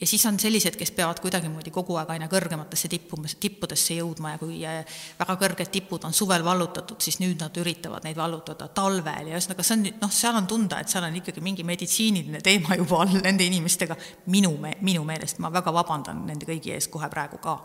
ja 0.00 0.06
siis 0.06 0.24
on 0.26 0.38
sellised, 0.40 0.78
kes 0.80 0.90
peavad 0.96 1.20
kuidagimoodi 1.20 1.70
kogu 1.70 1.98
aeg 2.00 2.14
aina 2.14 2.26
kõrgematesse 2.32 2.88
tippumas, 2.88 3.34
tippudesse 3.36 3.98
jõudma 3.98 4.32
ja 4.32 4.38
kui 4.40 4.62
äh, 4.64 4.80
väga 5.18 5.36
kõrged 5.42 5.70
tipud 5.74 6.08
on 6.08 6.16
suvel 6.16 6.44
vallutatud, 6.44 6.96
siis 7.02 7.20
nüüd 7.20 7.44
nad 7.44 7.56
üritavad 7.60 8.08
neid 8.08 8.16
vallutada 8.16 8.70
talvel 8.72 9.28
ja 9.28 9.36
ühesõnaga 9.36 9.66
see 9.66 9.76
on 9.76 9.86
noh, 10.00 10.14
seal 10.22 10.40
on 10.40 10.48
tunda, 10.48 10.80
et 10.80 10.88
seal 10.88 11.04
on 11.04 11.20
ikkagi 11.20 11.44
mingi 11.44 11.68
meditsiiniline 11.68 12.40
teema 12.40 12.80
juba 12.80 13.04
all 13.04 13.20
nende 13.20 13.44
inimestega, 13.44 13.98
minu 14.32 14.56
me-, 14.56 14.78
minu 14.80 15.04
meelest, 15.04 15.42
ma 15.44 15.52
väga 15.52 15.74
vabandan 15.76 16.24
nende 16.30 16.48
kõigi 16.48 16.72
ees 16.78 16.88
kohe 16.88 17.12
praegu 17.12 17.42
ka 17.42 17.60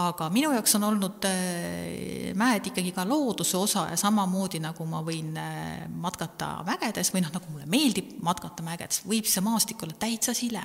aga 0.00 0.28
minu 0.32 0.52
jaoks 0.54 0.74
on 0.78 0.86
olnud 0.90 1.26
äh, 1.28 2.32
mäed 2.38 2.70
ikkagi 2.70 2.92
ka 2.96 3.04
looduse 3.08 3.58
osa 3.58 3.86
ja 3.90 3.98
samamoodi, 4.00 4.60
nagu 4.62 4.86
ma 4.88 5.02
võin 5.06 5.34
äh, 5.40 5.86
matkata 5.90 6.60
mägedes 6.66 7.12
või 7.14 7.24
noh, 7.24 7.32
nagu 7.34 7.52
mulle 7.52 7.68
meeldib 7.70 8.14
matkata 8.24 8.64
mägedes, 8.66 9.02
võib 9.08 9.28
see 9.28 9.44
maastik 9.44 9.82
olla 9.84 9.98
täitsa 10.00 10.34
sile. 10.36 10.62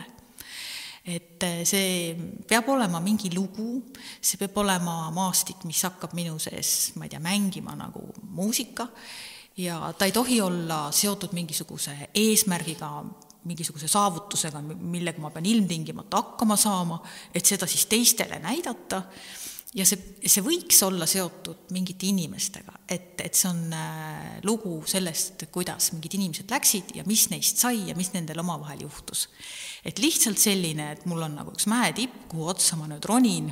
et 1.05 1.43
äh, 1.43 1.61
see 1.67 2.15
peab 2.47 2.69
olema 2.69 3.01
mingi 3.03 3.33
lugu, 3.35 3.83
see 4.21 4.39
peab 4.41 4.57
olema 4.63 5.11
maastik, 5.13 5.65
mis 5.69 5.83
hakkab 5.85 6.15
minu 6.17 6.39
sees, 6.39 6.93
ma 6.95 7.05
ei 7.05 7.13
tea, 7.13 7.23
mängima 7.23 7.75
nagu 7.77 8.07
muusika 8.29 8.87
ja 9.57 9.93
ta 9.97 10.05
ei 10.05 10.11
tohi 10.11 10.41
olla 10.41 10.89
seotud 10.91 11.33
mingisuguse 11.33 12.09
eesmärgiga, 12.13 13.03
mingisuguse 13.45 13.89
saavutusega, 13.91 14.61
millega 14.61 15.21
ma 15.21 15.31
pean 15.33 15.47
ilmtingimata 15.49 16.21
hakkama 16.21 16.57
saama, 16.59 16.99
et 17.33 17.45
seda 17.45 17.67
siis 17.69 17.85
teistele 17.91 18.39
näidata 18.43 19.03
ja 19.75 19.85
see, 19.87 19.99
see 20.23 20.43
võiks 20.45 20.79
olla 20.85 21.07
seotud 21.09 21.69
mingite 21.75 22.07
inimestega, 22.07 22.79
et, 22.87 23.19
et 23.21 23.35
see 23.37 23.49
on 23.51 23.75
äh, 23.75 24.39
lugu 24.47 24.77
sellest, 24.87 25.47
kuidas 25.53 25.91
mingid 25.95 26.17
inimesed 26.17 26.51
läksid 26.51 26.95
ja 26.99 27.05
mis 27.07 27.27
neist 27.33 27.61
sai 27.61 27.89
ja 27.89 27.97
mis 27.97 28.13
nendel 28.15 28.39
omavahel 28.43 28.85
juhtus. 28.85 29.27
et 29.85 29.99
lihtsalt 29.99 30.39
selline, 30.41 30.91
et 30.95 31.05
mul 31.09 31.27
on 31.27 31.39
nagu 31.41 31.53
üks 31.53 31.67
mäetipp, 31.71 32.25
kuhu 32.31 32.49
otsa 32.55 32.79
ma 32.79 32.89
nüüd 32.89 33.05
ronin 33.05 33.51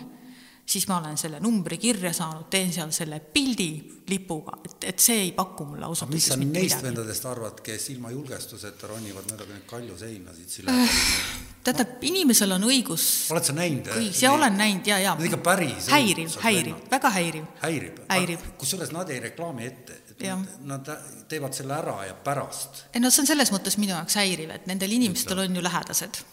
siis 0.66 0.88
ma 0.88 0.98
olen 0.98 1.18
selle 1.18 1.40
numbri 1.44 1.78
kirja 1.78 2.14
saanud, 2.16 2.48
teen 2.50 2.72
seal 2.74 2.92
selle 2.96 3.20
pildi 3.20 3.70
lipuga, 4.10 4.58
et, 4.66 4.90
et 4.94 5.00
see 5.00 5.20
ei 5.28 5.32
paku 5.36 5.66
mulle 5.68 5.86
ausalt 5.86 6.12
öeldes 6.12 6.38
mitte 6.38 6.46
midagi. 6.46 6.64
mis 6.64 6.72
sa 6.72 6.78
neist 6.80 6.88
vendadest 6.88 7.26
arvad, 7.30 7.64
kes 7.64 7.90
ilma 7.94 8.12
julgestuseta 8.12 8.88
ronivad 8.92 9.28
mööda 9.32 9.48
neid 9.50 9.66
kaljuseinasid 9.70 10.56
siledalt 10.58 10.90
äh,? 10.90 11.50
tähendab, 11.64 12.04
inimesel 12.04 12.56
on 12.58 12.68
õigus 12.68 13.08
oled 13.32 13.48
sa 13.48 13.56
näinud? 13.56 13.88
õigus, 13.96 14.22
jaa, 14.24 14.34
olen 14.36 14.58
näinud, 14.60 14.88
jaa, 14.88 15.00
jaa. 15.04 15.16
Need 15.20 15.32
ikka 15.32 15.42
päris 15.46 15.88
häiriv, 15.94 16.38
häiriv, 16.44 16.80
väga 16.92 17.12
häiriv. 17.18 17.50
häirib, 17.64 18.04
häirib.? 18.12 18.46
kusjuures 18.60 18.92
nad 18.96 19.12
ei 19.14 19.20
reklaami 19.24 19.68
ette, 19.68 20.00
et 20.12 20.28
ja. 20.28 20.38
nad, 20.40 20.88
nad 20.88 21.28
teevad 21.32 21.56
selle 21.56 21.76
ära 21.78 21.98
ja 22.10 22.16
pärast. 22.28 22.86
ei 22.94 23.04
no 23.04 23.12
see 23.12 23.24
on 23.24 23.32
selles 23.32 23.52
mõttes 23.56 23.80
minu 23.80 23.96
jaoks 23.96 24.20
häiriv, 24.20 24.52
et 24.56 24.68
nendel 24.72 24.96
inimestel 25.00 25.44
on 25.46 25.60
ju 25.60 25.64
lähedased 25.64 26.24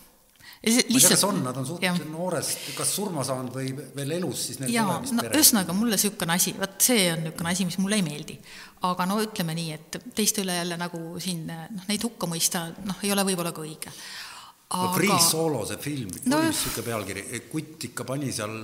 lihtsalt... 0.64 0.90
ma 0.90 0.96
ei 0.96 1.00
tea, 1.00 1.10
kas 1.14 1.24
on, 1.24 1.42
nad 1.44 1.56
on 1.56 1.66
suhteliselt 1.66 2.10
noorest 2.12 2.70
kas 2.76 2.94
surma 2.96 3.24
saanud 3.26 3.54
või 3.56 3.70
veel 3.96 4.16
elus, 4.18 4.46
siis 4.48 4.60
neil 4.60 4.74
jaa, 4.74 4.98
no 5.00 5.26
ühesõnaga, 5.28 5.76
mulle 5.76 5.96
niisugune 5.96 6.36
asi, 6.36 6.54
vot 6.58 6.76
see 6.84 7.06
on 7.14 7.24
niisugune 7.24 7.52
asi, 7.54 7.68
mis 7.68 7.78
mulle 7.80 8.00
ei 8.00 8.06
meeldi. 8.06 8.36
aga 8.88 9.06
no 9.08 9.20
ütleme 9.24 9.56
nii, 9.56 9.76
et 9.76 10.00
teiste 10.16 10.44
üle 10.44 10.58
jälle 10.58 10.76
nagu 10.80 11.00
siin 11.22 11.46
noh, 11.48 11.86
neid 11.88 12.04
hukka 12.04 12.28
mõista, 12.30 12.66
noh, 12.84 13.00
ei 13.04 13.12
ole 13.14 13.24
võib-olla 13.30 13.54
ka 13.56 13.64
õige. 13.64 13.94
Aga... 14.70 14.84
no 14.84 14.92
Free 14.94 15.20
Solo, 15.24 15.64
see 15.66 15.80
film 15.82 16.12
no,, 16.26 16.42
oli 16.42 16.52
niisugune 16.52 16.88
pealkiri, 16.90 17.24
kutt 17.50 17.88
ikka 17.90 18.06
pani 18.08 18.32
seal 18.34 18.58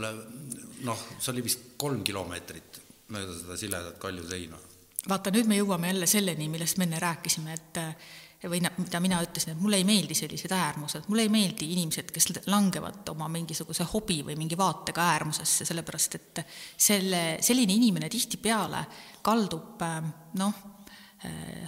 noh, 0.87 1.09
see 1.19 1.33
oli 1.33 1.47
vist 1.49 1.73
kolm 1.81 2.05
kilomeetrit 2.07 2.83
mööda 3.15 3.35
seda 3.39 3.57
siledat 3.59 3.99
kaljuseina. 4.03 4.59
vaata, 5.09 5.33
nüüd 5.35 5.49
me 5.49 5.59
jõuame 5.59 5.93
jälle 5.93 6.07
selleni, 6.11 6.49
millest 6.53 6.77
me 6.81 6.89
enne 6.89 7.01
rääkisime, 7.03 7.57
et 7.57 7.83
või 8.45 8.61
mida 8.61 9.01
mina 9.01 9.19
ütlesin, 9.25 9.55
et 9.55 9.61
mulle 9.61 9.79
ei 9.81 9.87
meeldi 9.89 10.15
sellised 10.15 10.53
äärmused, 10.53 11.09
mulle 11.09 11.25
ei 11.25 11.33
meeldi 11.33 11.71
inimesed, 11.73 12.11
kes 12.13 12.29
langevad 12.53 13.09
oma 13.15 13.29
mingisuguse 13.33 13.87
hobi 13.93 14.21
või 14.27 14.37
mingi 14.37 14.59
vaatega 14.59 15.07
äärmusesse, 15.15 15.65
sellepärast 15.65 16.19
et 16.19 16.43
selle, 16.77 17.23
selline 17.41 17.73
inimene 17.73 18.11
tihtipeale 18.13 18.85
kaldub 19.25 19.83
noh, 20.37 20.63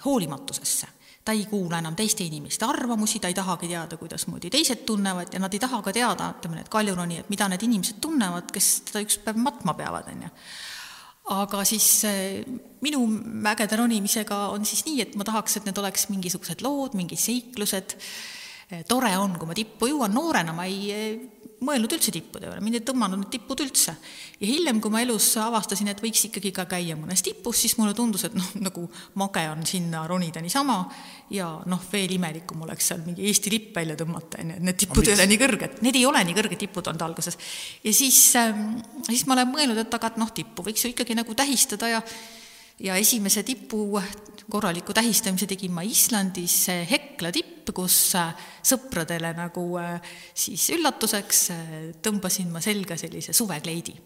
hoolimatusesse. 0.05 0.95
Ta 1.24 1.35
ei 1.36 1.45
kuula 1.49 1.81
enam 1.82 1.97
teiste 1.97 2.24
inimeste 2.24 2.65
arvamusi, 2.65 3.19
ta 3.20 3.28
ei 3.28 3.36
tahagi 3.36 3.69
teada, 3.69 3.97
kuidasmoodi 4.01 4.49
teised 4.51 4.86
tunnevad 4.89 5.35
ja 5.35 5.40
nad 5.43 5.53
ei 5.53 5.61
taha 5.61 5.82
ka 5.85 5.93
teada, 5.93 6.31
ütleme, 6.36 6.57
need 6.61 6.70
kaljuronijad, 6.73 7.28
mida 7.28 7.49
need 7.53 7.65
inimesed 7.66 7.99
tunnevad, 8.01 8.49
kes 8.53 8.70
teda 8.89 9.03
üks 9.05 9.19
päev 9.24 9.40
matma 9.45 9.74
peavad, 9.77 10.09
on 10.12 10.28
ju 10.28 10.31
aga 11.34 11.62
siis 11.68 11.86
eh, 12.09 12.42
minu 12.84 13.05
mägede 13.44 13.78
ronimisega 13.78 14.48
on 14.55 14.66
siis 14.68 14.84
nii, 14.86 15.00
et 15.05 15.16
ma 15.18 15.26
tahaks, 15.28 15.59
et 15.59 15.68
need 15.68 15.78
oleks 15.80 16.09
mingisugused 16.12 16.62
lood, 16.64 16.96
mingid 16.98 17.20
seiklused, 17.20 17.96
eh, 18.70 18.84
tore 18.88 19.12
on, 19.20 19.36
kui 19.38 19.50
ma 19.50 19.56
tippu 19.59 19.90
jõuan, 19.92 20.14
noorena 20.14 20.55
ma 20.56 20.68
ei, 20.68 20.92
mõelnud 21.64 21.93
üldse 21.97 22.12
tippude 22.14 22.47
peale, 22.47 22.62
mind 22.62 22.78
ei 22.78 22.85
tõmmanud 22.86 23.18
need 23.20 23.30
tippud 23.32 23.62
üldse. 23.64 23.94
ja 24.39 24.47
hiljem, 24.47 24.80
kui 24.80 24.93
ma 24.94 25.01
elus 25.02 25.26
avastasin, 25.43 25.90
et 25.93 26.02
võiks 26.02 26.24
ikkagi 26.28 26.52
ka 26.55 26.68
käia 26.70 26.97
mõnes 26.98 27.22
tipus, 27.24 27.62
siis 27.64 27.76
mulle 27.80 27.94
tundus, 27.98 28.24
et 28.28 28.36
noh, 28.39 28.48
nagu 28.66 28.86
mage 29.18 29.44
on 29.51 29.66
sinna 29.66 30.05
ronida 30.06 30.43
niisama 30.44 30.78
ja 31.35 31.51
noh, 31.66 31.85
veel 31.93 32.14
imelikum 32.14 32.62
oleks 32.66 32.93
seal 32.93 33.02
mingi 33.06 33.26
Eesti 33.28 33.52
lipp 33.55 33.76
välja 33.76 33.98
tõmmata, 33.98 34.43
on 34.43 34.55
ju, 34.55 34.59
et 34.60 34.66
need 34.70 34.80
tipud 34.85 35.09
ei 35.09 35.16
ole 35.16 35.28
nii 35.32 35.43
kõrged, 35.44 35.78
need 35.86 36.01
ei 36.01 36.06
ole 36.09 36.24
nii 36.28 36.39
kõrged 36.39 36.62
tipud 36.64 36.93
olnud 36.93 37.06
alguses. 37.09 37.39
ja 37.85 37.94
siis 37.94 38.20
ähm,, 38.39 38.82
siis 39.10 39.26
ma 39.26 39.39
olen 39.39 39.55
mõelnud, 39.55 39.82
et 39.82 39.98
aga 39.98 40.12
et 40.12 40.20
noh, 40.22 40.30
tippu 40.35 40.66
võiks 40.66 40.85
ju 40.85 40.94
ikkagi 40.94 41.18
nagu 41.18 41.35
tähistada 41.39 41.90
ja 41.98 42.02
ja 42.80 42.96
esimese 42.96 43.42
tipu 43.42 44.00
korraliku 44.50 44.94
tähistamise 44.94 45.46
tegin 45.46 45.72
ma 45.72 45.82
Islandis 45.82 46.66
Hekla 46.90 47.32
tipp, 47.32 47.70
kus 47.74 48.14
äh, 48.16 48.32
sõpradele 48.64 49.34
nagu 49.36 49.64
äh, 49.80 49.98
siis 50.34 50.70
üllatuseks 50.72 51.42
äh, 51.52 51.74
tõmbasin 52.02 52.52
ma 52.52 52.62
selga 52.64 52.96
sellise 52.96 53.34
suvekleidi. 53.36 53.96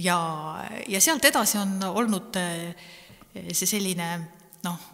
ja, 0.00 0.18
ja 0.88 1.00
sealt 1.00 1.24
edasi 1.28 1.58
on 1.60 1.74
olnud 1.84 2.36
see 3.52 3.66
selline 3.68 4.06
noh, 4.64 4.84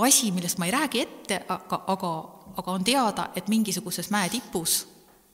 asi, 0.00 0.30
millest 0.32 0.56
ma 0.56 0.64
ei 0.64 0.72
räägi 0.72 1.02
ette, 1.02 1.42
aga, 1.52 1.82
aga, 1.92 2.12
aga 2.56 2.72
on 2.72 2.86
teada, 2.88 3.26
et 3.36 3.50
mingisuguses 3.52 4.08
mäetipus 4.08 4.78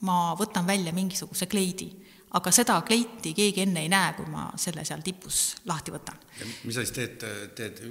ma 0.03 0.35
võtan 0.35 0.67
välja 0.67 0.91
mingisuguse 0.93 1.47
kleidi 1.47 1.93
aga 2.35 2.51
seda 2.55 2.81
kleiti 2.87 3.35
keegi 3.35 3.63
enne 3.63 3.85
ei 3.85 3.91
näe, 3.93 4.13
kui 4.17 4.27
ma 4.31 4.49
selle 4.61 4.85
seal 4.85 5.05
tipus 5.07 5.57
lahti 5.71 5.95
võtan. 5.95 6.19
mis 6.65 6.75
sa 6.75 6.83
siis 6.83 6.95
teed, 6.97 7.25
teed 7.55 7.83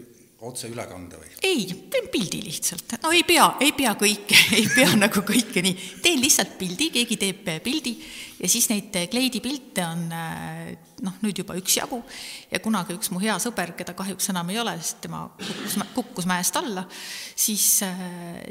otseülekande 0.49 1.19
või? 1.21 1.31
ei, 1.43 1.65
teen 1.91 2.09
pildi 2.13 2.41
lihtsalt, 2.45 2.97
no 3.03 3.13
ei 3.15 3.23
pea, 3.27 3.47
ei 3.63 3.73
pea 3.77 3.95
kõike, 3.99 4.37
ei 4.59 4.67
pea 4.73 4.93
nagu 4.99 5.23
kõike 5.27 5.63
nii, 5.65 5.89
teen 6.03 6.21
lihtsalt 6.23 6.57
pildi, 6.59 6.89
keegi 6.93 7.19
teeb 7.21 7.49
pildi 7.63 7.95
ja 8.43 8.49
siis 8.51 8.67
neid 8.71 8.95
kleidipilte 9.11 9.85
on 9.87 10.07
noh, 11.03 11.15
nüüd 11.23 11.39
juba 11.39 11.55
üksjagu 11.59 11.99
ja 12.51 12.59
kunagi 12.63 12.95
üks 12.97 13.11
mu 13.13 13.21
hea 13.23 13.35
sõber, 13.41 13.73
keda 13.77 13.95
kahjuks 13.97 14.29
enam 14.33 14.51
ei 14.51 14.59
ole, 14.61 14.75
sest 14.81 15.01
tema 15.05 15.23
kukkus, 15.37 15.77
kukkus 15.95 16.27
mäest 16.29 16.57
alla, 16.59 16.85
siis, 17.35 17.67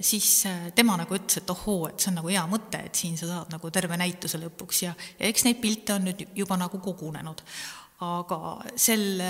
siis 0.01 0.31
tema 0.77 0.97
nagu 1.01 1.17
ütles, 1.17 1.41
et 1.43 1.53
ohoo, 1.53 1.87
et 1.91 2.01
see 2.01 2.13
on 2.13 2.21
nagu 2.23 2.33
hea 2.33 2.45
mõte, 2.51 2.83
et 2.89 2.99
siin 2.99 3.19
sa 3.21 3.31
saad 3.31 3.53
nagu 3.53 3.73
terve 3.75 3.99
näituse 4.01 4.41
lõpuks 4.43 4.85
ja, 4.87 4.95
ja 5.21 5.31
eks 5.31 5.47
neid 5.49 5.61
pilte 5.63 5.97
on 5.97 6.09
nüüd 6.11 6.27
juba 6.37 6.59
nagu 6.61 6.81
kogunenud. 6.83 7.45
aga 8.03 8.39
sel 8.75 9.21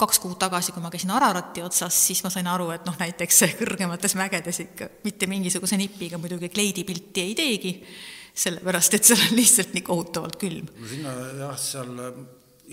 kaks 0.00 0.20
kuud 0.22 0.38
tagasi, 0.40 0.74
kui 0.74 0.82
ma 0.82 0.90
käisin 0.92 1.12
Ararati 1.14 1.64
otsas, 1.64 1.96
siis 2.06 2.22
ma 2.24 2.32
sain 2.32 2.48
aru, 2.50 2.70
et 2.74 2.88
noh, 2.88 2.96
näiteks 3.00 3.44
kõrgemates 3.60 4.16
mägedes 4.18 4.62
ikka 4.66 4.90
mitte 5.04 5.28
mingisuguse 5.30 5.78
nipiga 5.80 6.18
muidugi 6.20 6.50
kleidipilti 6.52 7.24
ei 7.28 7.36
teegi, 7.38 7.74
sellepärast 8.44 8.96
et 8.96 9.08
seal 9.08 9.22
on 9.28 9.38
lihtsalt 9.38 9.74
nii 9.76 9.86
kohutavalt 9.86 10.38
külm. 10.40 10.68
no 10.80 10.90
sinna 10.90 11.14
jah, 11.42 11.56
seal 11.60 12.04
äh, 12.06 12.20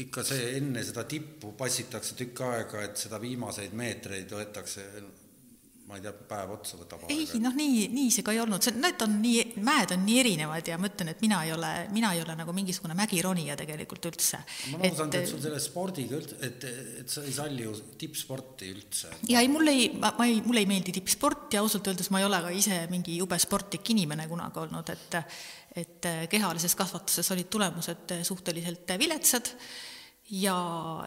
ikka 0.04 0.24
see 0.26 0.52
enne 0.60 0.84
seda 0.86 1.04
tippu 1.10 1.54
passitakse 1.58 2.18
tükk 2.20 2.44
aega, 2.48 2.84
et 2.86 3.00
seda 3.02 3.20
viimaseid 3.22 3.74
meetreid 3.78 4.32
võetakse 4.38 4.86
ma 5.88 5.96
ei 5.96 6.02
tea, 6.04 6.12
päev 6.28 6.50
otsa 6.52 6.76
võtab 6.76 7.06
aega. 7.06 7.16
ei 7.16 7.40
noh, 7.40 7.54
nii, 7.56 7.86
nii 7.96 8.10
see 8.12 8.26
ka 8.26 8.34
ei 8.36 8.42
olnud, 8.44 8.64
see, 8.64 8.76
need 8.76 9.04
on 9.06 9.14
nii, 9.24 9.44
mäed 9.64 9.94
on 9.96 10.02
nii 10.04 10.18
erinevad 10.20 10.68
ja 10.68 10.76
ma 10.82 10.90
ütlen, 10.90 11.14
et 11.14 11.22
mina 11.24 11.40
ei 11.48 11.54
ole, 11.56 11.72
mina 11.96 12.12
ei 12.16 12.20
ole 12.24 12.36
nagu 12.36 12.56
mingisugune 12.56 12.98
mägironija 12.98 13.56
tegelikult 13.60 14.10
üldse. 14.12 14.42
ma 14.74 14.82
olen 14.82 14.90
aru 14.90 15.00
saanud, 15.00 15.18
et 15.22 15.32
sul 15.32 15.42
selle 15.46 15.62
spordiga 15.64 16.20
üldse, 16.20 16.40
et, 16.44 16.68
et 17.04 17.16
sa 17.16 17.24
ei 17.24 17.36
salli 17.38 17.64
ju 17.64 17.76
tippsporti 18.04 18.72
üldse. 18.76 19.14
ja 19.32 19.44
ei, 19.44 19.52
mulle 19.52 19.76
ei, 19.78 19.88
ma, 19.96 20.12
ma 20.20 20.28
ei, 20.28 20.42
mulle 20.44 20.66
ei 20.66 20.70
meeldi 20.74 20.96
tippsport 21.00 21.56
ja 21.56 21.64
ausalt 21.64 21.88
öeldes 21.88 22.12
ma 22.12 22.20
ei 22.20 22.28
ole 22.28 22.42
ka 22.44 22.52
ise 22.52 22.84
mingi 22.92 23.16
jube 23.22 23.40
sportlik 23.40 23.96
inimene 23.96 24.28
kunagi 24.28 24.66
olnud, 24.66 24.96
et 24.96 25.22
et 25.78 26.08
kehalises 26.32 26.74
kasvatuses 26.74 27.28
olid 27.36 27.48
tulemused 27.54 28.12
suhteliselt 28.26 28.98
viletsad 28.98 29.52
ja 30.30 30.56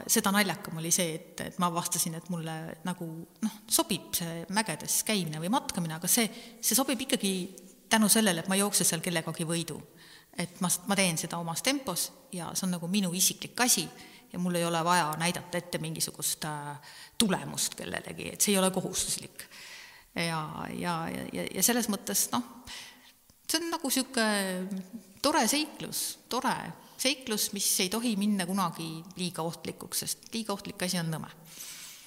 seda 0.09 0.33
naljakam 0.33 0.79
oli 0.81 0.91
see, 0.95 1.15
et, 1.15 1.41
et 1.45 1.59
ma 1.61 1.69
avastasin, 1.69 2.17
et 2.17 2.29
mulle 2.33 2.55
nagu 2.87 3.09
noh, 3.45 3.57
sobib 3.69 4.15
see 4.17 4.45
mägedes 4.57 5.03
käimine 5.09 5.43
või 5.43 5.53
matkamine, 5.53 5.99
aga 5.99 6.09
see, 6.09 6.29
see 6.61 6.79
sobib 6.79 7.05
ikkagi 7.05 7.33
tänu 7.91 8.09
sellele, 8.09 8.41
et 8.41 8.49
ma 8.49 8.57
ei 8.57 8.63
jookse 8.63 8.87
seal 8.87 9.03
kellegagi 9.05 9.45
võidu. 9.49 9.81
et 10.39 10.61
ma, 10.63 10.71
ma 10.87 10.97
teen 10.97 11.19
seda 11.19 11.41
omas 11.43 11.61
tempos 11.63 12.11
ja 12.33 12.53
see 12.55 12.65
on 12.69 12.77
nagu 12.79 12.89
minu 12.89 13.11
isiklik 13.13 13.61
asi 13.61 13.89
ja 14.33 14.39
mul 14.39 14.55
ei 14.55 14.65
ole 14.65 14.85
vaja 14.85 15.11
näidata 15.19 15.59
ette 15.59 15.79
mingisugust 15.79 16.45
äh, 16.45 16.77
tulemust 17.19 17.75
kellelegi, 17.75 18.31
et 18.33 18.41
see 18.41 18.55
ei 18.55 18.59
ole 18.59 18.71
kohustuslik. 18.71 19.45
ja, 20.15 20.41
ja, 20.79 20.95
ja, 21.33 21.47
ja 21.55 21.63
selles 21.63 21.91
mõttes 21.93 22.29
noh, 22.33 22.47
see 23.51 23.61
on 23.61 23.69
nagu 23.75 23.91
niisugune 23.91 24.85
tore 25.21 25.45
seiklus, 25.51 26.19
tore 26.29 26.55
seiklus, 27.01 27.51
mis 27.57 27.69
ei 27.85 27.91
tohi 27.93 28.15
minna 28.21 28.47
kunagi 28.49 28.89
liiga 29.19 29.45
ohtlikuks, 29.47 30.05
sest 30.05 30.31
liiga 30.35 30.55
ohtlik 30.57 30.83
asi 30.87 31.01
on 31.01 31.11
nõme. 31.13 31.31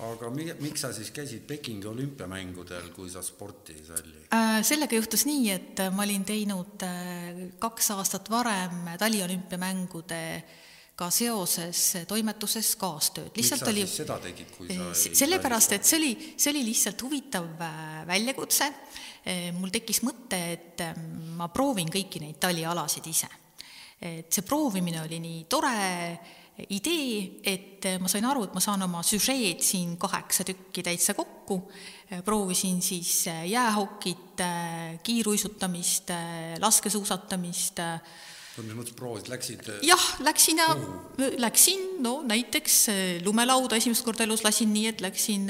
aga 0.03 0.29
mi-, 0.33 0.53
miks 0.59 0.83
sa 0.83 0.91
siis 0.93 1.11
käisid 1.13 1.45
Pekingi 1.47 1.87
olümpiamängudel, 1.87 2.89
kui 2.95 3.09
sa 3.13 3.21
sporti 3.25 3.77
ei 3.77 3.85
salli 3.87 4.25
äh,? 4.33 4.59
Sellega 4.65 4.97
juhtus 4.97 5.25
nii, 5.29 5.47
et 5.53 5.83
ma 5.93 6.05
olin 6.05 6.25
teinud 6.27 6.85
äh, 6.87 7.45
kaks 7.61 7.93
aastat 7.97 8.29
varem 8.33 8.93
taliolümpiamängude 8.99 10.23
ka 10.97 11.09
seoses 11.09 12.05
toimetuses 12.07 12.75
kaastööd. 12.77 13.31
lihtsalt 13.37 13.69
oli 13.71 13.85
seda 13.89 14.19
tegid, 14.21 14.51
kui 14.57 14.69
sa 14.69 14.91
sellepärast, 14.93 15.77
et 15.77 15.87
see 15.89 15.97
oli, 15.97 16.11
see 16.37 16.51
oli 16.53 16.65
lihtsalt 16.69 17.05
huvitav 17.05 17.47
äh, 17.57 18.03
väljakutse, 18.09 18.69
äh, 19.25 19.47
mul 19.57 19.73
tekkis 19.73 20.03
mõte, 20.05 20.41
et 20.57 20.85
ma 21.37 21.49
proovin 21.53 21.89
kõiki 21.89 22.21
neid 22.21 22.37
talialasid 22.41 23.09
ise 23.09 23.31
et 24.03 24.31
see 24.33 24.45
proovimine 24.45 25.01
oli 25.03 25.19
nii 25.23 25.43
tore 25.51 25.75
idee, 26.69 27.39
et 27.49 27.87
ma 28.01 28.09
sain 28.11 28.25
aru, 28.29 28.45
et 28.45 28.53
ma 28.53 28.61
saan 28.61 28.83
oma 28.85 29.01
süžeed 29.05 29.63
siin 29.65 29.95
kaheksa 30.01 30.45
tükki 30.45 30.83
täitsa 30.85 31.15
kokku, 31.17 31.63
proovisin 32.25 32.81
siis 32.85 33.25
jäähokit, 33.49 34.43
kiiruisutamist, 35.03 36.13
laskesuusatamist, 36.61 37.81
mis 38.61 38.77
mõttes 38.77 38.93
proovisid, 38.93 39.31
läksid? 39.33 39.69
jah, 39.87 40.05
läksin 40.21 40.61
ja 40.61 40.67
läksin, 41.41 41.87
no 42.05 42.19
näiteks 42.27 42.83
lumelauda 43.25 43.79
esimest 43.81 44.05
korda 44.05 44.27
elus 44.27 44.45
lasin 44.45 44.69
nii, 44.75 44.91
et 44.93 45.01
läksin 45.01 45.49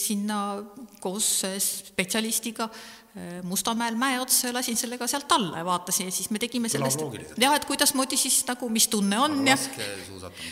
sinna 0.00 0.38
koos 1.00 1.42
spetsialistiga. 1.58 2.64
Äh, 2.64 2.99
Mustamäel 3.42 3.96
mäe 3.98 4.20
otsa 4.20 4.48
ja 4.48 4.54
lasin 4.54 4.76
sellega 4.76 5.06
sealt 5.10 5.32
alla 5.32 5.58
ja 5.58 5.64
vaatasin 5.64 6.08
ja 6.08 6.12
siis 6.14 6.30
me 6.30 6.38
tegime 6.38 6.68
sellest, 6.68 7.00
jah, 7.40 7.54
et 7.56 7.64
kuidasmoodi 7.68 8.16
siis 8.20 8.40
nagu, 8.48 8.68
mis 8.72 8.88
tunne 8.92 9.18
on 9.18 9.38
ja 9.48 9.56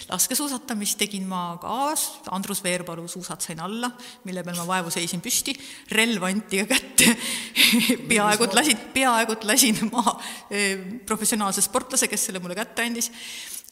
laskesuusatamist 0.08 0.98
tegin 0.98 1.26
ma 1.28 1.42
ka, 1.60 1.78
Andrus 2.34 2.62
Veerpalu 2.64 3.06
suusad 3.08 3.44
sain 3.44 3.60
alla, 3.60 3.90
mille 4.24 4.42
peal 4.44 4.58
ma 4.58 4.66
vaevu 4.68 4.92
seisin 4.92 5.22
püsti, 5.24 5.54
relv 5.94 6.24
anti 6.28 6.62
ka 6.64 6.74
kätte. 6.74 7.14
Peaaegu 8.08 8.48
et 8.48 8.56
lasin, 8.56 8.80
peaaegu 8.94 9.36
et 9.36 9.46
lasin 9.48 9.78
maha 9.92 10.16
äh, 10.18 10.84
professionaalse 11.06 11.64
sportlase, 11.64 12.08
kes 12.08 12.28
selle 12.28 12.42
mulle 12.42 12.56
kätte 12.58 12.86
andis 12.86 13.12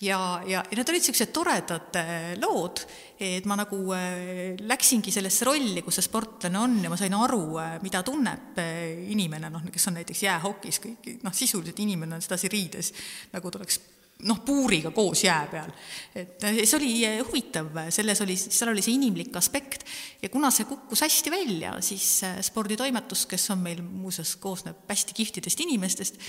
ja, 0.00 0.42
ja, 0.46 0.60
ja 0.60 0.76
need 0.76 0.90
olid 0.90 1.00
niisugused 1.00 1.32
toredad 1.34 1.96
äh, 2.00 2.28
lood, 2.40 2.82
et 3.22 3.46
ma 3.48 3.56
nagu 3.58 3.78
äh, 3.96 4.54
läksingi 4.60 5.12
sellesse 5.14 5.48
rolli, 5.48 5.82
kus 5.84 6.00
see 6.00 6.08
sportlane 6.08 6.60
on 6.60 6.78
ja 6.84 6.92
ma 6.92 6.98
sain 7.00 7.16
aru, 7.16 7.42
äh, 7.62 7.74
mida 7.84 8.02
tunneb 8.06 8.60
inimene, 8.60 9.50
noh, 9.52 9.64
kes 9.72 9.88
on 9.90 10.00
näiteks 10.00 10.24
jäähokis, 10.26 10.80
kõik, 10.84 11.12
noh, 11.24 11.36
sisuliselt 11.36 11.80
inimene 11.84 12.18
on 12.18 12.24
sedasi 12.24 12.52
riides, 12.52 12.92
nagu 13.32 13.52
ta 13.52 13.62
oleks 13.62 13.80
noh, 14.28 14.38
puuriga 14.44 14.90
koos 14.96 15.24
jää 15.26 15.42
peal. 15.52 15.72
et 16.16 16.44
see 16.44 16.76
oli 16.78 16.92
huvitav, 17.20 17.68
selles 17.92 18.20
oli, 18.24 18.36
seal 18.40 18.72
oli 18.72 18.84
see 18.84 18.96
inimlik 18.96 19.36
aspekt 19.36 19.84
ja 20.22 20.30
kuna 20.32 20.48
see 20.52 20.64
kukkus 20.68 21.04
hästi 21.04 21.32
välja, 21.32 21.74
siis 21.84 22.22
sporditoimetus, 22.48 23.26
kes 23.28 23.50
on 23.52 23.60
meil 23.64 23.84
muuseas, 23.84 24.36
koosneb 24.40 24.88
hästi 24.88 25.16
kihvtidest 25.20 25.60
inimestest, 25.66 26.20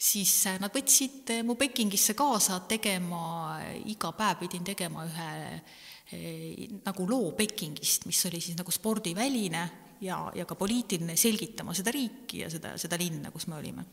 siis 0.00 0.32
äh, 0.48 0.58
nad 0.62 0.72
võtsid 0.74 1.34
äh, 1.34 1.44
mu 1.46 1.56
Pekingisse 1.60 2.16
kaasa 2.18 2.62
tegema, 2.70 3.60
iga 3.90 4.12
päev 4.16 4.40
pidin 4.44 4.64
tegema 4.66 5.04
ühe 5.08 5.30
äh, 5.52 6.66
nagu 6.86 7.06
loo 7.08 7.32
Pekingist, 7.38 8.08
mis 8.08 8.24
oli 8.30 8.40
siis 8.42 8.58
nagu 8.58 8.72
spordiväline 8.74 9.64
ja, 10.00 10.20
ja 10.34 10.46
ka 10.48 10.56
poliitiline, 10.58 11.16
selgitama 11.20 11.74
seda 11.76 11.92
riiki 11.94 12.44
ja 12.44 12.50
seda, 12.52 12.74
seda 12.80 12.98
linna, 13.00 13.32
kus 13.34 13.46
me 13.50 13.58
olime. 13.60 13.84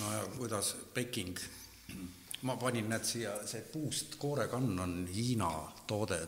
no 0.00 0.14
ja 0.14 0.24
kuidas 0.38 0.72
Peking, 0.94 1.36
ma 2.48 2.56
panin, 2.56 2.88
näed, 2.88 3.04
siia 3.04 3.36
see 3.48 3.62
puust 3.72 4.16
koorekann 4.20 4.80
on 4.80 4.96
Hiina 5.12 5.50
toode, 5.86 6.22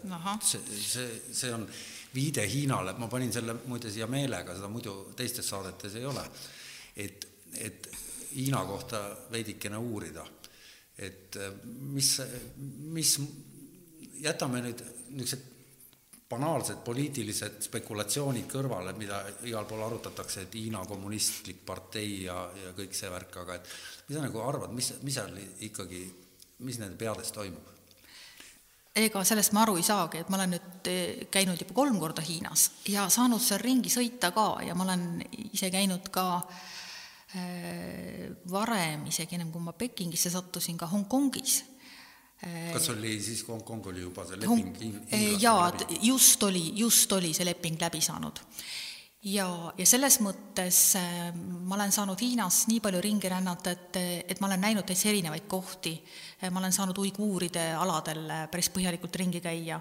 see, 0.44 0.60
see, 0.76 1.08
see 1.32 1.52
on 1.54 1.66
viide 2.14 2.44
Hiinale, 2.48 2.94
ma 3.00 3.08
panin 3.08 3.32
selle 3.32 3.56
muide 3.64 3.90
siia 3.90 4.06
meelega, 4.10 4.56
seda 4.58 4.68
muidu 4.68 5.14
teistes 5.16 5.48
saadetes 5.48 5.96
ei 5.96 6.04
ole, 6.06 6.24
et, 7.00 7.28
et 7.56 7.91
Hiina 8.34 8.64
kohta 8.64 9.02
veidikene 9.32 9.78
uurida, 9.78 10.24
et 10.98 11.36
äh, 11.36 11.54
mis, 11.64 12.14
mis, 12.92 13.16
jätame 14.22 14.62
nüüd 14.64 14.84
niisugused 15.12 15.50
banaalsed 16.32 16.78
poliitilised 16.84 17.58
spekulatsioonid 17.66 18.46
kõrvale, 18.48 18.94
mida 18.96 19.18
igal 19.44 19.66
pool 19.68 19.82
arutatakse, 19.84 20.46
et 20.46 20.54
Hiina 20.56 20.80
kommunistlik 20.88 21.60
partei 21.66 22.22
ja, 22.24 22.38
ja 22.56 22.72
kõik 22.76 22.96
see 22.96 23.10
värk, 23.12 23.36
aga 23.42 23.58
et 23.58 23.68
mis 24.06 24.16
sa 24.16 24.24
nagu 24.24 24.40
arvad, 24.40 24.72
mis, 24.72 24.94
mis 25.04 25.18
seal 25.18 25.36
ikkagi, 25.68 26.02
mis 26.64 26.80
nende 26.80 26.96
peades 27.00 27.34
toimub? 27.36 27.68
ega 28.92 29.22
sellest 29.24 29.54
ma 29.56 29.62
aru 29.64 29.78
ei 29.80 29.84
saagi, 29.86 30.20
et 30.20 30.28
ma 30.28 30.36
olen 30.36 30.50
nüüd 30.52 30.88
eh, 30.92 31.20
käinud 31.32 31.60
juba 31.62 31.72
kolm 31.78 31.96
korda 32.00 32.20
Hiinas 32.24 32.66
ja 32.92 33.06
saanud 33.12 33.40
seal 33.40 33.62
ringi 33.62 33.88
sõita 33.88 34.28
ka 34.36 34.46
ja 34.66 34.76
ma 34.76 34.84
olen 34.84 35.06
ise 35.48 35.70
käinud 35.72 36.10
ka 36.12 36.26
äh, 36.36 36.58
varem, 38.52 39.06
isegi 39.08 39.38
ennem 39.38 39.52
kui 39.52 39.62
ma 39.64 39.72
Pekingisse 39.72 40.30
sattusin, 40.30 40.76
ka 40.76 40.86
Hongkongis 40.90 41.62
kas 42.72 42.88
oli 42.90 43.20
siis 43.22 43.44
Hongkong 43.48 43.86
oli 43.86 44.00
juba 44.02 44.24
see 44.26 44.40
leping 44.40 44.76
Hong... 44.82 45.42
jaa, 45.42 45.72
just 46.02 46.42
oli, 46.42 46.72
just 46.74 47.12
oli 47.12 47.32
see 47.34 47.46
leping 47.46 47.78
läbi 47.80 48.00
saanud. 48.02 48.40
ja, 49.30 49.46
ja 49.78 49.86
selles 49.86 50.18
mõttes 50.24 50.80
äh, 50.98 51.30
ma 51.36 51.76
olen 51.76 51.94
saanud 51.94 52.18
Hiinas 52.18 52.64
nii 52.66 52.80
palju 52.82 53.02
ringi 53.04 53.30
rännata, 53.30 53.70
et, 53.70 54.00
et 54.26 54.42
ma 54.42 54.50
olen 54.50 54.64
näinud 54.66 54.86
täitsa 54.88 55.12
erinevaid 55.12 55.46
kohti. 55.46 55.94
Äh, 56.42 56.50
ma 56.50 56.58
olen 56.58 56.74
saanud 56.74 56.98
uiguuride 56.98 57.68
aladel 57.78 58.26
äh, 58.26 58.44
päris 58.50 58.72
põhjalikult 58.74 59.20
ringi 59.22 59.40
käia 59.44 59.78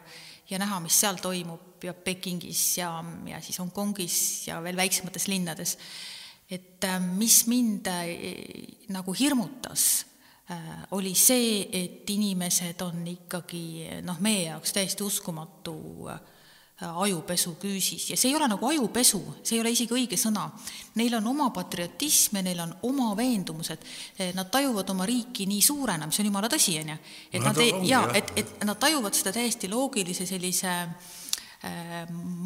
ja 0.50 0.62
näha, 0.62 0.80
mis 0.86 1.00
seal 1.02 1.18
toimub 1.18 1.82
ja 1.82 1.96
Pekingis 1.98 2.78
ja, 2.78 2.94
ja 3.26 3.42
siis 3.42 3.58
Hongkongis 3.58 4.48
ja 4.52 4.62
veel 4.62 4.78
väiksemates 4.78 5.26
linnades. 5.32 5.78
Et 6.52 6.88
mis 7.16 7.46
mind 7.48 7.88
nagu 8.92 9.14
hirmutas 9.16 10.12
Äh, 10.52 10.58
oli 10.92 11.14
see, 11.16 11.68
et 11.72 12.10
inimesed 12.10 12.82
on 12.84 13.06
ikkagi 13.08 14.02
noh, 14.04 14.18
meie 14.20 14.50
jaoks 14.50 14.74
täiesti 14.76 15.06
uskumatu 15.06 15.76
äh, 16.12 16.18
ajupesu 16.82 17.54
küüsis 17.62 18.10
ja 18.10 18.18
see 18.20 18.34
ei 18.34 18.36
ole 18.36 18.50
nagu 18.52 18.68
ajupesu, 18.68 19.22
see 19.46 19.56
ei 19.56 19.62
ole 19.62 19.72
isegi 19.72 19.96
õige 19.96 20.20
sõna. 20.20 20.50
Neil 21.00 21.16
on 21.22 21.30
oma 21.32 21.52
patriotism 21.56 22.42
ja 22.42 22.44
neil 22.50 22.60
on 22.66 22.74
oma 22.90 23.14
veendumused, 23.16 23.86
nad 24.36 24.52
tajuvad 24.52 24.92
oma 24.92 25.08
riiki 25.08 25.46
nii 25.48 25.62
suurena, 25.64 26.10
mis 26.10 26.20
on 26.20 26.32
jumala 26.32 26.52
tõsi, 26.52 26.76
on 26.82 26.92
ju. 26.96 27.00
et 27.32 27.40
no, 27.40 27.48
nad 27.48 27.64
ei, 27.64 27.72
jaa, 27.94 28.04
et, 28.18 28.36
et 28.42 28.68
nad 28.68 28.82
tajuvad 28.82 29.16
seda 29.16 29.32
täiesti 29.38 29.72
loogilise 29.72 30.28
sellise 30.28 30.74
äh, 30.74 30.96
Äh, 30.98 31.21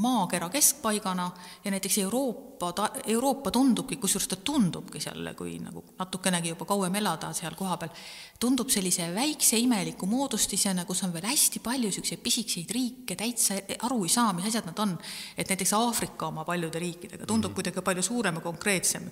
maakera 0.04 0.50
keskpaigana 0.50 1.32
ja 1.64 1.72
näiteks 1.72 1.98
Euroopa, 1.98 2.74
Euroopa 3.08 3.52
tundubki, 3.52 3.96
kusjuures 3.96 4.28
ta 4.28 4.36
tundubki 4.36 5.00
seal, 5.00 5.30
kui 5.38 5.54
nagu 5.64 5.84
natukenegi 6.00 6.52
juba 6.52 6.66
kauem 6.68 6.96
elada 7.00 7.30
seal 7.34 7.56
kohapeal, 7.56 7.94
tundub 8.40 8.70
sellise 8.74 9.08
väikse 9.16 9.58
imeliku 9.64 10.06
moodustisena, 10.12 10.84
kus 10.86 11.04
on 11.08 11.14
veel 11.14 11.30
hästi 11.30 11.62
palju 11.64 11.88
niisuguseid 11.88 12.24
pisikeseid 12.24 12.74
riike, 12.76 13.16
täitsa 13.16 13.62
aru 13.88 14.02
ei 14.04 14.12
saa, 14.12 14.34
mis 14.36 14.50
asjad 14.52 14.68
nad 14.68 14.84
on. 14.84 14.98
et 15.38 15.50
näiteks 15.50 15.74
Aafrika 15.74 16.28
oma 16.28 16.44
paljude 16.44 16.80
riikidega 16.80 17.26
tundub 17.26 17.52
mm 17.52 17.54
-hmm. 17.54 17.56
kuidagi 17.56 17.82
palju 17.82 18.04
suurem 18.04 18.36
ja 18.36 18.42
konkreetsem. 18.42 19.12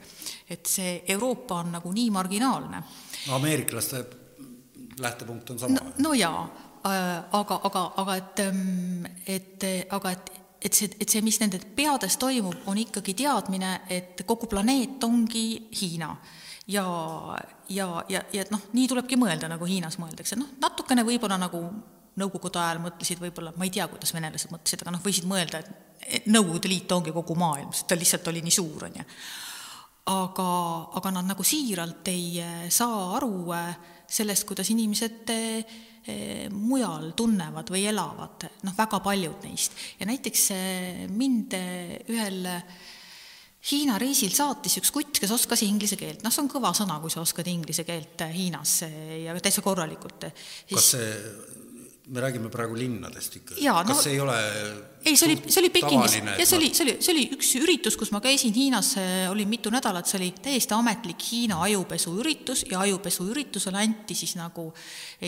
et 0.50 0.66
see 0.66 1.04
Euroopa 1.08 1.56
on 1.56 1.72
nagu 1.72 1.92
nii 1.92 2.10
marginaalne. 2.10 2.84
ameeriklaste 3.30 4.06
lähtepunkt 5.00 5.50
on 5.50 5.60
sama 5.60 5.74
no,. 5.74 5.92
no 5.98 6.14
jaa, 6.14 6.50
aga, 6.84 7.60
aga, 7.64 7.84
aga 8.04 8.16
et, 8.20 8.40
ähm, 8.44 9.06
et, 9.28 9.68
aga 9.90 10.12
et, 10.12 10.32
et 10.64 10.74
see, 10.74 10.90
et 11.00 11.10
see, 11.10 11.22
mis 11.24 11.40
nende 11.40 11.60
peades 11.76 12.18
toimub, 12.20 12.66
on 12.72 12.80
ikkagi 12.80 13.16
teadmine, 13.24 13.82
et 13.92 14.24
kogu 14.28 14.50
planeet 14.52 15.04
ongi 15.04 15.46
Hiina 15.82 16.12
ja, 16.68 16.86
ja, 17.70 17.88
ja, 18.10 18.22
ja 18.34 18.42
et 18.46 18.52
noh, 18.54 18.62
nii 18.74 18.88
tulebki 18.92 19.18
mõelda, 19.20 19.50
nagu 19.52 19.68
Hiinas 19.68 20.00
mõeldakse, 20.02 20.38
noh, 20.40 20.56
natukene 20.62 21.06
võib-olla 21.08 21.40
nagu 21.42 21.66
Nõukogude 22.14 22.60
ajal 22.62 22.78
mõtlesid 22.78 23.18
võib-olla, 23.18 23.56
ma 23.58 23.66
ei 23.66 23.72
tea, 23.74 23.88
kuidas 23.90 24.12
venelased 24.14 24.52
mõtlesid, 24.54 24.84
aga 24.84 24.92
noh, 24.94 25.02
võisid 25.02 25.26
mõelda, 25.26 25.64
et 26.06 26.28
Nõukogude 26.30 26.70
Liit 26.70 26.92
ongi 26.94 27.10
kogu 27.16 27.34
maailm, 27.42 27.72
sest 27.74 27.88
ta 27.90 27.98
lihtsalt 27.98 28.28
oli 28.30 28.44
nii 28.46 28.54
suur, 28.54 28.84
on 28.86 29.00
ju. 29.00 29.06
aga, 30.14 30.46
aga 31.00 31.14
nad 31.16 31.32
nagu 31.32 31.46
siiralt 31.48 32.12
ei 32.14 32.38
äh, 32.44 32.68
saa 32.70 33.16
aru 33.18 33.50
äh, 33.58 33.74
sellest, 34.06 34.46
kuidas 34.46 34.70
inimesed 34.70 35.34
mujal 36.52 37.14
tunnevad 37.16 37.70
või 37.72 37.86
elavad, 37.88 38.48
noh, 38.68 38.76
väga 38.78 39.00
paljud 39.04 39.46
neist. 39.48 39.78
ja 40.00 40.08
näiteks 40.10 40.50
eh, 40.56 41.06
mind 41.12 41.56
eh, 41.60 41.96
ühel 42.12 42.44
Hiina 43.64 43.96
reisil 43.96 44.34
saatis 44.36 44.74
üks 44.82 44.90
kutt, 44.92 45.22
kes 45.24 45.32
oskas 45.32 45.62
inglise 45.64 45.96
keelt, 45.96 46.20
noh, 46.20 46.34
see 46.36 46.42
on 46.44 46.50
kõva 46.52 46.74
sõna, 46.76 46.98
kui 47.00 47.14
sa 47.14 47.22
oskad 47.24 47.48
inglise 47.48 47.86
keelt 47.88 48.26
Hiinas 48.34 48.82
ja 49.24 49.36
täitsa 49.40 49.64
korralikult. 49.64 50.28
kas 50.68 50.90
see 50.98 51.63
me 52.08 52.20
räägime 52.20 52.50
praegu 52.52 52.76
linnadest 52.76 53.36
ikka. 53.40 53.56
kas 53.56 54.06
no, 54.06 54.12
ei 54.12 54.20
ole 54.20 54.38
ei, 55.06 55.16
see 55.16 55.28
oli, 55.30 55.38
see 55.48 55.62
oli 55.62 55.70
Pekingis 55.72 56.18
ja 56.20 56.46
see 56.46 56.58
oli, 56.58 56.70
see 56.76 56.84
oli, 56.86 56.96
see 57.00 57.14
oli 57.14 57.24
üks 57.38 57.52
üritus, 57.62 57.98
kus 58.00 58.12
ma 58.12 58.20
käisin 58.24 58.54
Hiinas, 58.56 58.96
olin 59.32 59.48
mitu 59.52 59.72
nädalat, 59.72 60.10
see 60.10 60.20
oli 60.20 60.32
täiesti 60.44 60.76
ametlik 60.76 61.24
Hiina 61.32 61.62
ajupesuüritus 61.64 62.66
ja 62.72 62.82
ajupesuüritusel 62.84 63.80
anti 63.80 64.18
siis 64.20 64.36
nagu 64.40 64.68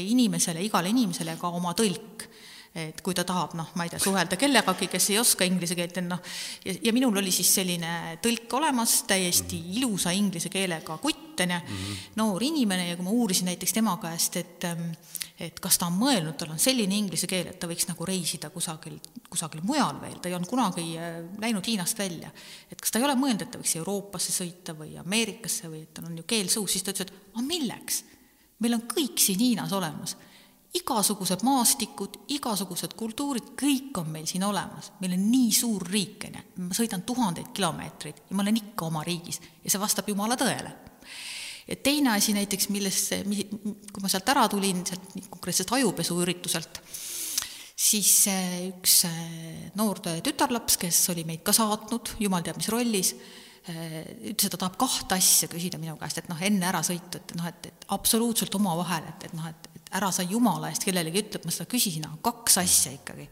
inimesele, 0.02 0.64
igale 0.68 0.92
inimesele 0.92 1.38
ka 1.40 1.54
oma 1.56 1.76
tõlk 1.78 2.28
et 2.76 3.00
kui 3.00 3.16
ta 3.16 3.24
tahab, 3.24 3.54
noh, 3.56 3.70
ma 3.80 3.86
ei 3.86 3.92
tea, 3.94 4.02
suhelda 4.04 4.36
kellegagi, 4.36 4.90
kes 4.92 5.06
ei 5.14 5.20
oska 5.22 5.46
inglise 5.48 5.78
keelt, 5.80 5.96
noh, 6.04 6.20
ja, 6.68 6.74
ja 6.84 6.92
minul 6.96 7.16
oli 7.22 7.32
siis 7.32 7.54
selline 7.56 8.18
tõlk 8.24 8.52
olemas, 8.60 8.98
täiesti 9.08 9.62
mhm. 9.62 9.78
ilusa 9.80 10.12
inglise 10.12 10.52
keelega 10.52 10.98
kutt, 11.00 11.40
on 11.46 11.54
ju, 11.56 11.62
mhm. 11.62 12.02
noor 12.20 12.44
inimene 12.44 12.90
ja 12.90 12.98
kui 13.00 13.08
ma 13.08 13.16
uurisin 13.16 13.48
näiteks 13.48 13.78
tema 13.78 13.96
käest, 14.04 14.36
et 14.44 14.68
ähm, 14.68 14.90
et 15.40 15.60
kas 15.60 15.78
ta 15.80 15.90
on 15.90 15.98
mõelnud, 16.00 16.36
tal 16.40 16.54
on 16.54 16.60
selline 16.62 16.96
inglise 16.96 17.28
keel, 17.28 17.50
et 17.52 17.60
ta 17.60 17.68
võiks 17.68 17.90
nagu 17.90 18.08
reisida 18.08 18.50
kusagil, 18.54 18.96
kusagil 19.32 19.64
mujal 19.68 20.00
veel, 20.00 20.18
ta 20.22 20.30
ei 20.30 20.36
olnud 20.38 20.50
kunagi 20.50 20.86
äh, 20.96 21.18
läinud 21.42 21.68
Hiinast 21.68 22.00
välja. 22.00 22.32
et 22.72 22.80
kas 22.82 22.94
ta 22.94 23.02
ei 23.02 23.08
ole 23.08 23.18
mõelnud, 23.20 23.44
et 23.44 23.52
ta 23.52 23.60
võiks 23.60 23.76
Euroopasse 23.82 24.36
sõita 24.36 24.78
või 24.78 24.96
Ameerikasse 25.02 25.72
või 25.72 25.84
et 25.84 25.92
tal 25.94 26.08
on 26.08 26.16
ju 26.22 26.24
keel 26.28 26.52
suus, 26.52 26.72
siis 26.72 26.86
ta 26.86 26.96
ütles, 26.96 27.10
et 27.10 27.34
aga 27.34 27.44
milleks? 27.44 28.04
meil 28.64 28.78
on 28.78 28.86
kõik 28.88 29.20
siin 29.20 29.44
Hiinas 29.44 29.76
olemas. 29.76 30.16
igasugused 30.76 31.44
maastikud, 31.44 32.18
igasugused 32.36 32.96
kultuurid, 33.00 33.54
kõik 33.60 33.96
on 34.00 34.10
meil 34.12 34.26
siin 34.32 34.44
olemas. 34.44 34.94
meil 35.02 35.20
on 35.20 35.30
nii 35.32 35.52
suur 35.52 35.84
riik, 35.84 36.30
on 36.30 36.40
ju, 36.40 36.48
ma 36.64 36.80
sõidan 36.80 37.04
tuhandeid 37.04 37.52
kilomeetreid 37.52 38.24
ja 38.30 38.36
ma 38.36 38.48
olen 38.48 38.64
ikka 38.64 38.88
oma 38.88 39.04
riigis 39.04 39.42
ja 39.64 39.70
see 39.70 39.84
vastab 39.84 40.08
jumala 40.08 40.40
tõele 40.40 40.85
ja 41.68 41.76
teine 41.76 42.14
asi 42.14 42.34
näiteks, 42.36 42.70
millesse, 42.74 43.22
kui 43.26 44.04
ma 44.04 44.12
sealt 44.12 44.30
ära 44.34 44.46
tulin, 44.52 44.84
sealt 44.88 45.16
konkreetselt 45.34 45.74
ajupesuürituselt, 45.80 46.82
siis 47.76 48.12
üks 48.70 49.02
äh, 49.10 49.72
noor 49.80 50.02
tütarlaps, 50.04 50.78
kes 50.82 51.02
oli 51.14 51.26
meid 51.28 51.44
ka 51.46 51.56
saatnud, 51.56 52.16
jumal 52.24 52.46
teab 52.46 52.60
mis 52.62 52.70
rollis, 52.72 53.14
äh, 53.70 53.98
ütles, 54.32 54.48
et 54.48 54.54
ta 54.54 54.62
tahab 54.62 54.78
kahte 54.82 55.18
asja 55.18 55.50
küsida 55.52 55.82
minu 55.82 55.98
käest, 56.02 56.22
et 56.22 56.30
noh, 56.32 56.42
enne 56.42 56.70
ärasõitu, 56.70 57.22
et 57.22 57.36
noh, 57.40 57.50
et, 57.50 57.72
et 57.72 57.88
absoluutselt 57.96 58.56
omavahel, 58.62 59.10
et, 59.12 59.30
et 59.30 59.38
noh, 59.38 59.50
et, 59.50 59.70
et 59.76 59.96
ära 59.98 60.12
sa 60.14 60.26
jumala 60.26 60.70
eest 60.72 60.86
kellelegi 60.86 61.24
ütle, 61.26 61.42
et 61.42 61.50
ma 61.50 61.56
seda 61.56 61.70
küsisin, 61.72 62.06
aga 62.08 62.22
kaks 62.30 62.60
asja 62.62 62.94
ikkagi. 62.94 63.30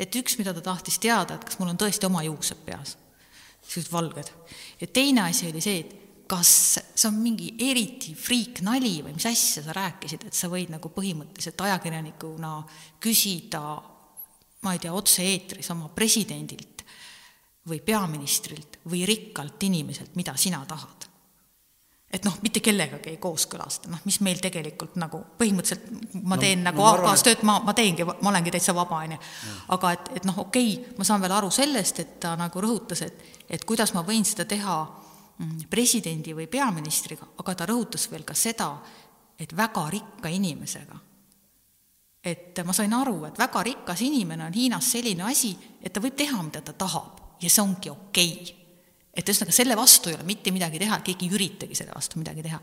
et 0.00 0.16
üks, 0.20 0.36
mida 0.40 0.52
ta 0.56 0.62
tahtis 0.64 1.00
teada, 1.00 1.36
et 1.36 1.48
kas 1.48 1.58
mul 1.60 1.72
on 1.72 1.80
tõesti 1.80 2.06
oma 2.08 2.22
juuksed 2.24 2.60
peas, 2.64 2.94
sellised 3.64 3.92
valged, 3.92 4.30
ja 4.80 4.86
teine 4.88 5.26
asi 5.26 5.48
oli 5.48 5.64
see, 5.64 5.82
et 5.82 5.99
kas 6.30 6.50
see 6.94 7.08
on 7.08 7.18
mingi 7.18 7.54
eriti 7.66 8.12
friik-nali 8.14 9.00
või 9.02 9.16
mis 9.16 9.26
asja 9.26 9.64
sa 9.64 9.74
rääkisid, 9.74 10.28
et 10.28 10.36
sa 10.36 10.50
võid 10.52 10.70
nagu 10.70 10.92
põhimõtteliselt 10.94 11.64
ajakirjanikuna 11.66 12.52
küsida, 13.02 13.62
ma 14.62 14.74
ei 14.74 14.82
tea, 14.82 14.94
otse-eetris 14.94 15.72
oma 15.74 15.90
presidendilt 15.94 16.84
või 17.68 17.80
peaministrilt 17.84 18.78
või 18.90 19.02
rikkalt 19.08 19.62
inimeselt, 19.66 20.14
mida 20.16 20.36
sina 20.36 20.62
tahad. 20.68 21.08
et 22.10 22.24
noh, 22.26 22.38
mitte 22.42 22.58
kellegagi 22.58 23.10
ei 23.12 23.18
kooskõlasta, 23.22 23.90
noh, 23.90 24.00
mis 24.04 24.20
meil 24.20 24.40
tegelikult 24.42 24.96
nagu 24.98 25.20
põhimõtteliselt 25.38 26.14
ma 26.26 26.38
teen 26.38 26.64
no, 26.64 26.70
nagu 26.70 26.86
AK-s 26.88 27.22
tööd, 27.26 27.44
ma, 27.46 27.60
ma 27.62 27.74
teengi, 27.74 28.06
ma 28.06 28.32
olengi 28.32 28.50
täitsa 28.50 28.74
vaba, 28.74 29.02
on 29.04 29.14
ju. 29.14 29.18
aga 29.76 29.92
et, 29.94 30.14
et 30.18 30.26
noh, 30.26 30.40
okei 30.46 30.72
okay,, 30.74 30.96
ma 30.98 31.06
saan 31.06 31.22
veel 31.22 31.34
aru 31.36 31.50
sellest, 31.54 32.00
et 32.02 32.16
ta 32.22 32.34
nagu 32.38 32.62
rõhutas, 32.62 33.02
et, 33.06 33.22
et 33.50 33.64
kuidas 33.64 33.94
ma 33.94 34.02
võin 34.06 34.26
seda 34.26 34.46
teha 34.46 34.80
presidendi 35.70 36.34
või 36.36 36.46
peaministriga, 36.50 37.26
aga 37.40 37.54
ta 37.54 37.68
rõhutas 37.68 38.08
veel 38.10 38.26
ka 38.28 38.34
seda, 38.36 38.70
et 39.40 39.56
väga 39.56 39.86
rikka 39.90 40.28
inimesega. 40.28 40.98
et 42.20 42.58
ma 42.68 42.72
sain 42.76 42.92
aru, 42.92 43.24
et 43.24 43.38
väga 43.38 43.62
rikas 43.64 44.00
inimene 44.04 44.44
on 44.44 44.52
Hiinas 44.52 44.90
selline 44.92 45.24
asi, 45.24 45.54
et 45.80 45.92
ta 45.92 46.02
võib 46.04 46.16
teha, 46.16 46.42
mida 46.42 46.60
ta 46.60 46.74
tahab 46.76 47.38
ja 47.40 47.48
see 47.48 47.62
ongi 47.62 47.88
okei 47.90 48.32
okay. 48.34 48.56
et 49.14 49.24
ühesõnaga, 49.24 49.54
selle 49.56 49.76
vastu 49.76 50.10
ei 50.10 50.18
ole 50.18 50.26
mitte 50.28 50.52
midagi 50.52 50.78
teha, 50.82 51.00
keegi 51.00 51.30
ei 51.30 51.38
üritagi 51.38 51.78
selle 51.78 51.94
vastu 51.96 52.20
midagi 52.20 52.44
teha. 52.44 52.60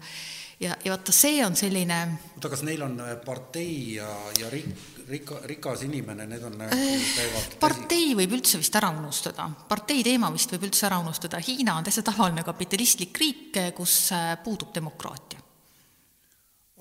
ja, 0.59 0.77
ja 0.85 0.93
vaata, 0.93 1.11
see 1.11 1.41
on 1.45 1.57
selline 1.57 1.97
oota, 2.35 2.51
kas 2.53 2.61
neil 2.67 2.85
on 2.85 2.99
äh, 3.01 3.15
partei 3.25 3.95
ja, 3.95 4.11
ja 4.37 4.53
rik-, 4.53 4.96
rika, 5.07 5.39
rikas 5.49 5.83
inimene, 5.87 6.27
need 6.29 6.43
on 6.47 6.61
äh, 6.65 6.75
käivad 7.15 7.57
partei 7.61 8.11
võib 8.17 8.37
üldse 8.37 8.59
vist 8.61 8.75
ära 8.79 8.89
unustada, 8.95 9.47
partei 9.69 10.03
teema 10.05 10.29
vist 10.33 10.51
võib 10.53 10.67
üldse 10.69 10.87
ära 10.89 10.99
unustada, 11.03 11.41
Hiina 11.43 11.77
on 11.79 11.87
täitsa 11.87 12.03
tavaline 12.07 12.43
kapitalistlik 12.47 13.17
riik, 13.21 13.61
kus 13.77 13.97
äh, 14.15 14.35
puudub 14.43 14.73
demokraatia. 14.75 15.41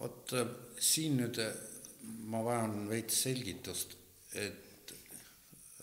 vot 0.01 0.37
äh, 0.37 0.53
siin 0.79 1.21
nüüd 1.23 1.41
ma 2.31 2.43
vajan 2.45 2.87
veits 2.91 3.23
selgitust, 3.27 3.97
et 4.35 4.66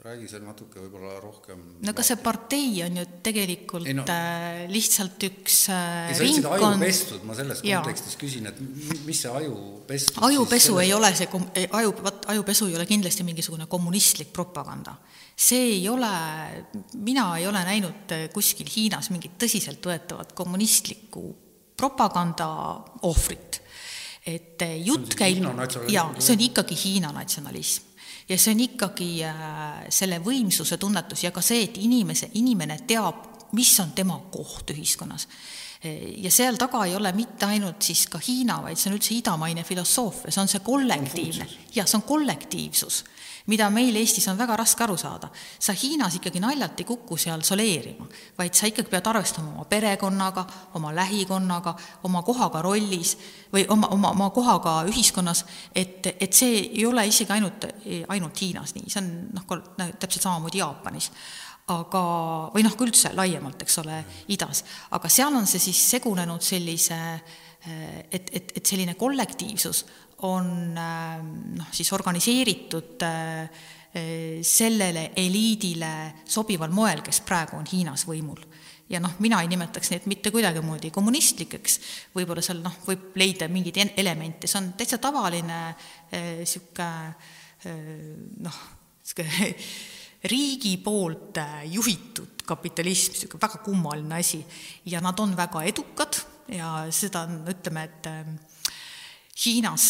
räägi 0.03 0.25
seal 0.27 0.41
natuke 0.43 0.81
võib-olla 0.83 1.15
rohkem. 1.23 1.59
no 1.79 1.91
kas 1.95 2.09
see 2.11 2.19
partei 2.19 2.81
on 2.83 2.97
ju 2.99 3.03
tegelikult 3.23 3.87
ei, 3.87 3.95
no, 3.95 4.03
äh, 4.11 4.63
lihtsalt 4.71 5.23
üks 5.29 5.59
äh, 5.71 6.09
ei, 6.09 6.17
sa 6.17 6.25
ütlesid 6.25 6.47
ajupestud, 6.49 7.23
ma 7.27 7.37
selles 7.37 7.61
kontekstis 7.63 8.17
küsin, 8.19 8.49
et 8.51 8.59
mis 9.07 9.21
see 9.23 9.31
ajupestud 9.31 10.19
ajupesu 10.27 10.75
ei 10.83 10.91
ole 10.95 11.11
see, 11.15 11.29
aju, 11.79 11.93
vot 12.03 12.27
ajupesu 12.33 12.67
ei 12.67 12.75
ole 12.81 12.87
kindlasti 12.89 13.23
mingisugune 13.27 13.69
kommunistlik 13.71 14.33
propaganda. 14.35 14.97
see 15.39 15.77
ei 15.77 15.87
ole, 15.89 16.11
mina 16.99 17.29
ei 17.37 17.47
ole 17.47 17.63
näinud 17.63 18.11
kuskil 18.35 18.67
Hiinas 18.75 19.07
mingit 19.15 19.39
tõsiseltvõetavat 19.39 20.35
kommunistlikku 20.35 21.23
propaganda 21.79 22.49
ohvrit. 23.07 23.61
et 24.27 24.67
jutt 24.83 25.15
käib, 25.15 25.47
jaa, 25.87 26.11
see 26.19 26.35
on 26.35 26.45
ikkagi 26.51 26.79
Hiina 26.83 27.15
natsionalism 27.15 27.92
ja 28.29 28.37
see 28.37 28.53
on 28.55 28.63
ikkagi 28.63 29.09
äh, 29.27 29.83
selle 29.89 30.19
võimsuse 30.23 30.77
tunnetus 30.79 31.25
ja 31.25 31.31
ka 31.35 31.41
see, 31.43 31.67
et 31.67 31.77
inimese, 31.81 32.31
inimene 32.39 32.79
teab, 32.87 33.29
mis 33.53 33.73
on 33.83 33.91
tema 33.93 34.17
koht 34.31 34.73
ühiskonnas. 34.73 35.27
ja 35.83 36.31
seal 36.31 36.55
taga 36.57 36.85
ei 36.87 36.95
ole 36.95 37.11
mitte 37.11 37.45
ainult 37.45 37.83
siis 37.83 38.05
ka 38.07 38.17
Hiina, 38.23 38.61
vaid 38.63 38.79
see 38.79 38.89
on 38.89 38.95
üldse 38.95 39.13
idamaine 39.17 39.65
filosoofia, 39.67 40.31
see 40.31 40.41
on 40.41 40.47
see 40.47 40.63
kollektiivne, 40.63 41.47
jah, 41.75 41.87
see 41.87 41.97
on 41.99 42.05
kollektiivsus 42.07 43.03
mida 43.51 43.69
meil 43.69 43.95
Eestis 43.99 44.27
on 44.31 44.37
väga 44.39 44.55
raske 44.59 44.83
aru 44.83 44.97
saada. 44.97 45.29
sa 45.59 45.73
Hiinas 45.73 46.15
ikkagi 46.15 46.39
naljalt 46.39 46.79
ei 46.79 46.85
kuku 46.85 47.17
seal 47.17 47.41
soleerima, 47.41 48.07
vaid 48.37 48.53
sa 48.53 48.67
ikkagi 48.67 48.89
pead 48.89 49.07
arvestama 49.07 49.53
oma 49.53 49.65
perekonnaga, 49.65 50.45
oma 50.73 50.95
lähikonnaga, 50.95 51.75
oma 52.03 52.21
kohaga 52.23 52.61
rollis 52.61 53.17
või 53.53 53.65
oma, 53.69 53.87
oma, 53.87 54.11
oma 54.11 54.29
kohaga 54.29 54.83
ühiskonnas, 54.87 55.45
et, 55.75 56.07
et 56.19 56.33
see 56.33 56.59
ei 56.59 56.85
ole 56.85 57.07
isegi 57.07 57.31
ainult, 57.31 57.67
ainult 58.07 58.41
Hiinas 58.41 58.75
nii, 58.75 58.89
see 58.89 59.01
on 59.01 59.09
noh, 59.33 59.47
täpselt 59.99 60.23
samamoodi 60.23 60.63
Jaapanis 60.63 61.11
aga, 61.67 62.03
või 62.53 62.63
noh, 62.65 62.75
ka 62.75 62.85
üldse 62.85 63.13
laiemalt, 63.15 63.61
eks 63.63 63.79
ole, 63.83 64.03
idas, 64.35 64.63
aga 64.91 65.09
seal 65.11 65.35
on 65.35 65.47
see 65.47 65.61
siis 65.63 65.79
segunenud 65.95 66.43
sellise 66.43 66.99
et, 68.11 68.27
et, 68.35 68.51
et 68.57 68.65
selline 68.65 68.97
kollektiivsus 68.99 69.85
on 70.23 70.77
ähm, 70.77 71.31
noh, 71.57 71.69
siis 71.71 71.91
organiseeritud 71.93 73.05
äh, 73.07 73.63
sellele 74.41 75.11
eliidile 75.15 76.23
sobival 76.25 76.71
moel, 76.73 77.03
kes 77.05 77.21
praegu 77.21 77.59
on 77.59 77.67
Hiinas 77.69 78.07
võimul. 78.09 78.41
ja 78.89 78.99
noh, 79.01 79.13
mina 79.23 79.39
ei 79.41 79.47
nimetaks 79.49 79.91
neid 79.93 80.07
mitte 80.09 80.31
kuidagimoodi 80.33 80.89
kommunistlikeks, 80.93 81.79
võib-olla 82.15 82.41
seal 82.45 82.63
noh, 82.63 82.79
võib 82.87 83.13
leida 83.17 83.47
mingeid 83.49 83.93
elemente, 83.97 84.49
see 84.49 84.59
on 84.59 84.71
täitsa 84.77 84.99
tavaline 85.01 85.59
niisugune 86.11 86.87
äh, 86.89 87.35
äh, 87.69 87.91
noh, 88.43 88.61
niisugune 89.01 89.51
riigi 90.33 90.77
poolt 90.81 91.37
juhitud 91.69 92.45
kapitalism, 92.47 93.13
niisugune 93.13 93.45
väga 93.45 93.61
kummaline 93.65 94.19
asi. 94.19 94.41
ja 94.85 95.01
nad 95.01 95.19
on 95.19 95.37
väga 95.37 95.63
edukad 95.69 96.17
ja 96.49 96.87
seda 96.89 97.27
on, 97.27 97.43
ütleme, 97.53 97.83
et 97.83 98.09
Hiinas 99.33 99.85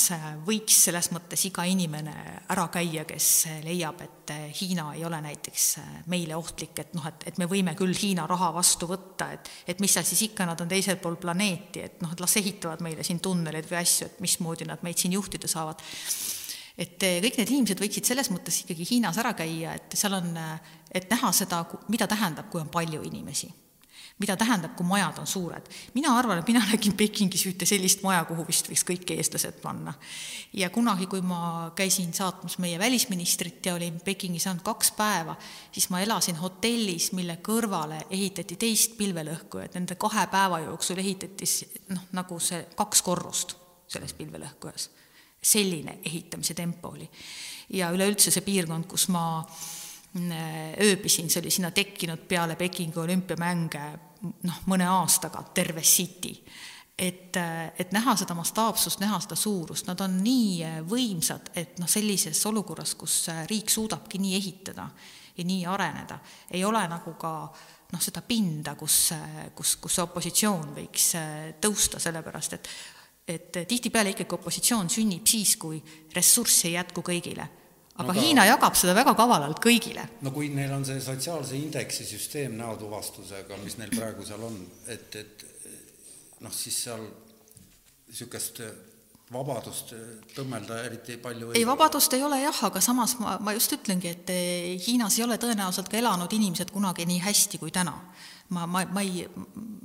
võiks 0.48 0.78
selles 0.86 1.10
mõttes 1.12 1.42
iga 1.50 1.66
inimene 1.68 2.14
ära 2.54 2.64
käia, 2.72 3.04
kes 3.04 3.26
leiab, 3.66 4.00
et 4.06 4.32
Hiina 4.56 4.86
ei 4.96 5.04
ole 5.04 5.20
näiteks 5.26 5.66
meile 6.12 6.38
ohtlik, 6.40 6.80
et 6.80 6.94
noh, 6.96 7.04
et, 7.10 7.26
et 7.28 7.42
me 7.42 7.50
võime 7.52 7.74
küll 7.76 7.92
Hiina 7.92 8.24
raha 8.30 8.54
vastu 8.56 8.88
võtta, 8.88 9.28
et 9.36 9.52
et 9.68 9.82
mis 9.84 9.92
seal 9.92 10.08
siis 10.08 10.22
ikka, 10.30 10.48
nad 10.48 10.62
on 10.64 10.72
teisel 10.72 10.96
pool 11.02 11.18
planeeti, 11.20 11.84
et 11.84 12.00
noh, 12.02 12.14
et 12.16 12.24
las 12.24 12.38
ehitavad 12.40 12.80
meile 12.86 13.04
siin 13.04 13.20
tunneleid 13.20 13.68
või 13.68 13.82
asju, 13.82 14.08
et 14.08 14.24
mismoodi 14.24 14.70
nad 14.70 14.86
meid 14.88 15.04
siin 15.04 15.18
juhtida 15.18 15.52
saavad. 15.52 15.84
et 16.78 17.04
kõik 17.04 17.42
need 17.42 17.52
inimesed 17.52 17.84
võiksid 17.84 18.08
selles 18.08 18.32
mõttes 18.32 18.62
ikkagi 18.64 18.88
Hiinas 18.94 19.20
ära 19.20 19.36
käia, 19.36 19.76
et 19.76 20.00
seal 20.00 20.16
on, 20.22 20.40
et 20.88 21.12
näha 21.12 21.32
seda, 21.36 21.66
mida 21.92 22.08
tähendab, 22.08 22.48
kui 22.50 22.64
on 22.64 22.72
palju 22.72 23.04
inimesi 23.04 23.52
mida 24.24 24.38
tähendab, 24.40 24.76
kui 24.78 24.88
majad 24.88 25.20
on 25.20 25.28
suured. 25.28 25.68
mina 25.94 26.14
arvan, 26.18 26.40
et 26.40 26.48
mina 26.48 26.62
nägin 26.72 26.96
Pekingis 26.98 27.46
ühte 27.50 27.68
sellist 27.68 28.04
maja, 28.06 28.24
kuhu 28.30 28.46
vist 28.48 28.70
võiks 28.72 28.86
kõik 28.88 29.12
eestlased 29.18 29.60
panna. 29.62 29.94
ja 30.54 30.70
kunagi, 30.70 31.08
kui 31.12 31.22
ma 31.22 31.72
käisin 31.76 32.14
saatmas 32.14 32.58
meie 32.64 32.80
välisministrit 32.80 33.66
ja 33.66 33.76
olin 33.76 34.00
Pekingis 34.06 34.48
ainult 34.48 34.64
kaks 34.64 34.94
päeva, 34.98 35.36
siis 35.72 35.90
ma 35.90 36.02
elasin 36.02 36.40
hotellis, 36.40 37.12
mille 37.12 37.38
kõrvale 37.44 38.04
ehitati 38.10 38.56
teist 38.56 38.98
pilvelõhkujat, 38.98 39.76
nende 39.76 40.00
kahe 40.00 40.28
päeva 40.32 40.60
jooksul 40.64 41.04
ehitati 41.04 41.50
noh, 41.90 42.08
nagu 42.12 42.40
see 42.40 42.66
kaks 42.76 43.02
korrust 43.02 43.58
selles 43.88 44.14
pilvelõhkujas. 44.18 44.90
selline 45.44 46.00
ehitamise 46.06 46.54
tempo 46.54 46.94
oli. 46.96 47.10
ja 47.70 47.92
üleüldse 47.92 48.32
see 48.32 48.42
piirkond, 48.42 48.88
kus 48.88 49.10
ma 49.12 49.26
ööbisin, 50.80 51.30
see 51.30 51.42
oli 51.42 51.52
sinna 51.52 51.72
tekkinud 51.72 52.28
peale 52.30 52.56
Pekingi 52.56 53.00
olümpiamänge 53.00 54.13
noh, 54.24 54.62
mõne 54.72 54.88
aastaga, 54.90 55.44
terve 55.54 55.82
city. 55.82 56.34
et, 56.98 57.36
et 57.80 57.92
näha 57.92 58.16
seda 58.16 58.36
mastaapsust, 58.38 59.00
näha 59.02 59.18
seda 59.24 59.36
suurust, 59.36 59.88
nad 59.88 60.02
on 60.02 60.20
nii 60.24 60.84
võimsad, 60.88 61.50
et 61.56 61.80
noh, 61.82 61.90
sellises 61.90 62.46
olukorras, 62.46 62.94
kus 62.96 63.28
riik 63.50 63.70
suudabki 63.70 64.22
nii 64.22 64.36
ehitada 64.38 64.88
ja 65.38 65.44
nii 65.44 65.66
areneda, 65.66 66.20
ei 66.52 66.64
ole 66.66 66.84
nagu 66.88 67.16
ka 67.20 67.34
noh, 67.94 68.02
seda 68.02 68.22
pinda, 68.22 68.76
kus, 68.76 69.14
kus, 69.56 69.76
kus 69.82 70.00
opositsioon 70.06 70.76
võiks 70.78 71.14
tõusta, 71.62 72.00
sellepärast 72.00 72.60
et 72.60 72.76
et 73.24 73.56
tihtipeale 73.68 74.12
ikkagi 74.12 74.36
opositsioon 74.36 74.90
sünnib 74.92 75.28
siis, 75.32 75.56
kui 75.56 75.78
ressurssi 76.12 76.68
ei 76.68 76.74
jätku 76.74 77.00
kõigile 77.08 77.46
aga 78.02 78.14
no, 78.14 78.22
Hiina 78.22 78.46
jagab 78.48 78.78
seda 78.78 78.96
väga 78.98 79.14
kavalalt 79.18 79.60
kõigile. 79.64 80.06
no 80.26 80.32
kui 80.34 80.50
neil 80.54 80.72
on 80.74 80.86
see 80.88 81.02
sotsiaalse 81.04 81.58
indeksi 81.58 82.06
süsteem 82.08 82.56
näotuvastusega, 82.58 83.60
mis 83.64 83.78
neil 83.78 83.94
praegu 83.94 84.26
seal 84.26 84.42
on, 84.48 84.58
et, 84.88 85.20
et 85.20 85.46
noh, 86.42 86.54
siis 86.54 86.80
seal 86.88 87.06
niisugust 88.10 88.64
vabadust 89.34 89.94
tõmmelda 90.36 90.82
eriti 90.86 91.16
palju 91.22 91.54
ei, 91.54 91.62
ei 91.62 91.68
vabadust 91.68 92.14
ei 92.14 92.26
ole 92.26 92.42
jah, 92.44 92.60
aga 92.68 92.82
samas 92.84 93.16
ma, 93.22 93.38
ma 93.42 93.54
just 93.56 93.78
ütlengi, 93.78 94.12
et 94.12 94.34
eh, 94.34 94.74
Hiinas 94.88 95.18
ei 95.18 95.26
ole 95.28 95.38
tõenäoliselt 95.42 95.90
ka 95.90 95.98
elanud 96.02 96.34
inimesed 96.34 96.74
kunagi 96.74 97.08
nii 97.10 97.22
hästi 97.24 97.62
kui 97.62 97.74
täna. 97.74 97.96
ma, 98.54 98.68
ma, 98.68 98.84
ma 98.86 99.02
ei, 99.02 99.24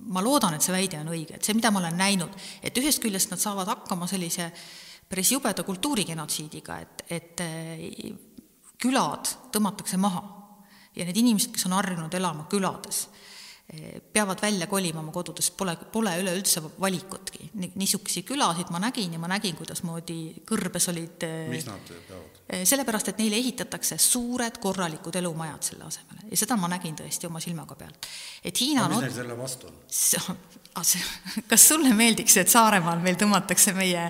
ma 0.09 0.20
loodan, 0.24 0.56
et 0.56 0.64
see 0.64 0.74
väide 0.74 0.98
on 1.01 1.12
õige, 1.12 1.36
et 1.39 1.44
see, 1.44 1.55
mida 1.56 1.70
ma 1.72 1.80
olen 1.80 1.97
näinud, 1.97 2.35
et 2.64 2.76
ühest 2.80 3.01
küljest 3.01 3.30
nad 3.32 3.40
saavad 3.40 3.68
hakkama 3.70 4.09
sellise 4.10 4.48
äh, 4.48 4.66
päris 5.09 5.32
jubeda 5.32 5.64
kultuurigenotsiidiga, 5.64 6.78
et, 6.85 7.05
et 7.10 7.40
eh, 7.44 8.12
külad 8.80 9.30
tõmmatakse 9.52 10.01
maha. 10.01 10.24
Ja 10.97 11.06
need 11.06 11.18
inimesed, 11.20 11.52
kes 11.55 11.66
on 11.68 11.76
harjunud 11.76 12.14
elama 12.14 12.48
külades, 12.51 13.06
peavad 14.12 14.40
välja 14.43 14.66
kolima 14.66 15.01
oma 15.01 15.12
kodudest, 15.12 15.53
pole, 15.57 15.74
pole 15.93 16.15
üleüldse 16.23 16.62
valikutki. 16.81 17.51
niisuguseid 17.74 18.24
külasid 18.24 18.70
ma 18.73 18.81
nägin 18.81 19.12
ja 19.12 19.19
ma 19.20 19.28
nägin, 19.28 19.57
kuidasmoodi 19.59 20.40
kõrbes 20.49 20.89
olid 20.89 21.27
eh, 21.28 21.51
miks 21.53 21.66
nad 21.69 21.85
peavad? 21.85 22.39
sellepärast, 22.65 23.11
et 23.12 23.19
neile 23.20 23.36
ehitatakse 23.36 23.99
suured 24.01 24.57
korralikud 24.62 25.16
elumajad 25.20 25.69
selle 25.69 25.85
asemele 25.85 26.31
ja 26.31 26.40
seda 26.40 26.57
ma 26.57 26.70
nägin 26.73 26.97
tõesti 26.97 27.28
oma 27.28 27.43
silmaga 27.45 27.77
pealt. 27.77 28.09
et 28.43 28.61
Hiina 28.61 28.86
aga 28.86 28.95
mis 28.95 29.05
neil 29.05 29.16
selle 29.20 29.36
vastu 29.36 29.69
on? 29.69 29.77
kas 31.49 31.69
sulle 31.69 31.93
meeldiks, 31.95 32.36
et 32.40 32.49
Saaremaal 32.49 33.01
meil 33.03 33.16
tõmmatakse 33.20 33.73
meie, 33.77 34.05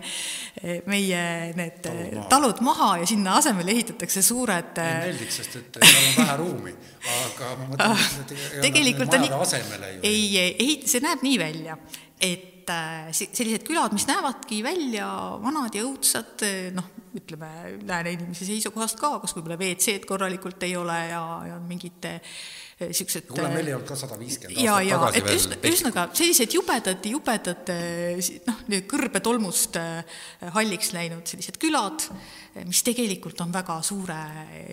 meie 0.90 1.22
need 1.56 1.80
talud 1.82 2.14
maha, 2.14 2.28
talud 2.35 2.62
maha 2.66 2.90
ja 3.02 3.09
sinna 3.09 3.36
asemele 3.40 3.72
ehitatakse 3.74 4.22
suured 4.22 4.80
ei 4.82 4.98
meeldiks, 5.09 5.40
sest 5.40 5.56
et 5.60 5.78
seal 5.82 6.10
on 6.10 6.16
vähe 6.18 6.36
ruumi, 6.43 6.74
aga 7.14 7.51
ma 7.60 7.68
mõtlen, 7.72 8.05
et 8.22 8.35
tegelikult 8.66 9.18
on 9.18 9.26
asemele 9.48 9.94
ju. 9.96 10.04
Ei, 10.08 10.28
ehit-, 10.52 10.86
see 10.90 11.02
näeb 11.04 11.24
nii 11.26 11.40
välja, 11.40 11.78
et 12.20 12.70
äh, 12.72 13.10
sellised 13.16 13.66
külad, 13.66 13.96
mis 13.96 14.06
näevadki 14.08 14.62
välja 14.66 15.08
vanad 15.42 15.74
ja 15.74 15.84
õudsad, 15.88 16.46
noh, 16.76 16.92
ütleme, 17.18 17.50
lääne 17.88 18.14
inimese 18.14 18.46
seisukohast 18.46 19.00
ka, 19.00 19.16
kus 19.22 19.34
võib-olla 19.36 19.58
WC-d 19.58 20.06
korralikult 20.08 20.62
ei 20.68 20.76
ole 20.78 20.98
ja, 21.10 21.22
ja 21.48 21.58
mingid 21.64 22.04
niisugused 22.78 23.26
kuule, 23.26 23.48
meil 23.50 23.70
ei 23.70 23.74
olnud 23.74 23.88
ka 23.88 23.96
sada 23.98 24.16
viiskümmend 24.20 24.59
aastat 24.60 24.86
ja, 24.86 24.98
tagasi 24.98 25.22
veel 25.24 25.38
üsna, 25.38 25.56
ühesõnaga, 25.66 26.05
sellised 26.14 26.55
jubedad, 26.55 27.09
jubedad 27.10 27.72
noh, 28.46 28.60
kõrbetolmust 28.92 29.78
äh, 29.80 30.20
halliks 30.55 30.92
läinud 30.94 31.26
sellised 31.26 31.59
külad, 31.59 32.06
mis 32.68 32.82
tegelikult 32.86 33.40
on 33.42 33.50
väga 33.55 33.80
suure 33.86 34.18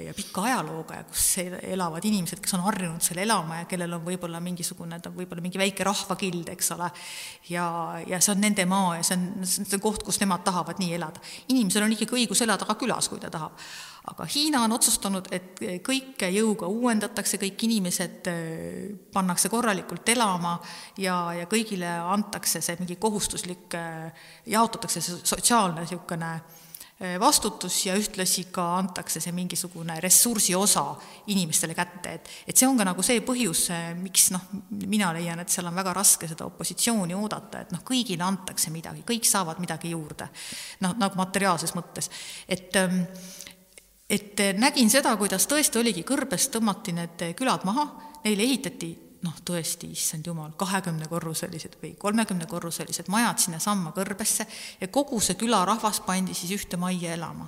ja 0.06 0.14
pika 0.18 0.46
ajalooga 0.50 1.00
ja 1.00 1.08
kus 1.10 1.26
elavad 1.42 2.06
inimesed, 2.06 2.42
kes 2.44 2.56
on 2.58 2.66
harjunud 2.68 3.04
seal 3.06 3.24
elama 3.26 3.64
ja 3.64 3.70
kellel 3.70 3.98
on 3.98 4.06
võib-olla 4.06 4.42
mingisugune, 4.44 5.02
ta 5.02 5.10
võib-olla 5.14 5.44
mingi 5.46 5.62
väike 5.62 5.86
rahvakild, 5.86 6.54
eks 6.54 6.72
ole, 6.78 6.92
ja, 7.50 7.66
ja 8.06 8.22
see 8.22 8.36
on 8.36 8.46
nende 8.46 8.68
maa 8.70 9.00
ja 9.00 9.06
see 9.06 9.18
on, 9.18 9.50
see 9.50 9.80
on 9.80 9.84
koht, 9.84 10.06
kus 10.06 10.22
nemad 10.22 10.46
tahavad 10.46 10.82
nii 10.82 10.94
elada. 11.00 11.26
inimesel 11.50 11.86
on 11.88 11.98
ikkagi 11.98 12.22
õigus 12.22 12.46
elada 12.46 12.70
ka 12.70 12.78
külas, 12.80 13.10
kui 13.10 13.22
ta 13.22 13.34
tahab 13.34 13.58
aga 14.12 14.28
Hiina 14.30 14.62
on 14.66 14.76
otsustanud, 14.76 15.30
et 15.34 15.62
kõike 15.86 16.30
jõuga 16.34 16.70
uuendatakse, 16.72 17.40
kõik 17.42 17.66
inimesed 17.68 18.30
äh, 18.30 18.44
pannakse 19.14 19.50
korralikult 19.50 20.10
elama 20.14 20.58
ja, 21.02 21.18
ja 21.40 21.48
kõigile 21.52 21.90
antakse 22.14 22.62
see 22.62 22.78
mingi 22.82 23.00
kohustuslik, 23.02 23.74
äh, 23.80 24.30
jaotatakse 24.52 25.02
see 25.02 25.24
sotsiaalne 25.24 25.86
niisugune 25.86 26.36
vastutus 27.20 27.82
ja 27.86 27.96
ühtlasi 28.00 28.46
ka 28.56 28.64
antakse 28.78 29.20
see 29.20 29.34
mingisugune 29.36 29.98
ressursi 30.00 30.54
osa 30.56 30.94
inimestele 31.28 31.76
kätte, 31.76 32.14
et 32.14 32.30
et 32.48 32.56
see 32.56 32.68
on 32.68 32.78
ka 32.80 32.86
nagu 32.88 33.04
see 33.04 33.20
põhjus, 33.20 33.66
miks 34.00 34.30
noh, 34.32 34.46
mina 34.88 35.10
leian, 35.14 35.42
et 35.44 35.52
seal 35.52 35.68
on 35.68 35.76
väga 35.76 35.92
raske 35.94 36.30
seda 36.32 36.48
opositsiooni 36.48 37.18
oodata, 37.18 37.66
et 37.66 37.74
noh, 37.76 37.84
kõigile 37.84 38.24
antakse 38.24 38.72
midagi, 38.72 39.04
kõik 39.04 39.28
saavad 39.28 39.60
midagi 39.60 39.92
juurde. 39.92 40.30
noh, 40.88 40.96
nagu 40.96 41.20
materiaalses 41.20 41.76
mõttes, 41.76 42.10
et 42.48 42.72
ehm, 42.80 43.02
et 44.10 44.44
nägin 44.58 44.90
seda, 44.90 45.16
kuidas 45.18 45.48
tõesti 45.50 45.82
oligi, 45.82 46.04
kõrbest 46.08 46.54
tõmmati 46.54 46.94
need 46.94 47.26
külad 47.38 47.66
maha, 47.66 47.88
neile 48.24 48.46
ehitati 48.46 48.92
noh, 49.26 49.38
tõesti, 49.46 49.90
issand 49.96 50.28
jumal, 50.28 50.54
kahekümnekorruselised 50.60 51.80
või 51.82 51.96
kolmekümnekorruselised 52.00 53.10
majad 53.14 53.42
sinnasamma 53.42 53.94
kõrbesse 53.96 54.46
ja 54.82 54.90
kogu 54.94 55.20
see 55.24 55.38
külarahvas 55.40 56.04
pandi 56.06 56.36
siis 56.38 56.54
ühte 56.60 56.78
majja 56.82 57.16
elama 57.18 57.48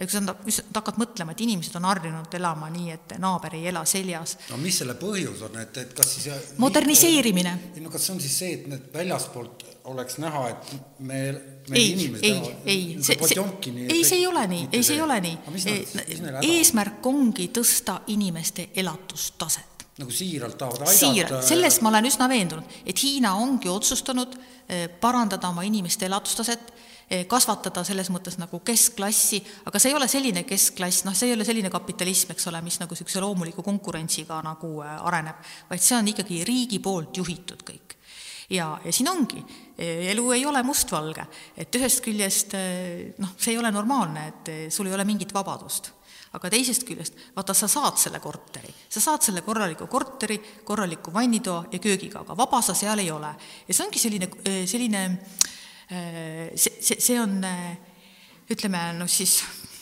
ja 0.00 0.06
kui 0.06 0.52
sa 0.54 0.62
hakkad 0.72 0.96
mõtlema, 1.00 1.34
et 1.34 1.42
inimesed 1.44 1.76
on 1.76 1.84
harjunud 1.90 2.34
elama 2.38 2.70
nii, 2.72 2.94
et 2.94 3.16
naaber 3.20 3.58
ei 3.58 3.66
ela 3.68 3.82
seljas. 3.84 4.38
no 4.48 4.60
mis 4.62 4.78
selle 4.80 4.96
põhjus 5.00 5.42
on, 5.44 5.58
et, 5.60 5.76
et 5.82 5.92
kas 5.96 6.14
siis 6.14 6.54
moderniseerimine. 6.62 7.52
ei 7.74 7.84
no 7.84 7.92
kas 7.92 8.08
see 8.08 8.14
on 8.16 8.22
siis 8.24 8.38
see, 8.42 8.54
et 8.56 8.70
need 8.70 8.88
väljaspoolt 8.94 9.66
oleks 9.84 10.18
näha, 10.20 10.42
et 10.50 10.72
me, 10.98 11.20
me 11.68 11.76
ei, 11.76 12.10
ei, 12.22 12.34
ei, 12.64 12.82
see, 13.02 13.16
see, 13.16 13.44
ei, 13.88 14.04
see 14.04 14.18
ei 14.18 14.26
ole 14.26 14.46
nii, 14.50 14.68
ei, 14.72 14.82
see 14.84 14.98
ei 14.98 15.02
ole 15.04 15.20
nii. 15.24 15.38
eesmärk 16.42 17.06
ongi 17.06 17.48
tõsta 17.54 18.00
inimeste 18.12 18.70
elatustaset 18.76 19.86
nagu 20.00 20.12
siiralt 20.14 20.56
tahavad 20.58 20.86
aidata. 20.86 20.96
siiralt, 20.96 21.44
sellest 21.44 21.82
ma 21.84 21.90
olen 21.90 22.08
üsna 22.08 22.28
veendunud, 22.30 22.78
et 22.88 23.02
Hiina 23.02 23.34
ongi 23.36 23.68
otsustanud 23.68 24.36
parandada 25.00 25.50
oma 25.50 25.64
inimeste 25.66 26.06
elatustaset, 26.06 26.72
kasvatada 27.28 27.82
selles 27.84 28.08
mõttes 28.14 28.36
nagu 28.38 28.60
keskklassi, 28.64 29.40
aga 29.66 29.80
see 29.82 29.90
ei 29.90 29.96
ole 29.98 30.06
selline 30.08 30.44
keskklass, 30.46 31.02
noh, 31.04 31.16
see 31.18 31.32
ei 31.32 31.34
ole 31.34 31.44
selline 31.44 31.72
kapitalism, 31.72 32.30
eks 32.36 32.46
ole, 32.46 32.60
mis 32.62 32.78
nagu 32.80 32.94
niisuguse 32.94 33.22
loomuliku 33.24 33.64
konkurentsiga 33.66 34.38
nagu 34.46 34.76
areneb, 34.84 35.40
vaid 35.70 35.82
see 35.82 35.98
on 35.98 36.12
ikkagi 36.12 36.44
riigi 36.46 36.78
poolt 36.82 37.18
juhitud 37.18 37.66
kõik. 37.66 37.96
Ja, 38.50 38.72
ja 38.84 38.92
siin 38.92 39.08
ongi, 39.10 39.42
elu 39.78 40.26
ei 40.34 40.44
ole 40.46 40.62
mustvalge, 40.66 41.24
et 41.56 41.76
ühest 41.78 42.02
küljest 42.04 42.56
noh, 43.22 43.32
see 43.38 43.54
ei 43.54 43.60
ole 43.60 43.70
normaalne, 43.74 44.26
et 44.28 44.52
sul 44.72 44.90
ei 44.90 44.96
ole 44.96 45.06
mingit 45.08 45.34
vabadust. 45.34 45.92
Aga 46.30 46.46
teisest 46.52 46.84
küljest, 46.86 47.16
vaata, 47.34 47.54
sa 47.58 47.66
saad 47.66 47.96
selle 47.98 48.20
korteri, 48.22 48.70
sa 48.86 49.00
saad 49.02 49.24
selle 49.26 49.42
korraliku 49.42 49.88
korteri, 49.90 50.36
korraliku 50.62 51.10
vannitoa 51.10 51.64
ja 51.72 51.80
köögiga, 51.82 52.22
aga 52.22 52.36
vaba 52.38 52.60
sa 52.62 52.74
seal 52.78 53.02
ei 53.02 53.10
ole. 53.10 53.32
ja 53.66 53.74
see 53.74 53.82
ongi 53.82 53.98
selline, 53.98 54.28
selline, 54.70 55.02
see, 56.54 56.76
see, 56.78 57.00
see 57.02 57.18
on 57.18 57.34
ütleme, 58.50 58.84
noh 59.00 59.10
siis, 59.10 59.40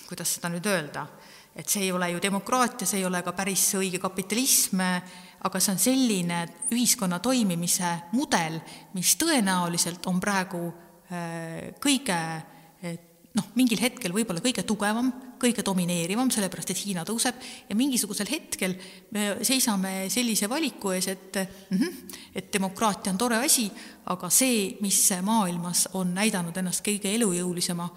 kuidas 0.08 0.38
seda 0.38 0.48
nüüd 0.52 0.64
öelda, 0.72 1.04
et 1.52 1.68
see 1.68 1.84
ei 1.84 1.92
ole 1.92 2.08
ju 2.14 2.20
demokraatia, 2.22 2.88
see 2.88 3.02
ei 3.02 3.06
ole 3.08 3.20
ka 3.26 3.32
päris 3.36 3.66
õige 3.76 4.00
kapitalism, 4.00 4.80
aga 5.44 5.60
see 5.60 5.72
on 5.72 5.78
selline 5.78 6.38
ühiskonna 6.74 7.18
toimimise 7.22 7.94
mudel, 8.12 8.60
mis 8.94 9.14
tõenäoliselt 9.20 10.06
on 10.10 10.20
praegu 10.20 10.62
kõige 11.80 12.18
noh, 13.38 13.48
mingil 13.58 13.80
hetkel 13.82 14.12
võib-olla 14.14 14.42
kõige 14.42 14.64
tugevam, 14.66 15.10
kõige 15.38 15.62
domineerivam, 15.66 16.30
sellepärast 16.32 16.72
et 16.72 16.80
Hiina 16.82 17.04
tõuseb, 17.06 17.38
ja 17.68 17.76
mingisugusel 17.78 18.30
hetkel 18.30 18.74
me 19.14 19.28
seisame 19.46 20.08
sellise 20.12 20.48
valiku 20.50 20.92
ees, 20.96 21.08
et 21.12 21.38
mm 21.38 21.78
-hmm, 21.78 22.18
et 22.34 22.52
demokraatia 22.52 23.12
on 23.12 23.18
tore 23.18 23.38
asi, 23.44 23.68
aga 24.06 24.30
see, 24.30 24.76
mis 24.80 24.98
maailmas 25.22 25.88
on 25.94 26.14
näidanud 26.14 26.56
ennast 26.56 26.84
kõige 26.86 27.14
elujõulisema, 27.14 27.88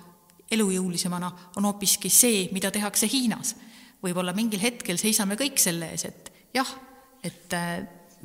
elujõulisemana, 0.52 1.32
on 1.56 1.66
hoopiski 1.66 2.10
see, 2.10 2.50
mida 2.52 2.72
tehakse 2.72 3.08
Hiinas. 3.08 3.56
võib-olla 4.04 4.34
mingil 4.34 4.60
hetkel 4.60 4.98
seisame 4.98 5.36
kõik 5.36 5.60
selle 5.62 5.92
ees, 5.92 6.06
et 6.06 6.32
jah, 6.54 6.68
et 7.24 7.54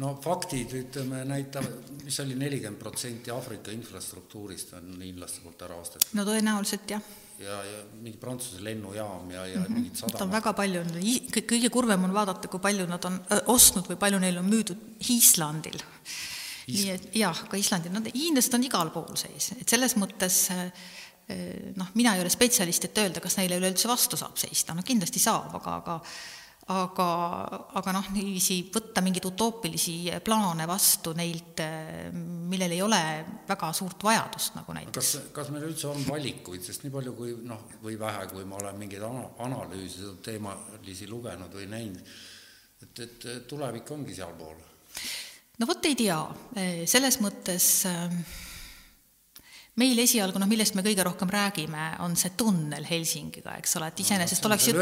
no 0.01 0.15
faktid, 0.23 0.73
ütleme, 0.77 1.23
näitavad, 1.29 1.93
mis 2.05 2.19
oli 2.21 2.37
nelikümmend 2.39 2.81
protsenti 2.81 3.33
Aafrika 3.33 3.73
infrastruktuurist 3.75 4.75
on 4.77 4.99
hiinlaste 5.01 5.45
poolt 5.45 5.65
ära 5.67 5.79
ostetud. 5.81 6.11
no 6.19 6.27
tõenäoliselt 6.29 6.93
jah. 6.93 7.09
ja, 7.41 7.57
ja 7.65 7.81
mingi 7.95 8.21
Prantsuse 8.21 8.63
lennujaam 8.65 9.31
ja, 9.33 9.47
ja 9.47 9.61
mm 9.61 9.65
-hmm. 9.65 9.79
mingid 9.79 9.97
sadamad. 10.03 10.23
on 10.23 10.37
väga 10.37 10.53
palju, 10.53 10.85
kõige 11.41 11.71
kurvem 11.71 12.05
on 12.05 12.15
vaadata, 12.15 12.49
kui 12.49 12.61
palju 12.61 12.87
nad 12.87 13.05
on 13.05 13.21
öö, 13.31 13.41
ostnud 13.47 13.89
või 13.89 13.97
palju 13.97 14.19
neil 14.19 14.39
on 14.39 14.51
müüdud 14.51 15.09
Islandil. 15.09 15.81
nii 16.67 16.91
et 16.91 17.11
jah, 17.15 17.49
ka 17.49 17.57
Islandil, 17.57 17.93
no 17.93 18.03
hiinlased 18.15 18.55
on 18.55 18.65
igal 18.65 18.91
pool 18.91 19.17
sees, 19.17 19.53
et 19.61 19.69
selles 19.69 19.97
mõttes 19.97 20.51
noh, 21.77 21.89
mina 21.95 22.15
ei 22.15 22.21
ole 22.21 22.31
spetsialist, 22.31 22.85
et 22.85 22.99
öelda, 22.99 23.21
kas 23.21 23.37
neile 23.37 23.59
üleüldse 23.59 23.89
vastu 23.89 24.17
saab 24.17 24.37
seista, 24.37 24.75
no 24.75 24.83
kindlasti 24.83 25.19
saab, 25.19 25.55
aga, 25.55 25.77
aga 25.77 26.01
aga, 26.75 27.09
aga 27.79 27.93
noh, 27.95 28.07
niiviisi 28.15 28.57
võtta 28.75 29.03
mingeid 29.05 29.29
utoopilisi 29.29 29.97
plaane 30.27 30.67
vastu 30.67 31.13
neilt, 31.15 31.63
millel 32.51 32.75
ei 32.75 32.81
ole 32.83 33.01
väga 33.47 33.71
suurt 33.77 34.03
vajadust, 34.09 34.57
nagu 34.59 34.75
näiteks. 34.75 34.97
kas, 34.97 35.29
kas 35.37 35.53
meil 35.55 35.69
üldse 35.69 35.91
on 35.93 36.03
valikuid, 36.09 36.65
sest 36.67 36.83
nii 36.83 36.95
palju 36.95 37.15
kui 37.19 37.37
noh, 37.47 37.69
või 37.85 37.99
vähe, 38.01 38.27
kui 38.33 38.47
ma 38.49 38.59
olen 38.59 38.81
mingeid 38.83 39.05
ana-, 39.07 39.29
analüüse, 39.47 40.17
teemalisi 40.27 41.11
lugenud 41.11 41.55
või 41.55 41.69
näinud, 41.71 42.17
et, 42.83 43.05
et 43.07 43.29
tulevik 43.47 43.95
ongi 43.95 44.19
sealpool? 44.19 44.59
no 45.61 45.71
vot 45.71 45.87
ei 45.87 45.95
tea, 45.97 46.19
selles 46.91 47.21
mõttes 47.23 47.71
äh, 47.89 48.19
meil 49.81 49.99
esialgu, 50.01 50.41
noh, 50.41 50.49
millest 50.49 50.77
me 50.77 50.85
kõige 50.85 51.05
rohkem 51.05 51.31
räägime, 51.33 51.91
on 52.05 52.17
see 52.17 52.33
tunnel 52.39 52.87
Helsingiga, 52.89 53.59
eks 53.61 53.77
ole, 53.77 53.91
et 53.93 54.01
iseenesest 54.07 54.45
no, 54.45 54.49
oleks 54.51 54.71
jutt 54.71 54.81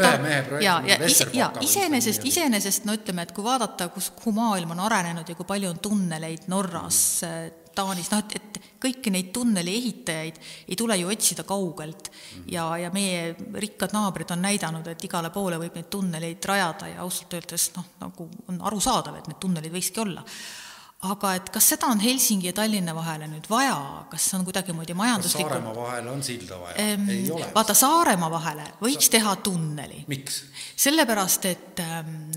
ja, 0.63 0.77
ja 0.87 0.97
ise, 1.03 1.27
ja 1.35 1.49
iseenesest, 1.63 2.23
iseenesest 2.31 2.87
no 2.87 2.95
ütleme, 2.95 3.25
et 3.27 3.35
kui 3.35 3.43
vaadata, 3.43 3.89
kus, 3.91 4.13
kuhu 4.15 4.31
maailm 4.37 4.71
on 4.75 4.85
arenenud 4.87 5.27
ja 5.27 5.35
kui 5.35 5.47
palju 5.47 5.73
on 5.73 5.83
tunneleid 5.83 6.49
Norras 6.51 7.03
mm., 7.27 7.61
Taanis, 7.75 8.07
noh, 8.07 8.21
et, 8.23 8.37
et 8.39 8.67
kõiki 8.85 9.11
neid 9.11 9.33
tunneli 9.35 9.73
ehitajaid 9.75 10.37
ei 10.69 10.77
tule 10.79 10.95
ju 10.95 11.09
otsida 11.11 11.43
kaugelt 11.43 12.07
mm. 12.07 12.45
ja, 12.53 12.69
ja 12.79 12.91
meie 12.95 13.33
rikkad 13.59 13.91
naabrid 13.91 14.31
on 14.31 14.45
näidanud, 14.45 14.87
et 14.87 15.03
igale 15.03 15.27
poole 15.35 15.59
võib 15.59 15.75
neid 15.75 15.89
tunneleid 15.91 16.47
rajada 16.47 16.93
ja 16.93 17.01
ausalt 17.03 17.35
öeldes 17.35 17.73
noh, 17.75 17.89
nagu 17.99 18.29
on 18.47 18.61
arusaadav, 18.71 19.19
et 19.19 19.27
need 19.27 19.41
tunnelid 19.43 19.75
võikski 19.75 20.05
olla 20.05 20.23
aga 21.11 21.33
et 21.39 21.49
kas 21.53 21.69
seda 21.73 21.89
on 21.91 22.01
Helsingi 22.01 22.49
ja 22.49 22.55
Tallinna 22.57 22.95
vahele 22.95 23.27
nüüd 23.31 23.47
vaja, 23.49 23.77
kas 24.11 24.27
on 24.37 24.45
kuidagimoodi 24.47 24.95
majanduslikult 24.97 25.51
kas 25.51 25.61
Saaremaa 25.61 25.75
vahele 25.75 26.11
on 26.11 26.23
silda 26.23 26.59
vaja 26.61 26.75
ehm,? 26.81 27.09
ei 27.09 27.31
ole. 27.31 27.49
vaata, 27.55 27.77
Saaremaa 27.77 28.31
vahele 28.31 28.67
võiks 28.81 29.09
teha 29.13 29.35
tunneli. 29.45 30.03
miks? 30.11 30.43
sellepärast, 30.75 31.45
et 31.51 31.83
ähm, 31.83 32.31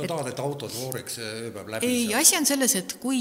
sa 0.00 0.08
tahad, 0.10 0.30
et 0.30 0.40
autod 0.42 0.72
vooriks 0.74 1.18
ööpäev 1.22 1.70
läbi? 1.74 1.88
ei, 1.88 2.14
asi 2.18 2.36
on 2.38 2.46
selles, 2.48 2.74
et 2.80 2.94
kui, 3.02 3.20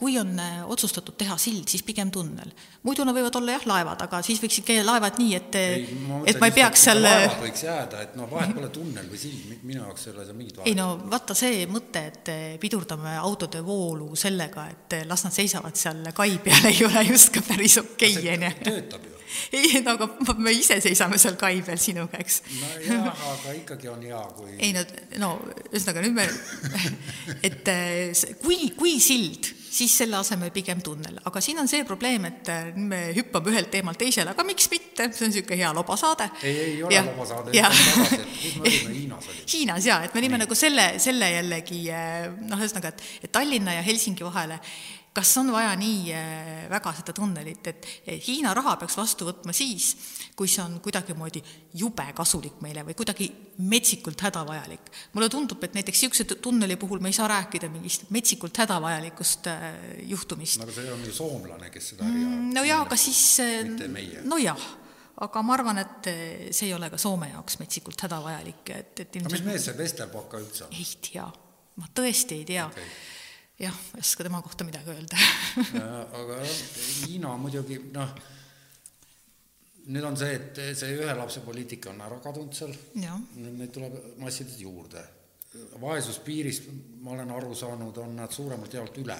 kui 0.00 0.16
on 0.20 0.32
äh, 0.40 0.60
otsustatud 0.70 1.16
teha 1.20 1.36
sild, 1.40 1.68
siis 1.70 1.84
pigem 1.86 2.10
tunnel. 2.14 2.50
muidu 2.82 3.06
nad 3.06 3.16
võivad 3.16 3.38
olla 3.40 3.56
jah, 3.56 3.66
laevad, 3.70 4.04
aga 4.06 4.20
siis 4.26 4.42
võiksid 4.42 4.66
käia 4.68 4.84
laevad 4.86 5.18
nii, 5.20 5.32
et 5.38 5.58
ei, 5.60 5.86
ma 6.08 6.20
et 6.30 6.40
ma 6.42 6.50
ei 6.50 6.56
peaks 6.58 6.86
seal 6.88 7.02
laevad 7.04 7.40
võiks 7.44 7.64
jääda, 7.66 8.04
et 8.08 8.18
noh, 8.18 8.30
vahet 8.30 8.54
pole 8.56 8.70
tunnel 8.74 9.08
või 9.10 9.22
sild, 9.24 9.56
minu 9.62 9.82
jaoks 9.82 10.08
ei 10.08 10.14
ole 10.14 10.28
seal 10.28 10.38
mingit 10.38 10.60
vahet. 10.60 10.70
ei 10.72 10.78
no 10.78 10.90
vaata 11.10 11.38
see 11.38 11.64
mõte, 11.70 12.04
et 12.12 12.32
pidurdame 12.62 13.16
autode 13.22 13.64
voolu 13.64 14.12
sellega, 14.18 14.68
et 14.74 15.00
las 15.08 15.26
nad 15.26 15.34
seisavad 15.34 15.78
seal 15.78 16.04
kai 16.14 16.38
peal, 16.44 16.68
ei 16.72 16.84
ole 16.86 17.08
just 17.10 17.34
ka 17.34 17.44
päris 17.46 17.78
okei 17.82 18.18
okay,, 18.18 18.32
on 18.36 18.48
ju. 18.48 18.54
töötab 18.70 19.10
ju 19.10 19.13
ei, 19.56 19.80
no 19.84 19.96
aga 19.96 20.08
me 20.38 20.52
ise 20.54 20.78
seisame 20.84 21.18
seal 21.20 21.36
kai 21.40 21.58
peal 21.66 21.80
sinuga, 21.80 22.20
eks. 22.22 22.40
nojah, 22.60 23.26
aga 23.32 23.56
ikkagi 23.58 23.90
on 23.92 24.04
hea, 24.04 24.22
kui 24.36 24.54
ei 24.58 24.72
no, 24.76 24.84
no 25.22 25.34
ühesõnaga 25.70 26.04
nüüd 26.04 26.16
me, 26.16 26.28
et 27.48 27.70
eh, 27.72 28.24
kui, 28.42 28.70
kui 28.78 28.96
sild, 29.02 29.50
siis 29.74 29.94
selle 29.98 30.18
asemel 30.20 30.52
pigem 30.54 30.82
tunnel, 30.84 31.18
aga 31.26 31.42
siin 31.42 31.58
on 31.62 31.70
see 31.70 31.84
probleem, 31.88 32.28
et 32.30 32.50
eh, 32.52 32.72
me 32.78 33.00
hüppame 33.16 33.52
ühelt 33.52 33.70
teemalt 33.74 34.00
teisele, 34.00 34.34
aga 34.34 34.46
miks 34.46 34.70
mitte, 34.72 35.10
see 35.10 35.26
on 35.26 35.34
niisugune 35.34 35.60
hea 35.60 35.72
lobasaade. 35.76 36.30
ei, 36.42 36.58
ei 36.68 36.82
ole 36.86 36.98
ja, 36.98 37.04
lobasaade, 37.08 37.54
kus 37.54 38.58
me 38.58 38.66
olime, 38.68 38.98
Hiinas 38.98 39.30
olime? 39.30 39.46
Hiinas 39.54 39.88
jaa, 39.90 40.02
et 40.06 40.14
me 40.14 40.22
olime 40.24 40.42
nagu 40.44 40.58
selle, 40.58 40.92
selle 41.02 41.30
jällegi 41.38 41.86
eh, 41.90 42.28
noh, 42.50 42.60
ühesõnaga, 42.60 42.94
et, 42.94 43.08
et 43.26 43.34
Tallinna 43.34 43.78
ja 43.78 43.86
Helsingi 43.86 44.26
vahele 44.26 44.60
kas 45.14 45.36
on 45.38 45.52
vaja 45.52 45.72
nii 45.78 46.12
äh, 46.12 46.68
väga 46.70 46.92
seda 46.98 47.14
tunnelit, 47.14 47.66
et 47.70 47.86
Hiina 48.26 48.54
raha 48.56 48.74
peaks 48.80 48.96
vastu 48.98 49.28
võtma 49.28 49.54
siis, 49.54 49.92
kui 50.36 50.50
see 50.50 50.62
on 50.64 50.80
kuidagimoodi 50.82 51.42
jube 51.78 52.06
kasulik 52.16 52.58
meile 52.64 52.82
või 52.86 52.96
kuidagi 52.98 53.28
metsikult 53.62 54.24
hädavajalik. 54.26 54.90
mulle 55.14 55.28
tundub, 55.30 55.62
et 55.64 55.78
näiteks 55.78 56.02
niisuguse 56.02 56.40
tunneli 56.42 56.76
puhul 56.80 57.02
me 57.02 57.12
ei 57.12 57.18
saa 57.18 57.28
rääkida 57.30 57.70
mingist 57.70 58.10
metsikult 58.10 58.58
hädavajalikust 58.64 59.50
äh, 59.52 59.70
juhtumist. 60.10 60.58
no 60.58 60.66
aga 60.66 60.78
see 60.80 60.92
on 60.92 61.06
ju 61.06 61.14
soomlane, 61.14 61.70
kes 61.70 61.92
seda 61.94 62.08
äri 62.08 62.18
ajab. 62.18 62.34
Mm, 62.34 62.52
no 62.58 62.66
jaa, 62.66 62.82
aga 62.82 62.98
siis 62.98 63.24
äh, 63.44 64.22
nojah, 64.26 64.68
aga 65.24 65.46
ma 65.46 65.54
arvan, 65.54 65.78
et 65.78 66.12
see 66.50 66.72
ei 66.72 66.74
ole 66.74 66.90
ka 66.90 66.98
Soome 66.98 67.30
jaoks 67.30 67.62
metsikult 67.62 68.08
hädavajalik, 68.08 68.66
et, 68.74 68.94
et 68.98 69.20
ilmselt... 69.20 69.30
aga 69.30 69.38
mis 69.38 69.50
mees 69.52 69.70
see 69.70 69.78
Vesterbaka 69.78 70.42
üldse 70.42 70.66
on? 70.66 70.74
ei 70.74 70.94
tea, 71.06 71.28
ma 71.78 71.94
tõesti 71.94 72.42
ei 72.42 72.48
tea 72.56 72.66
okay 72.66 72.88
jah, 73.58 73.74
ei 73.94 74.00
oska 74.00 74.24
tema 74.26 74.42
kohta 74.42 74.64
midagi 74.64 74.90
öelda 74.90 75.18
aga 76.20 76.38
Hiina 77.06 77.36
muidugi 77.38 77.78
noh, 77.94 78.14
nüüd 79.94 80.06
on 80.08 80.16
see, 80.18 80.38
et 80.38 80.62
see 80.78 80.96
ühe 80.96 81.14
lapse 81.16 81.42
poliitika 81.44 81.92
on 81.92 82.02
ära 82.06 82.18
kadunud 82.24 82.56
seal, 82.56 82.72
jah. 82.98 83.20
neid 83.36 83.70
tuleb 83.74 83.94
massiliselt 84.22 84.64
juurde. 84.64 85.04
vaesuspiirist, 85.80 86.66
ma 87.00 87.12
olen 87.14 87.30
aru 87.30 87.54
saanud, 87.54 87.98
on 88.02 88.16
nad 88.16 88.32
suuremalt 88.34 88.74
jaolt 88.74 88.96
üle 88.98 89.18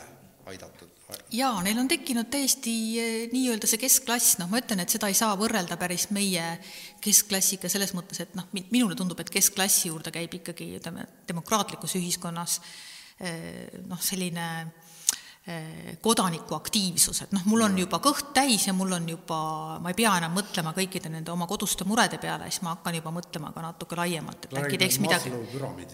aidatud. 0.51 0.91
jaa, 1.31 1.63
neil 1.63 1.79
on 1.79 1.89
tekkinud 1.89 2.27
täiesti 2.33 2.73
eh, 2.99 3.13
nii-öelda 3.31 3.71
see 3.71 3.79
keskklass, 3.85 4.41
noh, 4.41 4.51
ma 4.51 4.59
ütlen, 4.59 4.83
et 4.83 4.91
seda 4.91 5.13
ei 5.13 5.15
saa 5.15 5.37
võrrelda 5.39 5.79
päris 5.79 6.09
meie 6.17 6.57
keskklassiga 7.05 7.71
selles 7.71 7.95
mõttes, 7.95 8.25
et 8.25 8.35
noh, 8.35 8.51
minule 8.75 8.99
tundub, 8.99 9.21
et 9.23 9.31
keskklassi 9.31 9.93
juurde 9.93 10.11
käib 10.11 10.35
ikkagi, 10.41 10.73
ütleme, 10.81 11.07
demokraatlikus 11.29 11.95
ühiskonnas 12.01 12.59
eh, 12.59 12.75
noh, 13.21 14.01
selline 14.03 14.47
Eh, 15.45 15.99
kodanikuaktiivsus, 16.01 17.19
et 17.23 17.33
noh, 17.37 17.43
mul 17.45 17.61
on 17.67 17.75
juba 17.77 17.99
kõht 18.01 18.31
täis 18.33 18.63
ja 18.65 18.73
mul 18.73 18.95
on 18.97 19.09
juba, 19.11 19.41
ma 19.77 19.91
ei 19.93 19.97
pea 19.99 20.15
enam 20.17 20.33
mõtlema 20.33 20.71
kõikide 20.73 21.11
nende 21.13 21.29
oma 21.35 21.45
koduste 21.45 21.85
murede 21.85 22.17
peale, 22.17 22.47
siis 22.49 22.63
ma 22.65 22.73
hakkan 22.73 22.97
juba 22.97 23.13
mõtlema 23.13 23.51
ka 23.53 23.61
natuke 23.61 23.99
laiemalt, 23.99 24.47
et 24.49 24.57
äkki 24.63 24.79
teeks 24.81 24.99
midagi. 25.05 25.35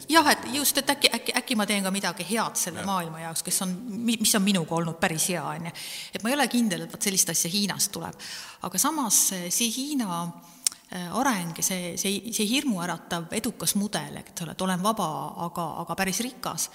jah, 0.07 0.31
et 0.31 0.47
just, 0.55 0.79
et 0.79 0.95
äkki, 0.95 1.11
äkki, 1.19 1.35
äkki 1.43 1.59
ma 1.59 1.67
teen 1.67 1.83
ka 1.83 1.91
midagi 1.91 2.29
head 2.31 2.63
selle 2.63 2.85
ja. 2.85 2.87
maailma 2.87 3.25
jaoks, 3.25 3.43
kes 3.43 3.59
on, 3.67 3.75
mis 4.07 4.37
on 4.39 4.47
minuga 4.47 4.79
olnud 4.79 5.03
päris 5.03 5.27
hea, 5.35 5.43
on 5.43 5.67
ju. 5.67 5.75
et 6.15 6.23
ma 6.23 6.31
ei 6.31 6.39
ole 6.39 6.47
kindel, 6.55 6.87
et 6.87 6.95
vot 6.95 7.11
sellist 7.11 7.35
asja 7.35 7.51
Hiinast 7.51 7.91
tuleb. 7.99 8.23
aga 8.71 8.85
samas 8.87 9.21
see 9.35 9.71
Hiina 9.81 10.23
eh, 10.95 11.11
areng 11.11 11.59
ja 11.59 11.67
see, 11.73 11.97
see, 11.99 12.31
see 12.31 12.47
hirmuäratav 12.55 13.27
edukas 13.43 13.75
mudel, 13.75 14.23
eks 14.23 14.47
ole, 14.47 14.55
et 14.55 14.67
olen 14.71 14.89
vaba, 14.93 15.13
aga, 15.51 15.71
aga 15.83 16.03
päris 16.05 16.23
rikas 16.23 16.71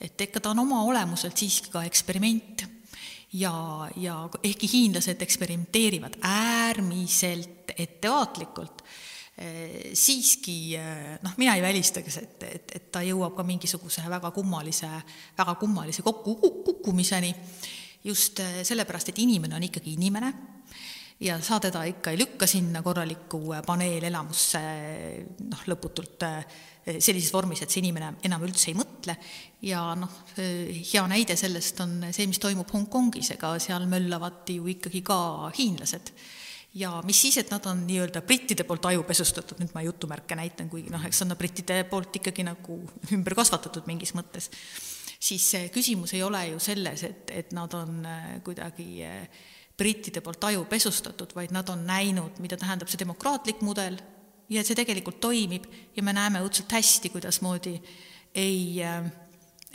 et 0.00 0.20
ikka 0.26 0.40
ta 0.40 0.54
on 0.54 0.64
oma 0.64 0.82
olemuselt 0.88 1.36
siiski 1.36 1.72
ka 1.72 1.84
eksperiment. 1.88 2.66
Ja, 3.32 3.52
ja 3.96 4.24
ehkki 4.42 4.66
hiinlased 4.72 5.20
eksperimenteerivad 5.22 6.16
äärmiselt 6.26 7.70
ettevaatlikult, 7.78 8.82
eh, 9.38 9.92
siiski 9.94 10.74
eh, 10.74 11.12
noh, 11.22 11.36
mina 11.38 11.54
ei 11.54 11.62
välistaks, 11.62 12.16
et, 12.18 12.42
et, 12.42 12.72
et 12.74 12.88
ta 12.90 13.04
jõuab 13.06 13.36
ka 13.38 13.44
mingisuguse 13.46 14.02
väga 14.10 14.32
kummalise, 14.34 14.90
väga 15.38 15.54
kummalise 15.60 16.02
kokku 16.02 16.34
kukkumiseni, 16.42 17.30
just 18.04 18.42
eh, 18.42 18.64
sellepärast, 18.66 19.12
et 19.12 19.22
inimene 19.22 19.54
on 19.60 19.68
ikkagi 19.68 19.94
inimene 19.94 20.32
ja 21.22 21.36
sa 21.44 21.60
teda 21.62 21.84
ikka 21.86 22.10
ei 22.10 22.18
lükka 22.18 22.48
sinna 22.50 22.82
korralikku 22.82 23.44
paneelelamusse 23.66 24.64
noh, 25.44 25.62
lõputult 25.70 26.26
sellises 26.98 27.30
vormis, 27.30 27.62
et 27.62 27.70
see 27.70 27.84
inimene 27.84 28.16
enam 28.26 28.42
üldse 28.42 28.72
ei 28.72 28.78
mõtle 28.78 29.14
ja 29.62 29.80
noh, 29.98 30.12
hea 30.36 31.02
näide 31.10 31.36
sellest 31.36 31.80
on 31.84 31.98
see, 32.10 32.26
mis 32.30 32.40
toimub 32.40 32.70
Hongkongis, 32.72 33.34
ega 33.36 33.54
seal 33.60 33.86
möllavad 33.90 34.48
ju 34.48 34.68
ikkagi 34.72 35.02
ka 35.06 35.50
hiinlased. 35.56 36.12
ja 36.74 37.00
mis 37.04 37.20
siis, 37.20 37.36
et 37.38 37.50
nad 37.50 37.66
on 37.66 37.82
nii-öelda 37.86 38.22
brittide 38.22 38.64
poolt 38.64 38.86
ajupesustatud, 38.92 39.58
nüüd 39.60 39.74
ma 39.74 39.82
jutumärke 39.82 40.38
näitan, 40.38 40.70
kuigi 40.70 40.92
noh, 40.92 41.04
eks 41.06 41.22
on 41.22 41.32
nad 41.32 41.38
brittide 41.38 41.82
poolt 41.90 42.16
ikkagi 42.20 42.46
nagu 42.46 42.80
ümber 43.16 43.36
kasvatatud 43.36 43.88
mingis 43.90 44.14
mõttes, 44.14 44.50
siis 45.20 45.50
küsimus 45.74 46.14
ei 46.14 46.22
ole 46.22 46.46
ju 46.52 46.60
selles, 46.62 47.04
et, 47.04 47.32
et 47.34 47.56
nad 47.56 47.74
on 47.76 48.04
äh, 48.06 48.28
kuidagi 48.46 48.88
äh, 49.04 49.42
brittide 49.80 50.20
poolt 50.20 50.44
ajupesustatud, 50.44 51.34
vaid 51.34 51.52
nad 51.56 51.68
on 51.72 51.84
näinud, 51.88 52.40
mida 52.44 52.56
tähendab 52.60 52.88
see 52.88 53.00
demokraatlik 53.00 53.62
mudel, 53.64 53.96
ja 54.50 54.60
et 54.60 54.68
see 54.68 54.78
tegelikult 54.78 55.20
toimib. 55.22 55.66
Ja 55.96 56.04
me 56.04 56.14
näeme 56.16 56.42
õudselt 56.44 56.72
hästi, 56.74 57.12
kuidasmoodi 57.14 57.76
ei 58.34 58.82
äh,, 58.84 59.10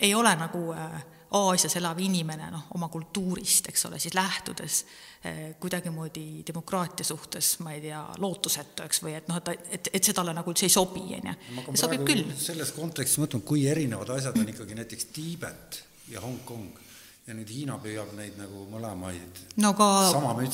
ei 0.02 0.16
ole 0.16 0.36
nagu 0.36 0.72
äh, 0.74 1.04
Aasias 1.36 1.76
elav 1.76 2.00
inimene 2.00 2.48
noh, 2.52 2.68
oma 2.78 2.88
kultuurist, 2.92 3.68
eks 3.72 3.88
ole, 3.90 3.98
siis 4.00 4.14
lähtudes 4.16 4.78
eh, 5.26 5.56
kuidagimoodi 5.60 6.44
demokraatia 6.48 7.06
suhtes, 7.08 7.58
ma 7.66 7.74
ei 7.76 7.82
tea, 7.84 8.00
lootusetu, 8.24 8.86
eks, 8.86 9.02
või 9.04 9.18
et 9.18 9.28
noh, 9.28 9.42
et, 9.42 9.66
et, 9.78 9.90
et 10.00 10.08
see 10.08 10.16
talle 10.16 10.36
nagu 10.38 10.54
üldse 10.54 10.70
ei 10.70 10.72
sobi, 10.74 11.04
on 11.18 11.32
ju. 11.32 11.76
sobib 11.82 12.06
küll. 12.08 12.30
selles 12.40 12.72
kontekstis 12.78 13.20
mõtlen, 13.24 13.44
kui 13.48 13.66
erinevad 13.68 14.14
asjad 14.16 14.38
on 14.40 14.54
ikkagi 14.54 14.78
näiteks 14.80 15.12
Tiibet 15.18 15.82
ja 16.14 16.24
Hongkong 16.24 16.85
ja 17.26 17.34
nüüd 17.34 17.50
Hiina 17.50 17.78
püüab 17.82 18.14
neid 18.18 18.38
nagu 18.38 18.66
mõlemaid. 18.70 19.42
No 19.62 19.74
ka 19.78 19.90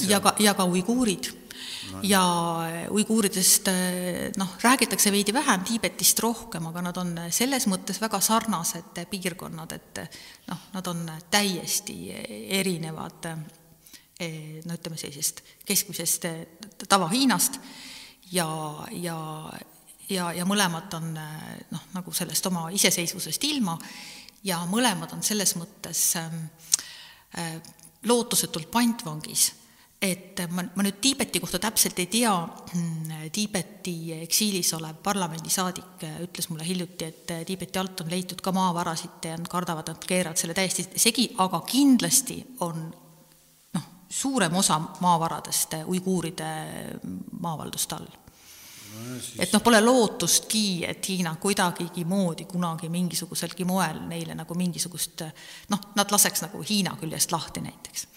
ja 0.07 0.21
ka, 0.23 0.35
ja 0.39 0.55
ka 0.57 0.67
uiguurid. 0.69 1.37
No. 1.91 1.99
ja 2.07 2.21
uiguuridest 2.95 3.67
noh, 4.39 4.53
räägitakse 4.63 5.11
veidi 5.13 5.33
vähem, 5.35 5.65
Tiibetist 5.67 6.17
rohkem, 6.23 6.65
aga 6.71 6.81
nad 6.87 6.97
on 6.97 7.11
selles 7.29 7.67
mõttes 7.69 7.99
väga 8.01 8.17
sarnased 8.23 8.97
piirkonnad, 9.11 9.75
et 9.75 10.01
noh, 10.47 10.63
nad 10.73 10.87
on 10.89 11.03
täiesti 11.29 11.97
erinevad 12.57 13.27
no 13.35 14.77
ütleme 14.77 14.97
sellisest 14.97 15.43
keskmisest 15.67 16.25
tava-Hiinast 16.87 17.59
ja, 18.31 18.47
ja 18.95 19.19
ja, 20.11 20.31
ja 20.35 20.47
mõlemad 20.47 20.93
on 20.97 21.13
noh, 21.15 21.85
nagu 21.95 22.13
sellest 22.15 22.45
oma 22.49 22.69
iseseisvusest 22.73 23.43
ilma 23.49 23.77
ja 24.43 24.61
mõlemad 24.69 25.13
on 25.15 25.23
selles 25.25 25.55
mõttes 25.59 26.03
ähm, 26.19 26.45
äh, 27.37 27.57
lootusetult 28.07 28.71
pantvangis, 28.71 29.51
et 30.01 30.39
ma, 30.49 30.63
ma 30.75 30.85
nüüd 30.85 30.97
Tiibeti 31.01 31.39
kohta 31.39 31.59
täpselt 31.61 31.99
ei 32.01 32.07
tea, 32.09 32.33
mm, 32.73 33.27
Tiibeti 33.33 33.95
eksiilis 34.23 34.73
olev 34.77 35.01
parlamendisaadik 35.03 36.07
äh, 36.07 36.17
ütles 36.25 36.49
mulle 36.49 36.65
hiljuti, 36.67 37.11
et 37.11 37.35
äh, 37.35 37.45
Tiibeti 37.45 37.79
alt 37.79 38.01
on 38.01 38.09
leitud 38.09 38.41
ka 38.41 38.53
maavarasid 38.55 39.29
ja 39.29 39.37
nad 39.37 39.51
kardavad, 39.51 39.93
et 39.93 40.09
keeravad 40.09 40.41
selle 40.41 40.57
täiesti 40.57 40.87
segi, 40.95 41.29
aga 41.43 41.61
kindlasti 41.69 42.41
on 42.65 42.87
noh, 43.77 43.87
suurem 44.09 44.57
osa 44.57 44.79
maavaradest 45.05 45.81
uiguuride 45.85 46.51
maavalduste 47.41 47.99
all 47.99 48.20
et 49.39 49.53
noh, 49.53 49.61
pole 49.63 49.79
lootustki, 49.83 50.83
et 50.87 51.09
Hiina 51.09 51.33
kuidagigi 51.41 52.03
moodi 52.07 52.45
kunagi 52.49 52.89
mingisuguselgi 52.91 53.65
moel 53.67 54.01
neile 54.09 54.35
nagu 54.37 54.55
mingisugust 54.57 55.23
noh, 55.71 55.91
nad 55.97 56.11
laseks 56.13 56.45
nagu 56.47 56.63
Hiina 56.67 56.95
küljest 56.99 57.31
lahti 57.31 57.63
näiteks. 57.65 58.07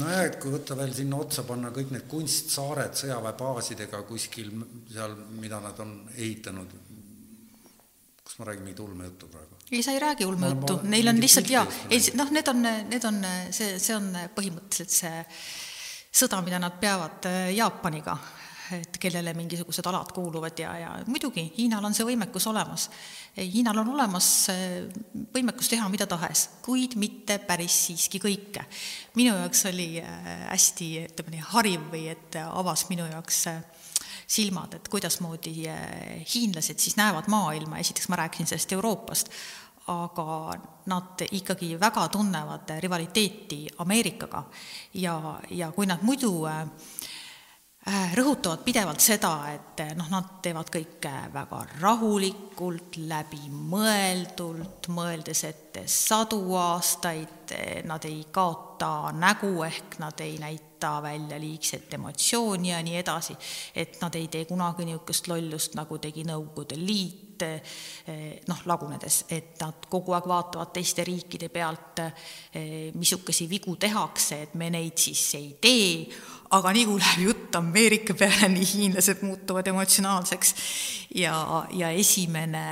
nojah, 0.00 0.24
et 0.26 0.38
kui 0.42 0.52
võtta 0.54 0.76
veel 0.76 0.94
sinna 0.96 1.20
otsa 1.20 1.44
panna 1.48 1.72
kõik 1.74 1.92
need 1.94 2.06
kunstsaared 2.10 2.96
sõjaväebaasidega 3.00 4.02
kuskil 4.08 4.52
seal, 4.92 5.16
mida 5.40 5.60
nad 5.60 5.80
on 5.84 5.98
ehitanud, 6.16 6.76
kas 8.22 8.38
ma 8.38 8.48
räägin 8.48 8.68
mingit 8.68 8.84
ulmejuttu 8.84 9.28
praegu? 9.32 9.60
ei, 9.70 9.82
sa 9.82 9.92
ei 9.92 10.00
räägi 10.02 10.28
ulmejuttu, 10.28 10.80
neil 10.84 11.08
on 11.08 11.20
lihtsalt 11.20 11.50
jaa, 11.50 11.66
ei 11.90 12.00
noh, 12.18 12.30
need 12.32 12.48
on, 12.48 12.62
need 12.88 13.04
on, 13.08 13.20
see, 13.50 13.76
see 13.80 13.96
on 13.96 14.12
põhimõtteliselt 14.36 14.96
see 15.00 15.26
sõda, 16.12 16.42
mida 16.44 16.60
nad 16.60 16.76
peavad 16.80 17.24
äh, 17.28 17.50
Jaapaniga 17.56 18.16
et 18.76 18.98
kellele 19.00 19.34
mingisugused 19.36 19.86
alad 19.86 20.12
kuuluvad 20.14 20.58
ja, 20.58 20.72
ja 20.78 20.90
muidugi, 21.06 21.44
Hiinal 21.56 21.84
on 21.84 21.94
see 21.96 22.06
võimekus 22.06 22.46
olemas. 22.50 22.88
Hiinal 23.36 23.82
on 23.82 23.92
olemas 23.94 24.28
võimekus 25.34 25.70
teha 25.72 25.88
mida 25.92 26.06
tahes, 26.10 26.48
kuid 26.64 26.96
mitte 27.00 27.38
päris 27.46 27.76
siiski 27.86 28.20
kõike. 28.22 28.64
minu 29.14 29.34
jaoks 29.36 29.66
oli 29.70 29.88
äh, 30.02 30.28
hästi, 30.50 30.90
ütleme 31.10 31.36
nii, 31.36 31.46
hariv 31.52 31.88
või 31.92 32.06
et 32.12 32.38
avas 32.44 32.86
minu 32.90 33.06
jaoks 33.10 33.46
äh, 33.52 33.62
silmad, 34.26 34.74
et 34.74 34.88
kuidasmoodi 34.88 35.54
hiinlased 36.34 36.78
siis 36.78 36.96
näevad 36.96 37.28
maailma, 37.28 37.78
esiteks 37.82 38.08
ma 38.08 38.22
rääkisin 38.22 38.48
sellest 38.48 38.72
Euroopast, 38.72 39.32
aga 39.92 40.54
nad 40.86 41.24
ikkagi 41.34 41.74
väga 41.80 42.06
tunnevad 42.08 42.70
rivaliteeti 42.80 43.66
Ameerikaga 43.82 44.44
ja, 44.94 45.40
ja 45.50 45.72
kui 45.74 45.88
nad 45.90 46.04
muidu 46.06 46.32
Äh, 46.46 46.66
rõhutavad 48.14 48.62
pidevalt 48.62 49.02
seda, 49.02 49.32
et 49.50 49.80
eh, 49.82 49.94
noh, 49.98 50.06
nad 50.12 50.36
teevad 50.42 50.68
kõike 50.70 51.12
väga 51.34 51.62
rahulikult, 51.80 52.98
läbimõeldult, 53.10 54.86
mõeldes 54.94 55.42
ette 55.48 55.82
sadu 55.90 56.54
aastaid, 56.60 57.50
eh, 57.50 57.80
nad 57.88 58.04
ei 58.06 58.28
kaota 58.30 59.10
nägu 59.16 59.64
ehk 59.66 59.98
nad 59.98 60.20
ei 60.22 60.36
näita 60.38 60.92
välja 61.02 61.40
liigset 61.42 61.94
emotsiooni 61.94 62.70
ja 62.70 62.78
nii 62.82 62.96
edasi, 63.02 63.34
et 63.74 63.98
nad 64.02 64.14
ei 64.14 64.28
tee 64.30 64.46
kunagi 64.46 64.86
niisugust 64.86 65.26
lollust, 65.30 65.74
nagu 65.78 65.98
tegi 65.98 66.22
Nõukogude 66.26 66.78
Liit, 66.78 67.42
eh, 67.42 68.38
noh, 68.46 68.62
lagunedes, 68.70 69.24
et 69.28 69.58
nad 69.58 69.90
kogu 69.90 70.14
aeg 70.14 70.28
vaatavad 70.30 70.70
teiste 70.70 71.02
riikide 71.02 71.50
pealt, 71.50 71.98
missuguseid 72.94 73.50
vigu 73.50 73.74
tehakse, 73.76 74.42
et 74.46 74.54
me 74.54 74.70
neid 74.70 74.98
siis 75.02 75.24
ei 75.34 75.56
tee, 75.60 76.22
aga 76.56 76.74
nii 76.74 76.84
kui 76.88 77.00
läheb 77.00 77.24
jutt 77.28 77.56
Ameerika 77.58 78.16
peale, 78.18 78.50
nii 78.52 78.68
hiinlased 78.74 79.24
muutuvad 79.26 79.72
emotsionaalseks. 79.72 80.54
Ja, 81.16 81.34
ja 81.76 81.90
esimene 81.92 82.66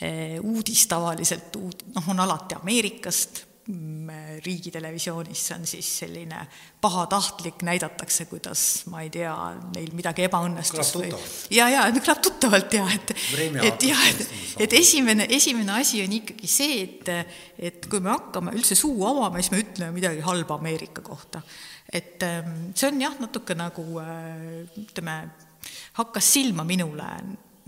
eh, 0.00 0.40
uudis 0.40 0.84
tavaliselt, 0.88 1.56
noh, 1.94 2.10
on 2.12 2.20
alati 2.20 2.58
Ameerikast, 2.58 3.46
mm, 3.70 4.10
riigitelevisioonis, 4.44 5.46
see 5.46 5.56
on 5.56 5.64
siis 5.68 5.88
selline 6.02 6.42
pahatahtlik, 6.80 7.64
näidatakse, 7.64 8.26
kuidas, 8.28 8.66
ma 8.92 9.00
ei 9.04 9.08
tea, 9.12 9.32
neil 9.74 9.94
midagi 9.96 10.26
ebaõnnestus 10.28 10.92
või 10.96 11.08
ja, 11.56 11.70
ja 11.72 11.86
kõlab 11.96 12.20
tuttavalt 12.24 12.76
ja 12.76 12.84
et, 12.92 13.16
et 13.64 13.88
jah, 13.88 14.04
et, 14.12 14.22
et 14.66 14.76
esimene, 14.80 15.28
esimene 15.40 15.78
asi 15.80 16.04
on 16.04 16.20
ikkagi 16.20 16.52
see, 16.52 16.84
et, 16.84 17.10
et 17.70 17.88
kui 17.88 18.04
me 18.04 18.12
hakkame 18.12 18.56
üldse 18.56 18.76
suu 18.76 19.04
avama, 19.08 19.40
siis 19.40 19.52
me 19.56 19.64
ütleme 19.64 19.96
midagi 19.96 20.24
halba 20.24 20.60
Ameerika 20.60 21.04
kohta 21.04 21.44
et 21.92 22.22
ähm, 22.22 22.70
see 22.74 22.88
on 22.88 23.00
jah, 23.02 23.14
natuke 23.20 23.56
nagu 23.58 23.84
äh, 24.02 24.66
ütleme, 24.78 25.16
hakkas 25.98 26.32
silma 26.32 26.64
minule 26.64 27.08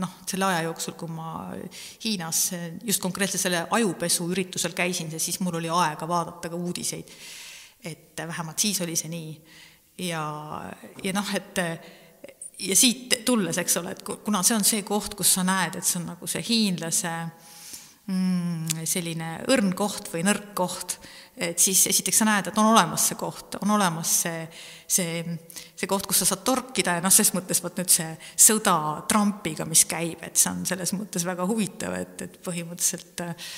noh, 0.02 0.12
selle 0.26 0.48
aja 0.48 0.62
jooksul, 0.66 0.96
kui 0.98 1.10
ma 1.12 1.52
Hiinas 2.04 2.44
just 2.82 3.02
konkreetselt 3.02 3.44
selle 3.44 3.64
ajupesu 3.70 4.26
üritusel 4.32 4.74
käisin, 4.76 5.12
siis 5.20 5.38
mul 5.44 5.60
oli 5.60 5.70
aega 5.70 6.08
vaadata 6.08 6.50
ka 6.50 6.58
uudiseid. 6.58 7.10
et 7.84 8.18
vähemalt 8.26 8.58
siis 8.58 8.80
oli 8.80 8.96
see 8.96 9.10
nii. 9.10 9.32
ja, 10.08 10.22
ja 11.04 11.12
noh, 11.12 11.34
et 11.34 11.58
ja 12.62 12.76
siit 12.76 13.22
tulles, 13.26 13.58
eks 13.58 13.76
ole, 13.80 13.94
et 13.94 14.02
kuna 14.02 14.42
see 14.46 14.56
on 14.56 14.64
see 14.66 14.84
koht, 14.86 15.16
kus 15.18 15.34
sa 15.36 15.44
näed, 15.46 15.78
et 15.78 15.86
see 15.86 15.98
on 16.00 16.12
nagu 16.12 16.28
see 16.30 16.42
hiinlase 16.46 17.12
mm, 18.06 18.86
selline 18.88 19.32
õrn 19.50 19.74
koht 19.78 20.10
või 20.12 20.24
nõrk 20.26 20.52
koht 20.58 20.98
et 21.36 21.58
siis 21.58 21.86
esiteks 21.88 22.18
sa 22.20 22.26
näed, 22.28 22.48
et 22.50 22.58
on 22.60 22.70
olemas 22.74 23.06
see 23.08 23.18
koht, 23.18 23.56
on 23.62 23.70
olemas 23.72 24.14
see, 24.24 24.42
see, 24.86 25.22
see 25.72 25.88
koht, 25.88 26.06
kus 26.08 26.22
sa 26.22 26.28
saad 26.28 26.42
torkida 26.44 26.98
ja 26.98 27.04
noh, 27.04 27.12
ses 27.14 27.32
mõttes 27.36 27.62
vot 27.64 27.78
nüüd 27.80 27.92
see 27.92 28.10
sõda 28.48 28.74
Trumpiga, 29.08 29.64
mis 29.68 29.86
käib, 29.88 30.20
et 30.26 30.36
see 30.36 30.50
on 30.52 30.66
selles 30.68 30.92
mõttes 30.96 31.24
väga 31.26 31.46
huvitav, 31.48 31.96
et, 31.96 32.26
et 32.26 32.36
põhimõtteliselt 32.44 33.24
äh, 33.24 33.54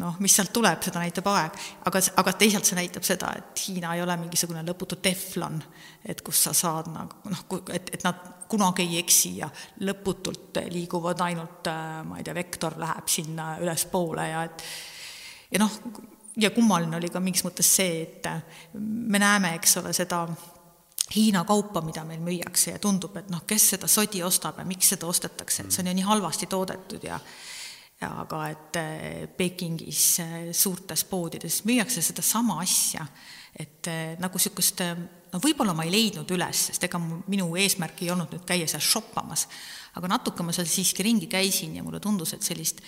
noh, 0.00 0.16
mis 0.24 0.34
sealt 0.34 0.50
tuleb, 0.56 0.82
seda 0.82 1.04
näitab 1.04 1.28
aeg, 1.30 1.60
aga, 1.86 2.02
aga 2.22 2.34
teisalt 2.40 2.66
see 2.66 2.78
näitab 2.78 3.06
seda, 3.06 3.30
et 3.38 3.62
Hiina 3.66 3.94
ei 3.94 4.02
ole 4.02 4.18
mingisugune 4.24 4.64
lõputu 4.66 4.98
teflon, 5.04 5.60
et 6.08 6.24
kus 6.26 6.42
sa 6.48 6.54
saad 6.56 6.90
nagu 6.90 7.30
noh, 7.30 7.46
et, 7.76 7.94
et 7.94 8.08
nad 8.08 8.26
kunagi 8.50 8.88
ei 8.88 8.98
eksi 9.04 9.36
ja 9.38 9.48
lõputult 9.86 10.58
liiguvad 10.72 11.22
ainult, 11.28 11.70
äh, 11.70 12.02
ma 12.10 12.18
ei 12.18 12.26
tea, 12.26 12.34
vektor 12.34 12.74
läheb 12.82 13.06
sinna 13.12 13.52
ülespoole 13.62 14.28
ja 14.32 14.42
et 14.50 14.66
ja 15.54 15.62
noh, 15.62 15.80
ja 16.36 16.50
kummaline 16.50 16.96
oli 16.96 17.10
ka 17.12 17.20
mingis 17.22 17.44
mõttes 17.46 17.70
see, 17.78 18.02
et 18.04 18.28
me 18.76 19.20
näeme, 19.22 19.54
eks 19.56 19.78
ole, 19.82 19.92
seda 19.96 20.26
Hiina 21.14 21.44
kaupa, 21.46 21.78
mida 21.86 22.02
meil 22.02 22.18
müüakse 22.18 22.72
ja 22.72 22.78
tundub, 22.82 23.14
et 23.20 23.28
noh, 23.30 23.44
kes 23.46 23.68
seda 23.76 23.86
sodi 23.86 24.24
ostab 24.26 24.56
ja 24.58 24.64
miks 24.66 24.88
seda 24.90 25.06
ostetakse, 25.06 25.62
et 25.62 25.74
see 25.74 25.84
on 25.84 25.92
ju 25.92 25.94
nii 26.00 26.06
halvasti 26.08 26.48
toodetud 26.50 27.06
ja 27.06 27.20
ja 27.96 28.10
aga 28.20 28.40
et 28.52 28.76
eh, 28.76 29.22
Pekingis 29.38 30.00
eh, 30.20 30.34
suurtes 30.52 31.06
poodides 31.08 31.62
müüakse 31.64 32.02
sedasama 32.04 32.58
asja, 32.60 33.06
et 33.56 33.88
nagu 34.20 34.36
niisugust, 34.36 34.82
no 35.32 35.40
võib-olla 35.40 35.72
ma 35.72 35.86
ei 35.86 35.94
leidnud 35.94 36.28
üles, 36.36 36.66
sest 36.68 36.84
ega 36.84 37.00
minu 37.00 37.46
eesmärk 37.56 38.02
ei 38.02 38.10
olnud 38.12 38.34
nüüd 38.34 38.44
käia 38.44 38.66
seal 38.68 38.84
shoppamas, 38.84 39.46
aga 39.96 40.10
natuke 40.12 40.44
ma 40.44 40.52
seal 40.52 40.68
siiski 40.68 41.06
ringi 41.06 41.30
käisin 41.30 41.78
ja 41.78 41.86
mulle 41.86 42.02
tundus, 42.04 42.34
et 42.36 42.44
sellist 42.44 42.82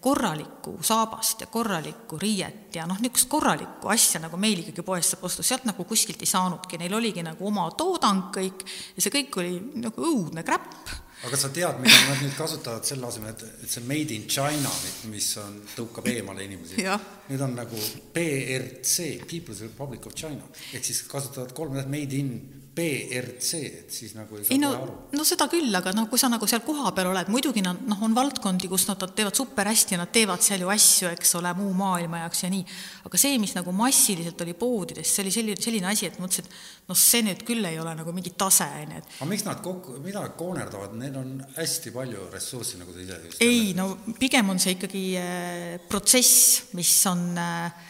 korralikku 0.00 0.78
saabast 0.82 1.40
ja 1.40 1.46
korralikku 1.46 2.18
riiet 2.18 2.74
ja 2.74 2.86
noh, 2.86 2.98
niisugust 2.98 3.28
korralikku 3.30 3.90
asja, 3.92 4.20
nagu 4.24 4.38
meil 4.40 4.64
ikkagi 4.64 4.82
poest 4.82 5.14
saab 5.14 5.26
osta, 5.28 5.44
sealt 5.46 5.68
nagu 5.68 5.86
kuskilt 5.86 6.22
ei 6.24 6.30
saanudki, 6.30 6.80
neil 6.82 6.96
oligi 6.98 7.22
nagu 7.22 7.46
oma 7.46 7.68
toodang 7.78 8.32
kõik 8.34 8.64
ja 8.96 9.04
see 9.04 9.14
kõik 9.14 9.38
oli 9.38 9.60
nagu 9.84 10.08
õudne 10.10 10.42
kräpp. 10.46 10.90
aga 11.28 11.38
sa 11.38 11.50
tead, 11.54 11.78
mida 11.82 12.02
nad 12.08 12.20
nüüd 12.22 12.34
kasutavad 12.38 12.86
selle 12.86 13.06
asemel, 13.06 13.34
et, 13.36 13.46
et 13.62 13.70
see 13.70 13.86
made 13.86 14.14
in 14.14 14.26
China, 14.26 14.70
mis 15.12 15.30
on, 15.42 15.62
tõukab 15.76 16.10
eemale 16.10 16.46
inimesi, 16.46 16.82
nüüd 17.30 17.46
on 17.46 17.54
nagu 17.58 17.82
PRC, 18.14 19.10
People's 19.30 19.62
Republic 19.62 20.10
of 20.10 20.18
China, 20.18 20.42
ehk 20.72 20.90
siis 20.90 21.04
kasutavad 21.10 21.54
kolm 21.54 21.78
made 21.86 22.18
in 22.18 22.34
BRC, 22.78 23.60
et 23.82 23.90
siis 23.92 24.12
nagu 24.14 24.38
ei 24.38 24.44
saa 24.46 24.54
ei 24.54 24.60
no, 24.62 24.70
aru. 24.78 24.94
no 25.18 25.24
seda 25.26 25.48
küll, 25.50 25.72
aga 25.74 25.90
noh, 25.96 26.06
kui 26.10 26.20
sa 26.20 26.30
nagu 26.30 26.46
seal 26.50 26.62
kohapeal 26.62 27.10
oled, 27.10 27.30
muidugi 27.32 27.62
nad 27.64 27.80
noh, 27.88 27.98
on 28.06 28.14
valdkondi, 28.14 28.70
kus 28.70 28.86
nad, 28.90 29.00
nad 29.02 29.14
teevad 29.18 29.34
super 29.38 29.66
hästi 29.66 29.96
ja 29.96 30.00
nad 30.02 30.12
teevad 30.14 30.44
seal 30.44 30.62
ju 30.62 30.70
asju, 30.72 31.10
eks 31.10 31.34
ole, 31.40 31.52
muu 31.58 31.72
maailma 31.76 32.22
jaoks 32.22 32.44
ja 32.44 32.52
nii, 32.52 32.62
aga 33.08 33.20
see, 33.20 33.40
mis 33.42 33.56
nagu 33.58 33.74
massiliselt 33.74 34.46
oli 34.46 34.54
poodides, 34.58 35.10
see 35.10 35.24
oli 35.24 35.34
selline, 35.34 35.58
selline 35.64 35.90
asi, 35.90 36.06
et 36.06 36.20
mõtlesin, 36.22 36.46
et 36.46 36.88
noh, 36.92 37.00
see 37.02 37.24
nüüd 37.26 37.42
küll 37.48 37.66
ei 37.66 37.80
ole 37.82 37.96
nagu 37.98 38.14
mingi 38.14 38.34
tase, 38.38 38.68
on 38.84 38.94
ju, 38.94 39.02
et 39.02 39.12
aga 39.18 39.30
miks 39.32 39.46
nad 39.48 39.62
kokku, 39.64 39.98
mida 40.04 40.22
koonerdavad, 40.38 40.94
neil 41.02 41.18
on 41.18 41.34
hästi 41.58 41.94
palju 41.96 42.30
ressurssi, 42.32 42.78
nagu 42.78 42.94
sa 42.94 43.02
ise 43.02 43.20
just 43.26 43.44
ei, 43.44 43.74
no 43.78 43.90
pigem 44.20 44.54
on 44.54 44.62
see 44.62 44.78
ikkagi 44.78 45.04
äh, 45.18 45.78
protsess, 45.90 46.68
mis 46.78 46.94
on 47.10 47.30
äh, 47.42 47.87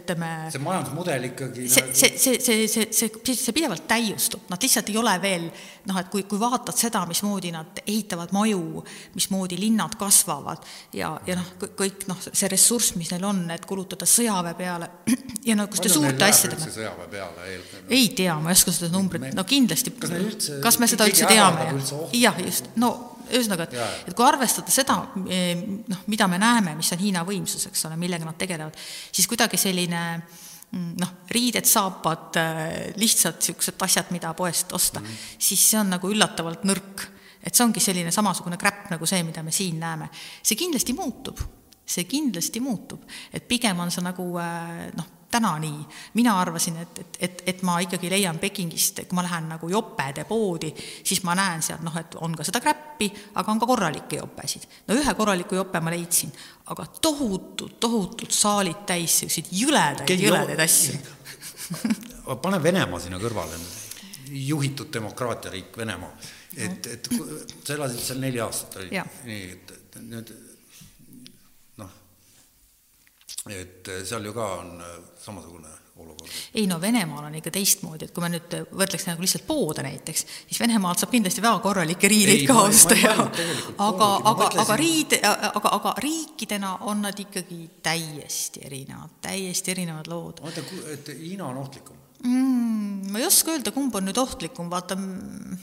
ütleme 0.00 0.30
see 0.52 0.62
majandusmudel 0.62 1.26
ikkagi 1.30 1.66
see, 1.70 1.92
see, 1.94 2.16
see, 2.18 2.38
see, 2.40 2.66
see, 2.68 2.86
see, 2.94 3.34
see 3.34 3.56
pidevalt 3.56 3.86
täiustub, 3.90 4.46
nad 4.52 4.62
lihtsalt 4.62 4.90
ei 4.92 4.98
ole 5.00 5.14
veel 5.22 5.46
noh, 5.88 5.98
et 6.00 6.10
kui, 6.12 6.24
kui 6.28 6.40
vaatad 6.40 6.76
seda, 6.76 7.02
mismoodi 7.08 7.52
nad 7.54 7.82
ehitavad 7.86 8.34
maju, 8.36 8.84
mismoodi 9.14 9.58
linnad 9.60 9.96
kasvavad 10.00 10.64
ja, 10.96 11.12
ja 11.26 11.38
noh, 11.38 11.52
kõik 11.78 12.06
noh, 12.10 12.20
see 12.26 12.50
ressurss, 12.52 12.96
mis 13.00 13.12
neil 13.14 13.26
on, 13.28 13.44
et 13.54 13.66
kulutada 13.68 14.08
sõjaväe 14.08 14.56
peale 14.58 14.90
ja 15.48 15.58
no, 15.58 15.68
suurte 15.80 16.26
asjadega. 16.28 16.72
sõjaväe 16.80 17.12
peale 17.12 17.52
eelkõige? 17.54 17.86
ei 17.96 18.10
tea, 18.16 18.36
ma 18.40 18.52
ei 18.52 18.58
oska 18.58 18.74
seda 18.76 18.92
numbrit, 18.94 19.30
no 19.36 19.46
kindlasti, 19.48 19.94
kas 20.62 20.80
me 20.80 20.90
seda 20.90 21.08
üldse 21.10 21.30
teame? 21.30 21.70
jah, 22.16 22.44
just, 22.46 22.72
no 22.80 23.09
ühesõnaga, 23.36 23.66
et, 23.66 23.76
et 24.10 24.16
kui 24.16 24.26
arvestada 24.26 24.72
seda, 24.74 24.96
eh, 25.30 25.62
noh, 25.90 26.04
mida 26.12 26.28
me 26.30 26.38
näeme, 26.40 26.76
mis 26.78 26.90
on 26.94 27.02
Hiina 27.02 27.24
võimsus, 27.26 27.68
eks 27.70 27.86
ole, 27.88 27.98
millega 28.00 28.26
nad 28.26 28.38
tegelevad, 28.40 28.78
siis 29.10 29.28
kuidagi 29.30 29.60
selline 29.60 30.02
mm, 30.16 30.90
noh, 31.00 31.14
riided, 31.34 31.68
saapad, 31.68 32.40
eh, 32.40 32.74
lihtsalt 33.00 33.40
niisugused 33.40 33.86
asjad, 33.86 34.10
mida 34.14 34.32
poest 34.38 34.72
osta 34.76 35.00
mm, 35.00 35.06
-hmm. 35.06 35.38
siis 35.38 35.70
see 35.70 35.80
on 35.80 35.94
nagu 35.96 36.10
üllatavalt 36.10 36.66
nõrk. 36.68 37.06
et 37.42 37.54
see 37.54 37.64
ongi 37.64 37.80
selline 37.80 38.10
samasugune 38.12 38.56
kräpp 38.60 38.90
nagu 38.90 39.06
see, 39.06 39.22
mida 39.22 39.42
me 39.42 39.50
siin 39.50 39.80
näeme. 39.80 40.10
see 40.42 40.56
kindlasti 40.56 40.92
muutub, 40.92 41.40
see 41.86 42.04
kindlasti 42.04 42.60
muutub, 42.60 43.02
et 43.32 43.48
pigem 43.48 43.80
on 43.80 43.90
see 43.90 44.04
nagu 44.04 44.38
eh, 44.38 44.90
noh, 44.96 45.19
täna 45.30 45.52
nii. 45.58 45.86
mina 46.14 46.34
arvasin, 46.40 46.76
et, 46.82 46.98
et, 46.98 47.18
et, 47.20 47.42
et 47.46 47.62
ma 47.62 47.78
ikkagi 47.80 48.10
leian 48.10 48.38
Pekingist, 48.38 49.02
kui 49.06 49.16
ma 49.18 49.24
lähen 49.26 49.48
nagu 49.54 49.68
jopede 49.68 50.24
poodi, 50.28 50.72
siis 51.04 51.22
ma 51.26 51.34
näen 51.38 51.62
sealt 51.62 51.84
noh, 51.86 51.96
et 51.96 52.14
on 52.20 52.34
ka 52.36 52.46
seda 52.46 52.60
kräppi, 52.60 53.10
aga 53.34 53.52
on 53.52 53.60
ka 53.62 53.68
korralikke 53.70 54.20
jopesid. 54.20 54.68
no 54.88 54.98
ühe 54.98 55.14
korraliku 55.14 55.60
jope 55.60 55.80
ma 55.80 55.94
leidsin, 55.94 56.32
aga 56.74 56.86
tohutud, 57.00 57.78
tohutud 57.80 58.30
saalid 58.34 58.86
täis 58.86 59.20
selliseid 59.22 59.52
jõledaid, 59.62 60.16
jõledaid 60.18 60.66
asju 60.66 60.98
pane 62.42 62.62
Venemaa 62.62 63.00
sinna 63.00 63.18
kõrvale, 63.20 63.58
juhitud 64.30 64.90
demokraatiariik 64.92 65.76
Venemaa, 65.76 66.12
et, 66.56 66.86
et 66.86 67.10
sa 67.64 67.74
elasid 67.74 68.02
seal 68.04 68.22
neli 68.22 68.40
aastat, 68.42 68.80
oli 68.80 69.02
nii, 69.26 69.42
et 69.50 70.00
nüüd 70.06 70.32
et 73.52 73.92
eh, 73.92 74.02
seal 74.08 74.24
ju 74.24 74.34
ka 74.36 74.48
on 74.60 74.74
eh, 74.80 74.96
samasugune 75.20 75.76
olukord. 76.00 76.30
ei 76.54 76.66
no 76.66 76.80
Venemaal 76.80 77.24
on 77.28 77.34
ikka 77.34 77.52
teistmoodi, 77.54 78.08
et 78.08 78.14
kui 78.14 78.24
me 78.24 78.30
nüüd 78.32 78.56
võrdleks 78.70 79.06
nagu 79.08 79.24
lihtsalt 79.24 79.46
poode 79.48 79.84
näiteks, 79.84 80.24
siis 80.48 80.60
Venemaalt 80.62 81.02
saab 81.02 81.12
kindlasti 81.14 81.44
väga 81.44 81.62
korralikke 81.64 82.10
riideid 82.10 82.46
ka 82.48 82.58
osta 82.66 82.96
ja 82.98 83.16
aga, 83.16 84.10
aga, 84.32 84.50
aga 84.64 84.78
riid, 84.80 85.18
aga, 85.22 85.74
aga 85.78 85.94
riikidena 86.02 86.76
on 86.90 87.04
nad 87.06 87.24
ikkagi 87.26 87.62
täiesti 87.84 88.64
erinevad, 88.68 89.18
täiesti 89.24 89.74
erinevad 89.76 90.10
lood. 90.10 90.44
oota, 90.44 90.64
et 90.92 91.12
Hiina 91.18 91.50
on 91.50 91.60
ohtlikum 91.64 92.00
mm,? 92.24 93.10
ma 93.12 93.20
ei 93.20 93.26
oska 93.26 93.54
öelda, 93.56 93.74
kumb 93.74 93.94
on 93.94 94.08
nüüd 94.08 94.20
ohtlikum, 94.20 94.70
vaata 94.72 94.96
mm, 94.96 95.60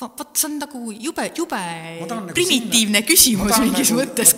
vot 0.00 0.36
see 0.38 0.46
on 0.48 0.58
nagu 0.62 0.80
jube, 0.94 1.24
jube 1.36 1.60
nagu 2.08 2.34
primitiivne 2.34 3.00
sinna, 3.00 3.06
küsimus 3.08 3.56
mingis 3.64 3.90
nagu, 3.92 4.02
mõttes. 4.02 4.34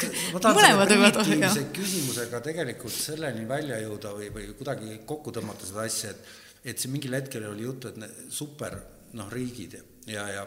mõlemad 0.46 0.94
võivad 0.94 1.18
olla. 1.24 1.50
küsimusega 1.76 2.40
tegelikult 2.46 2.94
selleni 2.96 3.44
välja 3.48 3.80
jõuda 3.82 4.14
või, 4.16 4.30
või 4.34 4.46
kuidagi 4.56 5.02
kokku 5.08 5.34
tõmmata 5.36 5.68
seda 5.68 5.84
asja, 5.88 6.14
et 6.14 6.38
et 6.60 6.80
see 6.80 6.90
mingil 6.92 7.14
hetkel 7.16 7.46
oli 7.48 7.64
juttu, 7.64 7.88
et 7.88 8.00
need 8.00 8.24
super 8.36 8.74
noh, 9.16 9.30
riigid 9.32 9.78
ja, 10.12 10.26
ja 10.28 10.42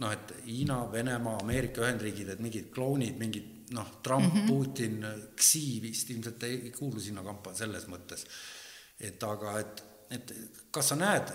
noh, 0.00 0.12
et 0.12 0.32
Hiina, 0.46 0.78
Venemaa, 0.92 1.38
Ameerika 1.42 1.84
Ühendriigid, 1.84 2.30
et 2.32 2.40
mingid 2.42 2.70
klounid, 2.74 3.18
mingid 3.20 3.72
noh, 3.76 3.90
Trump 4.02 4.26
mm, 4.32 4.40
-hmm. 4.40 4.48
Putin, 4.48 5.04
Xi 5.36 5.80
vist 5.82 6.10
ilmselt 6.10 6.42
ei 6.48 6.72
kuulu 6.78 7.00
sinna 7.00 7.22
kampa 7.22 7.54
selles 7.54 7.86
mõttes. 7.88 8.24
et 9.00 9.22
aga, 9.22 9.58
et, 9.58 9.84
et 10.10 10.32
kas 10.70 10.88
sa 10.88 10.96
näed 10.96 11.32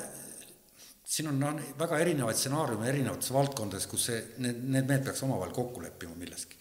siin 1.09 1.29
on 1.31 1.39
no, 1.41 1.51
väga 1.79 1.97
erinevaid 2.03 2.37
stsenaariume 2.37 2.85
erinevates 2.91 3.31
valdkondades, 3.33 3.87
kus 3.89 4.05
see, 4.11 4.19
need, 4.43 4.59
need 4.75 4.85
mehed 4.89 5.07
peaks 5.07 5.23
omavahel 5.25 5.53
kokku 5.55 5.81
leppima 5.81 6.13
milleski. 6.19 6.57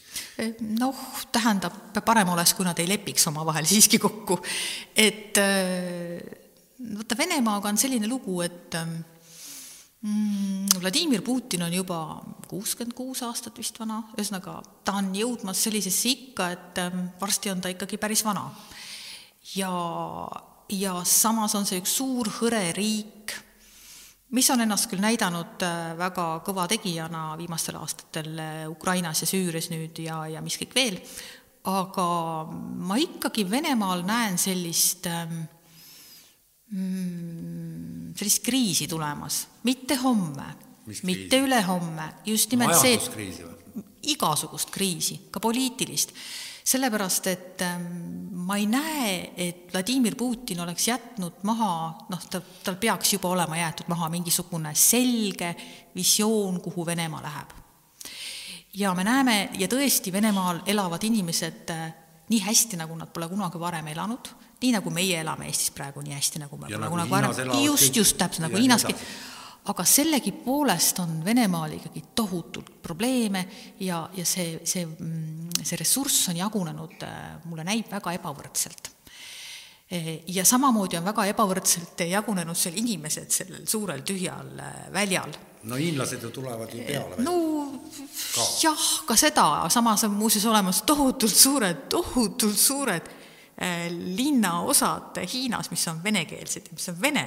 noh, 0.79 1.03
tähendab, 1.35 1.75
parem 2.05 2.33
oleks, 2.33 2.55
kui 2.57 2.65
nad 2.67 2.79
ei 2.81 2.89
lepiks 2.89 3.29
omavahel 3.29 3.69
siiski 3.69 4.01
kokku. 4.01 4.39
et 4.97 5.37
vaata, 6.97 7.19
Venemaaga 7.19 7.69
on 7.69 7.81
selline 7.81 8.09
lugu, 8.09 8.39
et 8.47 8.77
mm, 10.01 10.79
Vladimir 10.81 11.21
Putin 11.27 11.67
on 11.67 11.75
juba 11.77 11.99
kuuskümmend 12.49 12.97
kuus 12.97 13.21
aastat 13.27 13.59
vist 13.61 13.77
vana, 13.83 14.01
ühesõnaga 14.17 14.63
ta 14.81 14.95
on 15.03 15.11
jõudmas 15.13 15.61
sellisesse 15.67 16.15
ikka, 16.15 16.47
et 16.57 16.81
varsti 17.21 17.53
on 17.53 17.61
ta 17.61 17.75
ikkagi 17.75 18.01
päris 18.01 18.25
vana. 18.25 18.47
ja, 19.59 19.75
ja 20.73 20.97
samas 21.05 21.53
on 21.59 21.69
see 21.69 21.83
üks 21.83 21.99
suur 22.01 22.33
hõre 22.41 22.65
riik 22.73 23.37
mis 24.37 24.51
on 24.53 24.61
ennast 24.61 24.91
küll 24.91 25.03
näidanud 25.03 25.63
äh, 25.65 25.93
väga 25.99 26.27
kõva 26.47 26.67
tegijana 26.71 27.33
viimastel 27.41 27.79
aastatel 27.81 28.33
äh, 28.39 28.65
Ukrainas 28.71 29.23
ja 29.25 29.29
Süürias 29.31 29.71
nüüd 29.73 30.01
ja, 30.05 30.25
ja 30.29 30.43
mis 30.45 30.59
kõik 30.61 30.75
veel, 30.77 30.99
aga 31.69 32.09
ma 32.49 32.99
ikkagi 33.01 33.47
Venemaal 33.49 34.05
näen 34.09 34.39
sellist 34.41 35.09
ähm, 35.11 35.41
mm, 36.73 38.13
sellist 38.19 38.45
kriisi 38.45 38.89
tulemas, 38.91 39.47
mitte 39.69 39.99
homme, 40.03 40.51
mitte 41.05 41.41
ülehomme, 41.45 42.13
just 42.29 42.53
nimelt 42.53 42.77
see, 42.81 43.33
igasugust 44.13 44.73
kriisi, 44.73 45.19
ka 45.33 45.41
poliitilist 45.41 46.15
sellepärast, 46.69 47.27
et 47.27 47.63
ähm, 47.65 47.85
ma 48.45 48.57
ei 48.57 48.67
näe, 48.69 49.13
et 49.37 49.73
Vladimir 49.73 50.17
Putin 50.17 50.61
oleks 50.61 50.89
jätnud 50.89 51.41
maha, 51.49 51.71
noh, 52.13 52.27
ta, 52.31 52.41
tal 52.65 52.77
peaks 52.81 53.15
juba 53.17 53.31
olema 53.33 53.57
jäetud 53.57 53.89
maha 53.89 54.11
mingisugune 54.13 54.75
selge 54.77 55.55
visioon, 55.97 56.61
kuhu 56.61 56.87
Venemaa 56.87 57.23
läheb. 57.23 57.55
ja 58.75 58.93
me 58.95 59.05
näeme 59.05 59.49
ja 59.59 59.69
tõesti, 59.69 60.13
Venemaal 60.13 60.61
elavad 60.67 61.05
inimesed 61.05 61.73
äh, 61.73 61.89
nii 62.29 62.43
hästi, 62.45 62.77
nagu 62.77 62.97
nad 62.97 63.09
pole 63.13 63.29
kunagi 63.29 63.61
varem 63.61 63.89
elanud, 63.89 64.29
nii 64.61 64.75
nagu 64.77 64.91
meie 64.91 65.21
elame 65.23 65.49
Eestis 65.49 65.73
praegu 65.73 66.05
nii 66.05 66.15
hästi, 66.15 66.45
nagu 66.45 66.57
me 66.57 66.69
ja 66.69 66.77
pole 66.77 66.85
nagu 66.85 66.97
kunagi 66.97 67.11
varem, 67.11 67.65
just, 67.65 67.97
just 67.97 68.19
täpselt 68.21 68.45
nagu 68.45 68.61
Hiinaski 68.61 68.95
aga 69.69 69.85
sellegipoolest 69.85 70.99
on 71.03 71.19
Venemaal 71.25 71.73
ikkagi 71.77 72.03
tohutult 72.15 72.71
probleeme 72.83 73.45
ja, 73.81 74.09
ja 74.17 74.25
see, 74.27 74.61
see, 74.65 74.87
mm, 74.87 75.51
see 75.63 75.81
ressurss 75.81 76.29
on 76.33 76.39
jagunenud, 76.41 77.03
äh, 77.05 77.27
mulle 77.49 77.67
näib, 77.69 77.91
väga 77.91 78.15
ebavõrdselt. 78.17 78.93
E, 79.89 80.23
ja 80.29 80.45
samamoodi 80.45 80.99
on 80.99 81.07
väga 81.09 81.25
ebavõrdselt 81.33 82.05
jagunenud 82.11 82.57
seal 82.57 82.77
inimesed 82.77 83.33
sellel 83.33 83.69
suurel 83.69 84.03
tühjal 84.05 84.51
äh, 84.61 84.81
väljal. 84.93 85.37
no 85.69 85.77
hiinlased 85.77 86.23
ju 86.23 86.31
tulevad 86.31 86.71
ju 86.73 86.85
peale 86.87 87.17
no 87.25 87.33
ka. 88.35 88.45
jah, 88.63 88.85
ka 89.07 89.17
seda, 89.17 89.47
samas 89.69 90.05
on 90.05 90.13
muuseas 90.15 90.45
olemas 90.47 90.83
tohutult 90.87 91.35
suured, 91.35 91.89
tohutult 91.91 92.57
suured 92.57 93.09
äh, 93.09 93.89
linnaosad 93.91 95.19
Hiinas, 95.33 95.71
mis 95.71 95.89
on 95.89 96.05
venekeelsed, 96.05 96.69
mis 96.73 96.89
on 96.93 97.01
vene 97.01 97.25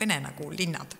vene 0.00 0.20
nagu 0.24 0.48
linnad. 0.52 0.96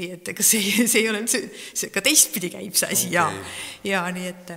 nii 0.00 0.10
et 0.16 0.34
ega 0.34 0.46
see, 0.46 0.86
see 0.90 1.04
ei 1.04 1.08
ole 1.10 1.22
üldse, 1.24 1.44
see 1.72 1.92
ka 1.94 2.02
teistpidi 2.04 2.52
käib 2.54 2.76
see 2.78 2.92
asi 2.92 3.08
okay. 3.12 3.16
ja, 3.16 4.04
ja 4.04 4.04
nii 4.14 4.28
et 4.32 4.54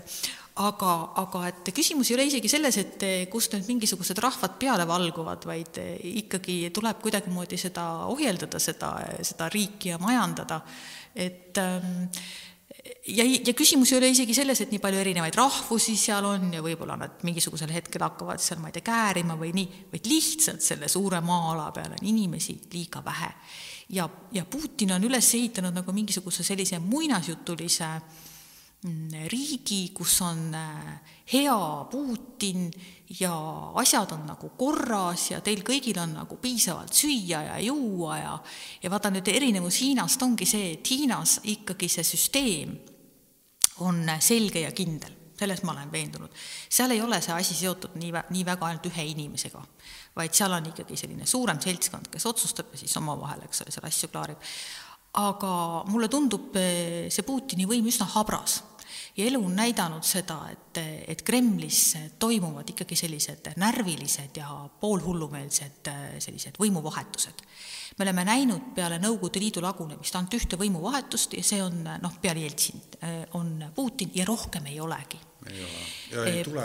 aga, 0.64 0.94
aga 1.22 1.44
et 1.52 1.70
küsimus 1.76 2.10
ei 2.10 2.18
ole 2.18 2.26
isegi 2.30 2.50
selles, 2.52 2.80
et 2.82 3.06
kust 3.32 3.54
nüüd 3.54 3.70
mingisugused 3.70 4.18
rahvad 4.24 4.58
peale 4.62 4.88
valguvad, 4.90 5.46
vaid 5.50 5.80
ikkagi 6.18 6.60
tuleb 6.76 7.02
kuidagimoodi 7.04 7.60
seda 7.62 7.88
ohjeldada, 8.10 8.62
seda, 8.62 8.96
seda 9.26 9.50
riiki 9.54 9.94
ja 9.94 10.02
majandada, 10.02 10.62
et 11.18 11.58
ähm, 11.62 12.08
ja, 13.08 13.26
ja 13.26 13.54
küsimus 13.58 13.92
ei 13.94 14.00
ole 14.00 14.12
isegi 14.14 14.36
selles, 14.38 14.62
et 14.64 14.74
nii 14.74 14.82
palju 14.84 15.02
erinevaid 15.02 15.38
rahvusi 15.38 15.96
seal 16.00 16.26
on 16.30 16.50
ja 16.54 16.64
võib-olla 16.66 16.98
nad 17.00 17.24
mingisugusel 17.28 17.72
hetkel 17.76 18.06
hakkavad 18.06 18.42
seal, 18.44 18.62
ma 18.62 18.72
ei 18.72 18.78
tea, 18.78 18.88
käärima 18.90 19.38
või 19.40 19.54
nii, 19.58 19.86
vaid 19.94 20.10
lihtsalt 20.10 20.66
selle 20.66 20.90
suure 20.92 21.22
maa-ala 21.26 21.70
peal 21.76 21.96
on 21.98 22.12
inimesi 22.14 22.58
liiga 22.74 23.04
vähe 23.06 23.32
ja, 23.90 24.10
ja 24.32 24.46
Putin 24.46 24.92
on 24.92 25.04
üles 25.04 25.34
ehitanud 25.36 25.76
nagu 25.76 25.94
mingisuguse 25.96 26.44
sellise 26.44 26.80
muinasjutulise 26.80 27.88
mm, 28.84 29.28
riigi, 29.32 29.90
kus 29.96 30.20
on 30.22 30.56
äh, 30.56 31.14
hea 31.34 31.86
Putin 31.92 32.72
ja 33.20 33.34
asjad 33.80 34.12
on 34.12 34.26
nagu 34.28 34.52
korras 34.60 35.32
ja 35.32 35.42
teil 35.42 35.64
kõigil 35.68 36.00
on 36.02 36.18
nagu 36.20 36.40
piisavalt 36.42 36.94
süüa 36.94 37.44
ja 37.52 37.60
juua 37.64 38.18
ja 38.18 38.38
ja 38.84 38.92
vaata 38.92 39.12
nüüd 39.14 39.28
erinevus 39.32 39.82
Hiinast 39.82 40.22
ongi 40.22 40.46
see, 40.46 40.74
et 40.74 40.92
Hiinas 40.92 41.40
ikkagi 41.44 41.90
see 41.90 42.04
süsteem 42.04 42.76
on 43.86 44.04
selge 44.20 44.64
ja 44.66 44.72
kindel, 44.74 45.14
selles 45.38 45.62
ma 45.64 45.72
olen 45.72 45.92
veendunud. 45.92 46.32
seal 46.70 46.92
ei 46.92 47.02
ole 47.02 47.22
see 47.22 47.34
asi 47.34 47.56
seotud 47.56 47.96
nii, 47.96 48.12
nii 48.30 48.46
väga 48.46 48.66
ainult 48.66 48.90
ühe 48.90 49.06
inimesega 49.14 49.64
vaid 50.18 50.36
seal 50.36 50.54
on 50.58 50.72
ikkagi 50.72 50.98
selline 51.00 51.28
suurem 51.30 51.60
seltskond, 51.64 52.10
kes 52.12 52.26
otsustab 52.30 52.74
ja 52.74 52.82
siis 52.82 52.98
omavahel, 53.00 53.46
eks 53.48 53.64
ole, 53.64 53.74
seal 53.74 53.90
asju 53.90 54.12
klaarib. 54.14 54.50
aga 55.18 55.52
mulle 55.90 56.10
tundub 56.12 56.56
eh, 56.60 57.08
see 57.14 57.26
Putini 57.26 57.66
võim 57.70 57.88
üsna 57.90 58.06
habras 58.14 58.62
ja 59.18 59.26
elu 59.26 59.40
on 59.46 59.56
näidanud 59.58 60.06
seda, 60.06 60.38
et, 60.52 60.80
et 61.08 61.22
Kremlis 61.26 61.96
toimuvad 62.20 62.70
ikkagi 62.70 62.96
sellised 62.96 63.50
närvilised 63.58 64.38
ja 64.38 64.52
poolhullumeelsed 64.82 65.92
eh, 65.94 66.04
sellised 66.24 66.60
võimuvahetused. 66.62 67.46
me 67.98 68.06
oleme 68.06 68.28
näinud 68.28 68.74
peale 68.76 69.00
Nõukogude 69.02 69.42
Liidu 69.42 69.64
lagunemist 69.66 70.16
ainult 70.16 70.38
ühte 70.38 70.60
võimuvahetust 70.60 71.34
ja 71.38 71.44
see 71.44 71.64
on 71.64 71.82
noh, 71.86 72.20
peale 72.22 72.46
Jeltsin, 72.46 72.84
eh, 73.02 73.24
on 73.34 73.72
Putin 73.76 74.12
ja 74.14 74.26
rohkem 74.26 74.70
ei 74.70 74.80
olegi 74.80 75.27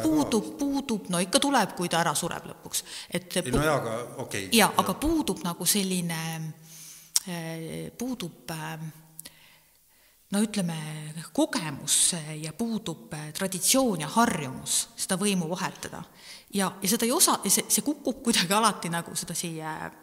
puudub, 0.03 0.59
puudub, 0.59 1.09
no 1.13 1.21
ikka 1.23 1.41
tuleb, 1.43 1.75
kui 1.77 1.91
ta 1.91 2.01
ära 2.03 2.15
sureb 2.19 2.47
lõpuks. 2.51 2.85
et 3.11 3.37
ei, 3.41 3.53
no 3.53 3.63
jaa, 3.63 3.77
aga 3.81 3.95
okei 4.25 4.47
okay.. 4.47 4.59
jaa, 4.59 4.73
aga 4.83 4.95
puudub 5.01 5.43
nagu 5.45 5.67
selline, 5.67 6.21
eh, 7.27 7.91
puudub 7.99 8.53
eh, 8.55 8.85
no 10.33 10.43
ütleme, 10.43 10.79
kogemus 11.33 12.15
ja 12.41 12.55
puudub 12.57 13.13
traditsioon 13.37 14.07
ja 14.07 14.09
harjumus 14.15 14.87
seda 14.97 15.19
võimu 15.21 15.51
vahetada. 15.51 16.05
ja, 16.55 16.73
ja 16.83 16.89
seda 16.89 17.07
ei 17.07 17.13
osa, 17.13 17.39
see, 17.49 17.67
see 17.69 17.85
kukub 17.85 18.23
kuidagi 18.25 18.55
alati 18.57 18.93
nagu 18.93 19.17
sedasi 19.17 19.55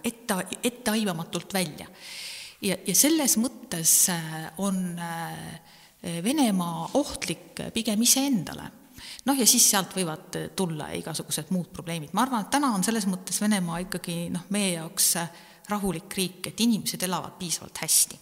ette, 0.04 0.44
etteaimamatult 0.64 1.54
välja. 1.54 1.88
ja, 2.62 2.78
ja 2.86 2.96
selles 2.96 3.38
mõttes 3.42 3.98
on 4.58 5.00
äh, 5.00 5.78
Venemaa 6.04 6.90
ohtlik 6.94 7.60
pigem 7.74 8.02
iseendale. 8.02 8.72
noh, 9.26 9.36
ja 9.36 9.46
siis 9.48 9.66
sealt 9.70 9.92
võivad 9.96 10.36
tulla 10.56 10.90
igasugused 10.96 11.52
muud 11.52 11.68
probleemid, 11.76 12.14
ma 12.14 12.24
arvan, 12.24 12.46
et 12.46 12.52
täna 12.52 12.72
on 12.76 12.84
selles 12.84 13.08
mõttes 13.08 13.42
Venemaa 13.42 13.82
ikkagi 13.84 14.30
noh, 14.32 14.46
meie 14.50 14.74
jaoks 14.78 15.16
rahulik 15.70 16.16
riik, 16.16 16.48
et 16.48 16.60
inimesed 16.64 17.04
elavad 17.04 17.36
piisavalt 17.40 17.78
hästi. 17.84 18.20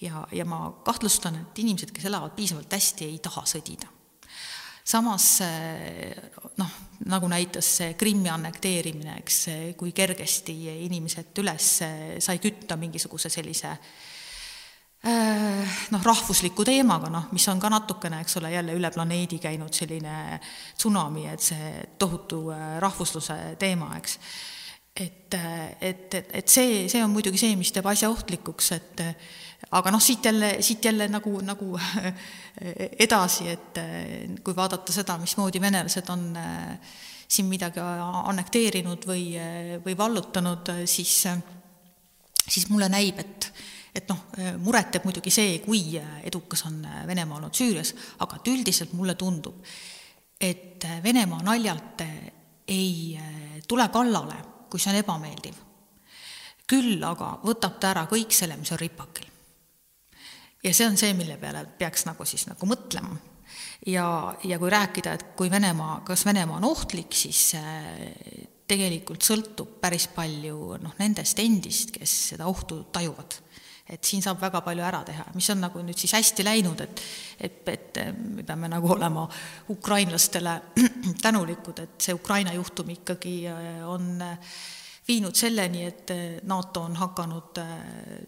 ja, 0.00 0.26
ja 0.32 0.44
ma 0.44 0.72
kahtlustan, 0.84 1.36
et 1.38 1.58
inimesed, 1.58 1.92
kes 1.94 2.04
elavad 2.10 2.34
piisavalt 2.34 2.72
hästi, 2.72 3.04
ei 3.04 3.18
taha 3.22 3.44
sõdida. 3.46 3.86
samas 4.84 5.28
noh, 6.58 6.72
nagu 7.06 7.28
näitas 7.28 7.76
see 7.76 7.94
Krimmi 7.94 8.28
annekteerimine, 8.28 9.20
eks, 9.22 9.38
kui 9.76 9.92
kergesti 9.92 10.56
inimesed 10.88 11.38
üles 11.38 11.70
sai 12.18 12.42
kütta 12.42 12.76
mingisuguse 12.76 13.30
sellise 13.30 13.70
Äh, 13.70 14.03
noh, 15.04 16.02
rahvusliku 16.02 16.64
teemaga, 16.64 17.10
noh, 17.12 17.28
mis 17.34 17.44
on 17.52 17.60
ka 17.60 17.68
natukene, 17.72 18.22
eks 18.24 18.38
ole, 18.40 18.50
jälle 18.54 18.76
üle 18.76 18.90
planeedi 18.94 19.38
käinud 19.42 19.74
selline 19.76 20.38
tsunami, 20.78 21.26
et 21.28 21.44
see 21.44 21.72
tohutu 22.00 22.46
äh, 22.54 22.76
rahvusluse 22.82 23.36
teema, 23.60 23.90
eks. 23.98 24.18
et, 24.96 25.36
äh, 25.36 25.76
et, 25.80 26.14
et, 26.14 26.30
et 26.40 26.48
see, 26.48 26.86
see 26.88 27.02
on 27.04 27.12
muidugi 27.12 27.42
see, 27.42 27.56
mis 27.60 27.72
teeb 27.74 27.88
asja 27.90 28.08
ohtlikuks, 28.12 28.70
et 28.78 29.04
aga 29.76 29.92
noh, 29.92 30.00
siit 30.00 30.24
jälle, 30.24 30.54
siit 30.64 30.84
jälle 30.84 31.08
nagu, 31.12 31.36
nagu 31.44 31.74
edasi, 33.04 33.48
et 33.52 33.80
kui 34.44 34.56
vaadata 34.56 34.92
seda, 34.92 35.18
mismoodi 35.20 35.60
venelased 35.60 36.08
on 36.12 36.26
siin 37.34 37.48
midagi 37.48 37.80
annekteerinud 37.82 39.04
või, 39.08 39.24
või 39.84 39.96
vallutanud, 39.98 40.70
siis, 40.88 41.16
siis 42.46 42.68
mulle 42.70 42.88
näib, 42.92 43.20
et 43.24 43.48
et 43.94 44.08
noh, 44.10 44.22
muret 44.62 44.90
teeb 44.90 45.04
muidugi 45.06 45.30
see, 45.32 45.58
kui 45.62 45.94
edukas 46.26 46.64
on 46.66 46.80
Venemaa 47.06 47.38
olnud 47.38 47.54
Süürias, 47.54 47.94
aga 48.24 48.40
et 48.40 48.50
üldiselt 48.50 48.94
mulle 48.98 49.14
tundub, 49.18 49.60
et 50.40 50.86
Venemaa 51.04 51.44
naljalt 51.46 52.02
ei 52.68 53.14
tule 53.68 53.86
kallale, 53.94 54.40
kui 54.70 54.82
see 54.82 54.92
on 54.92 54.98
ebameeldiv. 55.02 55.60
küll 56.66 57.02
aga 57.04 57.26
võtab 57.44 57.76
ta 57.76 57.90
ära 57.92 58.06
kõik 58.08 58.32
selle, 58.32 58.56
mis 58.56 58.72
on 58.72 58.80
ripakil. 58.80 59.28
ja 60.64 60.74
see 60.74 60.88
on 60.88 60.96
see, 60.96 61.14
mille 61.14 61.36
peale 61.36 61.64
peaks 61.78 62.06
nagu 62.08 62.24
siis 62.24 62.48
nagu 62.48 62.66
mõtlema. 62.66 63.16
ja, 63.86 64.34
ja 64.42 64.58
kui 64.58 64.70
rääkida, 64.70 65.12
et 65.12 65.24
kui 65.36 65.50
Venemaa, 65.50 66.00
kas 66.04 66.26
Venemaa 66.26 66.56
on 66.56 66.64
ohtlik, 66.72 67.14
siis 67.14 67.54
tegelikult 68.66 69.22
sõltub 69.22 69.78
päris 69.80 70.08
palju 70.08 70.80
noh, 70.82 70.98
nendest 70.98 71.38
endist, 71.38 71.94
kes 71.94 72.18
seda 72.32 72.46
ohtu 72.50 72.82
tajuvad 72.90 73.43
et 73.88 74.04
siin 74.04 74.22
saab 74.24 74.40
väga 74.40 74.62
palju 74.64 74.84
ära 74.84 75.02
teha, 75.04 75.26
mis 75.36 75.48
on 75.52 75.60
nagu 75.60 75.82
nüüd 75.84 75.98
siis 76.00 76.14
hästi 76.16 76.46
läinud, 76.46 76.80
et 76.80 77.02
et, 77.44 77.68
et 77.68 78.00
me 78.16 78.44
peame 78.46 78.70
nagu 78.72 78.88
olema 78.94 79.26
ukrainlastele 79.74 80.54
tänulikud, 81.24 81.82
et 81.84 82.00
see 82.00 82.14
Ukraina 82.14 82.54
juhtum 82.56 82.94
ikkagi 82.94 83.36
äh, 83.50 83.82
on 83.88 84.22
äh, 84.22 84.56
viinud 85.08 85.36
selleni, 85.36 85.84
et 85.84 86.12
NATO 86.48 86.86
on 86.88 86.96
hakanud 86.96 87.58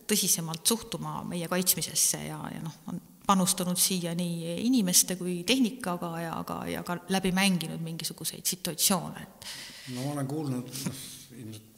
tõsisemalt 0.08 0.66
suhtuma 0.68 1.22
meie 1.24 1.48
kaitsmisesse 1.48 2.20
ja, 2.26 2.40
ja 2.52 2.60
noh, 2.60 2.74
on 2.92 3.00
panustanud 3.26 3.78
siia 3.80 4.12
nii 4.14 4.58
inimeste 4.66 5.16
kui 5.18 5.40
tehnikaga 5.46 6.10
ja 6.20 6.34
ka, 6.46 6.58
ja 6.70 6.82
ka 6.86 6.98
läbi 7.12 7.32
mänginud 7.34 7.80
mingisuguseid 7.82 8.44
situatsioone, 8.46 9.22
et 9.22 9.48
no 9.94 10.04
ma 10.04 10.12
olen 10.12 10.28
kuulnud, 10.30 10.76
noh, 10.84 11.00
ilmselt 11.40 11.72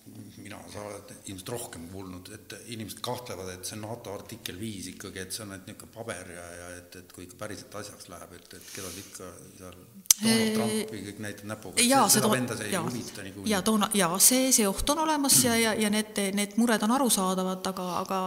mina, 0.48 0.58
sa 0.72 0.82
oled 0.88 1.12
ilmselt 1.28 1.52
rohkem 1.52 1.86
kuulnud, 1.92 2.32
et 2.34 2.56
inimesed 2.72 3.02
kahtlevad, 3.04 3.52
et 3.52 3.68
see 3.68 3.78
NATO 3.80 4.14
artikkel 4.16 4.58
viis 4.60 4.88
ikkagi, 4.94 5.22
et 5.22 5.34
see 5.34 5.44
on 5.44 5.52
ainult 5.54 5.68
niisugune 5.68 5.94
paber 5.94 6.32
ja, 6.34 6.46
ja 6.62 6.68
et, 6.78 6.98
et 7.02 7.14
kui 7.14 7.26
ikka 7.26 7.38
päriselt 7.44 7.78
asjaks 7.82 8.08
läheb, 8.12 8.34
et, 8.38 8.58
et 8.58 8.70
keda 8.74 8.92
ikka 9.04 9.30
seal 9.60 9.80
Donald 10.18 10.56
Trumpi 10.56 11.02
kõik 11.08 11.20
näitab 11.22 11.50
näpuga, 11.52 11.82
seda 11.84 12.00
seda 12.10 12.30
venda 12.32 12.56
see 12.58 12.70
ei 12.72 12.80
huvita 12.80 13.26
niikuinii. 13.26 13.52
jaa, 13.52 13.62
toona, 13.66 13.90
jaa, 13.94 14.18
see, 14.22 14.48
see 14.56 14.66
oht 14.68 14.94
on 14.94 15.04
olemas 15.04 15.36
ja, 15.44 15.54
ja, 15.58 15.74
ja 15.78 15.92
need, 15.94 16.18
need 16.34 16.56
mured 16.58 16.82
on 16.86 16.96
arusaadavad, 16.96 17.70
aga, 17.72 17.86
aga, 18.00 18.22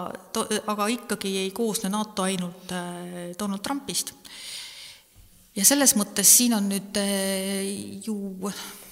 aga 0.76 0.90
ikkagi 0.96 1.36
ei 1.44 1.52
koosne 1.56 1.92
NATO 1.92 2.28
ainult 2.28 2.72
äh, 2.78 3.34
Donald 3.40 3.66
Trumpist. 3.66 4.14
ja 5.56 5.66
selles 5.68 5.98
mõttes 6.00 6.38
siin 6.38 6.56
on 6.56 6.70
nüüd 6.72 7.02
äh, 7.02 8.06
ju 8.06 8.16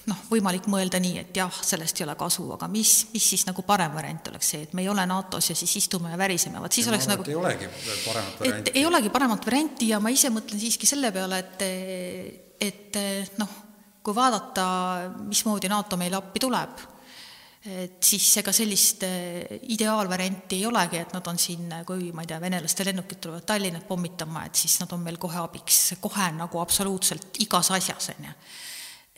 noh, 0.10 0.20
võimalik 0.32 0.68
mõelda 0.72 1.00
nii, 1.02 1.22
et 1.22 1.38
jah, 1.38 1.62
sellest 1.66 2.00
ei 2.00 2.06
ole 2.08 2.16
kasu, 2.20 2.46
aga 2.56 2.70
mis, 2.72 2.94
mis 3.14 3.30
siis 3.34 3.46
nagu 3.48 3.64
parem 3.68 3.96
variant 3.96 4.32
oleks 4.32 4.52
see, 4.54 4.66
et 4.68 4.76
me 4.78 4.84
ei 4.84 4.92
ole 4.92 5.06
NATO-s 5.10 5.54
ja 5.54 5.58
siis 5.58 5.76
istume 5.82 6.12
ja 6.14 6.20
väriseme, 6.20 6.62
vot 6.64 6.76
siis 6.76 6.88
ja 6.88 6.94
oleks 6.94 7.10
nagu 7.10 7.26
ei 7.28 7.38
olegi 7.40 7.72
paremat 8.06 8.40
varianti. 8.42 8.76
ei 8.76 8.86
olegi 8.90 9.14
paremat 9.14 9.50
varianti 9.50 9.90
ja 9.94 10.00
ma 10.04 10.14
ise 10.14 10.32
mõtlen 10.34 10.62
siiski 10.62 10.90
selle 10.90 11.14
peale, 11.16 11.42
et 11.44 11.66
et 12.60 13.02
noh, 13.40 13.52
kui 14.04 14.16
vaadata, 14.16 14.64
mismoodi 15.28 15.70
NATO 15.72 15.98
meile 16.00 16.18
appi 16.20 16.42
tuleb, 16.44 16.82
et 17.70 18.00
siis 18.04 18.26
ega 18.42 18.52
sellist 18.56 19.04
ideaalvarianti 19.76 20.60
ei 20.60 20.66
olegi, 20.68 21.04
et 21.04 21.14
nad 21.16 21.28
on 21.28 21.40
siin, 21.40 21.70
kui 21.88 22.10
ma 22.16 22.24
ei 22.24 22.32
tea, 22.32 22.40
venelaste 22.42 22.88
lennukid 22.88 23.22
tulevad 23.24 23.48
Tallinnat 23.48 23.88
pommitama, 23.88 24.46
et 24.48 24.60
siis 24.60 24.80
nad 24.82 24.92
on 24.96 25.04
meil 25.06 25.20
kohe 25.22 25.40
abiks, 25.44 25.94
kohe 26.04 26.32
nagu 26.36 26.64
absoluutselt 26.64 27.40
igas 27.46 27.72
asjas, 27.76 28.12
on 28.16 28.32
ju 28.32 28.36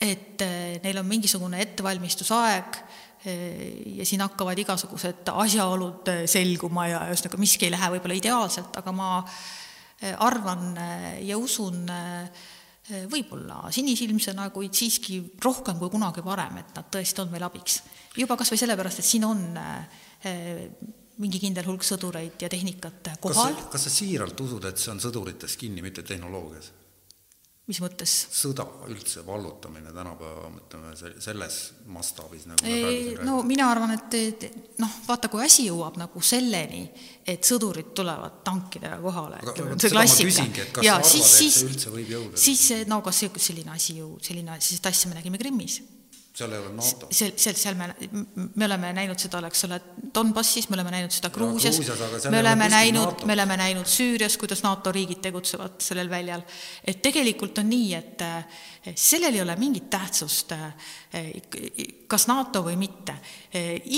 et 0.00 0.42
eh, 0.42 0.78
neil 0.82 1.00
on 1.00 1.08
mingisugune 1.08 1.60
ettevalmistusaeg 1.62 2.78
eh, 3.26 3.98
ja 3.98 4.06
siin 4.08 4.24
hakkavad 4.24 4.58
igasugused 4.58 5.28
asjaolud 5.32 6.08
eh, 6.12 6.24
selguma 6.30 6.88
ja 6.90 7.04
ühesõnaga 7.10 7.40
miski 7.42 7.68
ei 7.68 7.74
lähe 7.74 7.92
võib-olla 7.96 8.18
ideaalselt, 8.18 8.74
aga 8.80 8.96
ma 8.96 9.12
arvan 10.02 10.72
ja 11.22 11.36
usun 11.38 11.84
võib-olla 13.12 13.68
sinisilmsena, 13.70 14.48
kuid 14.50 14.74
siiski 14.74 15.20
rohkem 15.44 15.78
kui 15.78 15.92
kunagi 15.92 16.24
varem, 16.26 16.58
et 16.58 16.72
nad 16.74 16.88
tõesti 16.90 17.22
on 17.22 17.30
meil 17.30 17.46
abiks. 17.46 17.78
juba 18.18 18.34
kas 18.40 18.50
või 18.50 18.58
sellepärast, 18.64 18.98
et 18.98 19.06
siin 19.06 19.28
on 19.28 19.44
mingi 21.22 21.38
kindel 21.38 21.70
hulk 21.70 21.86
sõdureid 21.86 22.42
ja 22.42 22.50
tehnikat 22.50 23.12
kohal. 23.22 23.54
kas 23.70 23.86
sa 23.86 23.94
siiralt 23.94 24.42
usud, 24.42 24.66
et 24.66 24.82
see 24.82 24.90
on 24.90 24.98
sõdurites 25.06 25.54
kinni, 25.60 25.86
mitte 25.86 26.02
tehnoloogias? 26.02 26.72
Mis 27.70 27.78
mõttes? 27.82 28.12
sõda 28.34 28.66
üldse, 28.90 29.22
vallutamine 29.26 29.92
tänapäeva, 29.94 30.50
ütleme 30.58 30.92
selles 30.96 31.58
mastaabis 31.92 32.48
nagu 32.50 32.66
ei, 32.66 33.14
no 33.22 33.38
mina 33.46 33.68
arvan, 33.70 33.94
et, 33.94 34.46
noh, 34.82 34.98
vaata, 35.06 35.30
kui 35.32 35.44
asi 35.44 35.68
jõuab 35.68 36.00
nagu 36.00 36.22
selleni, 36.24 36.84
et 37.26 37.46
sõdurid 37.46 37.92
tulevad 37.96 38.42
tankidega 38.46 38.98
kohale. 39.02 39.40
see 39.78 39.94
klassika. 39.94 40.82
ja 40.84 40.98
siis, 41.06 41.34
siis, 41.38 41.64
siis 42.34 42.68
no 42.90 43.02
kas 43.04 43.24
selline 43.36 43.74
asi 43.74 44.00
ju, 44.02 44.16
selline, 44.22 44.58
sellist 44.60 44.90
asja 44.90 45.12
me 45.12 45.20
nägime 45.20 45.40
Krimmis 45.40 45.80
seal 46.34 46.52
ei 46.52 46.58
ole 46.58 46.72
NATO. 46.72 47.08
seal, 47.10 47.32
seal, 47.36 47.56
seal 47.60 47.76
me, 47.76 47.88
me 48.54 48.64
oleme 48.64 48.92
näinud 48.96 49.20
seda, 49.20 49.40
eks 49.48 49.66
ole, 49.68 49.78
Donbassis, 50.14 50.68
me 50.70 50.78
oleme 50.78 50.94
näinud 50.94 51.12
seda 51.12 51.30
Gruusias, 51.34 51.78
me 52.32 52.40
oleme 52.40 52.68
näinud, 52.72 53.24
me 53.28 53.36
oleme 53.36 53.58
näinud 53.60 53.88
Süürias, 53.88 54.38
kuidas 54.40 54.64
NATO 54.64 54.92
riigid 54.92 55.20
tegutsevad 55.24 55.76
sellel 55.84 56.10
väljal. 56.10 56.44
et 56.84 57.02
tegelikult 57.04 57.60
on 57.60 57.68
nii, 57.68 57.94
et 57.94 58.24
sellel 58.94 59.36
ei 59.36 59.42
ole 59.44 59.56
mingit 59.60 59.90
tähtsust, 59.92 60.56
kas 62.08 62.28
NATO 62.32 62.64
või 62.64 62.78
mitte. 62.80 63.18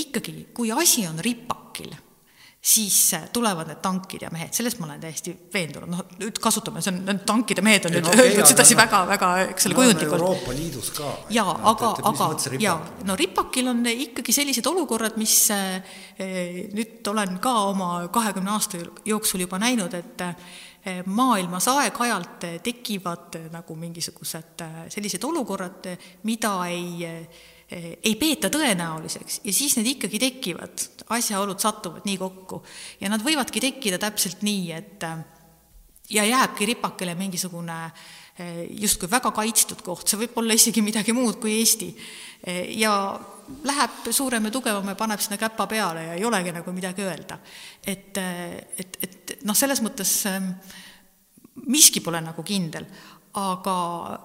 ikkagi, 0.03 0.49
kui 0.53 0.71
asi 0.75 1.07
on 1.07 1.19
ripakil 1.23 1.95
siis 2.65 3.13
äh, 3.13 3.29
tulevad 3.33 3.67
need 3.69 3.79
tankid 3.81 4.23
ja 4.25 4.29
mehed, 4.33 4.49
selles 4.57 4.79
ma 4.79 4.87
olen 4.87 5.01
täiesti 5.03 5.35
veendunud, 5.53 5.91
noh 5.91 5.99
nüüd 6.17 6.39
kasutame, 6.41 6.81
see 6.81 6.89
on, 6.95 7.03
need 7.05 7.21
tankide 7.29 7.61
mehed 7.65 7.85
on 7.85 7.93
nüüd 7.93 8.07
no, 8.07 8.13
öeldud 8.23 8.49
sedasi 8.49 8.77
väga, 8.79 9.03
väga, 9.11 9.29
eks 9.51 9.69
ole, 9.69 9.77
kujundlikult. 9.77 10.17
Euroopa 10.17 10.55
Liidus 10.57 10.89
ka. 10.97 11.11
jaa, 11.35 11.53
aga, 11.71 11.91
aga, 12.09 12.29
jaa, 12.63 12.75
no 13.05 13.17
ripakil 13.19 13.69
on 13.69 13.85
ikkagi 13.91 14.33
sellised 14.33 14.65
olukorrad, 14.71 15.19
mis 15.21 15.37
äh, 15.53 15.93
nüüd 16.73 17.05
olen 17.13 17.37
ka 17.43 17.53
oma 17.69 17.91
kahekümne 18.13 18.55
aasta 18.57 18.81
jooksul 19.05 19.45
juba 19.45 19.61
näinud, 19.61 19.93
et 19.93 20.25
äh, 20.25 20.55
maailmas 21.05 21.69
aeg-ajalt 21.69 22.49
tekivad 22.65 23.37
nagu 23.53 23.77
mingisugused 23.77 24.65
sellised 24.93 25.23
olukorrad, 25.25 25.93
mida 26.25 26.57
ei 26.69 27.13
ei 27.71 28.13
peeta 28.19 28.51
tõenäoliseks 28.53 29.39
ja 29.43 29.53
siis 29.53 29.73
need 29.79 29.87
ikkagi 29.95 30.19
tekivad, 30.21 30.83
asjaolud 31.15 31.57
satuvad 31.59 32.05
nii 32.05 32.17
kokku 32.21 32.59
ja 33.01 33.09
nad 33.09 33.23
võivadki 33.25 33.63
tekkida 33.63 33.97
täpselt 34.01 34.43
nii, 34.45 34.67
et 34.75 35.07
ja 36.09 36.25
jääbki 36.25 36.65
ripakile 36.65 37.15
mingisugune 37.15 37.91
eh, 38.39 38.67
justkui 38.69 39.09
väga 39.11 39.31
kaitstud 39.31 39.81
koht, 39.85 40.07
see 40.07 40.19
võib 40.21 40.37
olla 40.41 40.57
isegi 40.57 40.83
midagi 40.85 41.15
muud 41.15 41.39
kui 41.41 41.57
Eesti. 41.59 41.89
Eh, 42.45 42.61
ja 42.79 42.93
läheb 43.65 44.09
suurem 44.11 44.45
ja 44.45 44.53
tugevam 44.53 44.87
ja 44.91 44.97
paneb 44.99 45.21
sinna 45.21 45.37
käpa 45.41 45.67
peale 45.67 46.07
ja 46.09 46.17
ei 46.17 46.25
olegi 46.25 46.53
nagu 46.53 46.73
midagi 46.73 47.05
öelda. 47.05 47.39
et, 47.87 48.17
eh, 48.17 48.57
et, 48.77 48.97
et 49.01 49.37
noh, 49.43 49.57
selles 49.57 49.81
mõttes 49.81 50.17
miski 51.65 52.01
pole 52.03 52.19
nagu 52.21 52.43
kindel, 52.43 52.85
aga 53.35 53.75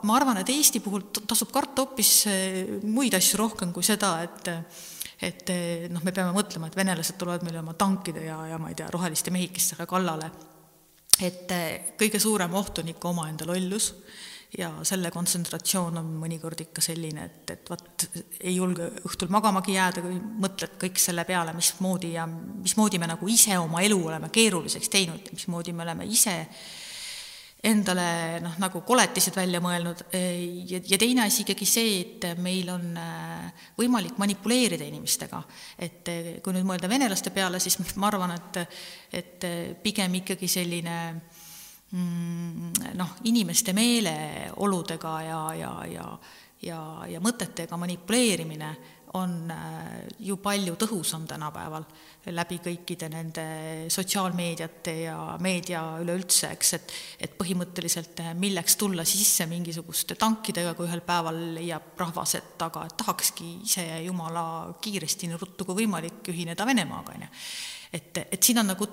ma 0.07 0.17
arvan, 0.17 0.39
et 0.41 0.53
Eesti 0.53 0.81
puhul 0.85 1.09
tasub 1.11 1.51
karta 1.55 1.83
hoopis 1.83 2.13
eh, 2.31 2.79
muid 2.87 3.15
asju 3.19 3.41
rohkem 3.43 3.75
kui 3.75 3.87
seda, 3.87 4.17
et 4.27 4.51
et 5.21 5.51
eh, 5.53 5.89
noh, 5.93 6.01
me 6.07 6.15
peame 6.17 6.33
mõtlema, 6.33 6.71
et 6.71 6.79
venelased 6.79 7.19
tulevad 7.21 7.45
meile 7.45 7.61
oma 7.61 7.75
tankide 7.77 8.23
ja, 8.25 8.39
ja 8.49 8.59
ma 8.61 8.71
ei 8.71 8.79
tea, 8.79 8.89
roheliste 8.93 9.33
mehikestega 9.35 9.85
kallale. 9.91 10.31
et 11.21 11.51
eh, 11.53 11.95
kõige 11.99 12.21
suurem 12.23 12.55
oht 12.55 12.81
on 12.81 12.89
ikka 12.89 13.11
omaenda 13.11 13.49
lollus 13.51 13.93
ja 14.57 14.71
selle 14.87 15.11
kontsentratsioon 15.15 15.99
on 16.01 16.15
mõnikord 16.23 16.63
ikka 16.65 16.83
selline, 16.83 17.27
et, 17.27 17.51
et 17.51 17.71
vot 17.71 18.07
ei 18.41 18.55
julge 18.57 18.89
õhtul 19.07 19.31
magamagi 19.31 19.77
jääda, 19.77 20.03
kui 20.07 20.17
mõtled 20.43 20.79
kõik 20.81 20.99
selle 20.99 21.27
peale, 21.29 21.53
mismoodi 21.55 22.15
ja 22.15 22.25
mismoodi 22.27 22.99
me 22.99 23.11
nagu 23.11 23.29
ise 23.31 23.59
oma 23.59 23.83
elu 23.87 24.01
oleme 24.07 24.31
keeruliseks 24.33 24.91
teinud 24.91 25.29
ja 25.29 25.37
mismoodi 25.37 25.75
me 25.77 25.85
oleme 25.85 26.09
ise 26.11 26.39
äh, 26.41 26.65
endale 27.63 28.41
noh, 28.41 28.55
nagu 28.61 28.81
koletised 28.89 29.37
välja 29.37 29.61
mõelnud 29.61 30.07
ja, 30.15 30.81
ja 30.81 30.99
teine 31.01 31.27
asi 31.27 31.43
ikkagi 31.45 31.69
see, 31.69 31.99
et 32.01 32.25
meil 32.41 32.71
on 32.73 32.95
äh, 32.97 33.67
võimalik 33.77 34.17
manipuleerida 34.21 34.87
inimestega. 34.89 35.43
et 35.79 36.09
äh, 36.09 36.31
kui 36.41 36.57
nüüd 36.57 36.65
mõelda 36.69 36.89
venelaste 36.89 37.33
peale, 37.35 37.61
siis 37.61 37.77
ma 38.01 38.09
arvan, 38.09 38.33
et, 38.33 38.61
et 39.13 39.49
äh, 39.49 39.59
pigem 39.83 40.17
ikkagi 40.23 40.49
selline 40.49 40.97
mm, 41.93 42.95
noh, 42.97 43.17
inimeste 43.29 43.77
meeleoludega 43.77 45.17
ja, 45.29 45.43
ja, 45.61 45.75
ja 45.91 46.07
ja, 46.61 46.81
ja 47.09 47.21
mõtetega 47.25 47.77
manipuleerimine 47.81 48.71
on 49.19 49.51
äh, 49.51 50.07
ju 50.23 50.37
palju 50.43 50.77
tõhusam 50.79 51.25
tänapäeval 51.27 51.85
läbi 52.31 52.61
kõikide 52.63 53.09
nende 53.11 53.45
sotsiaalmeediate 53.91 54.95
ja 55.03 55.17
meedia 55.43 55.83
üleüldse, 56.03 56.51
eks, 56.55 56.73
et 56.77 56.95
et 57.27 57.35
põhimõtteliselt 57.39 58.23
äh, 58.23 58.33
milleks 58.39 58.77
tulla 58.81 59.05
sisse 59.09 59.47
mingisuguste 59.51 60.15
tankidega, 60.21 60.75
kui 60.79 60.87
ühel 60.87 61.03
päeval 61.07 61.41
leiab 61.57 61.99
rahvas, 61.99 62.37
et 62.39 62.63
aga 62.67 62.87
tahakski 63.03 63.51
ise 63.67 63.87
jumala 64.05 64.45
kiiresti, 64.81 65.31
nii 65.31 65.41
ruttu 65.41 65.67
kui 65.67 65.83
võimalik 65.83 66.31
ühineda 66.31 66.67
Venemaaga, 66.69 67.17
on 67.17 67.27
ju. 67.27 67.33
et, 67.99 68.23
et 68.31 68.43
siin 68.43 68.63
on 68.63 68.71
nagu 68.75 68.87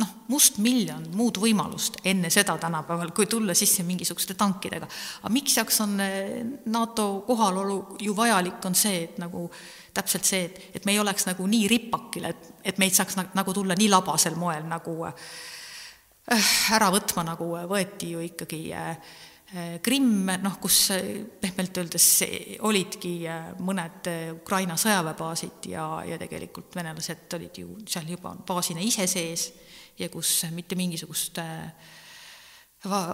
noh, 0.00 0.10
mustmiljon 0.32 1.04
muud 1.16 1.38
võimalust 1.42 1.98
enne 2.08 2.30
seda 2.32 2.56
tänapäeval, 2.60 3.12
kui 3.14 3.28
tulla 3.30 3.54
sisse 3.58 3.84
mingisuguste 3.86 4.36
tankidega. 4.38 4.88
aga 5.22 5.32
miks 5.32 5.56
jaoks 5.58 5.80
on 5.84 6.00
eh, 6.00 6.42
NATO 6.72 7.24
kohalolu 7.26 7.78
ju 8.00 8.16
vajalik, 8.16 8.60
on 8.68 8.76
see, 8.78 9.04
et 9.08 9.18
nagu 9.22 9.48
täpselt 9.94 10.28
see, 10.28 10.46
et, 10.48 10.62
et 10.78 10.86
me 10.88 10.94
ei 10.94 11.02
oleks 11.02 11.26
nagu 11.28 11.46
nii 11.46 11.66
ripakil, 11.70 12.30
et, 12.30 12.52
et 12.64 12.78
meid 12.80 12.96
saaks 12.96 13.18
nagu 13.34 13.54
tulla 13.54 13.76
nii 13.78 13.90
labasel 13.92 14.38
moel 14.40 14.64
nagu 14.68 14.96
äh, 15.08 16.54
ära 16.78 16.88
võtma, 16.94 17.26
nagu 17.34 17.52
võeti 17.68 18.14
ju 18.14 18.24
ikkagi 18.30 18.64
äh, 18.78 18.96
Krimm, 19.84 20.30
noh, 20.40 20.54
kus 20.56 20.94
pehmelt 21.42 21.76
öeldes 21.76 22.06
olidki 22.64 23.26
mõned 23.60 24.06
Ukraina 24.38 24.78
sõjaväebaasid 24.80 25.66
ja, 25.68 25.82
ja 26.08 26.16
tegelikult 26.16 26.72
venelased 26.72 27.36
olid 27.36 27.60
ju 27.60 27.74
seal 27.84 28.08
juba 28.14 28.32
baasina 28.48 28.80
ise 28.80 29.04
sees 29.04 29.50
ja 30.02 30.10
kus 30.12 30.40
mitte 30.54 30.78
mingisugust 30.78 31.38
äh, 31.42 31.90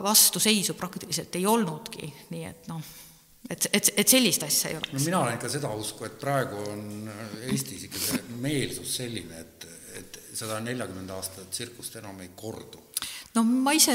vastuseisu 0.03 0.75
praktiliselt 0.75 1.37
ei 1.37 1.47
olnudki, 1.47 2.09
nii 2.33 2.45
et 2.49 2.69
noh, 2.71 2.83
et, 3.51 3.69
et, 3.73 3.93
et 3.97 4.09
sellist 4.09 4.43
asja 4.47 4.73
ei 4.73 4.79
oleks. 4.79 4.95
no 4.95 5.05
mina 5.05 5.21
olen 5.21 5.39
ikka 5.39 5.53
seda 5.53 5.71
usku, 5.77 6.09
et 6.09 6.19
praegu 6.21 6.63
on 6.73 7.11
Eestis 7.51 7.89
ikka 7.89 8.03
see 8.03 8.41
meelsus 8.45 8.97
selline, 9.03 9.45
et, 9.45 9.69
et 10.01 10.21
seda 10.39 10.61
neljakümnenda 10.65 11.17
aasta 11.19 11.47
tsirkust 11.51 12.01
enam 12.01 12.21
ei 12.25 12.33
kordu. 12.37 12.81
no 13.37 13.45
ma 13.45 13.77
ise 13.77 13.95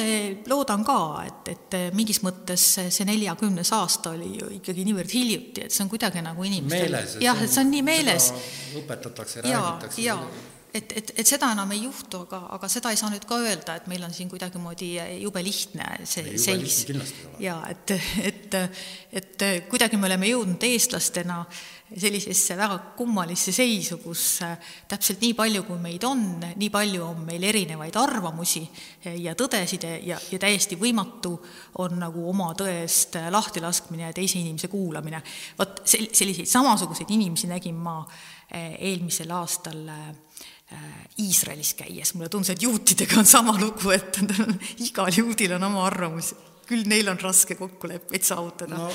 loodan 0.49 0.85
ka, 0.85 0.99
et, 1.25 1.53
et 1.55 1.77
mingis 1.97 2.21
mõttes 2.25 2.69
see 2.93 3.09
neljakümnes 3.09 3.73
aasta 3.73 4.13
oli 4.13 4.35
ju 4.37 4.53
ikkagi 4.59 4.85
niivõrd 4.85 5.17
hiljuti, 5.17 5.65
et 5.65 5.73
see 5.73 5.85
on 5.87 5.91
kuidagi 5.91 6.21
nagu 6.21 6.49
inimestel 6.49 7.23
jah, 7.23 7.41
et 7.41 7.49
see 7.49 7.65
on 7.65 7.73
nii 7.73 7.85
meeles. 7.89 8.33
õpetatakse, 8.83 9.41
räägitakse. 9.47 10.51
Et, 10.73 10.93
et, 10.97 11.11
et 11.21 11.27
seda 11.27 11.51
enam 11.53 11.71
ei 11.75 11.83
juhtu, 11.85 12.23
aga, 12.25 12.39
aga 12.57 12.69
seda 12.71 12.91
ei 12.93 12.97
saa 12.99 13.11
nüüd 13.13 13.27
ka 13.29 13.37
öelda, 13.41 13.77
et 13.77 13.87
meil 13.91 14.03
on 14.05 14.13
siin 14.15 14.31
kuidagimoodi 14.31 14.95
jube 15.21 15.43
lihtne 15.45 15.85
see 16.09 16.33
ei, 16.33 16.41
seis. 16.41 16.83
jaa, 17.41 17.59
et, 17.69 17.95
et, 18.23 18.57
et 19.21 19.47
kuidagi 19.69 19.99
me 20.01 20.09
oleme 20.09 20.31
jõudnud 20.33 20.65
eestlastena 20.67 21.43
sellisesse 21.93 22.55
väga 22.57 22.77
kummalisse 22.97 23.53
seisu, 23.53 23.99
kus 24.01 24.39
täpselt 24.89 25.21
nii 25.21 25.35
palju, 25.37 25.63
kui 25.67 25.79
meid 25.81 26.05
on, 26.07 26.23
nii 26.41 26.69
palju 26.73 27.03
on 27.05 27.21
meil 27.27 27.43
erinevaid 27.45 27.97
arvamusi 27.99 28.63
ja 29.21 29.35
tõdesid 29.37 29.85
ja, 30.07 30.17
ja 30.17 30.41
täiesti 30.41 30.77
võimatu 30.79 31.35
on 31.83 31.99
nagu 32.01 32.25
oma 32.31 32.51
tõest 32.57 33.19
lahtilaskmine 33.33 34.07
ja 34.07 34.15
teise 34.15 34.39
inimese 34.41 34.71
kuulamine. 34.73 35.21
vot 35.59 35.83
sel-, 35.85 36.09
selliseid 36.13 36.49
samasuguseid 36.49 37.13
inimesi 37.13 37.51
nägin 37.51 37.77
ma 37.77 37.99
äh, 38.01 38.73
eelmisel 38.79 39.31
aastal 39.37 39.85
äh, 39.93 40.09
Iisraelis 41.21 41.75
käies, 41.77 42.15
mulle 42.15 42.29
tundus, 42.33 42.49
et 42.49 42.63
juutidega 42.65 43.19
on 43.21 43.27
sama 43.29 43.53
lugu, 43.59 43.91
et 43.93 44.17
igal 44.87 45.11
juudil 45.13 45.53
on 45.59 45.69
oma 45.69 45.85
arvamus 45.85 46.33
küll 46.67 46.87
neil 46.87 47.09
on 47.11 47.19
raske 47.21 47.57
kokkuleppeid 47.59 48.25
saavutada. 48.25 48.77
no 48.77 48.89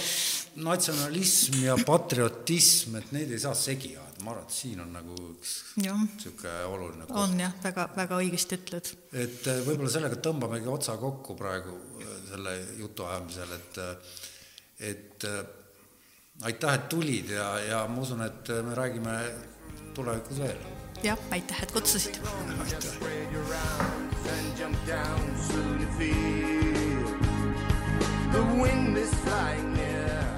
natsionalism 0.65 1.61
ja 1.63 1.77
patriotism, 1.87 2.97
et 3.01 3.13
neid 3.15 3.33
ei 3.35 3.43
saa 3.43 3.55
segi 3.59 3.93
ajada, 3.95 4.25
ma 4.25 4.33
arvan, 4.35 4.49
et 4.49 4.57
siin 4.57 4.81
on 4.83 4.95
nagu 4.97 5.19
üks 5.35 5.53
niisugune 5.83 6.55
oluline 6.73 7.07
koht. 7.07 7.19
on 7.23 7.37
jah, 7.45 7.55
väga, 7.63 7.87
väga 7.97 8.23
õigesti 8.25 8.59
ütled. 8.59 8.91
et 9.13 9.53
eh, 9.53 9.61
võib-olla 9.67 9.93
sellega 9.95 10.19
tõmbamegi 10.25 10.73
otsa 10.73 10.97
kokku 11.01 11.37
praegu 11.39 11.77
eh, 12.01 12.17
selle 12.33 12.57
jutuajamisel, 12.81 13.55
et 13.61 13.81
eh, 13.85 14.17
et 14.89 15.25
aitäh, 16.47 16.75
et 16.75 16.85
tulid 16.91 17.33
ja, 17.35 17.49
ja 17.67 17.87
ma 17.91 18.03
usun, 18.03 18.23
et 18.23 18.53
me 18.63 18.77
räägime 18.79 19.15
tulevikus 19.97 20.39
veel 20.39 20.61
jah, 21.03 21.19
aitäh, 21.31 21.63
et 21.63 21.73
kutsusid. 21.73 22.21
aitäh. 22.61 22.99
The 28.33 28.43
wind 28.61 28.99
is 28.99 29.15
flying 29.15 29.75
near. 29.75 30.38